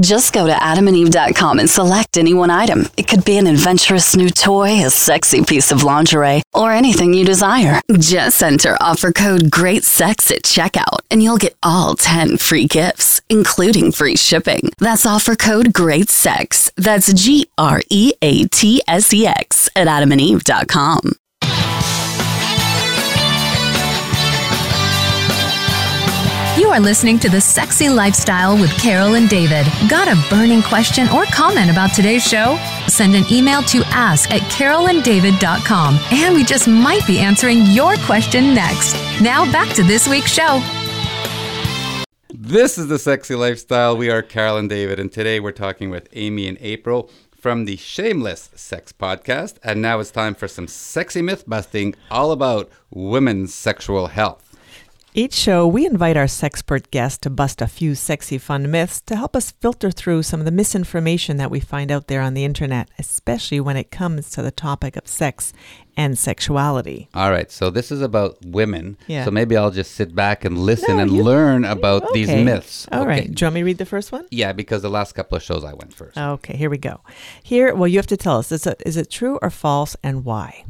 Just 0.00 0.32
go 0.32 0.46
to 0.46 0.52
adamandeve.com 0.52 1.58
and 1.58 1.68
select 1.68 2.16
any 2.16 2.32
one 2.32 2.48
item. 2.48 2.86
It 2.96 3.06
could 3.06 3.24
be 3.24 3.36
an 3.36 3.46
adventurous 3.46 4.16
new 4.16 4.30
toy, 4.30 4.84
a 4.84 4.90
sexy 4.90 5.44
piece 5.44 5.72
of 5.72 5.84
lingerie, 5.84 6.42
or 6.54 6.72
anything 6.72 7.12
you 7.12 7.24
desire. 7.24 7.80
Just 7.98 8.42
enter 8.42 8.76
offer 8.80 9.12
code 9.12 9.50
GREATSEX 9.50 10.30
at 10.30 10.42
checkout 10.42 11.00
and 11.10 11.22
you'll 11.22 11.36
get 11.38 11.56
all 11.62 11.94
10 11.96 12.38
free 12.38 12.66
gifts, 12.66 13.20
including 13.28 13.92
free 13.92 14.16
shipping. 14.16 14.70
That's 14.78 15.04
offer 15.04 15.36
code 15.36 15.72
GREATSEX. 15.74 16.72
That's 16.76 17.12
G 17.12 17.50
R 17.58 17.82
E 17.90 18.14
A 18.22 18.44
T 18.46 18.82
S 18.88 19.12
E 19.12 19.26
X 19.26 19.68
at 19.76 19.86
adamandeve.com. 19.86 21.12
You 26.60 26.68
are 26.68 26.78
listening 26.78 27.18
to 27.20 27.30
The 27.30 27.40
Sexy 27.40 27.88
Lifestyle 27.88 28.54
with 28.54 28.70
Carol 28.78 29.14
and 29.14 29.30
David. 29.30 29.64
Got 29.88 30.08
a 30.08 30.28
burning 30.28 30.60
question 30.60 31.08
or 31.08 31.24
comment 31.24 31.70
about 31.70 31.94
today's 31.94 32.22
show? 32.22 32.58
Send 32.86 33.14
an 33.14 33.24
email 33.32 33.62
to 33.62 33.82
ask 33.86 34.30
at 34.30 34.42
carolanddavid.com 34.42 35.98
and 36.12 36.34
we 36.34 36.44
just 36.44 36.68
might 36.68 37.06
be 37.06 37.18
answering 37.18 37.64
your 37.64 37.96
question 38.04 38.54
next. 38.54 38.92
Now 39.22 39.50
back 39.50 39.74
to 39.74 39.82
this 39.82 40.06
week's 40.06 40.30
show. 40.30 40.60
This 42.28 42.76
is 42.76 42.88
the 42.88 42.98
Sexy 42.98 43.34
Lifestyle. 43.34 43.96
We 43.96 44.10
are 44.10 44.20
Carol 44.20 44.58
and 44.58 44.68
David, 44.68 45.00
and 45.00 45.10
today 45.10 45.40
we're 45.40 45.52
talking 45.52 45.88
with 45.88 46.10
Amy 46.12 46.46
and 46.46 46.58
April 46.60 47.10
from 47.30 47.64
the 47.64 47.78
Shameless 47.78 48.50
Sex 48.54 48.92
Podcast. 48.92 49.56
And 49.64 49.80
now 49.80 49.98
it's 49.98 50.10
time 50.10 50.34
for 50.34 50.46
some 50.46 50.68
sexy 50.68 51.22
myth 51.22 51.44
busting 51.46 51.94
all 52.10 52.32
about 52.32 52.70
women's 52.90 53.54
sexual 53.54 54.08
health. 54.08 54.49
Each 55.12 55.34
show, 55.34 55.66
we 55.66 55.86
invite 55.86 56.16
our 56.16 56.26
sexpert 56.26 56.92
guests 56.92 57.18
to 57.22 57.30
bust 57.30 57.60
a 57.60 57.66
few 57.66 57.96
sexy 57.96 58.38
fun 58.38 58.70
myths 58.70 59.00
to 59.06 59.16
help 59.16 59.34
us 59.34 59.50
filter 59.50 59.90
through 59.90 60.22
some 60.22 60.38
of 60.38 60.46
the 60.46 60.52
misinformation 60.52 61.36
that 61.36 61.50
we 61.50 61.58
find 61.58 61.90
out 61.90 62.06
there 62.06 62.20
on 62.20 62.34
the 62.34 62.44
internet, 62.44 62.88
especially 62.96 63.58
when 63.58 63.76
it 63.76 63.90
comes 63.90 64.30
to 64.30 64.40
the 64.40 64.52
topic 64.52 64.94
of 64.94 65.08
sex 65.08 65.52
and 65.96 66.18
sexuality. 66.18 67.08
All 67.14 67.30
right, 67.30 67.50
so 67.50 67.70
this 67.70 67.90
is 67.90 68.02
about 68.02 68.38
women. 68.44 68.96
Yeah. 69.06 69.24
So 69.24 69.30
maybe 69.30 69.56
I'll 69.56 69.70
just 69.70 69.92
sit 69.92 70.14
back 70.14 70.44
and 70.44 70.58
listen 70.58 70.96
No, 70.96 71.02
and 71.02 71.10
you- 71.12 71.22
learn 71.22 71.64
about 71.64 72.12
these 72.12 72.28
myths. 72.28 72.86
All 72.92 73.00
okay? 73.00 73.08
right. 73.08 73.34
Do 73.34 73.42
you 73.42 73.46
want 73.46 73.54
me 73.54 73.60
to 73.60 73.64
read 73.64 73.78
the 73.78 73.86
first 73.86 74.12
one? 74.12 74.26
Yeah, 74.30 74.52
because 74.52 74.82
the 74.82 74.90
last 74.90 75.12
couple 75.12 75.36
of 75.36 75.42
shows 75.42 75.64
I 75.64 75.74
went 75.74 75.92
first. 75.94 76.16
Okay, 76.16 76.56
here 76.56 76.70
we 76.70 76.78
go. 76.78 77.00
Here, 77.42 77.74
well, 77.74 77.88
you 77.88 77.98
have 77.98 78.06
to 78.08 78.16
tell 78.16 78.38
us 78.38 78.50
is 78.52 78.66
it, 78.66 78.82
is 78.86 78.96
it 78.96 79.10
true 79.10 79.38
or 79.42 79.50
false 79.50 79.96
and 80.02 80.24
why? 80.24 80.64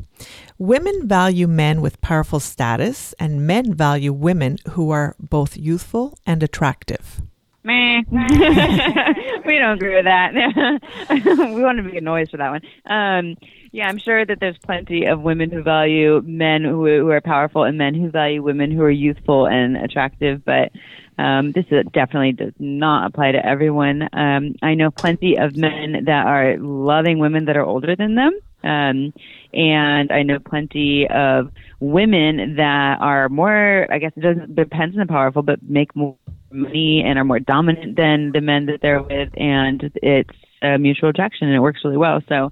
Women 0.58 1.08
value 1.08 1.46
men 1.46 1.80
with 1.80 2.00
powerful 2.02 2.40
status, 2.40 3.14
and 3.18 3.46
men 3.46 3.72
value 3.72 4.12
women 4.12 4.58
who 4.72 4.90
are 4.90 5.16
both 5.18 5.56
youthful 5.56 6.18
and 6.26 6.42
attractive. 6.42 7.22
Meh. 7.62 8.02
we 8.10 9.58
don't 9.58 9.76
agree 9.76 9.94
with 9.94 10.04
that. 10.04 10.32
we 11.10 11.62
want 11.62 11.78
to 11.78 11.82
make 11.82 11.94
a 11.94 12.00
noise 12.00 12.30
for 12.30 12.36
that 12.38 12.50
one. 12.50 12.62
Um, 12.86 13.36
yeah, 13.72 13.88
I'm 13.88 13.98
sure 13.98 14.24
that 14.24 14.38
there's 14.40 14.58
plenty 14.58 15.06
of 15.06 15.20
women 15.20 15.50
who 15.50 15.62
value 15.62 16.20
men 16.24 16.64
who, 16.64 16.84
who 16.86 17.08
are 17.10 17.20
powerful 17.20 17.64
and 17.64 17.78
men 17.78 17.94
who 17.94 18.10
value 18.10 18.42
women 18.42 18.70
who 18.70 18.82
are 18.82 18.90
youthful 18.90 19.46
and 19.46 19.76
attractive, 19.76 20.44
but 20.44 20.72
um, 21.18 21.52
this 21.52 21.66
is, 21.70 21.84
definitely 21.92 22.32
does 22.32 22.54
not 22.58 23.06
apply 23.06 23.32
to 23.32 23.46
everyone. 23.46 24.08
Um, 24.12 24.54
I 24.62 24.74
know 24.74 24.90
plenty 24.90 25.36
of 25.38 25.56
men 25.56 26.04
that 26.06 26.26
are 26.26 26.56
loving 26.58 27.18
women 27.18 27.44
that 27.44 27.56
are 27.56 27.64
older 27.64 27.94
than 27.94 28.14
them. 28.14 28.32
Um, 28.62 29.12
and 29.52 30.12
I 30.12 30.22
know 30.22 30.38
plenty 30.38 31.06
of 31.08 31.50
women 31.78 32.56
that 32.56 32.98
are 33.00 33.28
more, 33.28 33.86
I 33.90 33.98
guess 33.98 34.12
it 34.16 34.20
doesn't 34.20 34.54
depends 34.54 34.96
on 34.96 35.00
the 35.00 35.12
powerful, 35.12 35.42
but 35.42 35.62
make 35.62 35.94
more 35.94 36.16
money 36.50 37.02
and 37.06 37.18
are 37.18 37.24
more 37.24 37.38
dominant 37.38 37.96
than 37.96 38.32
the 38.32 38.40
men 38.40 38.66
that 38.66 38.80
they're 38.82 39.02
with, 39.02 39.30
and 39.36 39.90
it's 40.02 40.36
a 40.62 40.78
mutual 40.78 41.10
attraction 41.10 41.48
and 41.48 41.56
it 41.56 41.60
works 41.60 41.80
really 41.84 41.96
well. 41.96 42.20
So, 42.28 42.50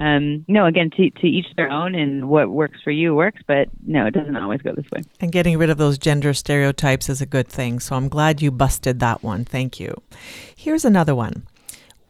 um, 0.00 0.46
no, 0.48 0.64
again, 0.64 0.90
to, 0.96 1.10
to 1.10 1.26
each 1.26 1.46
their 1.56 1.70
own, 1.70 1.94
and 1.94 2.28
what 2.30 2.48
works 2.48 2.80
for 2.82 2.90
you 2.90 3.14
works, 3.14 3.42
but 3.46 3.68
no, 3.86 4.06
it 4.06 4.12
doesn't 4.12 4.34
always 4.34 4.62
go 4.62 4.72
this 4.72 4.90
way. 4.90 5.02
And 5.20 5.30
getting 5.30 5.58
rid 5.58 5.68
of 5.68 5.76
those 5.76 5.98
gender 5.98 6.32
stereotypes 6.32 7.10
is 7.10 7.20
a 7.20 7.26
good 7.26 7.48
thing. 7.48 7.80
So 7.80 7.96
I'm 7.96 8.08
glad 8.08 8.40
you 8.40 8.50
busted 8.50 8.98
that 9.00 9.22
one. 9.22 9.44
Thank 9.44 9.78
you. 9.78 9.94
Here's 10.56 10.86
another 10.86 11.14
one 11.14 11.46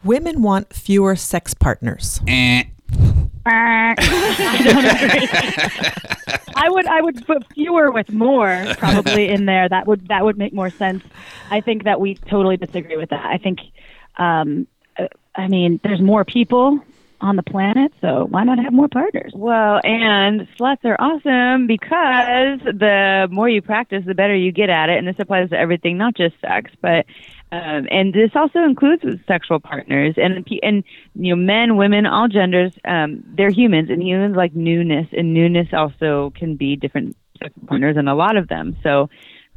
Women 0.04 0.40
want 0.40 0.72
fewer 0.72 1.16
sex 1.16 1.52
partners. 1.52 2.20
Eh. 2.26 2.62
I 3.46 3.94
would 6.68 6.86
I 6.86 7.00
would 7.00 7.26
put 7.26 7.44
fewer 7.54 7.90
with 7.90 8.12
more 8.12 8.66
probably 8.78 9.28
in 9.28 9.46
there. 9.46 9.68
That 9.68 9.86
would 9.86 10.08
that 10.08 10.24
would 10.24 10.38
make 10.38 10.52
more 10.52 10.70
sense. 10.70 11.02
I 11.50 11.60
think 11.60 11.84
that 11.84 12.00
we 12.00 12.14
totally 12.14 12.56
disagree 12.56 12.96
with 12.96 13.10
that. 13.10 13.24
I 13.24 13.38
think, 13.38 13.60
um, 14.16 14.66
uh, 14.98 15.08
I 15.34 15.48
mean, 15.48 15.80
there's 15.82 16.00
more 16.00 16.24
people 16.24 16.80
on 17.20 17.36
the 17.36 17.42
planet, 17.42 17.92
so 18.00 18.26
why 18.30 18.44
not 18.44 18.58
have 18.58 18.72
more 18.72 18.88
partners? 18.88 19.32
Well, 19.34 19.80
and 19.84 20.48
sluts 20.58 20.84
are 20.84 20.96
awesome 21.00 21.66
because 21.66 22.60
the 22.64 23.28
more 23.30 23.48
you 23.48 23.62
practice, 23.62 24.04
the 24.06 24.14
better 24.14 24.34
you 24.34 24.52
get 24.52 24.70
at 24.70 24.88
it. 24.88 24.98
And 24.98 25.06
this 25.06 25.16
applies 25.18 25.50
to 25.50 25.58
everything, 25.58 25.98
not 25.98 26.16
just 26.16 26.34
sex, 26.40 26.70
but 26.80 27.06
um, 27.52 27.86
and 27.90 28.12
this 28.14 28.30
also 28.34 28.60
includes 28.60 29.04
sexual 29.26 29.60
partners 29.60 30.14
and 30.16 30.46
and 30.62 30.84
you 31.14 31.34
know 31.34 31.42
men, 31.42 31.76
women, 31.76 32.06
all 32.06 32.28
genders. 32.28 32.72
Um, 32.84 33.24
they're 33.36 33.50
humans, 33.50 33.90
and 33.90 34.02
humans 34.02 34.36
like 34.36 34.54
newness, 34.54 35.08
and 35.12 35.34
newness 35.34 35.68
also 35.72 36.32
can 36.36 36.56
be 36.56 36.76
different 36.76 37.16
partners, 37.66 37.96
and 37.96 38.08
a 38.08 38.14
lot 38.14 38.36
of 38.36 38.48
them. 38.48 38.76
So. 38.82 39.08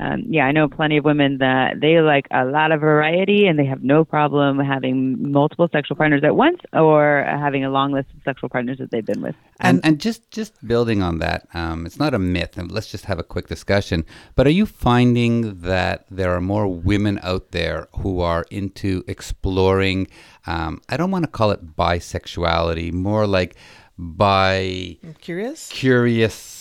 Um, 0.03 0.25
yeah, 0.27 0.45
I 0.45 0.51
know 0.51 0.67
plenty 0.67 0.97
of 0.97 1.05
women 1.05 1.37
that 1.37 1.79
they 1.79 2.01
like 2.01 2.27
a 2.29 2.43
lot 2.43 2.73
of 2.73 2.81
variety 2.81 3.47
and 3.47 3.57
they 3.57 3.65
have 3.65 3.83
no 3.83 4.03
problem 4.03 4.59
having 4.59 5.31
multiple 5.31 5.69
sexual 5.71 5.95
partners 5.95 6.25
at 6.25 6.35
once 6.35 6.59
or 6.73 7.23
having 7.25 7.63
a 7.63 7.69
long 7.69 7.93
list 7.93 8.09
of 8.13 8.21
sexual 8.25 8.49
partners 8.49 8.79
that 8.79 8.91
they've 8.91 9.05
been 9.05 9.21
with. 9.21 9.35
And, 9.61 9.79
and 9.85 10.01
just 10.01 10.29
just 10.29 10.53
building 10.67 11.01
on 11.01 11.19
that, 11.19 11.47
um, 11.53 11.85
it's 11.85 11.97
not 11.97 12.13
a 12.13 12.19
myth. 12.19 12.57
And 12.57 12.69
let's 12.69 12.91
just 12.91 13.05
have 13.05 13.17
a 13.17 13.23
quick 13.23 13.47
discussion. 13.47 14.03
But 14.35 14.45
are 14.45 14.57
you 14.61 14.65
finding 14.65 15.61
that 15.61 16.05
there 16.11 16.35
are 16.35 16.41
more 16.41 16.67
women 16.67 17.17
out 17.23 17.51
there 17.51 17.87
who 17.99 18.19
are 18.19 18.45
into 18.51 19.05
exploring? 19.07 20.07
Um, 20.45 20.81
I 20.89 20.97
don't 20.97 21.11
want 21.11 21.23
to 21.23 21.31
call 21.31 21.51
it 21.51 21.77
bisexuality, 21.77 22.91
more 22.91 23.25
like 23.25 23.55
by 23.97 24.97
I'm 25.01 25.13
curious. 25.13 25.69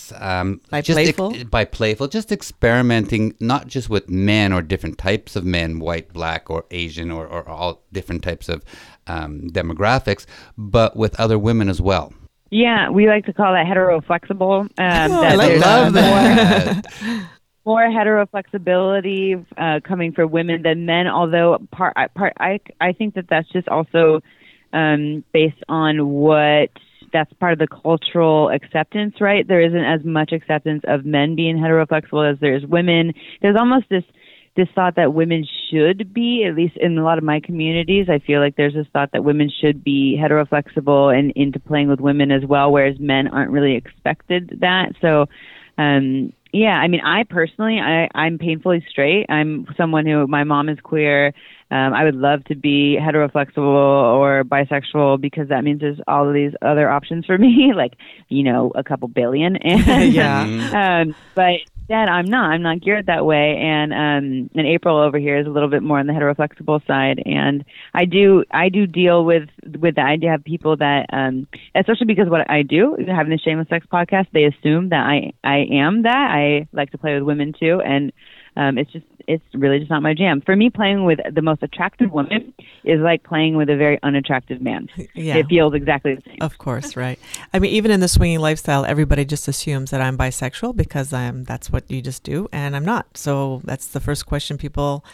Curious, 0.07 0.23
um, 0.23 0.61
By 0.69 0.81
just 0.81 0.99
ex- 0.99 1.11
playful? 1.15 1.45
bi 1.49 1.65
playful, 1.65 2.07
just 2.07 2.31
experimenting, 2.31 3.35
not 3.39 3.67
just 3.67 3.89
with 3.89 4.09
men 4.09 4.53
or 4.53 4.61
different 4.61 4.97
types 4.97 5.35
of 5.35 5.45
men, 5.45 5.79
white, 5.79 6.11
black, 6.13 6.49
or 6.49 6.65
Asian, 6.71 7.11
or, 7.11 7.27
or 7.27 7.47
all 7.47 7.83
different 7.91 8.23
types 8.23 8.49
of 8.49 8.63
um, 9.07 9.49
demographics, 9.51 10.25
but 10.57 10.95
with 10.95 11.19
other 11.19 11.37
women 11.39 11.69
as 11.69 11.81
well. 11.81 12.13
Yeah, 12.49 12.89
we 12.89 13.07
like 13.07 13.25
to 13.25 13.33
call 13.33 13.53
that 13.53 13.65
hetero 13.65 13.99
flexible. 14.01 14.61
Um, 14.61 14.69
Oh, 14.77 15.23
I 15.23 15.29
that 15.29 15.37
like 15.37 15.59
Love 15.59 15.93
that. 15.93 17.27
more 17.65 17.89
hetero 17.91 18.25
flexibility 18.27 19.35
uh, 19.57 19.79
coming 19.83 20.11
for 20.11 20.27
women 20.27 20.61
than 20.61 20.85
men. 20.85 21.07
Although 21.07 21.59
part, 21.71 21.93
I- 21.95 22.07
part, 22.09 22.33
I, 22.39 22.59
I 22.79 22.91
think 22.93 23.15
that 23.15 23.25
that's 23.29 23.49
just 23.49 23.67
also 23.69 24.21
um, 24.71 25.23
based 25.33 25.63
on 25.67 26.07
what 26.09 26.69
that's 27.13 27.31
part 27.33 27.53
of 27.53 27.59
the 27.59 27.67
cultural 27.67 28.49
acceptance, 28.49 29.15
right? 29.21 29.47
There 29.47 29.61
isn't 29.61 29.85
as 29.85 30.03
much 30.03 30.31
acceptance 30.31 30.83
of 30.87 31.05
men 31.05 31.35
being 31.35 31.57
hetero 31.57 31.85
flexible 31.85 32.23
as 32.23 32.37
there 32.39 32.55
is 32.55 32.65
women. 32.65 33.13
There's 33.41 33.55
almost 33.57 33.85
this 33.89 34.03
this 34.55 34.67
thought 34.75 34.95
that 34.97 35.13
women 35.13 35.47
should 35.71 36.13
be, 36.13 36.45
at 36.47 36.55
least 36.55 36.77
in 36.77 36.95
a 36.97 37.03
lot 37.03 37.17
of 37.17 37.23
my 37.23 37.39
communities, 37.39 38.07
I 38.07 38.19
feel 38.19 38.39
like 38.39 38.55
there's 38.55 38.75
this 38.75 38.85
thought 38.93 39.11
that 39.13 39.23
women 39.23 39.49
should 39.49 39.83
be 39.83 40.15
hetero 40.15 40.45
flexible 40.45 41.09
and 41.09 41.31
into 41.31 41.59
playing 41.59 41.87
with 41.87 41.99
women 41.99 42.31
as 42.31 42.45
well, 42.45 42.71
whereas 42.71 42.99
men 42.99 43.27
aren't 43.27 43.49
really 43.49 43.75
expected 43.75 44.59
that. 44.61 44.93
So, 45.01 45.25
um, 45.79 46.33
yeah, 46.53 46.75
I 46.75 46.87
mean, 46.87 47.01
I 47.01 47.23
personally, 47.23 47.79
I, 47.79 48.07
I'm 48.13 48.37
painfully 48.37 48.85
straight. 48.87 49.25
I'm 49.27 49.65
someone 49.75 50.05
who, 50.05 50.27
my 50.27 50.43
mom 50.43 50.69
is 50.69 50.77
queer. 50.83 51.33
Um, 51.71 51.93
I 51.93 52.03
would 52.03 52.13
love 52.15 52.43
to 52.45 52.55
be 52.55 52.95
heteroflexible 53.01 53.57
or 53.57 54.43
bisexual 54.43 55.19
because 55.19 55.49
that 55.49 55.63
means 55.63 55.81
there's 55.81 55.99
all 56.07 56.27
of 56.27 56.35
these 56.35 56.51
other 56.61 56.91
options 56.91 57.25
for 57.25 57.39
me, 57.39 57.71
like, 57.75 57.93
you 58.29 58.43
know, 58.43 58.71
a 58.75 58.83
couple 58.83 59.07
billion. 59.07 59.55
And, 59.57 60.13
Yeah. 60.13 61.01
um, 61.01 61.15
but 61.33 61.61
instead, 61.83 62.07
I'm 62.07 62.29
not. 62.29 62.51
I'm 62.51 62.61
not 62.61 62.81
geared 62.81 63.07
that 63.07 63.25
way. 63.25 63.57
And 63.57 63.93
um, 63.93 64.49
and 64.55 64.67
April 64.67 64.97
over 64.97 65.17
here 65.17 65.37
is 65.37 65.47
a 65.47 65.49
little 65.49 65.69
bit 65.69 65.83
more 65.83 65.99
on 65.99 66.07
the 66.07 66.13
heteroflexible 66.13 66.85
side. 66.87 67.21
And 67.25 67.65
I 67.93 68.05
do 68.05 68.43
I 68.51 68.69
do 68.69 68.87
deal 68.87 69.25
with 69.25 69.49
with 69.79 69.95
the 69.95 70.01
idea 70.01 70.35
of 70.35 70.43
people 70.43 70.77
that, 70.77 71.07
um, 71.11 71.47
especially 71.75 72.07
because 72.07 72.29
what 72.29 72.49
I 72.49 72.63
do, 72.63 72.97
having 73.07 73.31
the 73.31 73.39
Shameless 73.43 73.69
Sex 73.69 73.85
podcast, 73.91 74.27
they 74.33 74.45
assume 74.45 74.89
that 74.89 75.05
I 75.05 75.33
I 75.43 75.65
am 75.71 76.03
that. 76.03 76.29
I 76.31 76.67
like 76.71 76.91
to 76.91 76.97
play 76.97 77.13
with 77.15 77.23
women 77.23 77.53
too, 77.57 77.81
and 77.85 78.11
um, 78.55 78.77
it's 78.77 78.91
just 78.91 79.05
it's 79.27 79.43
really 79.53 79.79
just 79.79 79.89
not 79.89 80.01
my 80.01 80.13
jam. 80.13 80.41
For 80.41 80.55
me, 80.55 80.69
playing 80.69 81.05
with 81.05 81.19
the 81.31 81.41
most 81.41 81.63
attractive 81.63 82.11
woman 82.11 82.53
is 82.83 82.99
like 82.99 83.23
playing 83.23 83.55
with 83.55 83.69
a 83.69 83.75
very 83.75 83.99
unattractive 84.03 84.61
man. 84.61 84.89
Yeah. 85.13 85.37
It 85.37 85.47
feels 85.47 85.73
exactly 85.73 86.15
the 86.15 86.21
same. 86.25 86.37
Of 86.41 86.57
course, 86.57 86.95
right. 86.95 87.19
I 87.53 87.59
mean, 87.59 87.71
even 87.71 87.91
in 87.91 87.99
the 87.99 88.07
swinging 88.07 88.39
lifestyle, 88.39 88.85
everybody 88.85 89.25
just 89.25 89.47
assumes 89.47 89.91
that 89.91 90.01
I'm 90.01 90.17
bisexual 90.17 90.75
because 90.75 91.13
I'm 91.13 91.43
that's 91.43 91.71
what 91.71 91.89
you 91.89 92.01
just 92.01 92.23
do, 92.23 92.47
and 92.51 92.75
I'm 92.75 92.85
not. 92.85 93.17
So 93.17 93.61
that's 93.63 93.87
the 93.87 93.99
first 93.99 94.25
question 94.25 94.57
people 94.57 95.05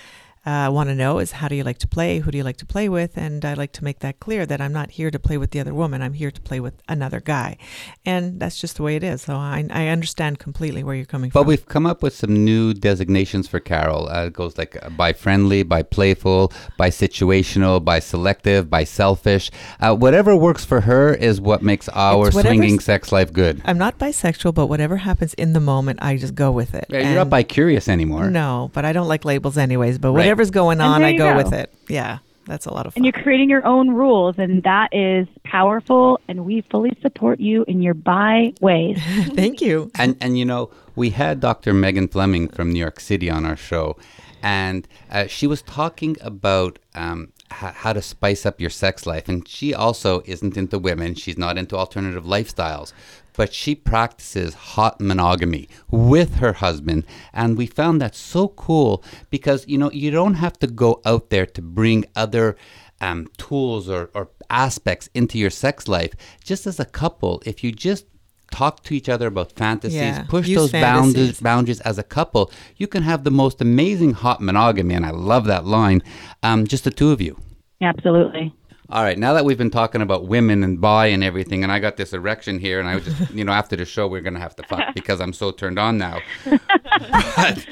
uh, 0.50 0.72
want 0.72 0.90
to 0.90 0.96
know 0.96 1.20
is 1.20 1.32
how 1.32 1.48
do 1.48 1.56
you 1.56 1.64
like 1.64 1.78
to 1.80 1.88
play? 1.88 2.20
Who 2.20 2.32
do 2.32 2.38
you 2.38 2.44
like 2.44 2.58
to 2.58 2.66
play 2.66 2.90
with? 2.90 3.18
And 3.18 3.46
I 3.46 3.54
like 3.54 3.74
to 3.74 3.84
make 3.84 4.00
that 4.00 4.20
clear 4.20 4.46
that 4.46 4.60
I'm 4.60 4.74
not 4.74 4.90
here 4.92 5.12
to 5.12 5.20
play 5.20 5.38
with 5.38 5.52
the 5.52 5.60
other 5.60 5.74
woman. 5.74 6.02
I'm 6.02 6.14
here 6.14 6.32
to 6.32 6.42
play 6.42 6.60
with 6.60 6.76
another 6.88 7.20
guy, 7.20 7.58
and 8.06 8.40
that's 8.40 8.60
just 8.60 8.78
the 8.78 8.84
way 8.84 8.96
it 8.96 9.04
is. 9.04 9.22
So 9.22 9.36
I, 9.36 9.66
I 9.70 9.88
understand 9.88 10.40
completely 10.40 10.84
where 10.84 10.96
you're 10.96 11.06
coming 11.06 11.30
But 11.30 11.40
from. 11.40 11.44
But 11.44 11.50
we've 11.50 11.68
come 11.68 11.86
up 11.86 12.02
with 12.02 12.16
some 12.16 12.34
new 12.52 12.74
designations 12.74 13.48
for 13.48 13.60
Carol. 13.60 14.10
Uh, 14.10 14.26
it 14.28 14.34
goes 14.34 14.58
like 14.58 14.78
uh, 14.82 14.90
bi 14.90 15.14
friendly, 15.14 15.64
bi 15.64 15.84
playful, 15.84 16.52
bi 16.78 16.90
situational, 16.90 17.84
bi 17.84 18.00
selective, 18.00 18.70
bi 18.70 18.84
selfish. 18.84 19.52
Uh, 19.80 19.96
whatever 19.96 20.36
works 20.36 20.66
for 20.66 20.82
her 20.82 21.14
is 21.14 21.40
what 21.40 21.62
makes 21.62 21.88
our 21.90 22.32
swinging 22.32 22.80
sex 22.80 23.12
life 23.12 23.32
good. 23.32 23.62
I'm 23.66 23.78
not 23.78 24.00
bisexual, 24.00 24.54
but 24.54 24.68
whatever 24.68 24.98
happens 24.98 25.34
in 25.36 25.54
the 25.54 25.60
moment, 25.60 26.00
I 26.02 26.18
just 26.18 26.36
go 26.36 26.52
with 26.52 26.74
it. 26.74 26.86
Yeah, 26.90 27.00
you're 27.00 27.16
not 27.16 27.30
bi 27.30 27.44
curious 27.44 27.88
anymore. 27.88 28.30
No, 28.30 28.72
but 28.74 28.86
I 28.86 28.94
don't 28.94 29.08
like 29.08 29.26
labels 29.26 29.58
anyways. 29.58 29.98
But 30.00 30.10
Right. 30.14 30.26
Whatever's 30.40 30.52
going 30.52 30.82
on, 30.82 31.04
I 31.04 31.14
go, 31.14 31.32
go. 31.32 31.38
with 31.38 31.54
it. 31.54 31.74
Yeah, 31.88 32.20
that's 32.46 32.66
a 32.66 32.74
lot 32.74 32.86
of 32.86 32.94
fun. 32.94 33.04
And 33.04 33.06
you're 33.06 33.24
creating 33.24 33.50
your 33.50 33.66
own 33.66 33.92
rules, 33.92 34.36
and 34.38 34.64
that 34.64 34.94
is 34.94 35.28
powerful. 35.44 36.20
And 36.28 36.46
we 36.46 36.62
fully 36.62 36.98
support 37.02 37.40
you 37.40 37.66
in 37.68 37.82
your 37.82 37.94
bi 37.94 38.54
ways. 38.62 39.02
Thank 39.36 39.62
you. 39.62 39.92
And 39.96 40.16
and 40.22 40.38
you 40.38 40.46
know, 40.46 40.72
we 40.96 41.10
had 41.12 41.40
Dr. 41.40 41.74
Megan 41.74 42.08
Fleming 42.08 42.48
from 42.48 42.72
New 42.72 42.80
York 42.80 43.00
City 43.00 43.30
on 43.30 43.46
our 43.46 43.58
show, 43.58 43.98
and 44.42 44.88
uh, 45.12 45.28
she 45.28 45.46
was 45.48 45.62
talking 45.62 46.16
about 46.22 46.80
um, 46.96 47.34
h- 47.52 47.76
how 47.76 47.94
to 47.94 48.02
spice 48.02 48.46
up 48.46 48.62
your 48.62 48.70
sex 48.70 49.06
life. 49.06 49.28
And 49.28 49.48
she 49.48 49.74
also 49.74 50.22
isn't 50.26 50.56
into 50.56 50.80
women; 50.80 51.16
she's 51.16 51.38
not 51.38 51.58
into 51.58 51.76
alternative 51.76 52.24
lifestyles. 52.24 52.94
But 53.40 53.54
she 53.54 53.74
practices 53.74 54.54
hot 54.54 55.00
monogamy 55.00 55.70
with 55.90 56.36
her 56.44 56.52
husband, 56.52 57.06
and 57.32 57.58
we 57.58 57.68
found 57.68 58.02
that 58.02 58.14
so 58.14 58.50
cool 58.50 59.02
because 59.30 59.66
you 59.66 59.78
know 59.78 59.90
you 59.92 60.12
don't 60.12 60.34
have 60.34 60.60
to 60.60 60.68
go 60.68 61.02
out 61.06 61.30
there 61.30 61.46
to 61.46 61.62
bring 61.62 62.04
other 62.18 62.58
um, 63.00 63.30
tools 63.38 63.88
or, 63.88 64.10
or 64.14 64.28
aspects 64.50 65.10
into 65.14 65.38
your 65.38 65.50
sex 65.50 65.88
life. 65.88 66.12
Just 66.44 66.68
as 66.68 66.82
a 66.82 66.86
couple, 67.02 67.42
if 67.46 67.64
you 67.64 67.72
just 67.72 68.08
talk 68.52 68.84
to 68.84 68.94
each 68.94 69.08
other 69.08 69.28
about 69.28 69.54
fantasies, 69.54 69.96
Yeah, 69.96 70.24
push 70.24 70.46
use 70.46 70.58
those 70.58 70.72
boundaries, 70.74 71.40
boundaries 71.40 71.80
as 71.80 71.98
a 71.98 72.04
couple, 72.04 72.52
you 72.76 72.88
can 72.88 73.04
have 73.04 73.24
the 73.24 73.32
most 73.32 73.62
amazing 73.62 74.16
hot 74.16 74.42
monogamy. 74.42 74.96
And 74.96 75.06
I 75.06 75.12
love 75.12 75.46
that 75.46 75.64
line. 75.66 76.04
Um, 76.44 76.68
just 76.68 76.84
the 76.84 76.92
two 76.92 77.12
of 77.12 77.22
you. 77.22 77.40
Absolutely. 77.82 78.54
All 78.92 79.04
right, 79.04 79.20
now 79.20 79.34
that 79.34 79.46
we've 79.46 79.58
been 79.58 79.70
talking 79.70 80.02
about 80.02 80.26
women 80.26 80.64
and 80.64 80.82
bi 80.82 81.08
and 81.08 81.24
everything, 81.24 81.62
and 81.62 81.72
I 81.72 81.78
got 81.78 81.96
this 81.96 82.12
erection 82.12 82.58
here, 82.58 82.80
and 82.80 82.90
I 82.90 82.96
was 82.96 83.06
just, 83.06 83.32
you 83.32 83.44
know, 83.44 83.52
after 83.52 83.76
the 83.76 83.86
show, 83.86 84.08
we're 84.08 84.22
going 84.22 84.34
to 84.34 84.40
have 84.40 84.56
to 84.56 84.64
fuck 84.64 84.82
because 84.96 85.22
I'm 85.22 85.32
so 85.32 85.52
turned 85.52 85.78
on 85.78 86.00
now. 86.00 86.20
but, 86.46 87.68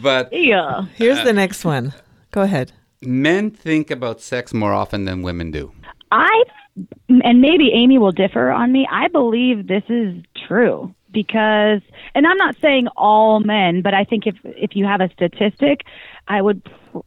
but 0.00 0.32
Yeah. 0.32 0.86
Here's 0.94 1.24
the 1.24 1.30
uh, 1.30 1.32
next 1.32 1.64
one. 1.64 1.92
Go 2.30 2.42
ahead. 2.42 2.70
men 3.02 3.50
think 3.50 3.90
about 3.90 4.20
sex 4.20 4.54
more 4.54 4.72
often 4.72 5.06
than 5.06 5.22
women 5.22 5.50
do. 5.50 5.72
I, 6.12 6.44
and 7.08 7.40
maybe 7.40 7.72
Amy 7.72 7.98
will 7.98 8.12
differ 8.12 8.50
on 8.50 8.70
me. 8.70 8.86
I 8.92 9.08
believe 9.08 9.66
this 9.66 9.84
is 9.88 10.22
true 10.46 10.94
because, 11.10 11.80
and 12.14 12.28
I'm 12.28 12.36
not 12.36 12.54
saying 12.62 12.86
all 12.96 13.40
men, 13.40 13.82
but 13.82 13.92
I 13.94 14.04
think 14.04 14.28
if 14.28 14.36
if 14.44 14.76
you 14.76 14.84
have 14.84 15.00
a 15.00 15.10
statistic, 15.10 15.80
I 16.28 16.40
would 16.40 16.62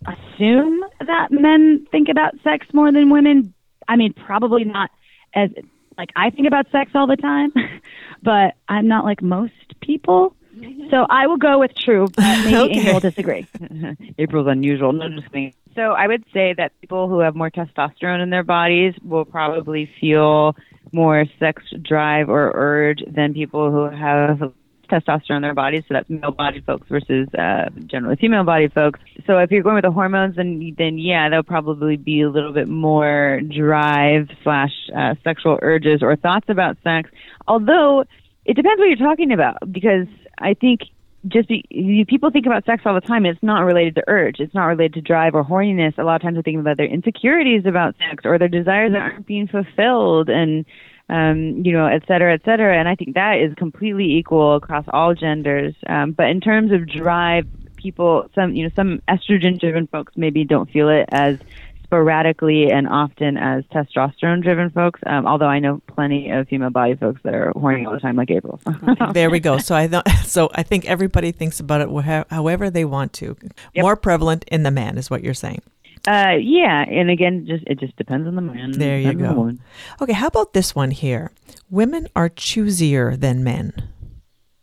assume 0.06 0.84
that 1.06 1.28
men 1.32 1.86
think 1.92 2.10
about 2.10 2.34
sex 2.44 2.68
more 2.74 2.92
than 2.92 3.10
women. 3.10 3.54
I 3.88 3.96
mean, 3.96 4.14
probably 4.14 4.64
not 4.64 4.90
as 5.34 5.50
like 5.98 6.10
I 6.16 6.30
think 6.30 6.48
about 6.48 6.72
sex 6.72 6.92
all 6.96 7.08
the 7.08 7.16
time, 7.18 7.52
but 8.24 8.56
I'm 8.68 8.88
not 8.88 9.06
like 9.06 9.22
most 9.22 9.54
people. 9.82 10.36
Mm-hmm. 10.56 10.90
So 10.92 11.06
I 11.10 11.28
will 11.28 11.38
go 11.38 11.60
with 11.60 11.72
true. 11.76 12.08
But 12.16 12.40
maybe 12.44 12.58
Okay. 12.80 12.92
will 12.94 13.00
disagree. 13.00 13.48
April's 14.18 14.48
unusual. 14.48 14.94
No, 14.94 15.10
just 15.10 15.28
kidding. 15.32 15.54
So 15.76 15.82
I 15.94 16.08
would 16.08 16.24
say 16.32 16.54
that 16.58 16.72
people 16.82 17.10
who 17.10 17.20
have 17.20 17.36
more 17.36 17.50
testosterone 17.50 18.22
in 18.22 18.30
their 18.30 18.44
bodies 18.44 18.94
will 19.04 19.26
probably 19.26 19.90
feel 20.00 20.56
more 20.92 21.26
sex 21.40 21.64
drive 21.82 22.30
or 22.30 22.52
urge 22.54 23.04
than 23.08 23.34
people 23.34 23.72
who 23.72 23.90
have 23.90 24.54
testosterone 24.94 25.38
in 25.38 25.42
their 25.42 25.54
bodies. 25.54 25.84
So 25.88 25.96
that's 25.96 26.10
male 26.10 26.32
bodied 26.32 26.66
folks 26.66 26.88
versus 26.90 27.28
uh, 27.34 27.70
generally 27.88 28.16
female 28.16 28.44
bodied 28.44 28.74
folks. 28.74 29.00
So 29.26 29.38
if 29.40 29.52
you're 29.52 29.64
going 29.64 29.76
with 29.76 29.84
the 29.84 29.92
hormones, 29.92 30.36
then 30.36 30.76
then 30.78 30.98
yeah, 30.98 31.30
there'll 31.30 31.44
probably 31.44 31.98
be 31.98 32.22
a 32.22 32.30
little 32.30 32.54
bit 32.54 32.68
more 32.68 33.42
drive 33.42 34.30
slash 34.44 34.72
uh, 34.96 35.16
sexual 35.24 35.60
urges 35.62 36.02
or 36.02 36.16
thoughts 36.16 36.46
about 36.50 36.78
sex. 36.84 37.10
Although 37.48 38.06
it 38.46 38.56
depends 38.56 38.80
what 38.80 38.86
you're 38.86 39.10
talking 39.10 39.32
about 39.32 39.58
because 39.72 40.08
I 40.38 40.54
think 40.54 40.82
just 41.28 41.48
be, 41.48 42.06
people 42.10 42.32
think 42.32 42.46
about 42.46 42.66
sex 42.66 42.84
all 42.86 42.94
the 42.94 43.02
time. 43.02 43.26
It's 43.26 43.42
not 43.42 43.62
related 43.62 43.96
to 43.96 44.04
urge. 44.08 44.40
It's 44.40 44.54
not 44.54 44.66
related 44.66 44.96
to 44.96 45.02
drive 45.02 45.36
or 45.36 45.44
horniness. 45.44 45.98
A 45.98 46.04
lot 46.04 46.18
of 46.18 46.22
times 46.22 46.36
they're 46.36 46.44
thinking 46.44 46.60
about 46.60 46.78
their 46.78 46.86
insecurities 46.86 47.66
about 47.66 47.96
sex 47.98 48.24
or 48.26 48.38
their 48.38 48.50
desires 48.50 48.92
that 48.92 49.02
aren't 49.02 49.26
being 49.26 49.48
fulfilled 49.48 50.30
and, 50.30 50.66
um, 51.10 51.64
you 51.66 51.72
know, 51.74 51.86
et 51.86 52.04
cetera, 52.08 52.34
et 52.34 52.42
cetera. 52.46 52.78
And 52.78 52.88
I 52.88 52.96
think 52.96 53.16
that 53.16 53.38
is 53.40 53.54
completely 53.56 54.18
equal 54.18 54.56
across 54.56 54.86
all 54.92 55.14
genders. 55.14 55.76
Um, 55.88 56.12
but 56.12 56.28
in 56.28 56.42
terms 56.42 56.72
of 56.72 56.88
drive, 56.88 57.48
people, 57.76 58.30
some, 58.34 58.56
you 58.56 58.64
know, 58.64 58.72
some 58.76 59.02
estrogen 59.08 59.60
driven 59.60 59.88
folks 59.88 60.14
maybe 60.16 60.46
don't 60.46 60.70
feel 60.70 60.90
it 60.90 61.08
as 61.12 61.38
sporadically 61.84 62.72
and 62.72 62.88
often 62.88 63.38
as 63.38 63.64
testosterone 63.66 64.42
driven 64.42 64.72
folks. 64.72 65.00
Um, 65.06 65.28
although 65.28 65.48
I 65.48 65.60
know 65.60 65.80
plenty 65.88 66.32
of 66.32 66.48
female 66.48 66.72
body 66.72 66.96
folks 66.96 67.22
that 67.24 67.36
are 67.36 67.52
horny 67.56 67.86
all 67.86 67.94
the 67.94 68.00
time, 68.00 68.16
like 68.16 68.32
April. 68.32 68.60
There 69.14 69.30
we 69.30 69.40
go. 69.40 69.60
So 69.60 69.76
I 69.76 69.88
th- 69.88 70.04
so 70.26 70.50
I 70.56 70.64
think 70.64 70.86
everybody 70.86 71.32
thinks 71.32 71.60
about 71.60 71.82
it 71.82 72.26
however 72.30 72.72
they 72.72 72.86
want 72.86 73.14
to. 73.14 73.36
More 73.76 73.96
prevalent 73.96 74.46
in 74.48 74.64
the 74.64 74.72
man 74.72 74.98
is 74.98 75.12
what 75.12 75.24
you're 75.24 75.36
saying. 75.36 75.62
Uh, 76.06 76.36
yeah, 76.42 76.84
and 76.90 77.10
again, 77.10 77.46
just 77.48 77.64
it 77.66 77.80
just 77.80 77.96
depends 77.96 78.28
on 78.28 78.36
the 78.36 78.42
man. 78.42 78.72
There 78.72 79.00
you 79.00 79.10
and 79.10 79.20
the 79.22 79.28
go. 79.28 79.54
Okay, 80.02 80.14
how 80.14 80.28
about 80.28 80.54
this 80.54 80.76
one 80.76 80.92
here? 80.92 81.32
Women 81.70 82.08
are 82.16 82.30
choosier 82.30 83.18
than 83.18 83.44
men. 83.44 83.72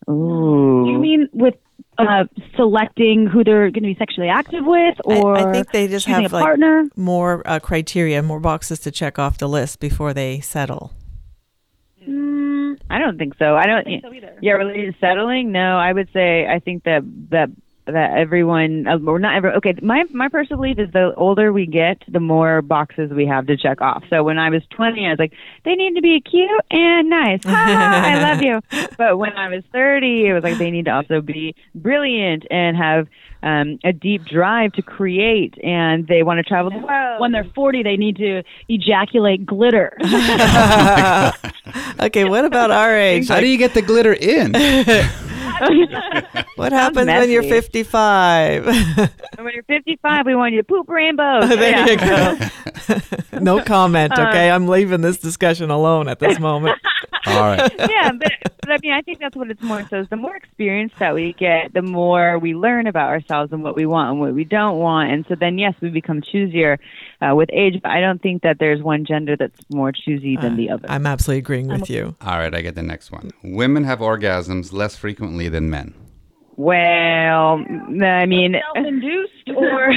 Ooh. 0.09 0.85
You 0.87 0.99
mean 0.99 1.29
with 1.33 1.55
uh, 1.97 2.25
selecting 2.57 3.27
who 3.27 3.43
they're 3.43 3.71
going 3.71 3.83
to 3.83 3.89
be 3.89 3.97
sexually 3.99 4.29
active 4.29 4.65
with, 4.67 4.97
or 5.05 5.37
I, 5.37 5.53
think 5.53 5.73
they 5.73 5.89
just 5.89 6.07
have 6.07 6.31
a 6.33 6.35
like 6.35 6.43
partner? 6.43 6.85
more 6.97 7.43
uh, 7.47 7.59
criteria, 7.59 8.23
more 8.23 8.41
boxes 8.41 8.79
to 8.81 8.91
check 8.91 9.19
off 9.19 9.39
the 9.39 9.49
list 9.49 9.81
before 9.81 10.13
they 10.13 10.41
settle. 10.41 10.93
Mm, 12.07 12.79
I 12.91 12.99
don't 12.99 13.19
think 13.19 13.35
so. 13.39 13.57
I 13.57 13.67
don't. 13.67 13.85
think 13.85 14.03
so 14.03 14.13
either. 14.13 14.37
Yeah, 14.41 14.53
related 14.53 14.95
to 14.95 15.01
settling. 15.01 15.53
No, 15.53 15.79
I 15.79 15.93
would 15.93 16.09
say 16.13 16.47
I 16.47 16.59
think 16.59 16.85
that 16.85 17.03
that 17.31 17.51
that 17.93 18.17
everyone 18.17 18.87
uh, 18.87 18.99
or 19.07 19.19
not 19.19 19.35
every 19.37 19.51
okay 19.51 19.75
my 19.83 20.05
my 20.13 20.29
personal 20.29 20.59
belief 20.61 20.79
is 20.79 20.91
the 20.93 21.13
older 21.17 21.53
we 21.53 21.67
get 21.67 22.03
the 22.09 22.21
more 22.21 22.63
boxes 22.63 23.11
we 23.11 23.27
have 23.27 23.47
to 23.47 23.57
check 23.57 23.81
off 23.81 24.03
so 24.11 24.23
when 24.23 24.39
i 24.39 24.51
was 24.51 24.63
20 24.71 25.07
i 25.07 25.11
was 25.11 25.19
like 25.19 25.33
they 25.65 25.75
need 25.75 25.95
to 25.95 26.03
be 26.03 26.21
cute 26.21 26.51
and 26.71 27.09
nice 27.11 27.43
Ha, 27.45 27.51
ha, 27.51 28.03
i 28.05 28.33
love 28.33 28.43
you 28.43 28.61
but 28.99 29.19
when 29.19 29.33
i 29.35 29.49
was 29.49 29.63
30 29.73 30.27
it 30.27 30.33
was 30.33 30.43
like 30.43 30.59
they 30.59 30.71
need 30.71 30.87
to 30.87 30.91
also 30.93 31.21
be 31.21 31.55
brilliant 31.75 32.45
and 32.51 32.77
have 32.77 33.09
um 33.43 33.79
a 33.85 33.93
deep 33.93 34.25
drive 34.27 34.73
to 34.73 34.83
create 34.83 35.55
and 35.65 36.07
they 36.07 36.23
want 36.23 36.39
to 36.39 36.43
travel 36.43 36.71
the 36.71 36.79
world 36.79 37.21
When 37.21 37.33
they're 37.33 37.45
40, 37.55 37.83
they 37.83 37.97
need 37.97 38.17
to 38.17 38.43
ejaculate 38.69 39.47
glitter. 39.47 39.97
Okay, 42.01 42.25
what 42.25 42.45
about 42.45 42.71
our 42.71 42.97
age? 42.97 43.29
How 43.29 43.41
do 43.41 43.47
you 43.47 43.59
get 43.59 43.75
the 43.75 43.83
glitter 43.83 44.15
in? 44.15 44.53
What 46.57 46.73
happens 46.73 47.07
when 47.07 47.31
you're 47.31 47.43
55? 47.43 48.67
When 48.67 49.55
you're 49.55 49.63
55 49.63 50.27
we 50.27 50.35
want 50.35 50.53
you 50.53 50.61
to 50.61 50.65
poop 50.65 50.89
rainbows 50.89 51.49
there 51.49 51.91
you 51.91 51.97
go. 51.97 52.39
no 53.41 53.63
comment, 53.63 54.13
okay? 54.13 54.51
I'm 54.51 54.69
leaving 54.69 55.01
this 55.01 55.19
discussion 55.19 55.71
alone 55.71 56.09
at 56.09 56.19
this 56.19 56.39
moment. 56.39 56.79
All 57.27 57.41
right. 57.41 57.73
yeah, 57.79 58.13
but, 58.13 58.33
but 58.61 58.71
I 58.71 58.79
mean, 58.83 58.93
I 58.93 59.03
think 59.03 59.21
that's 59.21 59.37
what 59.37 59.51
it's 59.51 59.63
more 59.63 59.87
so. 59.89 60.01
Is 60.01 60.09
the 60.09 60.17
more 60.17 60.37
experience 60.37 60.93
that 60.99 61.15
we 61.15 61.33
get, 61.35 61.73
the 61.73 61.83
more 61.83 62.39
we 62.39 62.55
learn 62.55 62.87
about 62.87 63.09
ourselves 63.09 63.53
and 63.53 63.63
what 63.63 63.77
we 63.77 63.87
want 63.87 64.11
and 64.11 64.21
what 64.21 64.35
we 64.35 64.45
don't 64.45 64.79
want. 64.79 65.11
And 65.11 65.25
so 65.29 65.35
then, 65.35 65.59
yes, 65.59 65.75
we 65.81 65.91
become 65.91 66.23
choosier 66.23 66.79
uh, 67.21 67.35
with 67.35 67.49
age. 67.53 67.81
But 67.83 67.93
I 67.93 68.01
don't 68.01 68.21
think 68.23 68.43
that 68.43 68.59
there's 68.59 68.83
one 68.83 69.05
gender 69.05 69.37
that's 69.37 69.61
more 69.73 69.93
choosy 69.93 70.37
than 70.37 70.57
the 70.57 70.71
other. 70.71 70.91
I'm 70.91 71.07
absolutely 71.07 71.41
agreeing 71.41 71.69
with 71.69 71.91
you. 71.91 72.17
All 72.21 72.39
right, 72.39 72.55
I 72.55 72.61
get 72.61 72.75
the 72.75 72.83
next 72.83 73.11
one. 73.13 73.31
Women 73.43 73.85
have 73.85 74.01
orgasms 74.01 74.73
less 74.73 74.97
frequently 74.97 75.49
than 75.49 75.71
men. 75.71 75.95
Well, 76.57 77.65
I 78.05 78.27
mean, 78.27 78.55
Self-induced 78.75 79.51
or 79.57 79.93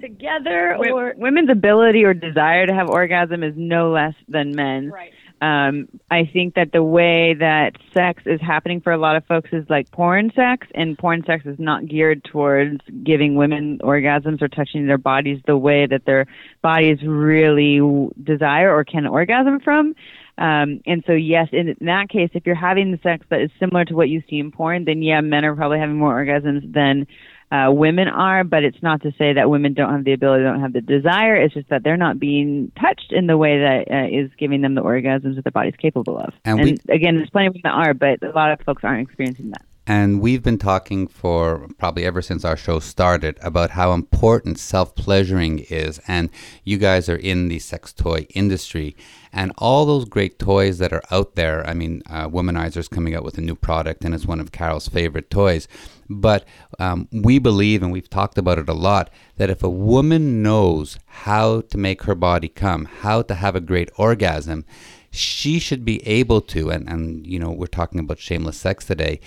together 0.00 0.76
or 0.76 1.14
women's 1.16 1.50
ability 1.50 2.04
or 2.04 2.14
desire 2.14 2.66
to 2.66 2.72
have 2.74 2.88
orgasm 2.88 3.42
is 3.42 3.54
no 3.56 3.90
less 3.90 4.14
than 4.28 4.54
men. 4.54 4.90
right. 4.90 5.12
Um, 5.40 5.88
I 6.10 6.24
think 6.32 6.54
that 6.54 6.72
the 6.72 6.82
way 6.82 7.34
that 7.34 7.72
sex 7.92 8.22
is 8.24 8.40
happening 8.40 8.80
for 8.80 8.92
a 8.92 8.98
lot 8.98 9.16
of 9.16 9.26
folks 9.26 9.50
is 9.52 9.68
like 9.68 9.90
porn 9.90 10.32
sex, 10.34 10.66
and 10.74 10.96
porn 10.96 11.22
sex 11.26 11.44
is 11.44 11.58
not 11.58 11.86
geared 11.86 12.24
towards 12.24 12.80
giving 13.02 13.34
women 13.34 13.78
orgasms 13.82 14.40
or 14.40 14.48
touching 14.48 14.86
their 14.86 14.98
bodies 14.98 15.40
the 15.46 15.56
way 15.56 15.86
that 15.86 16.06
their 16.06 16.26
bodies 16.62 16.98
really 17.02 17.80
desire 18.22 18.74
or 18.74 18.84
can 18.84 19.06
orgasm 19.06 19.60
from. 19.60 19.94
Um, 20.36 20.80
and 20.86 21.04
so, 21.06 21.12
yes, 21.12 21.48
in, 21.52 21.76
that 21.82 22.08
case, 22.08 22.30
if 22.34 22.44
you're 22.44 22.54
having 22.56 22.90
the 22.90 22.98
sex 23.02 23.24
that 23.30 23.40
is 23.40 23.50
similar 23.60 23.84
to 23.84 23.94
what 23.94 24.08
you 24.08 24.22
see 24.28 24.38
in 24.38 24.50
porn, 24.50 24.84
then 24.84 25.02
yeah, 25.02 25.20
men 25.20 25.44
are 25.44 25.54
probably 25.54 25.78
having 25.78 25.96
more 25.96 26.14
orgasms 26.14 26.72
than 26.72 27.06
uh, 27.52 27.70
women 27.70 28.08
are, 28.08 28.42
but 28.42 28.64
it's 28.64 28.82
not 28.82 29.02
to 29.02 29.12
say 29.16 29.34
that 29.34 29.48
women 29.48 29.74
don't 29.74 29.92
have 29.92 30.04
the 30.04 30.12
ability, 30.12 30.42
don't 30.42 30.60
have 30.60 30.72
the 30.72 30.80
desire. 30.80 31.36
It's 31.36 31.54
just 31.54 31.68
that 31.68 31.84
they're 31.84 31.96
not 31.96 32.18
being 32.18 32.72
touched 32.80 33.12
in 33.12 33.28
the 33.28 33.36
way 33.36 33.60
that 33.60 33.84
uh, 33.90 34.08
is 34.10 34.30
giving 34.38 34.60
them 34.60 34.74
the 34.74 34.82
orgasms 34.82 35.36
that 35.36 35.44
their 35.44 35.52
body's 35.52 35.76
capable 35.76 36.18
of. 36.18 36.32
And 36.44 36.58
And, 36.58 36.80
we- 36.88 36.94
again, 36.94 37.16
there's 37.16 37.30
plenty 37.30 37.48
of 37.48 37.52
women 37.54 37.62
that 37.64 37.74
are, 37.74 37.94
but 37.94 38.22
a 38.24 38.32
lot 38.32 38.50
of 38.50 38.60
folks 38.62 38.82
aren't 38.82 39.06
experiencing 39.06 39.50
that. 39.50 39.62
And 39.86 40.22
we've 40.22 40.42
been 40.42 40.56
talking 40.56 41.06
for 41.06 41.68
probably 41.76 42.06
ever 42.06 42.22
since 42.22 42.42
our 42.42 42.56
show 42.56 42.78
started 42.78 43.38
about 43.42 43.70
how 43.70 43.92
important 43.92 44.58
self 44.58 44.94
pleasuring 44.94 45.58
is. 45.68 46.00
And 46.08 46.30
you 46.64 46.78
guys 46.78 47.10
are 47.10 47.16
in 47.16 47.48
the 47.48 47.58
sex 47.58 47.92
toy 47.92 48.26
industry. 48.34 48.96
And 49.30 49.52
all 49.58 49.84
those 49.84 50.06
great 50.06 50.38
toys 50.38 50.78
that 50.78 50.94
are 50.94 51.02
out 51.10 51.34
there. 51.34 51.66
I 51.66 51.74
mean, 51.74 52.02
uh, 52.08 52.28
Womanizer's 52.28 52.88
coming 52.88 53.14
out 53.14 53.24
with 53.24 53.36
a 53.36 53.42
new 53.42 53.56
product, 53.56 54.04
and 54.04 54.14
it's 54.14 54.24
one 54.24 54.40
of 54.40 54.52
Carol's 54.52 54.88
favorite 54.88 55.28
toys. 55.28 55.68
But 56.08 56.46
um, 56.78 57.08
we 57.12 57.38
believe, 57.38 57.82
and 57.82 57.92
we've 57.92 58.08
talked 58.08 58.38
about 58.38 58.58
it 58.58 58.68
a 58.68 58.74
lot, 58.74 59.10
that 59.36 59.50
if 59.50 59.62
a 59.62 59.68
woman 59.68 60.42
knows 60.42 60.98
how 61.06 61.62
to 61.62 61.76
make 61.76 62.04
her 62.04 62.14
body 62.14 62.48
come, 62.48 62.86
how 62.86 63.22
to 63.22 63.34
have 63.34 63.56
a 63.56 63.60
great 63.60 63.90
orgasm, 63.96 64.64
she 65.10 65.58
should 65.58 65.84
be 65.84 66.06
able 66.06 66.40
to, 66.40 66.70
and, 66.70 66.88
and 66.88 67.26
you 67.26 67.38
know, 67.38 67.50
we're 67.50 67.66
talking 67.66 68.00
about 68.00 68.18
shameless 68.18 68.56
sex 68.56 68.84
today, 68.84 69.20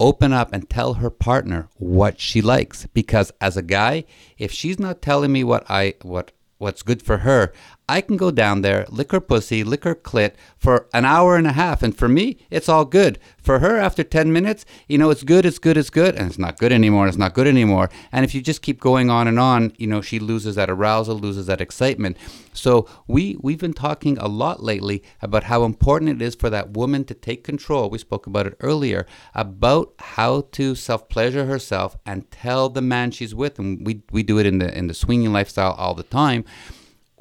open 0.00 0.32
up 0.32 0.52
and 0.52 0.68
tell 0.68 0.94
her 0.94 1.10
partner 1.10 1.68
what 1.76 2.20
she 2.20 2.40
likes. 2.40 2.86
Because 2.92 3.32
as 3.40 3.56
a 3.56 3.62
guy, 3.62 4.04
if 4.38 4.52
she's 4.52 4.78
not 4.78 5.02
telling 5.02 5.32
me 5.32 5.44
what 5.44 5.64
I 5.68 5.94
what 6.02 6.32
what's 6.58 6.82
good 6.82 7.02
for 7.02 7.18
her, 7.18 7.52
I 7.86 8.00
can 8.00 8.16
go 8.16 8.30
down 8.30 8.62
there, 8.62 8.86
lick 8.88 9.12
her 9.12 9.20
pussy, 9.20 9.62
lick 9.62 9.84
her 9.84 9.94
clit 9.94 10.32
for 10.56 10.88
an 10.94 11.04
hour 11.04 11.36
and 11.36 11.46
a 11.46 11.52
half. 11.52 11.82
And 11.82 11.96
for 11.96 12.08
me, 12.08 12.38
it's 12.50 12.68
all 12.68 12.86
good. 12.86 13.18
For 13.36 13.58
her, 13.58 13.78
after 13.78 14.02
10 14.02 14.32
minutes, 14.32 14.64
you 14.88 14.96
know, 14.96 15.10
it's 15.10 15.22
good, 15.22 15.44
it's 15.44 15.58
good, 15.58 15.76
it's 15.76 15.90
good. 15.90 16.14
And 16.14 16.26
it's 16.26 16.38
not 16.38 16.58
good 16.58 16.72
anymore, 16.72 17.06
it's 17.08 17.18
not 17.18 17.34
good 17.34 17.46
anymore. 17.46 17.90
And 18.10 18.24
if 18.24 18.34
you 18.34 18.40
just 18.40 18.62
keep 18.62 18.80
going 18.80 19.10
on 19.10 19.28
and 19.28 19.38
on, 19.38 19.72
you 19.76 19.86
know, 19.86 20.00
she 20.00 20.18
loses 20.18 20.54
that 20.54 20.70
arousal, 20.70 21.18
loses 21.18 21.44
that 21.46 21.60
excitement. 21.60 22.16
So 22.54 22.88
we, 23.06 23.36
we've 23.42 23.58
been 23.58 23.74
talking 23.74 24.16
a 24.16 24.28
lot 24.28 24.62
lately 24.62 25.02
about 25.20 25.44
how 25.44 25.64
important 25.64 26.10
it 26.10 26.22
is 26.24 26.34
for 26.34 26.48
that 26.48 26.70
woman 26.70 27.04
to 27.04 27.14
take 27.14 27.44
control. 27.44 27.90
We 27.90 27.98
spoke 27.98 28.26
about 28.26 28.46
it 28.46 28.56
earlier 28.60 29.06
about 29.34 29.92
how 29.98 30.48
to 30.52 30.74
self 30.74 31.10
pleasure 31.10 31.44
herself 31.44 31.98
and 32.06 32.30
tell 32.30 32.70
the 32.70 32.80
man 32.80 33.10
she's 33.10 33.34
with. 33.34 33.58
And 33.58 33.86
we, 33.86 34.02
we 34.10 34.22
do 34.22 34.38
it 34.38 34.46
in 34.46 34.58
the, 34.58 34.76
in 34.76 34.86
the 34.86 34.94
swinging 34.94 35.34
lifestyle 35.34 35.72
all 35.72 35.92
the 35.92 36.02
time 36.02 36.46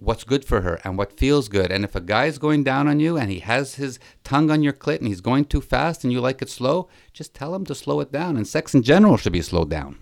what's 0.04 0.24
good 0.24 0.44
for 0.44 0.62
her 0.62 0.80
and 0.84 0.98
what 0.98 1.18
feels 1.18 1.48
good. 1.48 1.72
And 1.72 1.84
if 1.84 1.96
a 1.96 2.02
guy's 2.02 2.38
going 2.38 2.64
down 2.64 2.88
on 2.88 3.00
you 3.00 3.18
and 3.18 3.32
he 3.32 3.40
has 3.40 3.76
his 3.76 4.00
tongue 4.24 4.52
on 4.52 4.62
your 4.62 4.74
clit 4.74 5.00
and 5.00 5.08
he's 5.08 5.22
going 5.22 5.46
too 5.46 5.62
fast 5.62 6.04
and 6.04 6.12
you 6.12 6.20
like 6.20 6.42
it 6.42 6.50
slow, 6.50 6.90
just 7.14 7.34
tell 7.34 7.56
him 7.56 7.66
to 7.66 7.76
slow 7.76 8.00
it 8.02 8.12
down. 8.12 8.36
And 8.36 8.48
sex 8.48 8.76
in 8.76 8.84
general 8.84 9.18
should 9.18 9.34
be 9.34 9.42
slowed 9.42 9.70
down. 9.70 9.98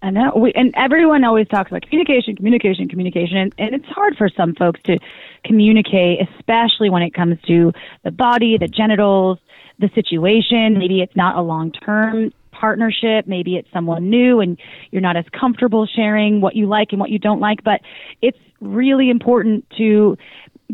I 0.00 0.10
know. 0.10 0.32
We, 0.36 0.52
and 0.54 0.72
everyone 0.76 1.24
always 1.24 1.48
talks 1.48 1.70
about 1.72 1.82
communication, 1.82 2.36
communication, 2.36 2.88
communication. 2.88 3.36
And, 3.36 3.54
and 3.58 3.74
it's 3.74 3.86
hard 3.86 4.16
for 4.16 4.28
some 4.28 4.54
folks 4.54 4.80
to 4.84 4.98
communicate, 5.44 6.20
especially 6.36 6.88
when 6.88 7.02
it 7.02 7.12
comes 7.14 7.38
to 7.48 7.72
the 8.04 8.12
body, 8.12 8.56
the 8.58 8.68
genitals, 8.68 9.38
the 9.80 9.90
situation. 9.94 10.78
Maybe 10.78 11.00
it's 11.00 11.16
not 11.16 11.36
a 11.36 11.40
long 11.40 11.72
term 11.72 12.32
partnership. 12.52 13.26
Maybe 13.26 13.56
it's 13.56 13.68
someone 13.72 14.08
new 14.08 14.40
and 14.40 14.58
you're 14.92 15.02
not 15.02 15.16
as 15.16 15.24
comfortable 15.32 15.86
sharing 15.86 16.40
what 16.40 16.54
you 16.54 16.66
like 16.66 16.88
and 16.92 17.00
what 17.00 17.10
you 17.10 17.18
don't 17.18 17.40
like. 17.40 17.64
But 17.64 17.80
it's 18.22 18.38
really 18.60 19.10
important 19.10 19.64
to 19.78 20.16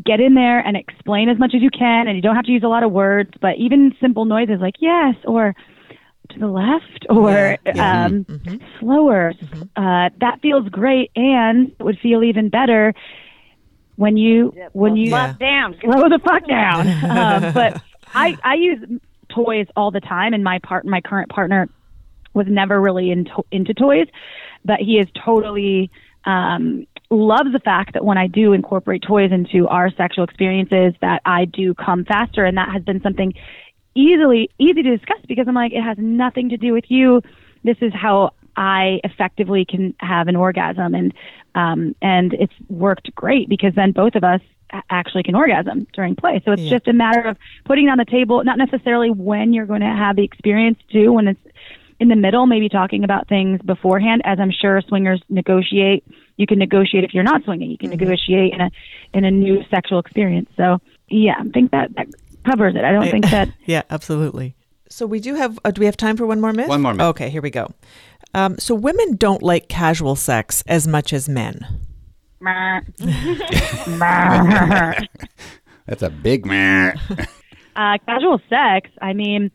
get 0.04 0.20
in 0.20 0.34
there 0.34 0.58
and 0.60 0.76
explain 0.76 1.28
as 1.28 1.38
much 1.38 1.52
as 1.54 1.62
you 1.62 1.70
can. 1.70 2.08
And 2.08 2.16
you 2.16 2.22
don't 2.22 2.34
have 2.34 2.46
to 2.46 2.50
use 2.52 2.62
a 2.64 2.68
lot 2.68 2.82
of 2.82 2.90
words, 2.92 3.30
but 3.40 3.56
even 3.58 3.92
simple 4.00 4.24
noises 4.24 4.58
like 4.60 4.74
yes 4.80 5.14
or 5.24 5.54
to 6.30 6.38
the 6.38 6.48
left 6.48 7.06
or 7.10 7.56
Yeah, 7.66 7.72
yeah. 7.74 8.04
um, 8.06 8.26
Mhm. 8.28 8.60
slower. 8.80 9.34
Uh, 9.76 10.10
that 10.20 10.38
feels 10.42 10.68
great, 10.68 11.10
and 11.14 11.70
it 11.78 11.82
would 11.82 11.98
feel 12.00 12.22
even 12.24 12.48
better 12.48 12.94
when 13.96 14.16
you 14.16 14.52
when 14.72 14.96
you 14.96 15.10
Yeah. 15.10 15.34
down, 15.38 15.76
slow 15.80 16.08
the 16.08 16.18
fuck 16.18 16.46
down. 16.48 16.88
um, 17.10 17.52
but 17.52 17.80
I 18.14 18.36
I 18.42 18.54
use 18.54 18.78
toys 19.28 19.66
all 19.76 19.90
the 19.90 20.00
time, 20.00 20.32
and 20.34 20.42
my 20.42 20.58
part 20.60 20.84
my 20.86 21.00
current 21.00 21.28
partner 21.28 21.68
was 22.34 22.46
never 22.48 22.80
really 22.80 23.10
into 23.10 23.44
into 23.52 23.74
toys, 23.74 24.08
but 24.64 24.80
he 24.80 24.98
is 24.98 25.08
totally 25.24 25.90
um, 26.24 26.86
loves 27.10 27.52
the 27.52 27.60
fact 27.60 27.94
that 27.94 28.04
when 28.04 28.18
I 28.18 28.26
do 28.26 28.52
incorporate 28.52 29.02
toys 29.02 29.30
into 29.32 29.68
our 29.68 29.90
sexual 29.90 30.24
experiences, 30.24 30.94
that 31.00 31.22
I 31.24 31.44
do 31.44 31.74
come 31.74 32.04
faster, 32.04 32.44
and 32.44 32.56
that 32.56 32.70
has 32.70 32.82
been 32.82 33.00
something 33.02 33.34
easily 33.94 34.50
easy 34.58 34.82
to 34.82 34.96
discuss 34.96 35.20
because 35.28 35.46
I'm 35.46 35.54
like, 35.54 35.72
it 35.72 35.82
has 35.82 35.96
nothing 35.98 36.48
to 36.48 36.56
do 36.56 36.72
with 36.72 36.84
you. 36.88 37.22
This 37.62 37.76
is 37.80 37.92
how 37.94 38.32
I 38.56 39.00
effectively 39.04 39.64
can 39.64 39.94
have 40.00 40.28
an 40.28 40.36
orgasm, 40.36 40.94
and 40.94 41.14
um, 41.54 41.94
and 42.02 42.32
it's 42.34 42.52
worked 42.68 43.14
great 43.14 43.48
because 43.48 43.74
then 43.74 43.92
both 43.92 44.14
of 44.16 44.24
us 44.24 44.40
actually 44.90 45.22
can 45.22 45.34
orgasm 45.36 45.86
during 45.92 46.16
play. 46.16 46.42
So 46.44 46.52
it's 46.52 46.62
Yeah. 46.62 46.70
just 46.78 46.88
a 46.88 46.92
matter 46.92 47.20
of 47.20 47.36
putting 47.64 47.86
it 47.86 47.90
on 47.90 47.98
the 47.98 48.04
table, 48.04 48.42
not 48.42 48.58
necessarily 48.58 49.10
when 49.10 49.52
you're 49.52 49.66
going 49.66 49.82
to 49.82 49.86
have 49.86 50.16
the 50.16 50.24
experience 50.24 50.78
too. 50.90 51.12
When 51.12 51.28
it's 51.28 51.40
in 52.00 52.08
the 52.08 52.16
middle, 52.16 52.46
maybe 52.46 52.68
talking 52.68 53.04
about 53.04 53.28
things 53.28 53.60
beforehand, 53.62 54.22
as 54.24 54.40
I'm 54.40 54.50
sure 54.50 54.80
swingers 54.82 55.22
negotiate. 55.28 56.04
You 56.36 56.46
can 56.46 56.58
negotiate 56.58 57.04
if 57.04 57.14
you're 57.14 57.22
not 57.22 57.44
swinging. 57.44 57.70
You 57.70 57.78
can 57.78 57.90
negotiate 57.90 58.52
in 58.52 58.60
a 58.60 58.70
in 59.12 59.24
a 59.24 59.30
new 59.30 59.62
sexual 59.70 59.98
experience. 59.98 60.50
So 60.56 60.78
yeah, 61.08 61.34
I 61.38 61.44
think 61.50 61.70
that 61.70 61.94
that 61.96 62.06
covers 62.44 62.74
it. 62.74 62.84
I 62.84 62.92
don't 62.92 63.10
think 63.10 63.30
that 63.30 63.48
yeah, 63.66 63.82
absolutely. 63.90 64.56
So 64.88 65.06
we 65.06 65.20
do 65.20 65.34
have. 65.34 65.58
Uh, 65.64 65.70
do 65.70 65.80
we 65.80 65.86
have 65.86 65.96
time 65.96 66.16
for 66.16 66.26
one 66.26 66.40
more 66.40 66.52
myth? 66.52 66.68
One 66.68 66.82
more 66.82 66.94
myth. 66.94 67.06
Okay, 67.06 67.30
here 67.30 67.42
we 67.42 67.50
go. 67.50 67.68
Um, 68.34 68.58
so 68.58 68.74
women 68.74 69.16
don't 69.16 69.42
like 69.42 69.68
casual 69.68 70.16
sex 70.16 70.62
as 70.66 70.86
much 70.88 71.12
as 71.12 71.28
men. 71.28 71.66
That's 75.86 76.02
a 76.02 76.10
big 76.10 76.44
man. 76.44 76.98
uh, 77.76 77.98
casual 78.06 78.40
sex. 78.48 78.90
I 79.00 79.12
mean, 79.12 79.50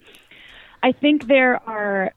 I 0.82 0.92
think 0.94 1.28
there 1.28 1.62
are 1.70 2.14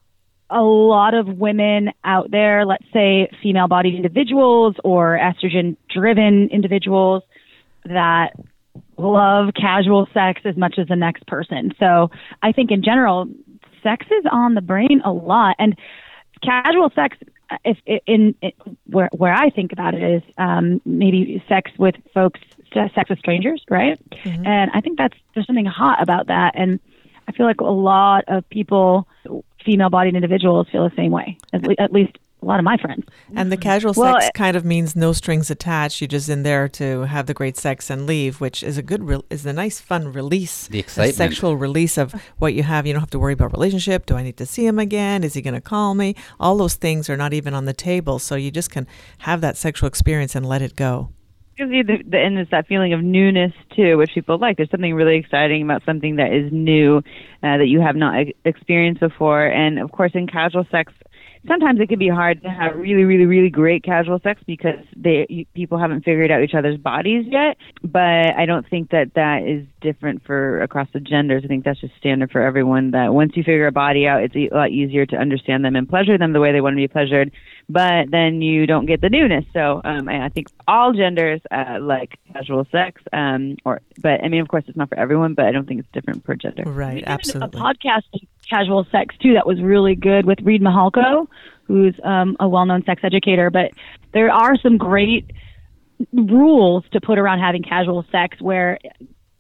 a 0.52 0.62
lot 0.62 1.14
of 1.14 1.26
women 1.26 1.90
out 2.04 2.30
there, 2.30 2.66
let's 2.66 2.84
say 2.92 3.28
female 3.42 3.68
bodied 3.68 3.94
individuals 3.94 4.76
or 4.84 5.18
estrogen 5.18 5.76
driven 5.92 6.48
individuals 6.52 7.22
that 7.84 8.34
love 8.98 9.54
casual 9.58 10.06
sex 10.12 10.42
as 10.44 10.56
much 10.56 10.74
as 10.78 10.86
the 10.88 10.96
next 10.96 11.26
person. 11.26 11.72
So 11.80 12.10
I 12.42 12.52
think 12.52 12.70
in 12.70 12.82
general, 12.82 13.26
sex 13.82 14.06
is 14.06 14.24
on 14.30 14.54
the 14.54 14.60
brain 14.60 15.00
a 15.04 15.10
lot. 15.12 15.56
And 15.58 15.76
casual 16.42 16.90
sex, 16.94 17.16
if 17.64 17.78
in, 18.06 18.34
in 18.40 18.52
where 18.86 19.08
where 19.12 19.32
I 19.34 19.50
think 19.50 19.72
about 19.72 19.94
it 19.94 20.02
is 20.02 20.22
um, 20.38 20.80
maybe 20.84 21.42
sex 21.48 21.70
with 21.78 21.94
folks, 22.14 22.40
sex 22.72 23.10
with 23.10 23.18
strangers, 23.18 23.62
right? 23.68 23.98
And 24.46 24.70
I 24.72 24.80
think 24.80 24.98
that's 24.98 25.16
there's 25.34 25.46
something 25.46 25.66
hot 25.66 26.02
about 26.02 26.28
that, 26.28 26.52
and 26.54 26.78
I 27.28 27.32
feel 27.32 27.46
like 27.46 27.60
a 27.60 27.64
lot 27.64 28.24
of 28.28 28.48
people, 28.48 29.06
female-bodied 29.64 30.14
individuals, 30.14 30.66
feel 30.70 30.88
the 30.88 30.94
same 30.96 31.12
way. 31.12 31.36
At, 31.52 31.62
le- 31.66 31.74
at 31.78 31.92
least 31.92 32.18
a 32.42 32.44
lot 32.44 32.58
of 32.58 32.64
my 32.64 32.76
friends. 32.76 33.04
And 33.36 33.52
the 33.52 33.56
casual 33.56 33.92
Well, 33.96 34.14
sex 34.14 34.26
it- 34.26 34.34
kind 34.34 34.56
of 34.56 34.64
means 34.64 34.96
no 34.96 35.12
strings 35.12 35.48
attached. 35.48 36.00
You're 36.00 36.08
just 36.08 36.28
in 36.28 36.42
there 36.42 36.66
to 36.70 37.02
have 37.02 37.26
the 37.26 37.34
great 37.34 37.56
sex 37.56 37.88
and 37.88 38.04
leave, 38.04 38.40
which 38.40 38.64
is 38.64 38.76
a 38.76 38.82
good, 38.82 39.04
re- 39.04 39.20
is 39.30 39.46
a 39.46 39.52
nice, 39.52 39.78
fun 39.80 40.12
release. 40.12 40.66
The 40.66 40.80
excitement. 40.80 41.14
sexual 41.14 41.56
release 41.56 41.96
of 41.96 42.12
what 42.38 42.54
you 42.54 42.64
have. 42.64 42.84
You 42.84 42.94
don't 42.94 43.00
have 43.00 43.10
to 43.10 43.18
worry 43.20 43.32
about 43.32 43.52
relationship. 43.52 44.06
Do 44.06 44.16
I 44.16 44.24
need 44.24 44.36
to 44.38 44.46
see 44.46 44.66
him 44.66 44.80
again? 44.80 45.22
Is 45.22 45.34
he 45.34 45.40
going 45.42 45.54
to 45.54 45.60
call 45.60 45.94
me? 45.94 46.16
All 46.40 46.56
those 46.56 46.74
things 46.74 47.08
are 47.08 47.16
not 47.16 47.32
even 47.32 47.54
on 47.54 47.64
the 47.64 47.72
table. 47.72 48.18
So 48.18 48.34
you 48.34 48.50
just 48.50 48.70
can 48.72 48.88
have 49.18 49.40
that 49.42 49.56
sexual 49.56 49.86
experience 49.86 50.34
and 50.34 50.44
let 50.44 50.62
it 50.62 50.74
go. 50.74 51.10
Gives 51.56 51.70
you 51.72 51.84
the, 51.84 52.02
the 52.08 52.18
and 52.18 52.38
it's 52.38 52.50
that 52.50 52.66
feeling 52.66 52.92
of 52.92 53.02
newness 53.02 53.52
too, 53.74 53.98
which 53.98 54.10
people 54.14 54.38
like. 54.38 54.56
There's 54.56 54.70
something 54.70 54.94
really 54.94 55.16
exciting 55.16 55.62
about 55.62 55.82
something 55.84 56.16
that 56.16 56.32
is 56.32 56.52
new 56.52 56.98
uh, 56.98 57.58
that 57.58 57.66
you 57.68 57.80
have 57.80 57.96
not 57.96 58.18
ex- 58.18 58.38
experienced 58.44 59.00
before, 59.00 59.44
and 59.44 59.78
of 59.78 59.90
course, 59.92 60.12
in 60.14 60.26
casual 60.26 60.66
sex, 60.70 60.92
sometimes 61.46 61.80
it 61.80 61.88
can 61.88 61.98
be 61.98 62.08
hard 62.08 62.42
to 62.42 62.48
have 62.48 62.76
really, 62.76 63.04
really, 63.04 63.26
really 63.26 63.50
great 63.50 63.82
casual 63.82 64.20
sex 64.20 64.40
because 64.46 64.78
they 64.96 65.26
you, 65.28 65.44
people 65.54 65.78
haven't 65.78 66.04
figured 66.04 66.30
out 66.30 66.42
each 66.42 66.54
other's 66.54 66.78
bodies 66.78 67.24
yet. 67.28 67.56
But 67.82 68.36
I 68.36 68.46
don't 68.46 68.68
think 68.68 68.90
that 68.90 69.14
that 69.14 69.42
is 69.42 69.66
different 69.80 70.24
for 70.24 70.60
across 70.62 70.88
the 70.92 71.00
genders. 71.00 71.42
I 71.44 71.48
think 71.48 71.64
that's 71.64 71.80
just 71.80 71.94
standard 71.96 72.30
for 72.30 72.40
everyone. 72.40 72.92
That 72.92 73.12
once 73.12 73.32
you 73.36 73.42
figure 73.42 73.66
a 73.66 73.72
body 73.72 74.06
out, 74.06 74.22
it's 74.22 74.36
a 74.36 74.54
lot 74.54 74.70
easier 74.70 75.06
to 75.06 75.16
understand 75.16 75.64
them 75.64 75.76
and 75.76 75.88
pleasure 75.88 76.18
them 76.18 76.32
the 76.32 76.40
way 76.40 76.52
they 76.52 76.60
want 76.60 76.74
to 76.74 76.76
be 76.76 76.88
pleasured. 76.88 77.32
But 77.68 78.10
then 78.10 78.42
you 78.42 78.66
don't 78.66 78.86
get 78.86 79.00
the 79.00 79.08
newness. 79.08 79.44
So 79.52 79.80
um, 79.84 80.08
I 80.08 80.28
think 80.28 80.48
all 80.68 80.92
genders 80.92 81.40
uh, 81.50 81.78
like 81.80 82.18
casual 82.32 82.66
sex. 82.70 83.02
Um, 83.12 83.56
or 83.64 83.80
but 84.00 84.22
I 84.22 84.28
mean, 84.28 84.40
of 84.40 84.48
course, 84.48 84.64
it's 84.66 84.76
not 84.76 84.88
for 84.88 84.98
everyone. 84.98 85.34
But 85.34 85.46
I 85.46 85.52
don't 85.52 85.66
think 85.66 85.80
it's 85.80 85.88
different 85.92 86.24
per 86.24 86.34
gender. 86.34 86.64
Right, 86.64 87.02
absolutely. 87.06 87.58
A 87.58 87.62
podcast 87.62 88.02
on 88.12 88.20
casual 88.52 88.86
sex 88.92 89.14
too 89.22 89.32
that 89.34 89.46
was 89.46 89.58
really 89.62 89.94
good 89.94 90.24
with 90.26 90.38
Reid 90.42 90.62
Mihalko, 90.62 91.26
who's 91.66 91.94
um, 92.04 92.36
a 92.40 92.48
well-known 92.48 92.82
sex 92.84 93.02
educator. 93.04 93.50
But 93.50 93.70
there 94.12 94.30
are 94.30 94.54
some 94.62 94.76
great 94.78 95.24
rules 96.12 96.84
to 96.92 97.00
put 97.00 97.18
around 97.18 97.38
having 97.40 97.62
casual 97.62 98.04
sex 98.10 98.40
where 98.40 98.78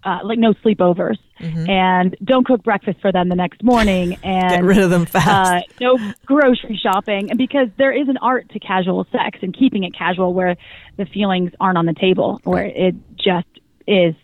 uh, 0.04 0.18
like 0.24 0.38
no 0.38 0.52
sleepovers 0.64 1.18
Mm-hmm. 1.40 1.68
and 1.68 2.16
don't 2.22 2.46
cook 2.46 2.62
breakfast 2.62 3.00
for 3.00 3.10
them 3.10 3.28
the 3.28 3.34
next 3.34 3.64
morning 3.64 4.16
and 4.22 4.50
Get 4.50 4.62
rid 4.62 4.78
of 4.78 4.90
them 4.90 5.06
fast. 5.06 5.28
uh, 5.28 5.60
no 5.80 5.98
grocery 6.24 6.78
shopping 6.80 7.30
and 7.30 7.36
because 7.36 7.66
there 7.78 7.90
is 7.90 8.08
an 8.08 8.16
art 8.18 8.48
to 8.50 8.60
casual 8.60 9.04
sex 9.10 9.40
and 9.42 9.52
keeping 9.52 9.82
it 9.82 9.92
casual 9.92 10.34
where 10.34 10.54
the 10.98 11.04
feelings 11.06 11.50
aren't 11.58 11.78
on 11.78 11.86
the 11.86 11.94
table 11.94 12.40
where 12.44 12.66
it 12.66 12.94
just 13.16 13.48
is 13.88 14.14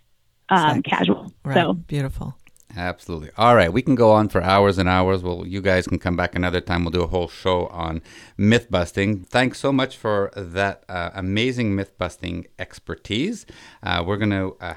um, 0.48 0.80
casual 0.84 1.32
right. 1.44 1.56
so 1.56 1.72
Beautiful. 1.72 2.36
Absolutely. 2.76 3.30
All 3.38 3.56
right, 3.56 3.72
we 3.72 3.80
can 3.80 3.94
go 3.94 4.12
on 4.12 4.28
for 4.28 4.42
hours 4.42 4.76
and 4.76 4.88
hours. 4.90 5.22
Well, 5.22 5.46
you 5.46 5.62
guys 5.62 5.86
can 5.86 5.98
come 5.98 6.16
back 6.16 6.34
another 6.34 6.60
time. 6.60 6.84
We'll 6.84 6.90
do 6.90 7.02
a 7.02 7.06
whole 7.06 7.26
show 7.26 7.66
on 7.68 8.02
myth 8.36 8.70
busting. 8.70 9.24
Thanks 9.24 9.58
so 9.58 9.72
much 9.72 9.96
for 9.96 10.30
that 10.36 10.84
uh, 10.86 11.10
amazing 11.14 11.74
myth 11.74 11.96
busting 11.96 12.46
expertise. 12.58 13.46
Uh, 13.82 14.04
we're 14.06 14.18
going 14.18 14.30
to 14.30 14.54
uh, 14.60 14.74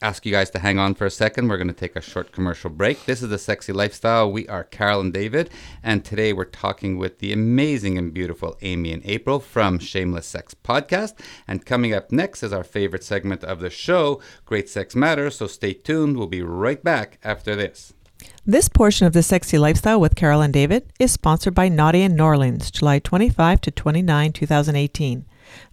ask 0.00 0.24
you 0.24 0.32
guys 0.32 0.48
to 0.50 0.60
hang 0.60 0.78
on 0.78 0.94
for 0.94 1.04
a 1.04 1.10
second. 1.10 1.48
We're 1.48 1.58
going 1.58 1.68
to 1.68 1.74
take 1.74 1.94
a 1.94 2.00
short 2.00 2.32
commercial 2.32 2.70
break. 2.70 3.04
This 3.04 3.22
is 3.22 3.28
the 3.28 3.38
Sexy 3.38 3.72
Lifestyle. 3.72 4.32
We 4.32 4.48
are 4.48 4.64
Carol 4.64 5.02
and 5.02 5.12
David, 5.12 5.50
and 5.82 6.06
today 6.06 6.32
we're 6.32 6.46
talking 6.46 6.96
with 6.96 7.18
the 7.18 7.34
amazing 7.34 7.98
and 7.98 8.14
beautiful 8.14 8.56
Amy 8.62 8.94
and 8.94 9.04
April 9.04 9.40
from 9.40 9.78
Shameless 9.78 10.26
Sex 10.26 10.54
Podcast. 10.54 11.18
And 11.46 11.66
coming 11.66 11.92
up 11.92 12.10
next 12.10 12.42
is 12.42 12.52
our 12.54 12.64
favorite 12.64 13.04
segment 13.04 13.44
of 13.44 13.60
the 13.60 13.70
show, 13.70 14.22
Great 14.46 14.70
Sex 14.70 14.96
Matters. 14.96 15.36
So 15.36 15.46
stay 15.46 15.74
tuned. 15.74 16.16
We'll 16.16 16.28
be 16.28 16.42
right 16.42 16.82
back 16.82 17.18
after 17.26 17.56
this. 17.56 17.92
This 18.46 18.68
portion 18.68 19.06
of 19.06 19.12
the 19.12 19.22
Sexy 19.22 19.58
Lifestyle 19.58 20.00
with 20.00 20.14
Carol 20.14 20.40
and 20.40 20.52
David 20.52 20.90
is 21.00 21.12
sponsored 21.12 21.54
by 21.54 21.68
Naughty 21.68 22.02
in 22.02 22.14
New 22.14 22.24
Orleans, 22.24 22.70
July 22.70 23.00
25 23.00 23.60
to 23.62 23.70
29, 23.70 24.32
2018. 24.32 25.24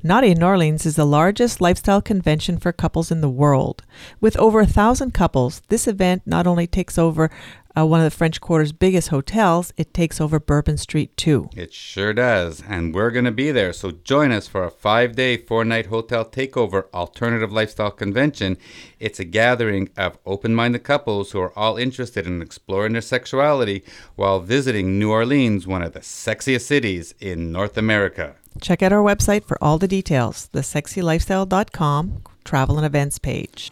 Naughty 0.04 0.32
in 0.32 0.40
New 0.40 0.46
Orleans 0.46 0.86
is 0.86 0.96
the 0.96 1.06
largest 1.06 1.62
lifestyle 1.62 2.02
convention 2.02 2.58
for 2.58 2.72
couples 2.72 3.12
in 3.12 3.22
the 3.22 3.30
world. 3.30 3.84
With 4.20 4.38
over 4.38 4.60
a 4.60 4.68
thousand 4.68 5.14
couples, 5.14 5.62
this 5.70 5.88
event 5.88 6.24
not 6.26 6.48
only 6.48 6.68
takes 6.68 6.98
over 6.98 7.32
uh, 7.78 7.86
one 7.86 8.00
of 8.00 8.04
the 8.04 8.16
French 8.16 8.40
Quarter's 8.40 8.72
biggest 8.72 9.10
hotels, 9.10 9.74
it 9.78 9.94
takes 9.94 10.22
over 10.22 10.40
Bourbon 10.40 10.78
Street 10.78 11.16
too. 11.18 11.50
It 11.56 11.74
sure 11.74 12.14
does. 12.14 12.62
And 12.68 12.94
we're 12.94 13.12
going 13.12 13.26
to 13.26 13.32
be 13.32 13.52
there. 13.52 13.74
So 13.74 13.92
join 13.92 14.32
us 14.32 14.48
for 14.48 14.64
a 14.64 14.72
five 14.72 15.16
day, 15.16 15.38
four 15.38 15.66
night 15.66 15.88
hotel 15.88 16.26
takeover 16.26 16.86
alternative 16.94 17.52
lifestyle 17.52 17.92
convention. 17.92 18.58
It's 19.00 19.20
a 19.20 19.26
gathering 19.26 19.90
of 19.98 20.18
open 20.26 20.56
minded 20.56 20.84
couples 20.84 21.32
who 21.32 21.40
are 21.40 21.58
all 21.58 21.78
interested 21.78 22.28
in 22.28 22.42
exploring 22.42 22.94
their 22.94 23.02
sexuality 23.02 23.84
while 24.16 24.40
visiting 24.40 25.00
New 25.00 25.12
Orleans, 25.12 25.68
one 25.68 25.82
of 25.82 25.94
the 25.94 26.02
sexiest 26.02 26.62
cities 26.62 27.14
in 27.20 27.52
North 27.52 27.78
America. 27.78 28.36
Check 28.62 28.84
out 28.84 28.94
our 28.94 29.04
website 29.04 29.46
for 29.46 29.62
all 29.64 29.80
the 29.80 29.88
details, 29.88 30.50
thesexylifestyle.com 30.54 32.24
travel 32.44 32.78
and 32.78 32.86
events 32.86 33.20
page. 33.20 33.72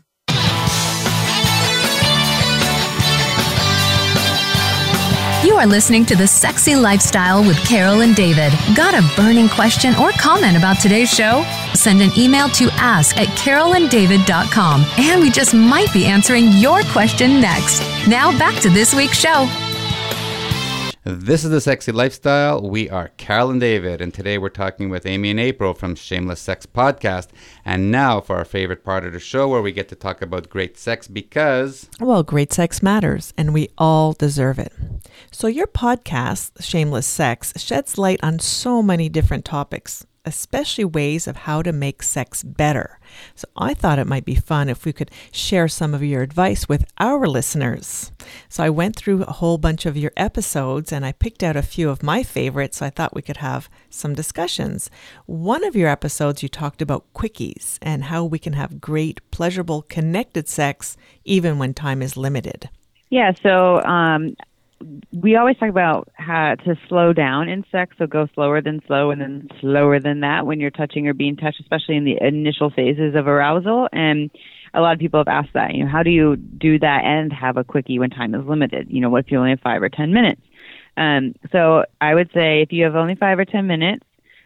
You 5.43 5.55
are 5.55 5.65
listening 5.65 6.05
to 6.05 6.15
The 6.15 6.27
Sexy 6.27 6.75
Lifestyle 6.75 7.41
with 7.41 7.57
Carol 7.65 8.01
and 8.01 8.15
David. 8.15 8.53
Got 8.75 8.93
a 8.93 9.01
burning 9.15 9.49
question 9.49 9.95
or 9.95 10.11
comment 10.11 10.55
about 10.55 10.79
today's 10.79 11.09
show? 11.11 11.43
Send 11.73 11.99
an 11.99 12.11
email 12.15 12.47
to 12.49 12.69
ask 12.73 13.17
at 13.17 13.27
carolanddavid.com 13.29 14.85
and 14.99 15.19
we 15.19 15.31
just 15.31 15.55
might 15.55 15.91
be 15.93 16.05
answering 16.05 16.51
your 16.53 16.83
question 16.83 17.41
next. 17.41 17.81
Now 18.07 18.37
back 18.37 18.61
to 18.61 18.69
this 18.69 18.93
week's 18.93 19.17
show. 19.17 19.47
This 21.04 21.43
is 21.43 21.49
the 21.49 21.62
Sexy 21.62 21.91
Lifestyle. 21.91 22.62
We 22.62 22.88
are 22.88 23.08
Carol 23.18 23.49
and 23.49 23.60
David, 23.60 24.02
and 24.02 24.14
today 24.14 24.38
we're 24.38 24.49
talking 24.49 24.91
with 24.91 25.08
Amy 25.08 25.32
and 25.32 25.39
April 25.39 25.74
from 25.74 25.95
Shameless 25.95 26.39
Sex 26.39 26.68
Podcast. 26.68 27.30
And 27.66 27.89
now 27.89 28.22
for 28.22 28.36
our 28.36 28.45
favorite 28.45 28.86
part 28.86 29.04
of 29.04 29.14
the 29.14 29.20
show 29.20 29.47
where 29.47 29.64
we 29.64 29.72
get 29.72 29.89
to 29.89 29.95
talk 29.95 30.22
about 30.22 30.52
great 30.52 30.78
sex 30.78 31.08
because 31.08 31.89
Well, 31.99 32.22
great 32.22 32.54
sex 32.54 32.84
matters, 32.84 33.34
and 33.36 33.52
we 33.52 33.70
all 33.80 34.14
deserve 34.14 34.60
it. 34.60 34.74
So, 35.32 35.47
your 35.47 35.66
podcast, 35.66 36.62
Shameless 36.62 37.08
Sex, 37.08 37.52
sheds 37.58 37.97
light 37.97 38.20
on 38.22 38.38
so 38.38 38.84
many 38.84 39.10
different 39.10 39.43
topics, 39.43 40.06
especially 40.24 40.86
ways 40.86 41.26
of 41.28 41.36
how 41.36 41.64
to 41.64 41.72
make 41.72 42.04
sex 42.04 42.43
better. 42.43 42.99
So, 43.36 43.47
I 43.55 43.74
thought 43.74 43.99
it 43.99 44.07
might 44.07 44.26
be 44.26 44.36
fun 44.36 44.70
if 44.70 44.86
we 44.86 44.93
could 44.93 45.12
share 45.32 45.68
some 45.68 45.93
of 45.93 46.03
your 46.03 46.22
advice 46.22 46.68
with 46.68 46.86
our 46.99 47.28
listeners. 47.28 48.12
So, 48.49 48.64
I 48.64 48.70
went 48.70 48.95
through 48.95 49.24
a 49.24 49.34
whole 49.34 49.57
bunch 49.57 49.86
of 49.86 49.97
your 49.97 50.12
episodes 50.18 50.91
and 50.91 51.05
I 51.05 51.12
picked 51.12 51.43
out 51.43 51.55
a 51.55 51.62
few 51.62 51.89
of 51.89 52.03
my 52.03 52.24
favorites. 52.24 52.78
So 52.78 52.86
I 52.86 52.89
thought 52.89 53.16
we 53.16 53.22
could 53.22 53.38
have 53.38 53.70
some 53.89 54.14
discussions. 54.14 54.89
One 55.26 55.64
of 55.64 55.76
your 55.76 55.89
episodes, 55.89 56.43
you 56.43 56.49
talked 56.49 56.82
about 56.82 57.12
quickies 57.14 57.78
and 57.82 58.05
how 58.05 58.24
we 58.24 58.39
can 58.39 58.53
have 58.53 58.82
great, 58.82 59.20
pleasurable, 59.32 59.84
connected 59.84 60.47
sex 60.47 60.97
even 61.24 61.59
when 61.59 61.74
time 61.74 62.01
is 62.01 62.18
limited. 62.18 62.70
Yeah, 63.09 63.34
so 63.43 63.82
um, 63.84 64.36
we 65.11 65.36
always 65.36 65.57
talk 65.57 65.69
about 65.69 66.09
how 66.13 66.55
to 66.65 66.75
slow 66.88 67.13
down 67.13 67.49
in 67.49 67.63
sex, 67.71 67.95
so 67.97 68.07
go 68.07 68.27
slower 68.34 68.61
than 68.61 68.82
slow 68.88 69.11
and 69.11 69.21
then 69.21 69.47
slower 69.59 69.99
than 69.99 70.21
that 70.21 70.45
when 70.45 70.59
you're 70.59 70.71
touching 70.71 71.07
or 71.07 71.13
being 71.13 71.36
touched, 71.36 71.59
especially 71.59 71.95
in 71.95 72.05
the 72.05 72.17
initial 72.21 72.69
phases 72.69 73.15
of 73.15 73.27
arousal. 73.27 73.88
And 73.91 74.29
a 74.73 74.82
lot 74.82 74.93
of 74.93 74.99
people 74.99 75.19
have 75.19 75.27
asked 75.27 75.53
that, 75.53 75.73
you 75.73 75.84
know, 75.84 75.89
how 75.89 76.03
do 76.03 76.09
you 76.09 76.36
do 76.36 76.79
that 76.79 77.01
and 77.03 77.32
have 77.34 77.57
a 77.57 77.63
quickie 77.63 77.99
when 77.99 78.09
time 78.09 78.36
is 78.36 78.45
limited? 78.45 78.88
You 78.89 79.01
know, 79.01 79.09
what 79.09 79.25
if 79.25 79.32
you 79.32 79.38
only 79.38 79.51
have 79.51 79.59
five 79.61 79.82
or 79.82 79.89
10 79.89 80.13
minutes? 80.13 80.41
Um, 80.97 81.36
so 81.51 81.84
I 81.99 82.13
would 82.13 82.29
say 82.34 82.61
if 82.61 82.71
you 82.71 82.84
have 82.84 82.95
only 82.95 83.15
five 83.15 83.39
or 83.39 83.45
10 83.45 83.67
minutes, 83.67 84.05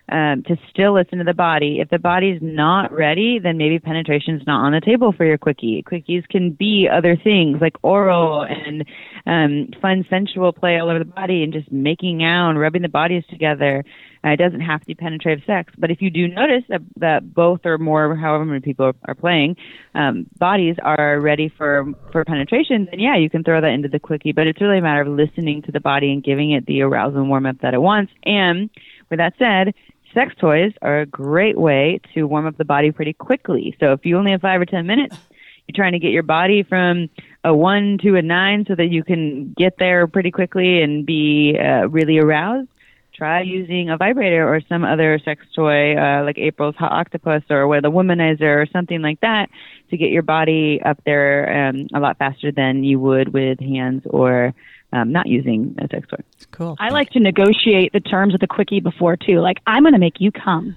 um, 0.09 0.43
to 0.43 0.55
still 0.69 0.93
listen 0.93 1.17
to 1.17 1.23
the 1.23 1.33
body. 1.33 1.79
If 1.79 1.89
the 1.89 1.97
body's 1.97 2.39
not 2.41 2.91
ready, 2.91 3.39
then 3.39 3.57
maybe 3.57 3.79
penetration's 3.79 4.43
not 4.45 4.63
on 4.63 4.71
the 4.71 4.81
table 4.81 5.11
for 5.11 5.25
your 5.25 5.37
quickie. 5.37 5.83
Quickies 5.83 6.27
can 6.29 6.51
be 6.51 6.87
other 6.91 7.15
things 7.15 7.57
like 7.59 7.75
oral 7.81 8.43
and 8.43 8.85
um, 9.25 9.69
fun, 9.81 10.05
sensual 10.09 10.53
play 10.53 10.77
all 10.77 10.89
over 10.89 10.99
the 10.99 11.05
body 11.05 11.43
and 11.43 11.53
just 11.53 11.71
making 11.71 12.23
out 12.23 12.51
and 12.51 12.59
rubbing 12.59 12.83
the 12.83 12.89
bodies 12.89 13.23
together. 13.29 13.83
Uh, 14.23 14.29
it 14.29 14.37
doesn't 14.37 14.61
have 14.61 14.79
to 14.79 14.87
be 14.87 14.95
penetrative 14.95 15.43
sex, 15.45 15.71
but 15.77 15.91
if 15.91 16.01
you 16.01 16.09
do 16.09 16.27
notice 16.27 16.63
that, 16.69 16.81
that 16.97 17.33
both 17.33 17.59
or 17.63 17.77
more, 17.77 18.15
however 18.15 18.43
many 18.43 18.59
people 18.59 18.85
are, 18.87 18.95
are 19.07 19.13
playing, 19.15 19.55
um, 19.93 20.25
bodies 20.37 20.75
are 20.83 21.19
ready 21.19 21.51
for 21.55 21.85
for 22.11 22.25
penetration, 22.25 22.87
then 22.89 22.99
yeah, 22.99 23.15
you 23.15 23.29
can 23.29 23.43
throw 23.43 23.61
that 23.61 23.69
into 23.69 23.87
the 23.87 23.99
quickie. 23.99 24.31
But 24.31 24.47
it's 24.47 24.59
really 24.59 24.79
a 24.79 24.81
matter 24.81 25.01
of 25.01 25.07
listening 25.07 25.61
to 25.63 25.71
the 25.71 25.79
body 25.79 26.11
and 26.11 26.23
giving 26.23 26.51
it 26.51 26.65
the 26.65 26.81
arousal 26.81 27.19
and 27.19 27.29
warm 27.29 27.45
up 27.45 27.61
that 27.61 27.75
it 27.75 27.81
wants. 27.81 28.11
And 28.23 28.71
with 29.09 29.19
that 29.19 29.33
said, 29.37 29.75
sex 30.15 30.33
toys 30.39 30.73
are 30.81 31.01
a 31.01 31.05
great 31.05 31.57
way 31.57 31.99
to 32.15 32.23
warm 32.23 32.47
up 32.47 32.57
the 32.57 32.65
body 32.65 32.91
pretty 32.91 33.13
quickly. 33.13 33.75
So 33.79 33.91
if 33.91 34.05
you 34.05 34.17
only 34.17 34.31
have 34.31 34.41
five 34.41 34.59
or 34.59 34.65
ten 34.65 34.87
minutes, 34.87 35.15
you're 35.67 35.75
trying 35.75 35.91
to 35.91 35.99
get 35.99 36.11
your 36.11 36.23
body 36.23 36.63
from 36.63 37.09
a 37.43 37.53
one 37.55 37.99
to 37.99 38.15
a 38.15 38.21
nine 38.21 38.65
so 38.67 38.73
that 38.75 38.87
you 38.87 39.03
can 39.03 39.53
get 39.53 39.77
there 39.77 40.07
pretty 40.07 40.31
quickly 40.31 40.81
and 40.81 41.05
be 41.05 41.57
uh, 41.59 41.87
really 41.89 42.17
aroused. 42.17 42.69
Try 43.13 43.41
using 43.41 43.89
a 43.89 43.97
vibrator 43.97 44.47
or 44.47 44.59
some 44.67 44.83
other 44.83 45.19
sex 45.23 45.45
toy 45.55 45.95
uh, 45.95 46.23
like 46.23 46.37
April's 46.37 46.75
Hot 46.75 46.91
Octopuss 46.91 47.43
or 47.49 47.63
a 47.63 47.81
womanizer 47.81 48.61
or 48.61 48.65
something 48.73 49.01
like 49.01 49.21
that 49.21 49.49
to 49.89 49.97
get 49.97 50.09
your 50.09 50.23
body 50.23 50.81
up 50.83 50.99
there 51.05 51.69
um, 51.69 51.87
a 51.93 51.99
lot 51.99 52.17
faster 52.17 52.51
than 52.51 52.83
you 52.83 52.99
would 52.99 53.33
with 53.33 53.59
hands 53.59 54.03
or 54.09 54.53
um, 54.91 55.11
not 55.11 55.27
using 55.27 55.75
a 55.79 55.87
sex 55.87 56.07
toy. 56.09 56.21
Cool. 56.55 56.75
I 56.79 56.89
like 56.89 57.09
to 57.11 57.19
negotiate 57.19 57.93
the 57.93 57.99
terms 57.99 58.33
of 58.33 58.39
the 58.39 58.47
quickie 58.47 58.79
before 58.79 59.17
too. 59.17 59.39
Like 59.39 59.57
I'm 59.67 59.83
going 59.83 59.93
to 59.93 59.99
make 59.99 60.19
you 60.19 60.31
come, 60.31 60.75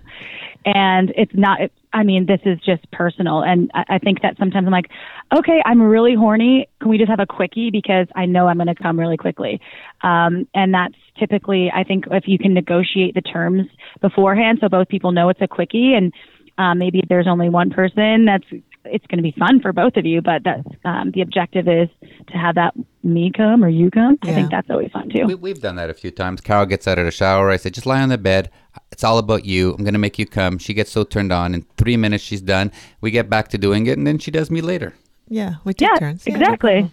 and 0.64 1.12
it's 1.16 1.32
not. 1.34 1.60
It, 1.60 1.72
I 1.92 2.02
mean, 2.02 2.26
this 2.26 2.40
is 2.44 2.58
just 2.60 2.90
personal, 2.90 3.42
and 3.42 3.70
I, 3.74 3.84
I 3.94 3.98
think 3.98 4.22
that 4.22 4.36
sometimes 4.38 4.66
I'm 4.66 4.72
like, 4.72 4.90
okay, 5.34 5.62
I'm 5.64 5.80
really 5.80 6.14
horny. 6.14 6.68
Can 6.80 6.90
we 6.90 6.98
just 6.98 7.10
have 7.10 7.20
a 7.20 7.26
quickie 7.26 7.70
because 7.70 8.06
I 8.14 8.26
know 8.26 8.46
I'm 8.48 8.56
going 8.56 8.66
to 8.66 8.74
come 8.74 8.98
really 8.98 9.16
quickly, 9.16 9.60
um, 10.02 10.46
and 10.54 10.74
that's 10.74 10.94
typically 11.18 11.70
I 11.74 11.84
think 11.84 12.04
if 12.10 12.24
you 12.26 12.38
can 12.38 12.52
negotiate 12.54 13.14
the 13.14 13.22
terms 13.22 13.68
beforehand, 14.00 14.58
so 14.60 14.68
both 14.68 14.88
people 14.88 15.12
know 15.12 15.28
it's 15.28 15.40
a 15.40 15.48
quickie 15.48 15.94
and 15.94 16.12
Uh, 16.58 16.74
maybe 16.74 17.00
there's 17.08 17.28
only 17.28 17.48
one 17.48 17.70
person. 17.70 18.24
That's 18.24 18.48
it's 18.84 19.06
going 19.06 19.18
to 19.18 19.22
be 19.22 19.34
fun 19.38 19.60
for 19.60 19.72
both 19.72 19.96
of 19.96 20.06
you, 20.06 20.20
but 20.22 20.42
that's 20.44 20.66
um, 20.84 21.10
the 21.12 21.20
objective 21.20 21.68
is 21.68 21.88
to 22.28 22.38
have 22.38 22.54
that 22.56 22.74
me 23.02 23.30
come 23.34 23.64
or 23.64 23.68
you 23.68 23.90
come. 23.90 24.18
I 24.22 24.32
think 24.32 24.50
that's 24.50 24.68
always 24.70 24.90
fun 24.90 25.08
too. 25.10 25.26
We, 25.26 25.34
we've 25.34 25.60
done 25.60 25.76
that 25.76 25.90
a 25.90 25.94
few 25.94 26.10
times. 26.10 26.40
Carol 26.40 26.66
gets 26.66 26.86
out 26.88 26.98
of 26.98 27.04
the 27.04 27.10
shower. 27.10 27.50
I 27.50 27.56
say, 27.56 27.70
just 27.70 27.86
lie 27.86 28.00
on 28.00 28.08
the 28.08 28.18
bed. 28.18 28.50
It's 28.92 29.04
all 29.04 29.18
about 29.18 29.44
you. 29.44 29.72
I'm 29.72 29.84
going 29.84 29.94
to 29.94 29.98
make 29.98 30.18
you 30.18 30.26
come. 30.26 30.58
She 30.58 30.74
gets 30.74 30.90
so 30.90 31.04
turned 31.04 31.32
on. 31.32 31.54
In 31.54 31.62
three 31.76 31.96
minutes, 31.96 32.24
she's 32.24 32.40
done. 32.40 32.72
We 33.00 33.10
get 33.10 33.30
back 33.30 33.48
to 33.48 33.58
doing 33.58 33.86
it, 33.86 33.98
and 33.98 34.06
then 34.06 34.18
she 34.18 34.30
does 34.30 34.50
me 34.50 34.60
later. 34.60 34.94
Yeah, 35.28 35.56
we 35.64 35.74
take 35.74 35.88
yeah, 35.90 35.98
turns. 35.98 36.26
Yeah. 36.26 36.36
exactly. 36.36 36.90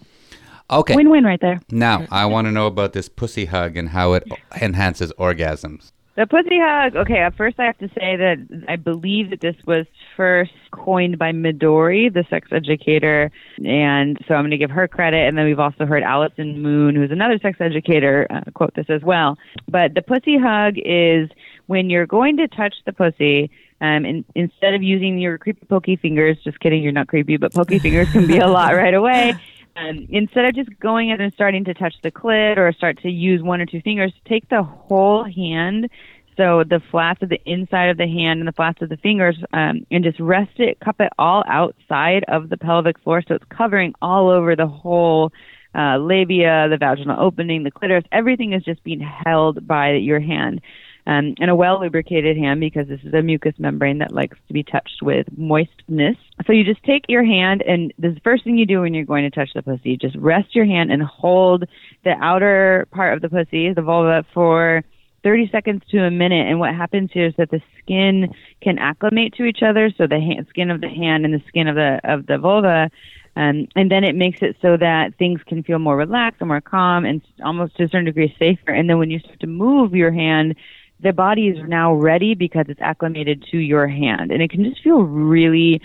Okay. 0.70 0.96
Win-win 0.96 1.24
right 1.24 1.40
there. 1.40 1.60
Now, 1.70 2.06
I 2.10 2.26
want 2.26 2.46
to 2.46 2.52
know 2.52 2.66
about 2.66 2.92
this 2.92 3.08
pussy 3.08 3.44
hug 3.44 3.76
and 3.76 3.90
how 3.90 4.14
it 4.14 4.28
enhances 4.60 5.12
orgasms. 5.12 5.92
The 6.16 6.26
pussy 6.26 6.58
hug. 6.58 6.96
Okay, 6.96 7.18
at 7.18 7.36
first 7.36 7.60
I 7.60 7.66
have 7.66 7.76
to 7.78 7.88
say 7.88 8.16
that 8.16 8.64
I 8.68 8.76
believe 8.76 9.30
that 9.30 9.40
this 9.42 9.56
was 9.66 9.84
first 10.16 10.52
coined 10.70 11.18
by 11.18 11.32
Midori, 11.32 12.12
the 12.12 12.24
sex 12.30 12.48
educator, 12.52 13.30
and 13.62 14.18
so 14.26 14.32
I'm 14.32 14.40
going 14.40 14.50
to 14.52 14.56
give 14.56 14.70
her 14.70 14.88
credit. 14.88 15.28
And 15.28 15.36
then 15.36 15.44
we've 15.44 15.60
also 15.60 15.84
heard 15.84 16.02
Allison 16.02 16.62
Moon, 16.62 16.94
who's 16.96 17.10
another 17.10 17.38
sex 17.38 17.58
educator, 17.60 18.26
uh, 18.30 18.50
quote 18.54 18.74
this 18.74 18.86
as 18.88 19.02
well. 19.02 19.36
But 19.68 19.92
the 19.92 20.00
pussy 20.00 20.38
hug 20.38 20.76
is 20.78 21.28
when 21.66 21.90
you're 21.90 22.06
going 22.06 22.38
to 22.38 22.48
touch 22.48 22.74
the 22.86 22.94
pussy. 22.94 23.50
Um, 23.82 24.06
and 24.06 24.24
instead 24.34 24.72
of 24.72 24.82
using 24.82 25.18
your 25.18 25.36
creepy 25.36 25.66
pokey 25.66 25.96
fingers, 25.96 26.38
just 26.42 26.58
kidding, 26.60 26.82
you're 26.82 26.92
not 26.92 27.08
creepy, 27.08 27.36
but 27.36 27.52
pokey 27.52 27.78
fingers 27.78 28.10
can 28.10 28.26
be 28.26 28.38
a 28.38 28.48
lot 28.48 28.74
right 28.74 28.94
away. 28.94 29.34
Um, 29.76 30.06
instead 30.08 30.46
of 30.46 30.54
just 30.54 30.70
going 30.80 31.10
in 31.10 31.20
and 31.20 31.32
starting 31.34 31.64
to 31.64 31.74
touch 31.74 31.94
the 32.02 32.10
clit 32.10 32.56
or 32.56 32.72
start 32.72 33.00
to 33.02 33.10
use 33.10 33.42
one 33.42 33.60
or 33.60 33.66
two 33.66 33.80
fingers, 33.82 34.12
take 34.26 34.48
the 34.48 34.62
whole 34.62 35.24
hand, 35.24 35.90
so 36.36 36.64
the 36.64 36.80
flats 36.90 37.22
of 37.22 37.28
the 37.28 37.40
inside 37.44 37.86
of 37.88 37.96
the 37.96 38.06
hand 38.06 38.40
and 38.40 38.48
the 38.48 38.52
flats 38.52 38.80
of 38.82 38.88
the 38.88 38.96
fingers, 38.96 39.36
um, 39.52 39.86
and 39.90 40.04
just 40.04 40.20
rest 40.20 40.58
it, 40.58 40.80
cup 40.80 41.00
it 41.00 41.12
all 41.18 41.44
outside 41.46 42.24
of 42.28 42.48
the 42.48 42.56
pelvic 42.56 42.98
floor, 43.00 43.22
so 43.26 43.34
it's 43.34 43.44
covering 43.50 43.94
all 44.00 44.30
over 44.30 44.56
the 44.56 44.66
whole 44.66 45.32
uh, 45.74 45.98
labia, 45.98 46.68
the 46.70 46.78
vaginal 46.78 47.20
opening, 47.20 47.62
the 47.62 47.70
clitoris. 47.70 48.04
Everything 48.12 48.54
is 48.54 48.62
just 48.64 48.82
being 48.82 49.00
held 49.00 49.66
by 49.66 49.92
your 49.92 50.20
hand. 50.20 50.60
Um, 51.06 51.34
and 51.38 51.50
a 51.50 51.54
well 51.54 51.80
lubricated 51.80 52.36
hand 52.36 52.58
because 52.58 52.88
this 52.88 53.00
is 53.04 53.14
a 53.14 53.22
mucous 53.22 53.54
membrane 53.58 53.98
that 53.98 54.12
likes 54.12 54.36
to 54.48 54.52
be 54.52 54.64
touched 54.64 55.02
with 55.02 55.26
moistness. 55.36 56.16
So 56.46 56.52
you 56.52 56.64
just 56.64 56.82
take 56.82 57.04
your 57.08 57.24
hand, 57.24 57.62
and 57.62 57.94
the 57.98 58.18
first 58.24 58.42
thing 58.42 58.58
you 58.58 58.66
do 58.66 58.80
when 58.80 58.92
you're 58.92 59.04
going 59.04 59.22
to 59.22 59.30
touch 59.30 59.50
the 59.54 59.62
pussy, 59.62 59.96
just 59.96 60.16
rest 60.16 60.54
your 60.56 60.64
hand 60.64 60.90
and 60.90 61.02
hold 61.02 61.64
the 62.04 62.14
outer 62.20 62.88
part 62.90 63.14
of 63.14 63.22
the 63.22 63.28
pussy, 63.28 63.72
the 63.72 63.82
vulva, 63.82 64.24
for 64.34 64.82
30 65.22 65.48
seconds 65.50 65.82
to 65.90 66.04
a 66.04 66.10
minute. 66.10 66.48
And 66.48 66.60
what 66.60 66.74
happens 66.74 67.10
here 67.12 67.26
is 67.26 67.34
that 67.36 67.50
the 67.50 67.60
skin 67.78 68.32
can 68.62 68.78
acclimate 68.78 69.34
to 69.34 69.44
each 69.44 69.60
other. 69.60 69.90
So 69.96 70.06
the 70.06 70.20
hand, 70.20 70.46
skin 70.50 70.70
of 70.70 70.80
the 70.80 70.88
hand 70.88 71.24
and 71.24 71.34
the 71.34 71.42
skin 71.48 71.68
of 71.68 71.74
the 71.74 72.00
of 72.04 72.26
the 72.26 72.38
vulva. 72.38 72.90
Um, 73.34 73.68
and 73.76 73.90
then 73.90 74.02
it 74.02 74.14
makes 74.14 74.40
it 74.40 74.56
so 74.62 74.76
that 74.78 75.16
things 75.18 75.40
can 75.46 75.62
feel 75.62 75.78
more 75.78 75.96
relaxed 75.96 76.40
and 76.40 76.48
more 76.48 76.60
calm 76.60 77.04
and 77.04 77.20
almost 77.44 77.76
to 77.76 77.84
a 77.84 77.88
certain 77.88 78.06
degree 78.06 78.34
safer. 78.38 78.70
And 78.70 78.88
then 78.88 78.98
when 78.98 79.10
you 79.10 79.18
start 79.18 79.40
to 79.40 79.46
move 79.46 79.94
your 79.94 80.12
hand, 80.12 80.54
the 81.00 81.12
body 81.12 81.48
is 81.48 81.58
now 81.68 81.94
ready 81.94 82.34
because 82.34 82.66
it's 82.68 82.80
acclimated 82.80 83.44
to 83.50 83.58
your 83.58 83.86
hand. 83.86 84.30
And 84.30 84.42
it 84.42 84.50
can 84.50 84.64
just 84.64 84.82
feel 84.82 85.02
really, 85.02 85.80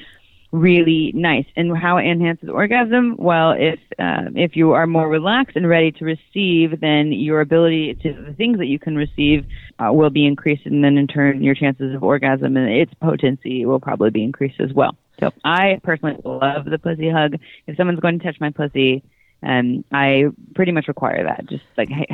really 0.51 1.11
nice. 1.13 1.45
And 1.55 1.77
how 1.77 1.97
it 1.97 2.05
enhances 2.05 2.49
orgasm? 2.49 3.15
Well, 3.17 3.51
if 3.57 3.79
uh, 3.99 4.31
if 4.35 4.55
you 4.55 4.71
are 4.71 4.87
more 4.87 5.09
relaxed 5.09 5.55
and 5.55 5.67
ready 5.67 5.91
to 5.93 6.05
receive, 6.05 6.79
then 6.79 7.11
your 7.11 7.41
ability 7.41 7.95
to 8.03 8.13
the 8.13 8.33
things 8.33 8.57
that 8.59 8.67
you 8.67 8.79
can 8.79 8.95
receive 8.95 9.45
uh, 9.79 9.91
will 9.91 10.09
be 10.09 10.25
increased, 10.25 10.65
and 10.65 10.83
then 10.83 10.97
in 10.97 11.07
turn, 11.07 11.43
your 11.43 11.55
chances 11.55 11.93
of 11.95 12.03
orgasm 12.03 12.55
and 12.57 12.69
its 12.69 12.93
potency 12.95 13.65
will 13.65 13.79
probably 13.79 14.11
be 14.11 14.23
increased 14.23 14.59
as 14.59 14.73
well. 14.73 14.95
So 15.19 15.31
I 15.43 15.79
personally 15.83 16.17
love 16.25 16.65
the 16.65 16.79
pussy 16.79 17.09
hug. 17.09 17.35
If 17.67 17.77
someone's 17.77 17.99
going 17.99 18.19
to 18.19 18.25
touch 18.25 18.39
my 18.39 18.49
pussy, 18.49 19.03
and 19.41 19.83
I 19.91 20.25
pretty 20.55 20.71
much 20.71 20.87
require 20.87 21.23
that. 21.23 21.47
Just 21.47 21.63
like 21.77 21.89
hey, 21.89 22.07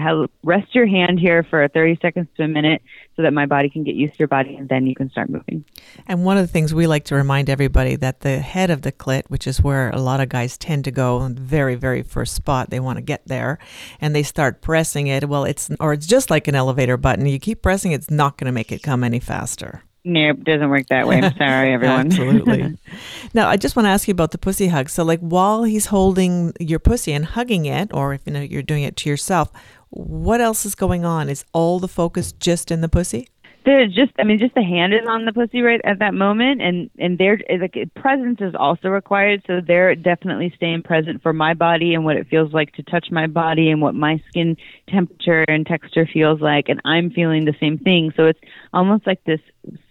rest 0.44 0.74
your 0.74 0.88
hand 0.88 1.20
here 1.20 1.44
for 1.44 1.68
30 1.68 2.00
seconds 2.02 2.28
to 2.38 2.44
a 2.44 2.48
minute 2.48 2.82
so 3.16 3.22
that 3.24 3.34
my 3.34 3.46
body 3.46 3.70
can 3.70 3.84
get 3.84 3.96
used 3.96 4.14
to 4.14 4.20
your 4.20 4.28
body 4.28 4.56
and 4.56 4.70
then 4.70 4.88
you 4.88 4.96
can 4.96 5.10
start 5.10 5.30
moving. 5.30 5.66
And 6.08 6.24
one 6.24 6.38
of 6.38 6.44
the 6.44 6.52
things 6.52 6.74
we 6.74 6.88
like 6.88 7.06
to 7.06 7.16
remind 7.16 7.50
everybody 7.50 7.96
that 7.98 8.22
the 8.22 8.40
head 8.40 8.70
of 8.70 8.82
the 8.82 8.92
clit, 8.92 9.24
which 9.28 9.48
is 9.48 9.62
where 9.62 9.90
a 9.90 10.00
lot 10.00 10.20
of 10.20 10.30
guys 10.30 10.58
tend 10.58 10.86
to 10.86 10.92
go, 10.92 11.28
very, 11.34 11.76
very 11.76 12.04
first 12.04 12.34
spot, 12.34 12.70
they 12.70 12.80
want 12.80 12.98
to 12.98 13.04
get 13.04 13.28
there 13.28 13.60
and 14.00 14.16
they 14.16 14.24
start 14.24 14.62
pressing 14.62 15.08
it. 15.08 15.28
Well, 15.28 15.44
it's, 15.44 15.70
or 15.80 15.94
it's 15.94 16.08
just 16.08 16.30
like 16.30 16.48
an 16.48 16.56
elevator 16.56 16.98
button. 16.98 17.26
You 17.26 17.40
keep 17.40 17.62
pressing, 17.62 17.92
it's 17.92 18.12
not 18.12 18.38
going 18.38 18.46
to 18.46 18.52
make 18.52 18.72
it 18.72 18.84
come 18.84 19.04
any 19.04 19.20
faster. 19.20 19.84
Nope, 20.08 20.44
doesn't 20.44 20.70
work 20.70 20.88
that 20.88 21.06
way. 21.06 21.22
I'm 21.22 21.36
sorry, 21.36 21.74
everyone. 21.74 22.08
Absolutely. 22.08 22.78
now, 23.34 23.50
I 23.50 23.58
just 23.58 23.76
want 23.76 23.88
to 23.88 23.90
ask 23.90 24.08
you 24.08 24.14
about 24.14 24.32
the 24.32 24.38
pussy 24.38 24.68
hug. 24.68 24.90
So, 24.90 25.04
like, 25.04 25.20
while 25.20 25.64
he's 25.64 25.88
holding 25.88 26.54
your 26.62 26.80
pussy 26.80 27.12
and 27.12 27.26
hugging 27.26 27.66
it, 27.66 27.94
or 27.94 28.14
if 28.14 28.22
you 28.26 28.32
know 28.32 28.40
you're 28.40 28.62
doing 28.62 28.84
it 28.84 28.96
to 28.98 29.10
yourself, 29.10 29.52
what 29.90 30.40
else 30.40 30.66
is 30.66 30.76
going 30.76 31.04
on? 31.04 31.30
Is 31.30 31.44
all 31.52 31.80
the 31.80 31.90
focus 31.90 32.32
just 32.32 32.72
in 32.72 32.80
the 32.80 32.88
pussy? 32.88 33.28
There's 33.68 33.94
just, 33.94 34.14
I 34.18 34.24
mean, 34.24 34.40
just 34.40 34.56
the 34.56 34.64
hand 34.64 34.94
is 34.94 35.02
on 35.10 35.26
the 35.26 35.34
pussy 35.34 35.62
right 35.62 35.82
at 35.84 36.00
that 36.00 36.14
moment, 36.14 36.62
and 36.62 36.90
and 37.00 37.18
their 37.18 37.38
like 37.60 37.76
presence 37.96 38.38
is 38.40 38.56
also 38.58 38.88
required. 38.88 39.44
So 39.46 39.60
they're 39.60 39.94
definitely 39.94 40.54
staying 40.56 40.84
present 40.84 41.22
for 41.22 41.34
my 41.34 41.54
body 41.54 41.94
and 41.94 42.06
what 42.06 42.16
it 42.16 42.28
feels 42.30 42.54
like 42.54 42.72
to 42.76 42.84
touch 42.84 43.08
my 43.12 43.28
body 43.28 43.70
and 43.70 43.82
what 43.82 43.94
my 43.94 44.24
skin 44.30 44.56
temperature 44.88 45.44
and 45.50 45.66
texture 45.66 46.08
feels 46.14 46.40
like, 46.40 46.70
and 46.70 46.80
I'm 46.86 47.12
feeling 47.12 47.44
the 47.44 47.56
same 47.60 47.78
thing. 47.78 48.14
So 48.16 48.28
it's 48.28 48.40
almost 48.72 49.06
like 49.06 49.22
this 49.26 49.42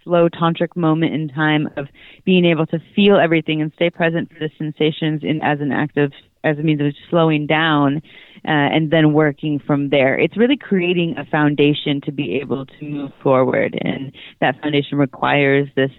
slow 0.02 0.30
tantric 0.30 0.74
moment 0.74 1.12
in 1.12 1.28
time 1.28 1.68
of 1.76 1.88
being 2.24 2.46
able 2.46 2.64
to 2.68 2.78
feel 2.94 3.18
everything 3.18 3.60
and 3.60 3.70
stay 3.74 3.90
present 3.90 4.32
for 4.32 4.38
the 4.38 4.48
sensations 4.56 5.20
in 5.22 5.42
as 5.42 5.60
an 5.60 5.70
act 5.70 5.98
of 5.98 6.14
as 6.46 6.58
a 6.58 6.62
means 6.62 6.80
of 6.80 6.92
slowing 7.10 7.46
down 7.46 8.02
uh, 8.44 8.68
and 8.74 8.90
then 8.90 9.12
working 9.12 9.58
from 9.58 9.90
there. 9.90 10.18
It's 10.18 10.36
really 10.36 10.56
creating 10.56 11.16
a 11.18 11.24
foundation 11.26 12.00
to 12.02 12.12
be 12.12 12.36
able 12.40 12.66
to 12.66 12.84
move 12.84 13.12
forward, 13.22 13.76
and 13.80 14.12
that 14.40 14.60
foundation 14.60 14.98
requires 14.98 15.68
this 15.74 15.90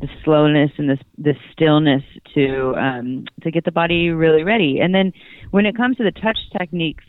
the 0.00 0.08
slowness 0.22 0.70
and 0.76 0.88
this 0.88 0.98
this 1.16 1.36
stillness 1.52 2.02
to 2.34 2.74
um, 2.76 3.24
to 3.42 3.50
get 3.50 3.64
the 3.64 3.72
body 3.72 4.10
really 4.10 4.44
ready. 4.44 4.80
And 4.80 4.94
then 4.94 5.12
when 5.50 5.66
it 5.66 5.76
comes 5.76 5.96
to 5.96 6.04
the 6.04 6.12
touch 6.12 6.38
techniques, 6.56 7.04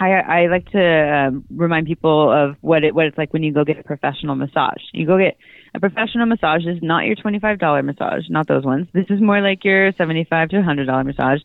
I, 0.00 0.10
I 0.10 0.46
like 0.48 0.68
to 0.72 1.28
um, 1.28 1.44
remind 1.54 1.86
people 1.86 2.30
of 2.30 2.56
what 2.60 2.82
it 2.82 2.94
what 2.94 3.06
it's 3.06 3.16
like 3.16 3.32
when 3.32 3.42
you 3.42 3.52
go 3.52 3.64
get 3.64 3.78
a 3.78 3.84
professional 3.84 4.34
massage. 4.34 4.82
You 4.92 5.06
go 5.06 5.16
get 5.16 5.36
a 5.74 5.80
professional 5.80 6.26
massage 6.26 6.66
is 6.66 6.78
not 6.82 7.06
your 7.06 7.14
twenty 7.14 7.38
five 7.38 7.58
dollar 7.58 7.82
massage, 7.82 8.28
not 8.28 8.48
those 8.48 8.64
ones. 8.64 8.88
This 8.92 9.06
is 9.10 9.20
more 9.20 9.40
like 9.40 9.64
your 9.64 9.92
seventy 9.92 10.24
five 10.28 10.48
to 10.50 10.62
hundred 10.62 10.86
dollar 10.86 11.04
massage. 11.04 11.40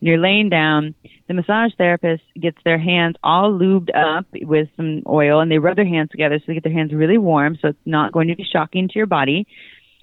And 0.00 0.08
you're 0.08 0.18
laying 0.18 0.48
down. 0.48 0.94
The 1.28 1.34
massage 1.34 1.72
therapist 1.76 2.22
gets 2.40 2.58
their 2.64 2.78
hands 2.78 3.16
all 3.22 3.52
lubed 3.52 3.94
up 3.94 4.26
with 4.32 4.68
some 4.76 5.02
oil, 5.06 5.40
and 5.40 5.50
they 5.50 5.58
rub 5.58 5.76
their 5.76 5.86
hands 5.86 6.10
together 6.10 6.38
so 6.38 6.44
they 6.48 6.54
get 6.54 6.64
their 6.64 6.72
hands 6.72 6.92
really 6.92 7.18
warm, 7.18 7.56
so 7.60 7.68
it's 7.68 7.78
not 7.86 8.12
going 8.12 8.28
to 8.28 8.36
be 8.36 8.44
shocking 8.44 8.88
to 8.88 8.98
your 8.98 9.06
body. 9.06 9.46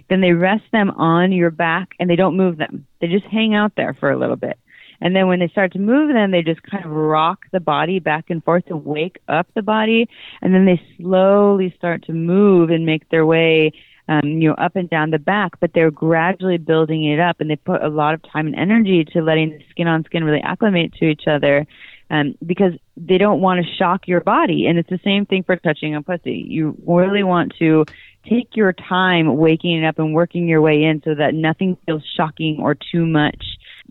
Then 0.10 0.22
they 0.22 0.32
rest 0.32 0.64
them 0.72 0.92
on 0.92 1.32
your 1.32 1.52
back, 1.52 1.90
and 2.00 2.10
they 2.10 2.16
don't 2.16 2.38
move 2.38 2.58
them. 2.58 2.86
They 3.02 3.08
just 3.08 3.26
hang 3.26 3.56
out 3.56 3.74
there 3.76 3.96
for 4.00 4.12
a 4.12 4.20
little 4.20 4.36
bit 4.36 4.58
and 5.02 5.16
then 5.16 5.28
when 5.28 5.40
they 5.40 5.48
start 5.48 5.74
to 5.74 5.80
move 5.80 6.14
them, 6.14 6.32
they 6.32 6.42
just 6.42 6.64
kind 6.64 6.84
of 6.84 6.92
rock 6.92 7.46
the 7.52 7.60
body 7.60 8.00
back 8.00 8.30
and 8.30 8.44
forth 8.44 8.66
to 8.66 8.78
wake 8.78 9.20
up 9.28 9.48
the 9.54 9.62
body. 9.62 10.10
And 10.42 10.54
then 10.54 10.66
they 10.66 10.82
slowly 10.98 11.74
start 11.78 12.06
to 12.06 12.14
move 12.14 12.70
and 12.70 12.86
make 12.86 13.10
their 13.10 13.26
way, 13.26 13.74
um, 14.08 14.26
you 14.26 14.50
know, 14.50 14.56
up 14.56 14.76
and 14.76 14.90
down 14.90 15.12
the 15.12 15.20
back, 15.20 15.60
but 15.60 15.72
they're 15.74 15.92
gradually 15.92 16.58
building 16.58 17.06
it 17.06 17.20
up 17.20 17.40
and 17.40 17.50
they 17.50 17.56
put 17.56 17.84
a 17.84 17.90
lot 17.90 18.14
of 18.14 18.22
time 18.32 18.48
and 18.48 18.56
energy 18.56 19.06
to 19.14 19.22
letting 19.22 19.52
the 19.52 19.64
skin 19.70 19.88
on 19.88 20.04
skin 20.06 20.24
really 20.24 20.42
acclimate 20.42 20.94
to 20.94 21.06
each 21.06 21.24
other. 21.28 21.66
Um, 22.10 22.36
because 22.46 22.72
they 22.96 23.18
don't 23.18 23.42
want 23.42 23.66
to 23.66 23.76
shock 23.76 24.08
your 24.08 24.22
body. 24.22 24.66
And 24.66 24.80
it's 24.80 24.90
the 24.90 25.00
same 25.04 25.26
thing 25.26 25.44
for 25.44 25.58
touching 25.58 25.94
a 25.94 26.02
pussy. 26.02 26.46
You 26.48 26.78
really 26.88 27.22
want 27.22 27.54
to 27.60 27.84
take 28.30 28.56
your 28.56 28.72
time 28.72 29.36
waking 29.36 29.84
up 29.84 30.00
and 30.00 30.14
working 30.14 30.48
your 30.48 30.62
way 30.62 30.84
in 30.84 31.02
so 31.04 31.16
that 31.16 31.34
nothing 31.34 31.78
feels 31.86 32.04
shocking 32.16 32.60
or 32.62 32.76
too 32.76 33.06
much 33.06 33.44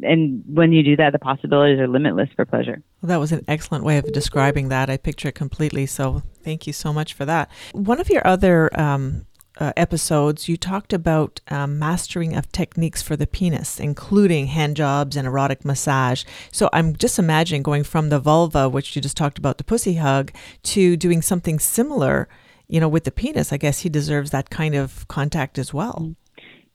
and 0.02 0.42
when 0.46 0.72
you 0.72 0.82
do 0.82 0.96
that, 0.96 1.12
the 1.12 1.18
possibilities 1.18 1.78
are 1.78 1.88
limitless 1.88 2.28
for 2.36 2.44
pleasure. 2.44 2.82
Well, 3.00 3.08
that 3.08 3.20
was 3.20 3.32
an 3.32 3.44
excellent 3.48 3.84
way 3.84 3.98
of 3.98 4.12
describing 4.12 4.68
that. 4.68 4.90
I 4.90 4.96
picture 4.96 5.28
it 5.28 5.34
completely. 5.34 5.86
So 5.86 6.22
thank 6.42 6.66
you 6.66 6.72
so 6.72 6.92
much 6.92 7.14
for 7.14 7.24
that. 7.24 7.50
One 7.72 8.00
of 8.00 8.10
your 8.10 8.26
other 8.26 8.68
um, 8.78 9.26
uh, 9.59 9.72
episodes, 9.76 10.48
you 10.48 10.57
talked 10.57 10.92
about 10.92 11.40
um, 11.48 11.78
mastering 11.78 12.34
of 12.36 12.50
techniques 12.52 13.02
for 13.02 13.16
the 13.16 13.26
penis, 13.26 13.80
including 13.80 14.46
hand 14.48 14.76
jobs 14.76 15.16
and 15.16 15.26
erotic 15.26 15.64
massage. 15.64 16.24
So 16.52 16.68
I'm 16.72 16.94
just 16.96 17.18
imagining 17.18 17.62
going 17.62 17.84
from 17.84 18.09
the 18.09 18.18
vulva, 18.18 18.68
which 18.68 18.94
you 18.94 19.02
just 19.02 19.16
talked 19.16 19.38
about, 19.38 19.59
the 19.59 19.64
pussy 19.64 19.94
hug, 19.94 20.32
to 20.64 20.96
doing 20.96 21.22
something 21.22 21.59
similar. 21.59 22.28
You 22.68 22.80
know, 22.80 22.88
with 22.88 23.04
the 23.04 23.12
penis, 23.12 23.52
I 23.52 23.57
guess 23.57 23.80
he 23.80 23.88
deserves 23.88 24.30
that 24.32 24.50
kind 24.50 24.74
of 24.74 25.07
contact 25.09 25.59
as 25.59 25.72
well. 25.72 26.16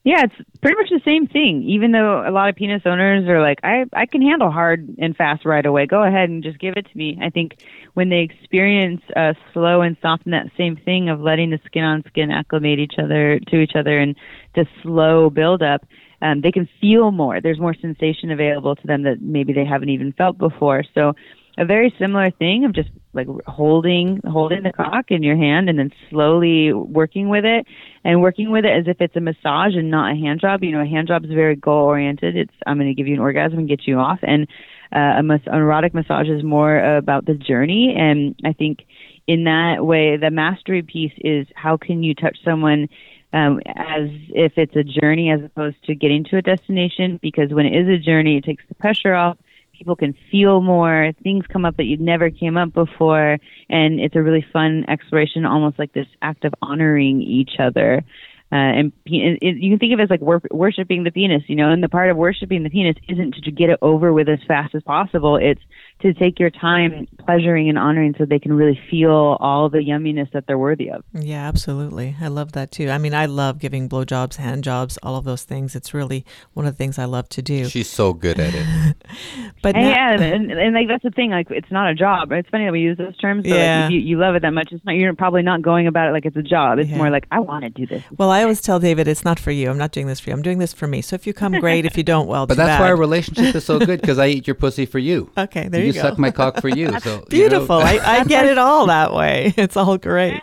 Yeah, 0.04 0.24
it's 0.24 0.34
pretty 0.60 0.76
much 0.76 0.90
the 0.90 1.00
same 1.04 1.28
thing. 1.28 1.62
Even 1.62 1.92
though 1.92 2.26
a 2.26 2.32
lot 2.32 2.48
of 2.48 2.56
penis 2.56 2.82
owners 2.84 3.28
are 3.28 3.40
like, 3.40 3.60
I, 3.62 3.84
I 3.92 4.06
can 4.06 4.20
handle 4.20 4.50
hard 4.50 4.96
and 4.98 5.16
fast 5.16 5.44
right 5.44 5.64
away. 5.64 5.86
Go 5.86 6.02
ahead 6.02 6.28
and 6.28 6.42
just 6.42 6.58
give 6.58 6.74
it 6.76 6.86
to 6.90 6.98
me. 6.98 7.18
I 7.22 7.30
think 7.30 7.56
when 7.94 8.08
they 8.08 8.18
experience 8.18 9.00
uh, 9.14 9.34
slow 9.52 9.80
and 9.80 9.96
soften 10.02 10.32
that 10.32 10.50
same 10.56 10.76
thing 10.76 11.08
of 11.08 11.20
letting 11.20 11.50
the 11.50 11.60
skin 11.66 11.84
on 11.84 12.02
skin 12.08 12.32
acclimate 12.32 12.80
each 12.80 12.94
other 12.98 13.38
to 13.38 13.60
each 13.60 13.76
other 13.76 14.00
and 14.00 14.16
the 14.56 14.66
slow 14.82 15.30
build 15.30 15.62
up, 15.62 15.86
um, 16.20 16.40
they 16.40 16.50
can 16.50 16.68
feel 16.80 17.12
more. 17.12 17.40
There's 17.40 17.60
more 17.60 17.74
sensation 17.74 18.32
available 18.32 18.74
to 18.74 18.86
them 18.86 19.04
that 19.04 19.20
maybe 19.20 19.52
they 19.52 19.64
haven't 19.64 19.90
even 19.90 20.12
felt 20.12 20.36
before. 20.36 20.82
So 20.94 21.12
a 21.58 21.64
very 21.64 21.94
similar 21.98 22.30
thing 22.30 22.64
of 22.64 22.74
just 22.74 22.88
like 23.12 23.26
holding 23.46 24.20
holding 24.26 24.62
the 24.62 24.72
cock 24.72 25.10
in 25.10 25.22
your 25.22 25.36
hand 25.36 25.68
and 25.68 25.78
then 25.78 25.90
slowly 26.08 26.72
working 26.72 27.28
with 27.28 27.44
it 27.44 27.66
and 28.04 28.22
working 28.22 28.50
with 28.50 28.64
it 28.64 28.70
as 28.70 28.84
if 28.86 29.00
it's 29.00 29.16
a 29.16 29.20
massage 29.20 29.74
and 29.74 29.90
not 29.90 30.12
a 30.12 30.16
hand 30.16 30.40
job. 30.40 30.64
You 30.64 30.72
know, 30.72 30.80
a 30.80 30.86
hand 30.86 31.08
job 31.08 31.24
is 31.24 31.30
very 31.30 31.56
goal 31.56 31.84
oriented. 31.84 32.36
It's 32.36 32.54
I'm 32.66 32.78
going 32.78 32.88
to 32.88 32.94
give 32.94 33.06
you 33.06 33.14
an 33.14 33.20
orgasm 33.20 33.58
and 33.58 33.68
get 33.68 33.86
you 33.86 33.98
off, 33.98 34.20
and 34.22 34.48
uh, 34.94 35.18
a 35.18 35.22
mas- 35.22 35.46
an 35.46 35.60
erotic 35.60 35.92
massage 35.92 36.28
is 36.28 36.42
more 36.42 36.78
about 36.96 37.26
the 37.26 37.34
journey. 37.34 37.94
And 37.96 38.34
I 38.44 38.54
think 38.54 38.86
in 39.26 39.44
that 39.44 39.84
way, 39.84 40.16
the 40.16 40.30
mastery 40.30 40.82
piece 40.82 41.12
is 41.18 41.46
how 41.54 41.76
can 41.76 42.02
you 42.02 42.14
touch 42.14 42.38
someone. 42.44 42.88
Um, 43.34 43.62
as 43.64 44.10
if 44.34 44.58
it's 44.58 44.76
a 44.76 44.84
journey 44.84 45.30
as 45.30 45.42
opposed 45.42 45.82
to 45.84 45.94
getting 45.94 46.22
to 46.24 46.36
a 46.36 46.42
destination, 46.42 47.18
because 47.22 47.50
when 47.50 47.64
it 47.64 47.74
is 47.74 47.88
a 47.88 47.96
journey, 47.96 48.36
it 48.36 48.44
takes 48.44 48.62
the 48.68 48.74
pressure 48.74 49.14
off 49.14 49.38
people 49.76 49.96
can 49.96 50.14
feel 50.30 50.60
more 50.60 51.12
things 51.22 51.44
come 51.52 51.64
up 51.64 51.76
that 51.76 51.84
you'd 51.84 52.00
never 52.00 52.30
came 52.30 52.56
up 52.56 52.72
before 52.72 53.38
and 53.68 54.00
it's 54.00 54.16
a 54.16 54.22
really 54.22 54.44
fun 54.52 54.84
exploration 54.88 55.44
almost 55.44 55.78
like 55.78 55.92
this 55.92 56.06
act 56.20 56.44
of 56.44 56.54
honoring 56.62 57.22
each 57.22 57.52
other 57.58 58.04
uh, 58.52 58.56
and 58.56 58.92
it, 59.06 59.38
it, 59.40 59.56
you 59.56 59.70
can 59.70 59.78
think 59.78 59.94
of 59.94 60.00
it 60.00 60.02
as 60.02 60.10
like 60.10 60.20
wor- 60.20 60.42
worshiping 60.50 61.04
the 61.04 61.10
penis, 61.10 61.42
you 61.46 61.56
know, 61.56 61.70
and 61.70 61.82
the 61.82 61.88
part 61.88 62.10
of 62.10 62.18
worshiping 62.18 62.62
the 62.62 62.68
penis 62.68 62.96
isn't 63.08 63.34
to 63.42 63.50
get 63.50 63.70
it 63.70 63.78
over 63.80 64.12
with 64.12 64.28
as 64.28 64.40
fast 64.46 64.74
as 64.74 64.82
possible. 64.82 65.36
It's 65.36 65.62
to 66.02 66.12
take 66.14 66.38
your 66.38 66.50
time 66.50 67.06
pleasuring 67.24 67.68
and 67.68 67.78
honoring 67.78 68.14
so 68.18 68.24
they 68.24 68.38
can 68.38 68.52
really 68.52 68.78
feel 68.90 69.36
all 69.40 69.68
the 69.68 69.78
yumminess 69.78 70.30
that 70.32 70.46
they're 70.46 70.58
worthy 70.58 70.90
of. 70.90 71.04
Yeah, 71.12 71.46
absolutely. 71.46 72.16
I 72.20 72.28
love 72.28 72.52
that 72.52 72.70
too. 72.72 72.90
I 72.90 72.98
mean, 72.98 73.14
I 73.14 73.26
love 73.26 73.58
giving 73.58 73.88
blowjobs, 73.88 74.36
hand 74.36 74.64
jobs, 74.64 74.98
all 75.02 75.16
of 75.16 75.24
those 75.24 75.44
things. 75.44 75.74
It's 75.76 75.94
really 75.94 76.24
one 76.54 76.66
of 76.66 76.74
the 76.74 76.76
things 76.78 76.98
I 76.98 77.04
love 77.04 77.28
to 77.30 77.42
do. 77.42 77.68
She's 77.68 77.88
so 77.88 78.12
good 78.12 78.38
at 78.40 78.54
it. 78.54 78.96
but 79.62 79.74
and 79.76 79.84
now- 79.84 79.90
yeah, 79.90 80.20
and, 80.20 80.50
and 80.52 80.74
like 80.74 80.88
that's 80.88 81.02
the 81.02 81.10
thing. 81.10 81.30
Like 81.30 81.50
it's 81.50 81.70
not 81.70 81.90
a 81.90 81.94
job. 81.94 82.32
It's 82.32 82.48
funny 82.48 82.64
that 82.66 82.72
we 82.72 82.80
use 82.80 82.98
those 82.98 83.16
terms. 83.18 83.44
So 83.48 83.54
Yeah. 83.54 83.84
like, 83.84 83.92
you, 83.92 84.00
you 84.00 84.18
love 84.18 84.34
it 84.34 84.42
that 84.42 84.52
much, 84.52 84.68
it's 84.72 84.84
not. 84.84 84.92
You're 84.96 85.14
probably 85.14 85.42
not 85.42 85.62
going 85.62 85.86
about 85.86 86.08
it 86.08 86.12
like 86.12 86.26
it's 86.26 86.36
a 86.36 86.42
job. 86.42 86.78
It's 86.78 86.90
Yeah. 86.90 86.98
more 86.98 87.10
like 87.10 87.26
I 87.30 87.40
want 87.40 87.64
to 87.64 87.70
do 87.70 87.86
this. 87.86 88.02
well, 88.18 88.30
I 88.30 88.42
always 88.42 88.60
tell 88.60 88.78
David, 88.80 89.08
it's 89.08 89.24
not 89.24 89.38
for 89.38 89.50
you. 89.50 89.70
I'm 89.70 89.78
not 89.78 89.92
doing 89.92 90.06
this 90.06 90.20
for 90.20 90.30
you. 90.30 90.34
I'm 90.34 90.42
doing 90.42 90.58
this 90.58 90.72
for 90.72 90.86
me. 90.86 91.02
So 91.02 91.14
if 91.14 91.26
you 91.26 91.32
come, 91.32 91.52
great. 91.60 91.84
If 91.86 91.96
you 91.96 92.02
don't, 92.02 92.26
well, 92.26 92.46
But 92.52 92.54
too 92.54 92.58
that's 92.62 92.80
why 92.80 92.88
our 92.88 92.96
relationship 92.96 93.54
is 93.54 93.64
so 93.64 93.78
good 93.78 94.00
because 94.00 94.18
I 94.18 94.26
eat 94.28 94.46
your 94.46 94.54
pussy 94.54 94.86
for 94.86 94.98
you. 94.98 95.30
Okay, 95.42 95.68
there 95.68 95.80
you, 95.80 95.88
you 95.88 95.91
go. 95.92 96.00
suck 96.02 96.18
my 96.18 96.30
cock 96.30 96.60
for 96.60 96.68
you. 96.68 96.88
So 97.00 97.10
you 97.10 97.16
know- 97.18 97.24
Beautiful. 97.28 97.76
I, 97.76 97.98
I 98.02 98.24
get 98.34 98.46
it 98.46 98.58
all 98.58 98.86
that 98.86 99.12
way. 99.12 99.54
It's 99.56 99.76
all 99.76 99.98
great. 99.98 100.40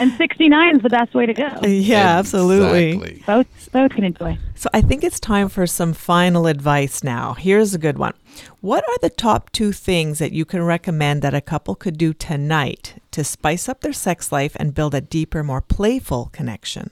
And 0.00 0.12
69 0.16 0.76
is 0.76 0.82
the 0.82 0.88
best 0.90 1.14
way 1.14 1.26
to 1.26 1.34
go. 1.34 1.48
Yeah, 1.64 2.18
absolutely. 2.18 2.92
Exactly. 2.92 3.22
Both 3.26 3.72
both 3.72 3.90
can 3.92 4.04
enjoy. 4.04 4.38
So 4.54 4.68
I 4.72 4.80
think 4.80 5.04
it's 5.04 5.20
time 5.20 5.48
for 5.48 5.66
some 5.66 5.92
final 5.92 6.46
advice 6.46 7.04
now. 7.04 7.34
Here's 7.34 7.74
a 7.74 7.78
good 7.78 7.98
one. 7.98 8.14
What 8.60 8.84
are 8.88 8.98
the 9.02 9.10
top 9.10 9.50
two 9.52 9.72
things 9.72 10.18
that 10.18 10.32
you 10.32 10.44
can 10.44 10.62
recommend 10.62 11.22
that 11.22 11.34
a 11.34 11.40
couple 11.40 11.74
could 11.74 11.98
do 11.98 12.12
tonight 12.12 12.94
to 13.12 13.22
spice 13.22 13.68
up 13.68 13.80
their 13.82 13.92
sex 13.92 14.32
life 14.32 14.56
and 14.56 14.74
build 14.74 14.94
a 14.94 15.00
deeper, 15.00 15.42
more 15.44 15.60
playful 15.60 16.30
connection? 16.32 16.90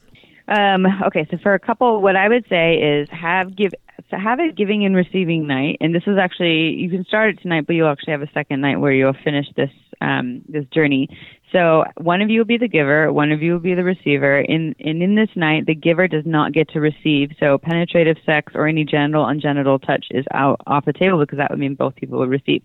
Um, 0.48 0.86
okay, 1.06 1.26
so 1.30 1.38
for 1.42 1.54
a 1.54 1.58
couple, 1.58 2.00
what 2.00 2.16
I 2.16 2.28
would 2.28 2.44
say 2.48 2.76
is 2.76 3.08
have 3.10 3.54
give 3.56 3.72
so 4.10 4.18
have 4.18 4.40
a 4.40 4.52
giving 4.52 4.84
and 4.84 4.94
receiving 4.94 5.46
night, 5.46 5.78
and 5.80 5.94
this 5.94 6.02
is 6.06 6.18
actually 6.18 6.70
you 6.74 6.90
can 6.90 7.04
start 7.04 7.30
it 7.30 7.42
tonight, 7.42 7.66
but 7.66 7.74
you'll 7.74 7.88
actually 7.88 8.12
have 8.12 8.22
a 8.22 8.30
second 8.34 8.60
night 8.60 8.78
where 8.78 8.92
you'll 8.92 9.16
finish 9.24 9.46
this 9.56 9.70
um, 10.00 10.42
this 10.48 10.66
journey. 10.66 11.08
So 11.52 11.84
one 11.98 12.22
of 12.22 12.30
you 12.30 12.40
will 12.40 12.46
be 12.46 12.58
the 12.58 12.68
giver, 12.68 13.12
one 13.12 13.30
of 13.30 13.42
you 13.42 13.52
will 13.52 13.60
be 13.60 13.74
the 13.74 13.84
receiver. 13.84 14.40
In 14.40 14.74
and 14.80 15.02
in 15.02 15.14
this 15.14 15.30
night, 15.36 15.66
the 15.66 15.74
giver 15.74 16.08
does 16.08 16.26
not 16.26 16.52
get 16.52 16.68
to 16.70 16.80
receive. 16.80 17.30
So 17.38 17.58
penetrative 17.58 18.16
sex 18.26 18.52
or 18.54 18.66
any 18.66 18.84
genital 18.84 19.24
ungenital 19.24 19.80
touch 19.86 20.06
is 20.10 20.24
out 20.32 20.60
off 20.66 20.84
the 20.84 20.92
table 20.92 21.18
because 21.18 21.38
that 21.38 21.50
would 21.50 21.58
mean 21.58 21.74
both 21.74 21.94
people 21.94 22.18
would 22.18 22.30
receive. 22.30 22.62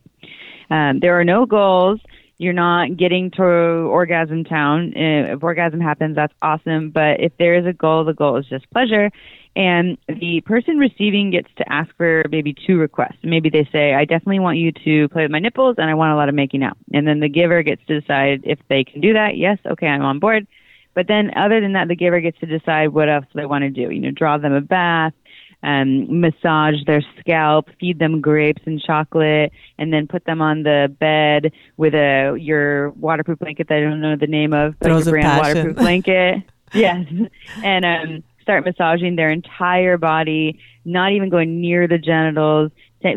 Um, 0.70 1.00
there 1.00 1.18
are 1.20 1.24
no 1.24 1.46
goals. 1.46 2.02
You're 2.40 2.54
not 2.54 2.98
getting 2.98 3.32
to 3.32 3.44
orgasm 3.44 4.44
town. 4.44 4.94
If 4.96 5.42
orgasm 5.42 5.80
happens, 5.80 6.16
that's 6.16 6.34
awesome. 6.42 6.92
But 6.92 7.20
if 7.20 7.36
there 7.38 7.56
is 7.56 7.66
a 7.66 7.74
goal, 7.74 8.06
the 8.06 8.14
goal 8.14 8.38
is 8.38 8.46
just 8.46 8.70
pleasure. 8.70 9.12
And 9.56 9.98
the 10.08 10.42
person 10.42 10.78
receiving 10.78 11.32
gets 11.32 11.50
to 11.58 11.72
ask 11.72 11.90
for 11.98 12.24
maybe 12.30 12.54
two 12.54 12.78
requests. 12.78 13.18
Maybe 13.24 13.50
they 13.50 13.68
say, 13.72 13.96
I 13.96 14.06
definitely 14.06 14.40
want 14.40 14.60
you 14.60 14.72
to 14.72 15.10
play 15.10 15.24
with 15.24 15.32
my 15.32 15.40
nipples 15.40 15.78
and 15.80 15.90
I 15.90 15.96
want 15.96 16.14
a 16.14 16.16
lot 16.16 16.30
of 16.30 16.36
making 16.36 16.62
out. 16.62 16.78
And 16.94 17.08
then 17.08 17.22
the 17.22 17.30
giver 17.30 17.64
gets 17.64 17.84
to 17.88 18.00
decide 18.00 18.42
if 18.44 18.60
they 18.70 18.84
can 18.84 19.02
do 19.02 19.14
that. 19.14 19.36
Yes, 19.36 19.58
okay, 19.66 19.88
I'm 19.88 20.04
on 20.04 20.20
board. 20.20 20.46
But 20.94 21.08
then 21.08 21.32
other 21.36 21.60
than 21.60 21.74
that, 21.74 21.88
the 21.88 21.96
giver 21.96 22.20
gets 22.20 22.40
to 22.40 22.46
decide 22.46 22.90
what 22.90 23.10
else 23.10 23.26
they 23.34 23.46
want 23.46 23.64
to 23.64 23.70
do. 23.72 23.90
You 23.92 24.00
know, 24.00 24.12
draw 24.12 24.38
them 24.38 24.54
a 24.54 24.62
bath, 24.62 25.14
um, 25.68 26.22
massage 26.22 26.76
their 26.86 27.04
scalp, 27.20 27.70
feed 27.78 28.00
them 28.00 28.22
grapes 28.22 28.62
and 28.66 28.82
chocolate, 28.82 29.52
and 29.78 29.92
then 29.92 30.08
put 30.08 30.24
them 30.24 30.42
on 30.42 30.64
the 30.64 30.96
bed 30.98 31.52
with 31.76 31.94
a 31.94 32.38
your 32.40 32.92
waterproof 32.92 33.40
blanket 33.40 33.68
that 33.68 33.80
I 33.80 33.82
don't 33.82 34.00
know 34.00 34.16
the 34.16 34.28
name 34.28 34.54
of, 34.54 34.80
but 34.80 34.88
Throes 34.88 35.06
your 35.06 35.12
brand 35.16 35.26
passion. 35.26 35.58
waterproof 35.58 35.76
blanket. 35.84 36.44
yes, 36.74 37.06
and 37.64 37.84
um, 37.86 38.24
start 38.42 38.66
massaging 38.66 39.18
their 39.18 39.30
entire 39.30 39.98
body, 39.98 40.58
not 40.86 41.12
even 41.12 41.28
going 41.30 41.60
near 41.60 41.86
the 41.88 41.98
genitals. 41.98 42.72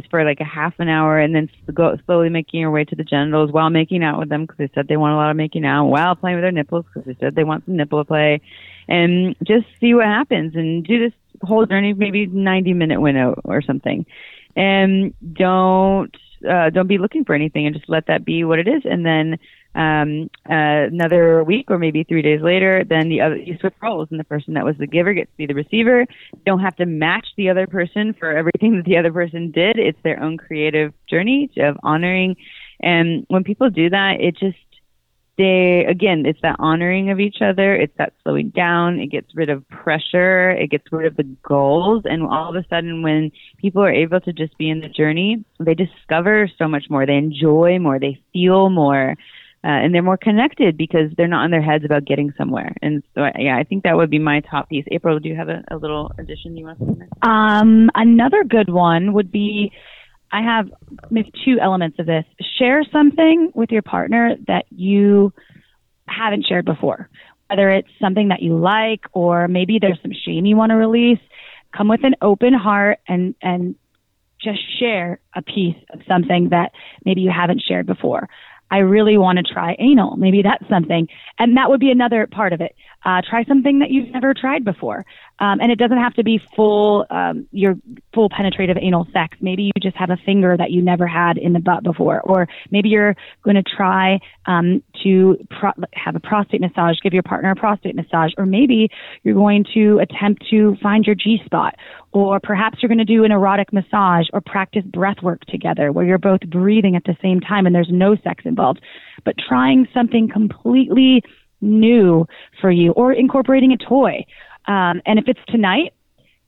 For 0.09 0.25
like 0.25 0.39
a 0.39 0.45
half 0.45 0.75
an 0.79 0.89
hour, 0.89 1.19
and 1.19 1.35
then 1.35 1.51
go 1.75 1.97
slowly 2.07 2.29
making 2.29 2.61
your 2.61 2.71
way 2.71 2.85
to 2.85 2.95
the 2.95 3.03
genitals 3.03 3.51
while 3.51 3.71
making 3.71 4.05
out 4.05 4.21
with 4.21 4.29
them 4.29 4.43
because 4.43 4.59
they 4.59 4.71
said 4.73 4.87
they 4.87 4.97
want 4.97 5.15
a 5.15 5.17
lot 5.17 5.33
of 5.33 5.37
making 5.37 5.65
out, 5.65 5.87
while 5.87 6.15
playing 6.15 6.37
with 6.37 6.45
their 6.45 6.53
nipples 6.53 6.85
because 6.85 7.05
they 7.07 7.17
said 7.19 7.35
they 7.35 7.43
want 7.43 7.65
some 7.65 7.77
nipple 7.77 8.05
play, 8.05 8.41
and 8.87 9.35
just 9.43 9.67
see 9.81 9.93
what 9.95 10.05
happens 10.05 10.55
and 10.55 10.85
do 10.85 11.01
this 11.01 11.13
whole 11.43 11.67
journey 11.67 11.93
maybe 11.93 12.27
90 12.27 12.75
minute 12.75 13.01
window 13.01 13.41
or 13.45 13.63
something. 13.63 14.07
And 14.57 15.15
don't 15.33 16.15
uh, 16.49 16.71
don't 16.71 16.87
be 16.87 16.99
looking 16.99 17.25
for 17.25 17.35
anything 17.35 17.67
and 17.67 17.75
just 17.75 17.89
let 17.89 18.07
that 18.07 18.25
be 18.25 18.45
what 18.45 18.59
it 18.59 18.67
is. 18.67 18.83
And 18.85 19.05
then 19.05 19.39
um, 19.75 20.31
uh, 20.49 20.89
another 20.91 21.45
week 21.45 21.71
or 21.71 21.79
maybe 21.79 22.03
three 22.03 22.23
days 22.23 22.41
later 22.43 22.83
then 22.83 23.09
the 23.09 23.21
other 23.21 23.37
you 23.37 23.57
switch 23.61 23.75
roles 23.81 24.09
and 24.11 24.19
the 24.19 24.25
person 24.25 24.55
that 24.55 24.65
was 24.65 24.77
the 24.79 24.87
giver 24.87 25.15
gets 25.15 25.31
to 25.31 25.37
be 25.37 25.47
the 25.47 25.55
receiver. 25.55 26.01
You 26.01 26.43
don't 26.45 26.61
have 26.61 26.77
to 26.77 26.87
match 26.87 27.27
the 27.37 27.51
other 27.51 27.67
person 27.67 28.15
for 28.15 28.31
everything 28.37 28.77
that 28.77 28.85
the 28.85 28.97
other 28.97 29.13
person 29.13 29.51
did. 29.51 29.79
It's 29.79 29.99
their 30.03 30.21
own 30.23 30.39
creative 30.39 30.93
journey 31.09 31.51
of 31.59 31.77
honoring. 31.83 32.37
And 32.81 33.27
when 33.29 33.45
people 33.45 33.71
do 33.71 33.91
that 33.91 34.21
it 34.21 34.37
just 34.37 34.57
they 35.41 35.87
again 35.89 36.27
it's 36.27 36.41
that 36.43 36.57
honoring 36.59 37.11
of 37.11 37.19
each 37.19 37.39
other. 37.41 37.75
It's 37.75 37.97
that 37.97 38.13
slowing 38.23 38.51
down. 38.51 39.01
It 39.01 39.07
gets 39.07 39.35
rid 39.35 39.49
of 39.49 39.67
pressure. 39.69 40.51
It 40.51 40.71
gets 40.71 40.85
rid 40.93 41.07
of 41.07 41.17
the 41.17 41.29
goals. 41.43 42.03
And 42.05 42.23
all 42.23 42.51
of 42.51 42.57
a 42.57 42.69
sudden 42.69 43.03
when 43.03 43.33
people 43.59 43.83
are 43.83 43.93
able 43.93 44.21
to 44.21 44.33
just 44.33 44.57
be 44.59 44.69
in 44.69 44.81
the 44.81 44.89
journey 44.89 45.45
they 45.59 45.75
discover 45.75 46.49
so 46.59 46.69
much 46.69 46.85
more. 46.91 47.07
They 47.07 47.17
enjoy 47.17 47.79
more. 47.79 47.99
They 47.99 48.21
feel 48.33 48.71
more. 48.71 49.17
Uh, 49.63 49.69
and 49.69 49.95
they're 49.95 50.03
more 50.03 50.17
connected 50.17 50.79
because 50.79 51.11
they're 51.17 51.29
not 51.29 51.45
in 51.45 51.51
their 51.51 51.63
heads 51.63 51.85
about 51.85 52.07
getting 52.07 52.33
somewhere. 52.39 52.75
And 52.83 53.03
so 53.15 53.27
yeah 53.39 53.57
i 53.57 53.65
think 53.65 53.85
that 53.85 53.97
would 53.97 54.11
be 54.11 54.19
my 54.19 54.41
top 54.41 54.69
piece. 54.69 54.85
April 54.91 55.19
do 55.19 55.29
you 55.29 55.37
have 55.37 55.49
a, 55.49 55.63
a 55.71 55.77
little 55.77 56.13
addition 56.19 56.57
you 56.57 56.67
want 56.67 56.79
to 56.79 56.97
say? 56.99 57.07
Um, 57.23 57.91
another 57.95 58.45
good 58.45 58.71
one 58.71 59.13
would 59.15 59.31
be 59.31 59.73
I 60.33 60.43
have 60.43 60.71
maybe 61.11 61.33
two 61.45 61.59
elements 61.61 61.99
of 61.99 62.07
this. 62.07 62.25
Share 62.59 62.85
something 62.93 63.51
with 63.55 63.71
your 63.71 63.83
partner 63.83 64.37
that 64.47 64.65
you 64.71 65.33
haven't 66.07 66.47
shared 66.47 66.65
before, 66.65 67.09
whether 67.49 67.71
it's 67.71 67.89
something 68.01 68.29
that 68.29 68.43
you 68.43 68.57
like 68.59 69.05
or 69.13 69.49
maybe 69.49 69.79
there's 69.81 70.01
some 70.03 70.13
shame 70.13 70.47
you 70.47 70.57
want 70.57 70.71
to 70.71 70.77
release. 70.77 71.21
Come 71.77 71.89
with 71.89 72.05
an 72.05 72.15
open 72.21 72.53
heart 72.53 72.99
and 73.07 73.35
and 73.43 73.77
just 74.43 74.61
share 74.79 75.21
a 75.35 75.43
piece 75.43 75.77
of 75.93 76.01
something 76.09 76.49
that 76.51 76.73
maybe 77.05 77.21
you 77.21 77.31
haven't 77.31 77.63
shared 77.67 77.87
before. 77.87 78.29
I 78.71 78.79
really 78.79 79.19
want 79.19 79.39
to 79.39 79.53
try 79.53 79.77
anal. 79.79 80.17
Maybe 80.17 80.43
that's 80.43 80.67
something. 80.71 81.09
And 81.39 81.57
that 81.57 81.69
would 81.69 81.81
be 81.81 81.91
another 81.91 82.27
part 82.27 82.53
of 82.53 82.61
it. 82.61 82.75
Uh, 83.05 83.23
try 83.29 83.45
something 83.45 83.79
that 83.79 83.91
you've 83.91 84.11
never 84.11 84.35
tried 84.35 84.65
before. 84.65 85.05
Um, 85.39 85.59
and 85.61 85.73
it 85.73 85.79
doesn't 85.79 85.97
have 85.97 86.13
to 86.15 86.23
be 86.23 86.39
full, 86.55 87.07
um, 87.09 87.47
your 87.51 87.75
full 88.13 88.29
penetrative 88.29 88.77
anal 88.81 89.07
sex. 89.13 89.39
Maybe 89.41 89.63
you 89.63 89.73
just 89.81 89.97
have 89.97 90.11
a 90.11 90.19
finger 90.19 90.55
that 90.57 90.71
you 90.71 90.83
never 90.83 91.07
had 91.07 91.39
in 91.39 91.55
the 91.55 91.61
butt 91.61 91.83
before. 91.83 92.21
Or 92.21 92.47
maybe 92.71 92.91
you're 92.91 93.17
going 93.43 93.57
to 93.57 93.63
try 93.63 94.21
um, 94.47 94.83
to 95.03 95.39
pro- 95.49 95.73
have 95.95 96.15
a 96.15 96.21
prostate 96.21 96.61
massage, 96.61 96.97
give 97.03 97.15
your 97.15 97.23
partner 97.23 97.51
a 97.53 97.57
prostate 97.57 97.95
massage. 97.95 98.33
Or 98.37 98.45
maybe 98.45 98.91
you're 99.23 99.35
going 99.35 99.65
to 99.73 99.99
attempt 100.01 100.45
to 100.51 100.77
find 100.83 101.07
your 101.07 101.15
G 101.15 101.41
spot. 101.47 101.77
Or 102.13 102.39
perhaps 102.39 102.79
you're 102.83 102.89
going 102.89 102.99
to 102.99 103.05
do 103.05 103.25
an 103.25 103.33
erotic 103.33 103.73
massage 103.73 104.27
or 104.35 104.43
practice 104.43 104.85
breath 104.85 105.23
work 105.23 105.41
together 105.47 105.91
where 105.91 106.05
you're 106.05 106.19
both 106.19 106.41
breathing 106.41 106.97
at 106.97 107.05
the 107.05 107.17
same 107.23 107.41
time 107.41 107.65
and 107.65 107.75
there's 107.75 107.89
no 107.91 108.15
sex 108.17 108.45
involved. 108.45 108.81
But 109.25 109.37
trying 109.39 109.87
something 109.95 110.29
completely 110.29 111.23
new 111.61 112.27
for 112.61 112.71
you 112.71 112.93
or 112.93 113.13
incorporating 113.13 113.73
a 113.73 113.77
toy. 113.77 114.25
Um, 114.67 115.03
and 115.07 115.19
if 115.19 115.25
it's 115.27 115.41
tonight, 115.49 115.93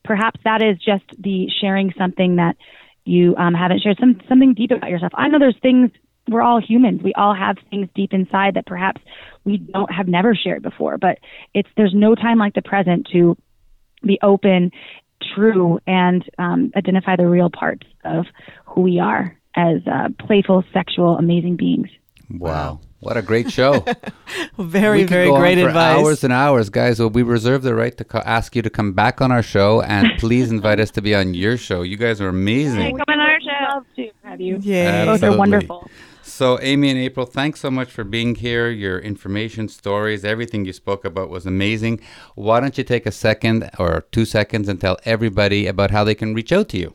perhaps 0.05 0.41
that 0.45 0.63
is 0.63 0.79
just 0.79 1.05
the 1.19 1.49
sharing 1.61 1.93
something 1.97 2.37
that 2.37 2.57
you 3.05 3.35
um, 3.37 3.55
haven't 3.55 3.81
shared, 3.83 3.99
some 3.99 4.21
something 4.29 4.55
deep 4.55 4.71
about 4.71 4.91
yourself. 4.91 5.13
I 5.15 5.29
know 5.29 5.39
there's 5.39 5.59
things. 5.61 5.91
We're 6.29 6.43
all 6.43 6.61
humans. 6.61 7.03
We 7.03 7.13
all 7.15 7.35
have 7.35 7.57
things 7.69 7.89
deep 7.95 8.13
inside 8.13 8.55
that 8.55 8.67
perhaps 8.67 9.01
we 9.45 9.59
don't 9.59 9.93
have 9.93 10.07
never 10.07 10.35
shared 10.37 10.63
before. 10.63 10.99
But 10.99 11.19
it's 11.53 11.69
there's 11.77 11.95
no 11.95 12.15
time 12.15 12.39
like 12.39 12.55
the 12.55 12.63
present 12.63 13.09
to 13.13 13.37
be 14.05 14.19
open, 14.23 14.71
true, 15.35 15.81
and 15.87 16.25
um, 16.39 16.73
identify 16.77 17.17
the 17.17 17.27
real 17.27 17.51
parts 17.51 17.87
of 18.05 18.27
who 18.67 18.83
we 18.83 19.01
are 19.01 19.37
as 19.57 19.79
uh, 19.87 20.09
playful, 20.25 20.65
sexual, 20.73 21.19
amazing 21.19 21.57
beings. 21.57 21.89
Wow. 22.31 22.81
What 23.03 23.17
a 23.17 23.23
great 23.23 23.51
show. 23.51 23.85
very, 24.59 24.99
we 24.99 25.05
very 25.05 25.27
go 25.27 25.37
great 25.37 25.59
on 25.59 25.65
for 25.65 25.69
advice. 25.71 25.99
hours 25.99 26.23
and 26.23 26.33
hours, 26.33 26.71
guys. 26.71 27.01
Well, 27.01 27.11
we 27.11 27.25
reserve 27.25 27.63
the 27.63 27.75
right 27.75 27.97
to 27.97 28.05
co- 28.05 28.23
ask 28.25 28.55
you 28.55 28.63
to 28.63 28.71
come 28.71 28.93
back 28.93 29.21
on 29.21 29.33
our 29.33 29.43
show 29.43 29.83
and 29.83 30.09
please 30.19 30.53
invite 30.53 30.79
us 30.79 30.93
to 30.93 31.03
be 31.03 31.13
on 31.13 31.35
your 31.35 31.57
show. 31.57 31.83
You 31.83 31.97
guys 31.97 32.21
are 32.21 32.29
amazing. 32.29 32.97
Come 32.99 33.05
on 33.09 33.19
our 33.19 33.41
show. 33.41 33.75
Love 33.75 33.87
to 33.97 34.09
have 34.23 34.41
you. 34.41 34.57
Yay. 34.59 35.05
Both 35.05 35.15
Absolutely. 35.15 35.35
are 35.35 35.39
wonderful. 35.39 35.91
So, 36.23 36.61
Amy 36.61 36.91
and 36.91 36.99
April, 36.99 37.27
thanks 37.27 37.59
so 37.59 37.73
much 37.73 37.91
for 37.91 38.05
being 38.05 38.37
here. 38.37 38.71
Your 38.71 39.01
information, 39.01 39.67
stories, 39.69 40.25
everything 40.25 40.65
you 40.65 40.73
spoke 40.73 41.05
about 41.05 41.29
was 41.29 41.45
amazing. 41.45 41.99
Why 42.37 42.61
don't 42.61 42.79
you 42.79 42.85
take 42.85 43.05
a 43.05 43.11
second 43.11 43.69
or 43.81 44.07
two 44.13 44.25
seconds 44.25 44.69
and 44.69 44.81
tell 44.81 44.97
everybody 45.05 45.67
about 45.67 45.91
how 45.91 46.05
they 46.05 46.15
can 46.15 46.35
reach 46.35 46.53
out 46.53 46.69
to 46.69 46.79
you? 46.79 46.95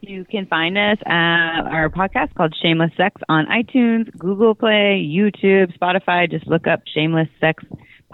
You 0.00 0.24
can 0.24 0.46
find 0.46 0.78
us 0.78 0.98
at 1.06 1.62
our 1.62 1.90
podcast 1.90 2.34
called 2.34 2.54
Shameless 2.62 2.92
Sex 2.96 3.20
on 3.28 3.46
iTunes, 3.46 4.16
Google 4.16 4.54
Play, 4.54 5.04
YouTube, 5.04 5.76
Spotify. 5.76 6.30
Just 6.30 6.46
look 6.46 6.68
up 6.68 6.82
Shameless 6.94 7.28
Sex 7.40 7.64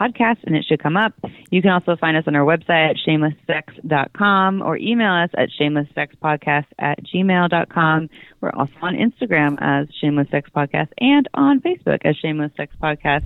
Podcast 0.01 0.39
and 0.44 0.56
it 0.56 0.65
should 0.65 0.82
come 0.82 0.97
up. 0.97 1.12
You 1.51 1.62
can 1.62 1.70
also 1.70 1.94
find 1.97 2.16
us 2.16 2.24
on 2.27 2.35
our 2.35 2.44
website 2.44 2.90
at 2.90 2.97
shamelesssex.com 3.06 4.62
or 4.62 4.77
email 4.77 5.12
us 5.12 5.31
at 5.36 5.51
shamelesssexpodcast 5.61 6.66
at 6.78 7.05
gmail.com. 7.05 8.11
We're 8.40 8.51
also 8.51 8.73
on 8.82 8.97
Instagram 8.97 9.56
as 9.61 9.86
Shameless 10.01 10.28
Sex 10.31 10.51
Podcast 10.55 10.89
and 10.98 11.28
on 11.35 11.61
Facebook 11.61 12.01
as 12.05 12.16
Shameless 12.16 12.51
Sex 12.56 12.74
Podcast. 12.82 13.24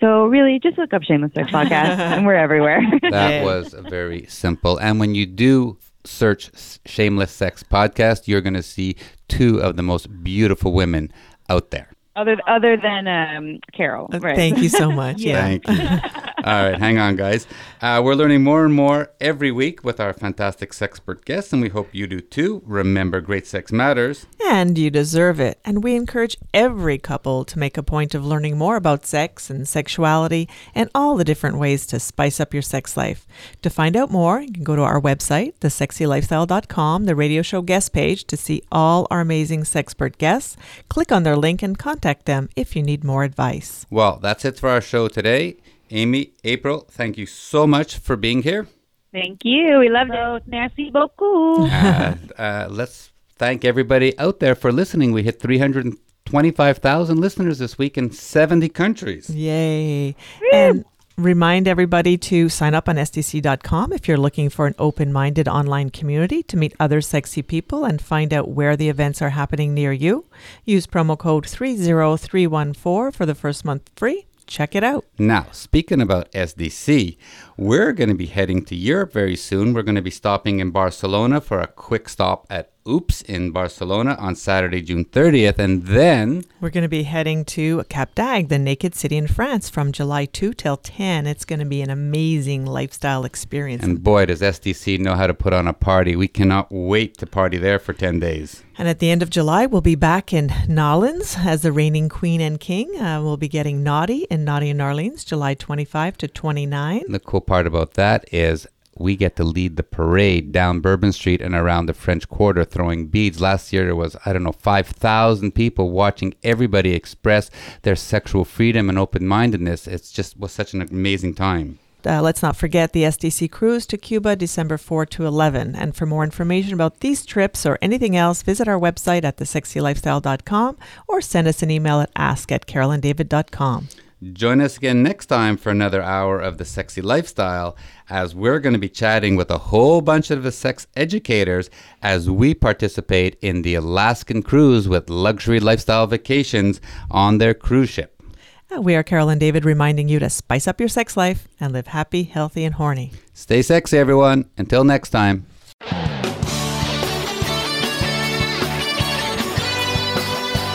So 0.00 0.26
really, 0.26 0.58
just 0.62 0.76
look 0.78 0.92
up 0.92 1.02
Shameless 1.04 1.32
Sex 1.32 1.50
Podcast 1.50 1.98
and 1.98 2.26
we're 2.26 2.34
everywhere. 2.34 2.82
That 3.08 3.44
was 3.44 3.72
very 3.72 4.26
simple. 4.26 4.78
And 4.78 5.00
when 5.00 5.14
you 5.14 5.26
do 5.26 5.78
search 6.04 6.50
Shameless 6.86 7.30
Sex 7.30 7.62
Podcast, 7.62 8.26
you're 8.28 8.40
going 8.40 8.54
to 8.54 8.62
see 8.62 8.96
two 9.28 9.60
of 9.60 9.76
the 9.76 9.82
most 9.82 10.22
beautiful 10.22 10.72
women 10.72 11.12
out 11.48 11.70
there. 11.70 11.88
other 12.16 12.36
other 12.46 12.76
than 12.76 13.06
um, 13.08 13.60
Carol, 13.72 14.08
Uh, 14.12 14.18
right? 14.20 14.36
Thank 14.36 14.58
you 14.58 14.68
so 14.68 14.90
much. 14.90 15.20
yeah. 15.20 15.40
Thank 15.40 15.68
you. 15.68 15.78
All 16.44 16.70
right, 16.70 16.78
hang 16.78 16.98
on, 16.98 17.16
guys. 17.16 17.46
Uh, 17.82 17.98
we're 18.04 18.14
learning 18.14 18.42
more 18.42 18.62
and 18.66 18.74
more 18.74 19.10
every 19.22 19.50
week 19.50 19.82
with 19.82 19.98
our 19.98 20.12
fantastic 20.12 20.72
sexpert 20.72 21.24
guests, 21.24 21.50
and 21.50 21.62
we 21.62 21.70
hope 21.70 21.88
you 21.92 22.06
do 22.06 22.20
too. 22.20 22.62
Remember, 22.66 23.22
great 23.22 23.46
sex 23.46 23.72
matters. 23.72 24.26
And 24.46 24.76
you 24.76 24.90
deserve 24.90 25.40
it. 25.40 25.58
And 25.64 25.82
we 25.82 25.96
encourage 25.96 26.36
every 26.52 26.98
couple 26.98 27.42
to 27.46 27.58
make 27.58 27.78
a 27.78 27.82
point 27.82 28.14
of 28.14 28.26
learning 28.26 28.58
more 28.58 28.76
about 28.76 29.06
sex 29.06 29.48
and 29.48 29.66
sexuality 29.66 30.46
and 30.74 30.90
all 30.94 31.16
the 31.16 31.24
different 31.24 31.56
ways 31.56 31.86
to 31.86 31.98
spice 31.98 32.38
up 32.38 32.52
your 32.52 32.62
sex 32.62 32.98
life. 32.98 33.26
To 33.62 33.70
find 33.70 33.96
out 33.96 34.10
more, 34.10 34.42
you 34.42 34.52
can 34.52 34.64
go 34.64 34.76
to 34.76 34.82
our 34.82 35.00
website, 35.00 35.54
thesexylifestyle.com, 35.60 37.06
the 37.06 37.16
radio 37.16 37.40
show 37.40 37.62
guest 37.62 37.94
page 37.94 38.26
to 38.26 38.36
see 38.36 38.62
all 38.70 39.06
our 39.10 39.20
amazing 39.20 39.62
sexpert 39.62 40.18
guests. 40.18 40.54
Click 40.90 41.10
on 41.10 41.22
their 41.22 41.36
link 41.36 41.62
and 41.62 41.78
contact 41.78 42.26
them 42.26 42.50
if 42.56 42.76
you 42.76 42.82
need 42.82 43.04
more 43.04 43.24
advice. 43.24 43.86
Well, 43.88 44.18
that's 44.20 44.44
it 44.44 44.58
for 44.58 44.68
our 44.68 44.82
show 44.82 45.08
today. 45.08 45.56
Amy, 45.90 46.32
April, 46.44 46.86
thank 46.90 47.18
you 47.18 47.26
so 47.26 47.66
much 47.66 47.98
for 47.98 48.16
being 48.16 48.42
here. 48.42 48.66
Thank 49.12 49.44
you. 49.44 49.78
We 49.80 49.88
loved 49.88 50.12
it. 50.12 50.42
Merci 50.46 50.90
beaucoup. 50.90 51.68
And 51.70 52.32
uh, 52.38 52.68
let's 52.70 53.10
thank 53.36 53.64
everybody 53.64 54.16
out 54.18 54.38
there 54.38 54.54
for 54.54 54.70
listening. 54.70 55.12
We 55.12 55.24
hit 55.24 55.40
325,000 55.40 57.18
listeners 57.18 57.58
this 57.58 57.76
week 57.76 57.98
in 57.98 58.12
70 58.12 58.68
countries. 58.68 59.28
Yay. 59.30 60.14
And 60.52 60.84
remind 61.16 61.66
everybody 61.66 62.16
to 62.16 62.48
sign 62.48 62.74
up 62.74 62.88
on 62.88 62.94
SDC.com 62.96 63.92
if 63.92 64.06
you're 64.06 64.16
looking 64.16 64.48
for 64.48 64.68
an 64.68 64.76
open 64.78 65.12
minded 65.12 65.48
online 65.48 65.90
community 65.90 66.44
to 66.44 66.56
meet 66.56 66.74
other 66.78 67.00
sexy 67.00 67.42
people 67.42 67.84
and 67.84 68.00
find 68.00 68.32
out 68.32 68.48
where 68.48 68.76
the 68.76 68.88
events 68.88 69.20
are 69.20 69.30
happening 69.30 69.74
near 69.74 69.92
you. 69.92 70.26
Use 70.64 70.86
promo 70.86 71.18
code 71.18 71.46
30314 71.46 73.10
for 73.10 73.26
the 73.26 73.34
first 73.34 73.64
month 73.64 73.90
free. 73.96 74.26
Check 74.50 74.74
it 74.74 74.82
out. 74.82 75.04
Now, 75.16 75.46
speaking 75.52 76.00
about 76.00 76.32
SDC, 76.32 77.16
we're 77.56 77.92
going 77.92 78.08
to 78.08 78.16
be 78.16 78.26
heading 78.26 78.64
to 78.64 78.74
Europe 78.74 79.12
very 79.12 79.36
soon. 79.36 79.72
We're 79.72 79.84
going 79.84 79.94
to 79.94 80.02
be 80.02 80.10
stopping 80.10 80.58
in 80.58 80.72
Barcelona 80.72 81.40
for 81.40 81.60
a 81.60 81.68
quick 81.68 82.08
stop 82.08 82.48
at 82.50 82.72
Oops 82.88 83.22
in 83.22 83.50
Barcelona 83.50 84.16
on 84.18 84.34
Saturday, 84.34 84.80
June 84.80 85.04
30th. 85.04 85.58
And 85.58 85.86
then 85.86 86.44
We're 86.60 86.70
going 86.70 86.82
to 86.82 86.88
be 86.88 87.02
heading 87.02 87.44
to 87.46 87.84
Cap 87.88 88.14
d'Agde, 88.14 88.48
the 88.48 88.58
naked 88.58 88.94
city 88.94 89.16
in 89.16 89.26
France, 89.26 89.68
from 89.68 89.92
July 89.92 90.24
2 90.24 90.54
till 90.54 90.76
10. 90.76 91.26
It's 91.26 91.44
going 91.44 91.58
to 91.58 91.66
be 91.66 91.82
an 91.82 91.90
amazing 91.90 92.64
lifestyle 92.64 93.24
experience. 93.24 93.84
And 93.84 94.02
boy, 94.02 94.26
does 94.26 94.40
SDC 94.40 94.98
know 94.98 95.14
how 95.14 95.26
to 95.26 95.34
put 95.34 95.52
on 95.52 95.68
a 95.68 95.72
party. 95.72 96.16
We 96.16 96.28
cannot 96.28 96.68
wait 96.70 97.18
to 97.18 97.26
party 97.26 97.58
there 97.58 97.78
for 97.78 97.92
10 97.92 98.18
days. 98.18 98.62
And 98.78 98.88
at 98.88 98.98
the 98.98 99.10
end 99.10 99.22
of 99.22 99.28
July, 99.28 99.66
we'll 99.66 99.82
be 99.82 99.94
back 99.94 100.32
in 100.32 100.48
N'awlins 100.48 101.44
as 101.44 101.60
the 101.60 101.72
reigning 101.72 102.08
queen 102.08 102.40
and 102.40 102.58
king. 102.58 102.98
Uh, 102.98 103.20
we'll 103.22 103.36
be 103.36 103.48
getting 103.48 103.82
naughty 103.82 104.26
in 104.30 104.44
Naughty 104.44 104.70
in 104.70 104.78
N'awlins, 104.78 105.24
July 105.26 105.52
25 105.52 106.16
to 106.16 106.28
29. 106.28 107.02
The 107.08 107.20
cool 107.20 107.42
part 107.42 107.66
about 107.66 107.94
that 107.94 108.24
is 108.32 108.66
we 108.96 109.16
get 109.16 109.36
to 109.36 109.44
lead 109.44 109.76
the 109.76 109.82
parade 109.82 110.52
down 110.52 110.80
Bourbon 110.80 111.12
Street 111.12 111.40
and 111.40 111.54
around 111.54 111.86
the 111.86 111.94
French 111.94 112.28
Quarter 112.28 112.64
throwing 112.64 113.06
beads. 113.06 113.40
Last 113.40 113.72
year 113.72 113.84
there 113.84 113.96
was, 113.96 114.16
I 114.26 114.32
don't 114.32 114.42
know, 114.42 114.52
5,000 114.52 115.52
people 115.52 115.90
watching 115.90 116.34
everybody 116.42 116.92
express 116.94 117.50
their 117.82 117.96
sexual 117.96 118.44
freedom 118.44 118.88
and 118.88 118.98
open 118.98 119.26
mindedness. 119.26 119.86
It's 119.86 120.12
just 120.12 120.38
was 120.38 120.52
such 120.52 120.74
an 120.74 120.82
amazing 120.82 121.34
time. 121.34 121.78
Uh, 122.06 122.22
let's 122.22 122.42
not 122.42 122.56
forget 122.56 122.92
the 122.92 123.02
SDC 123.02 123.50
cruise 123.50 123.86
to 123.86 123.98
Cuba, 123.98 124.34
December 124.34 124.78
4 124.78 125.06
to 125.06 125.26
11. 125.26 125.76
And 125.76 125.94
for 125.94 126.06
more 126.06 126.24
information 126.24 126.72
about 126.72 127.00
these 127.00 127.26
trips 127.26 127.66
or 127.66 127.78
anything 127.82 128.16
else, 128.16 128.42
visit 128.42 128.68
our 128.68 128.78
website 128.78 129.24
at 129.24 129.36
thesexylifestyle.com 129.36 130.78
or 131.08 131.20
send 131.20 131.46
us 131.46 131.62
an 131.62 131.70
email 131.70 132.00
at 132.00 132.10
ask 132.16 132.50
at 132.50 132.66
carolanddavid.com. 132.66 133.88
Join 134.34 134.60
us 134.60 134.76
again 134.76 135.02
next 135.02 135.26
time 135.26 135.56
for 135.56 135.70
another 135.70 136.02
hour 136.02 136.40
of 136.40 136.58
the 136.58 136.64
sexy 136.66 137.00
lifestyle 137.00 137.74
as 138.10 138.34
we're 138.34 138.58
going 138.58 138.74
to 138.74 138.78
be 138.78 138.90
chatting 138.90 139.34
with 139.34 139.50
a 139.50 139.56
whole 139.56 140.02
bunch 140.02 140.30
of 140.30 140.42
the 140.42 140.52
sex 140.52 140.86
educators 140.94 141.70
as 142.02 142.28
we 142.28 142.52
participate 142.52 143.38
in 143.40 143.62
the 143.62 143.76
Alaskan 143.76 144.42
cruise 144.42 144.86
with 144.86 145.08
luxury 145.08 145.58
lifestyle 145.58 146.06
vacations 146.06 146.82
on 147.10 147.38
their 147.38 147.54
cruise 147.54 147.88
ship. 147.88 148.22
Uh, 148.70 148.82
we 148.82 148.94
are 148.94 149.02
Carol 149.02 149.30
and 149.30 149.40
David 149.40 149.64
reminding 149.64 150.10
you 150.10 150.18
to 150.18 150.28
spice 150.28 150.68
up 150.68 150.80
your 150.80 150.88
sex 150.90 151.16
life 151.16 151.48
and 151.58 151.72
live 151.72 151.86
happy, 151.86 152.24
healthy, 152.24 152.64
and 152.66 152.74
horny. 152.74 153.12
Stay 153.32 153.62
sexy, 153.62 153.96
everyone. 153.96 154.50
Until 154.58 154.84
next 154.84 155.10
time. 155.10 155.46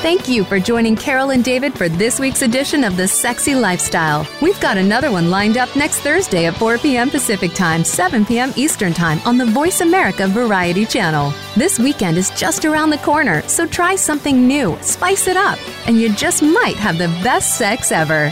Thank 0.06 0.27
you 0.27 0.44
for 0.44 0.60
joining 0.60 0.95
Carol 0.95 1.32
and 1.32 1.44
David 1.44 1.73
for 1.76 1.90
this 1.90 2.19
week's 2.19 2.44
edition 2.44 2.84
of 2.84 2.95
The 2.95 3.07
Sexy 3.07 3.56
Lifestyle. 3.56 4.27
We've 4.40 4.60
got 4.60 4.77
another 4.77 5.10
one 5.10 5.32
lined 5.32 5.57
up 5.57 5.76
next 5.76 6.02
Thursday 6.02 6.45
at 6.45 6.53
4 6.57 6.77
p.m. 6.77 7.10
Pacific 7.10 7.56
Time, 7.56 7.84
7 7.84 8.23
p.m. 8.23 8.53
Eastern 8.56 8.94
Time 8.94 9.19
on 9.26 9.40
the 9.40 9.48
Voice 9.48 9.82
America 9.82 10.27
Variety 10.27 10.86
Channel. 10.86 11.34
This 11.57 11.80
weekend 11.80 12.18
is 12.18 12.30
just 12.40 12.65
around 12.65 12.91
the 12.91 12.99
corner, 12.99 13.41
so 13.48 13.65
try 13.65 13.95
something 13.95 14.48
new, 14.48 14.77
spice 14.84 15.27
it 15.27 15.38
up, 15.38 15.57
and 15.88 15.99
you 15.99 16.14
just 16.14 16.44
might 16.44 16.76
have 16.76 16.99
the 16.99 17.07
best 17.23 17.57
sex 17.57 17.91
ever. 17.91 18.32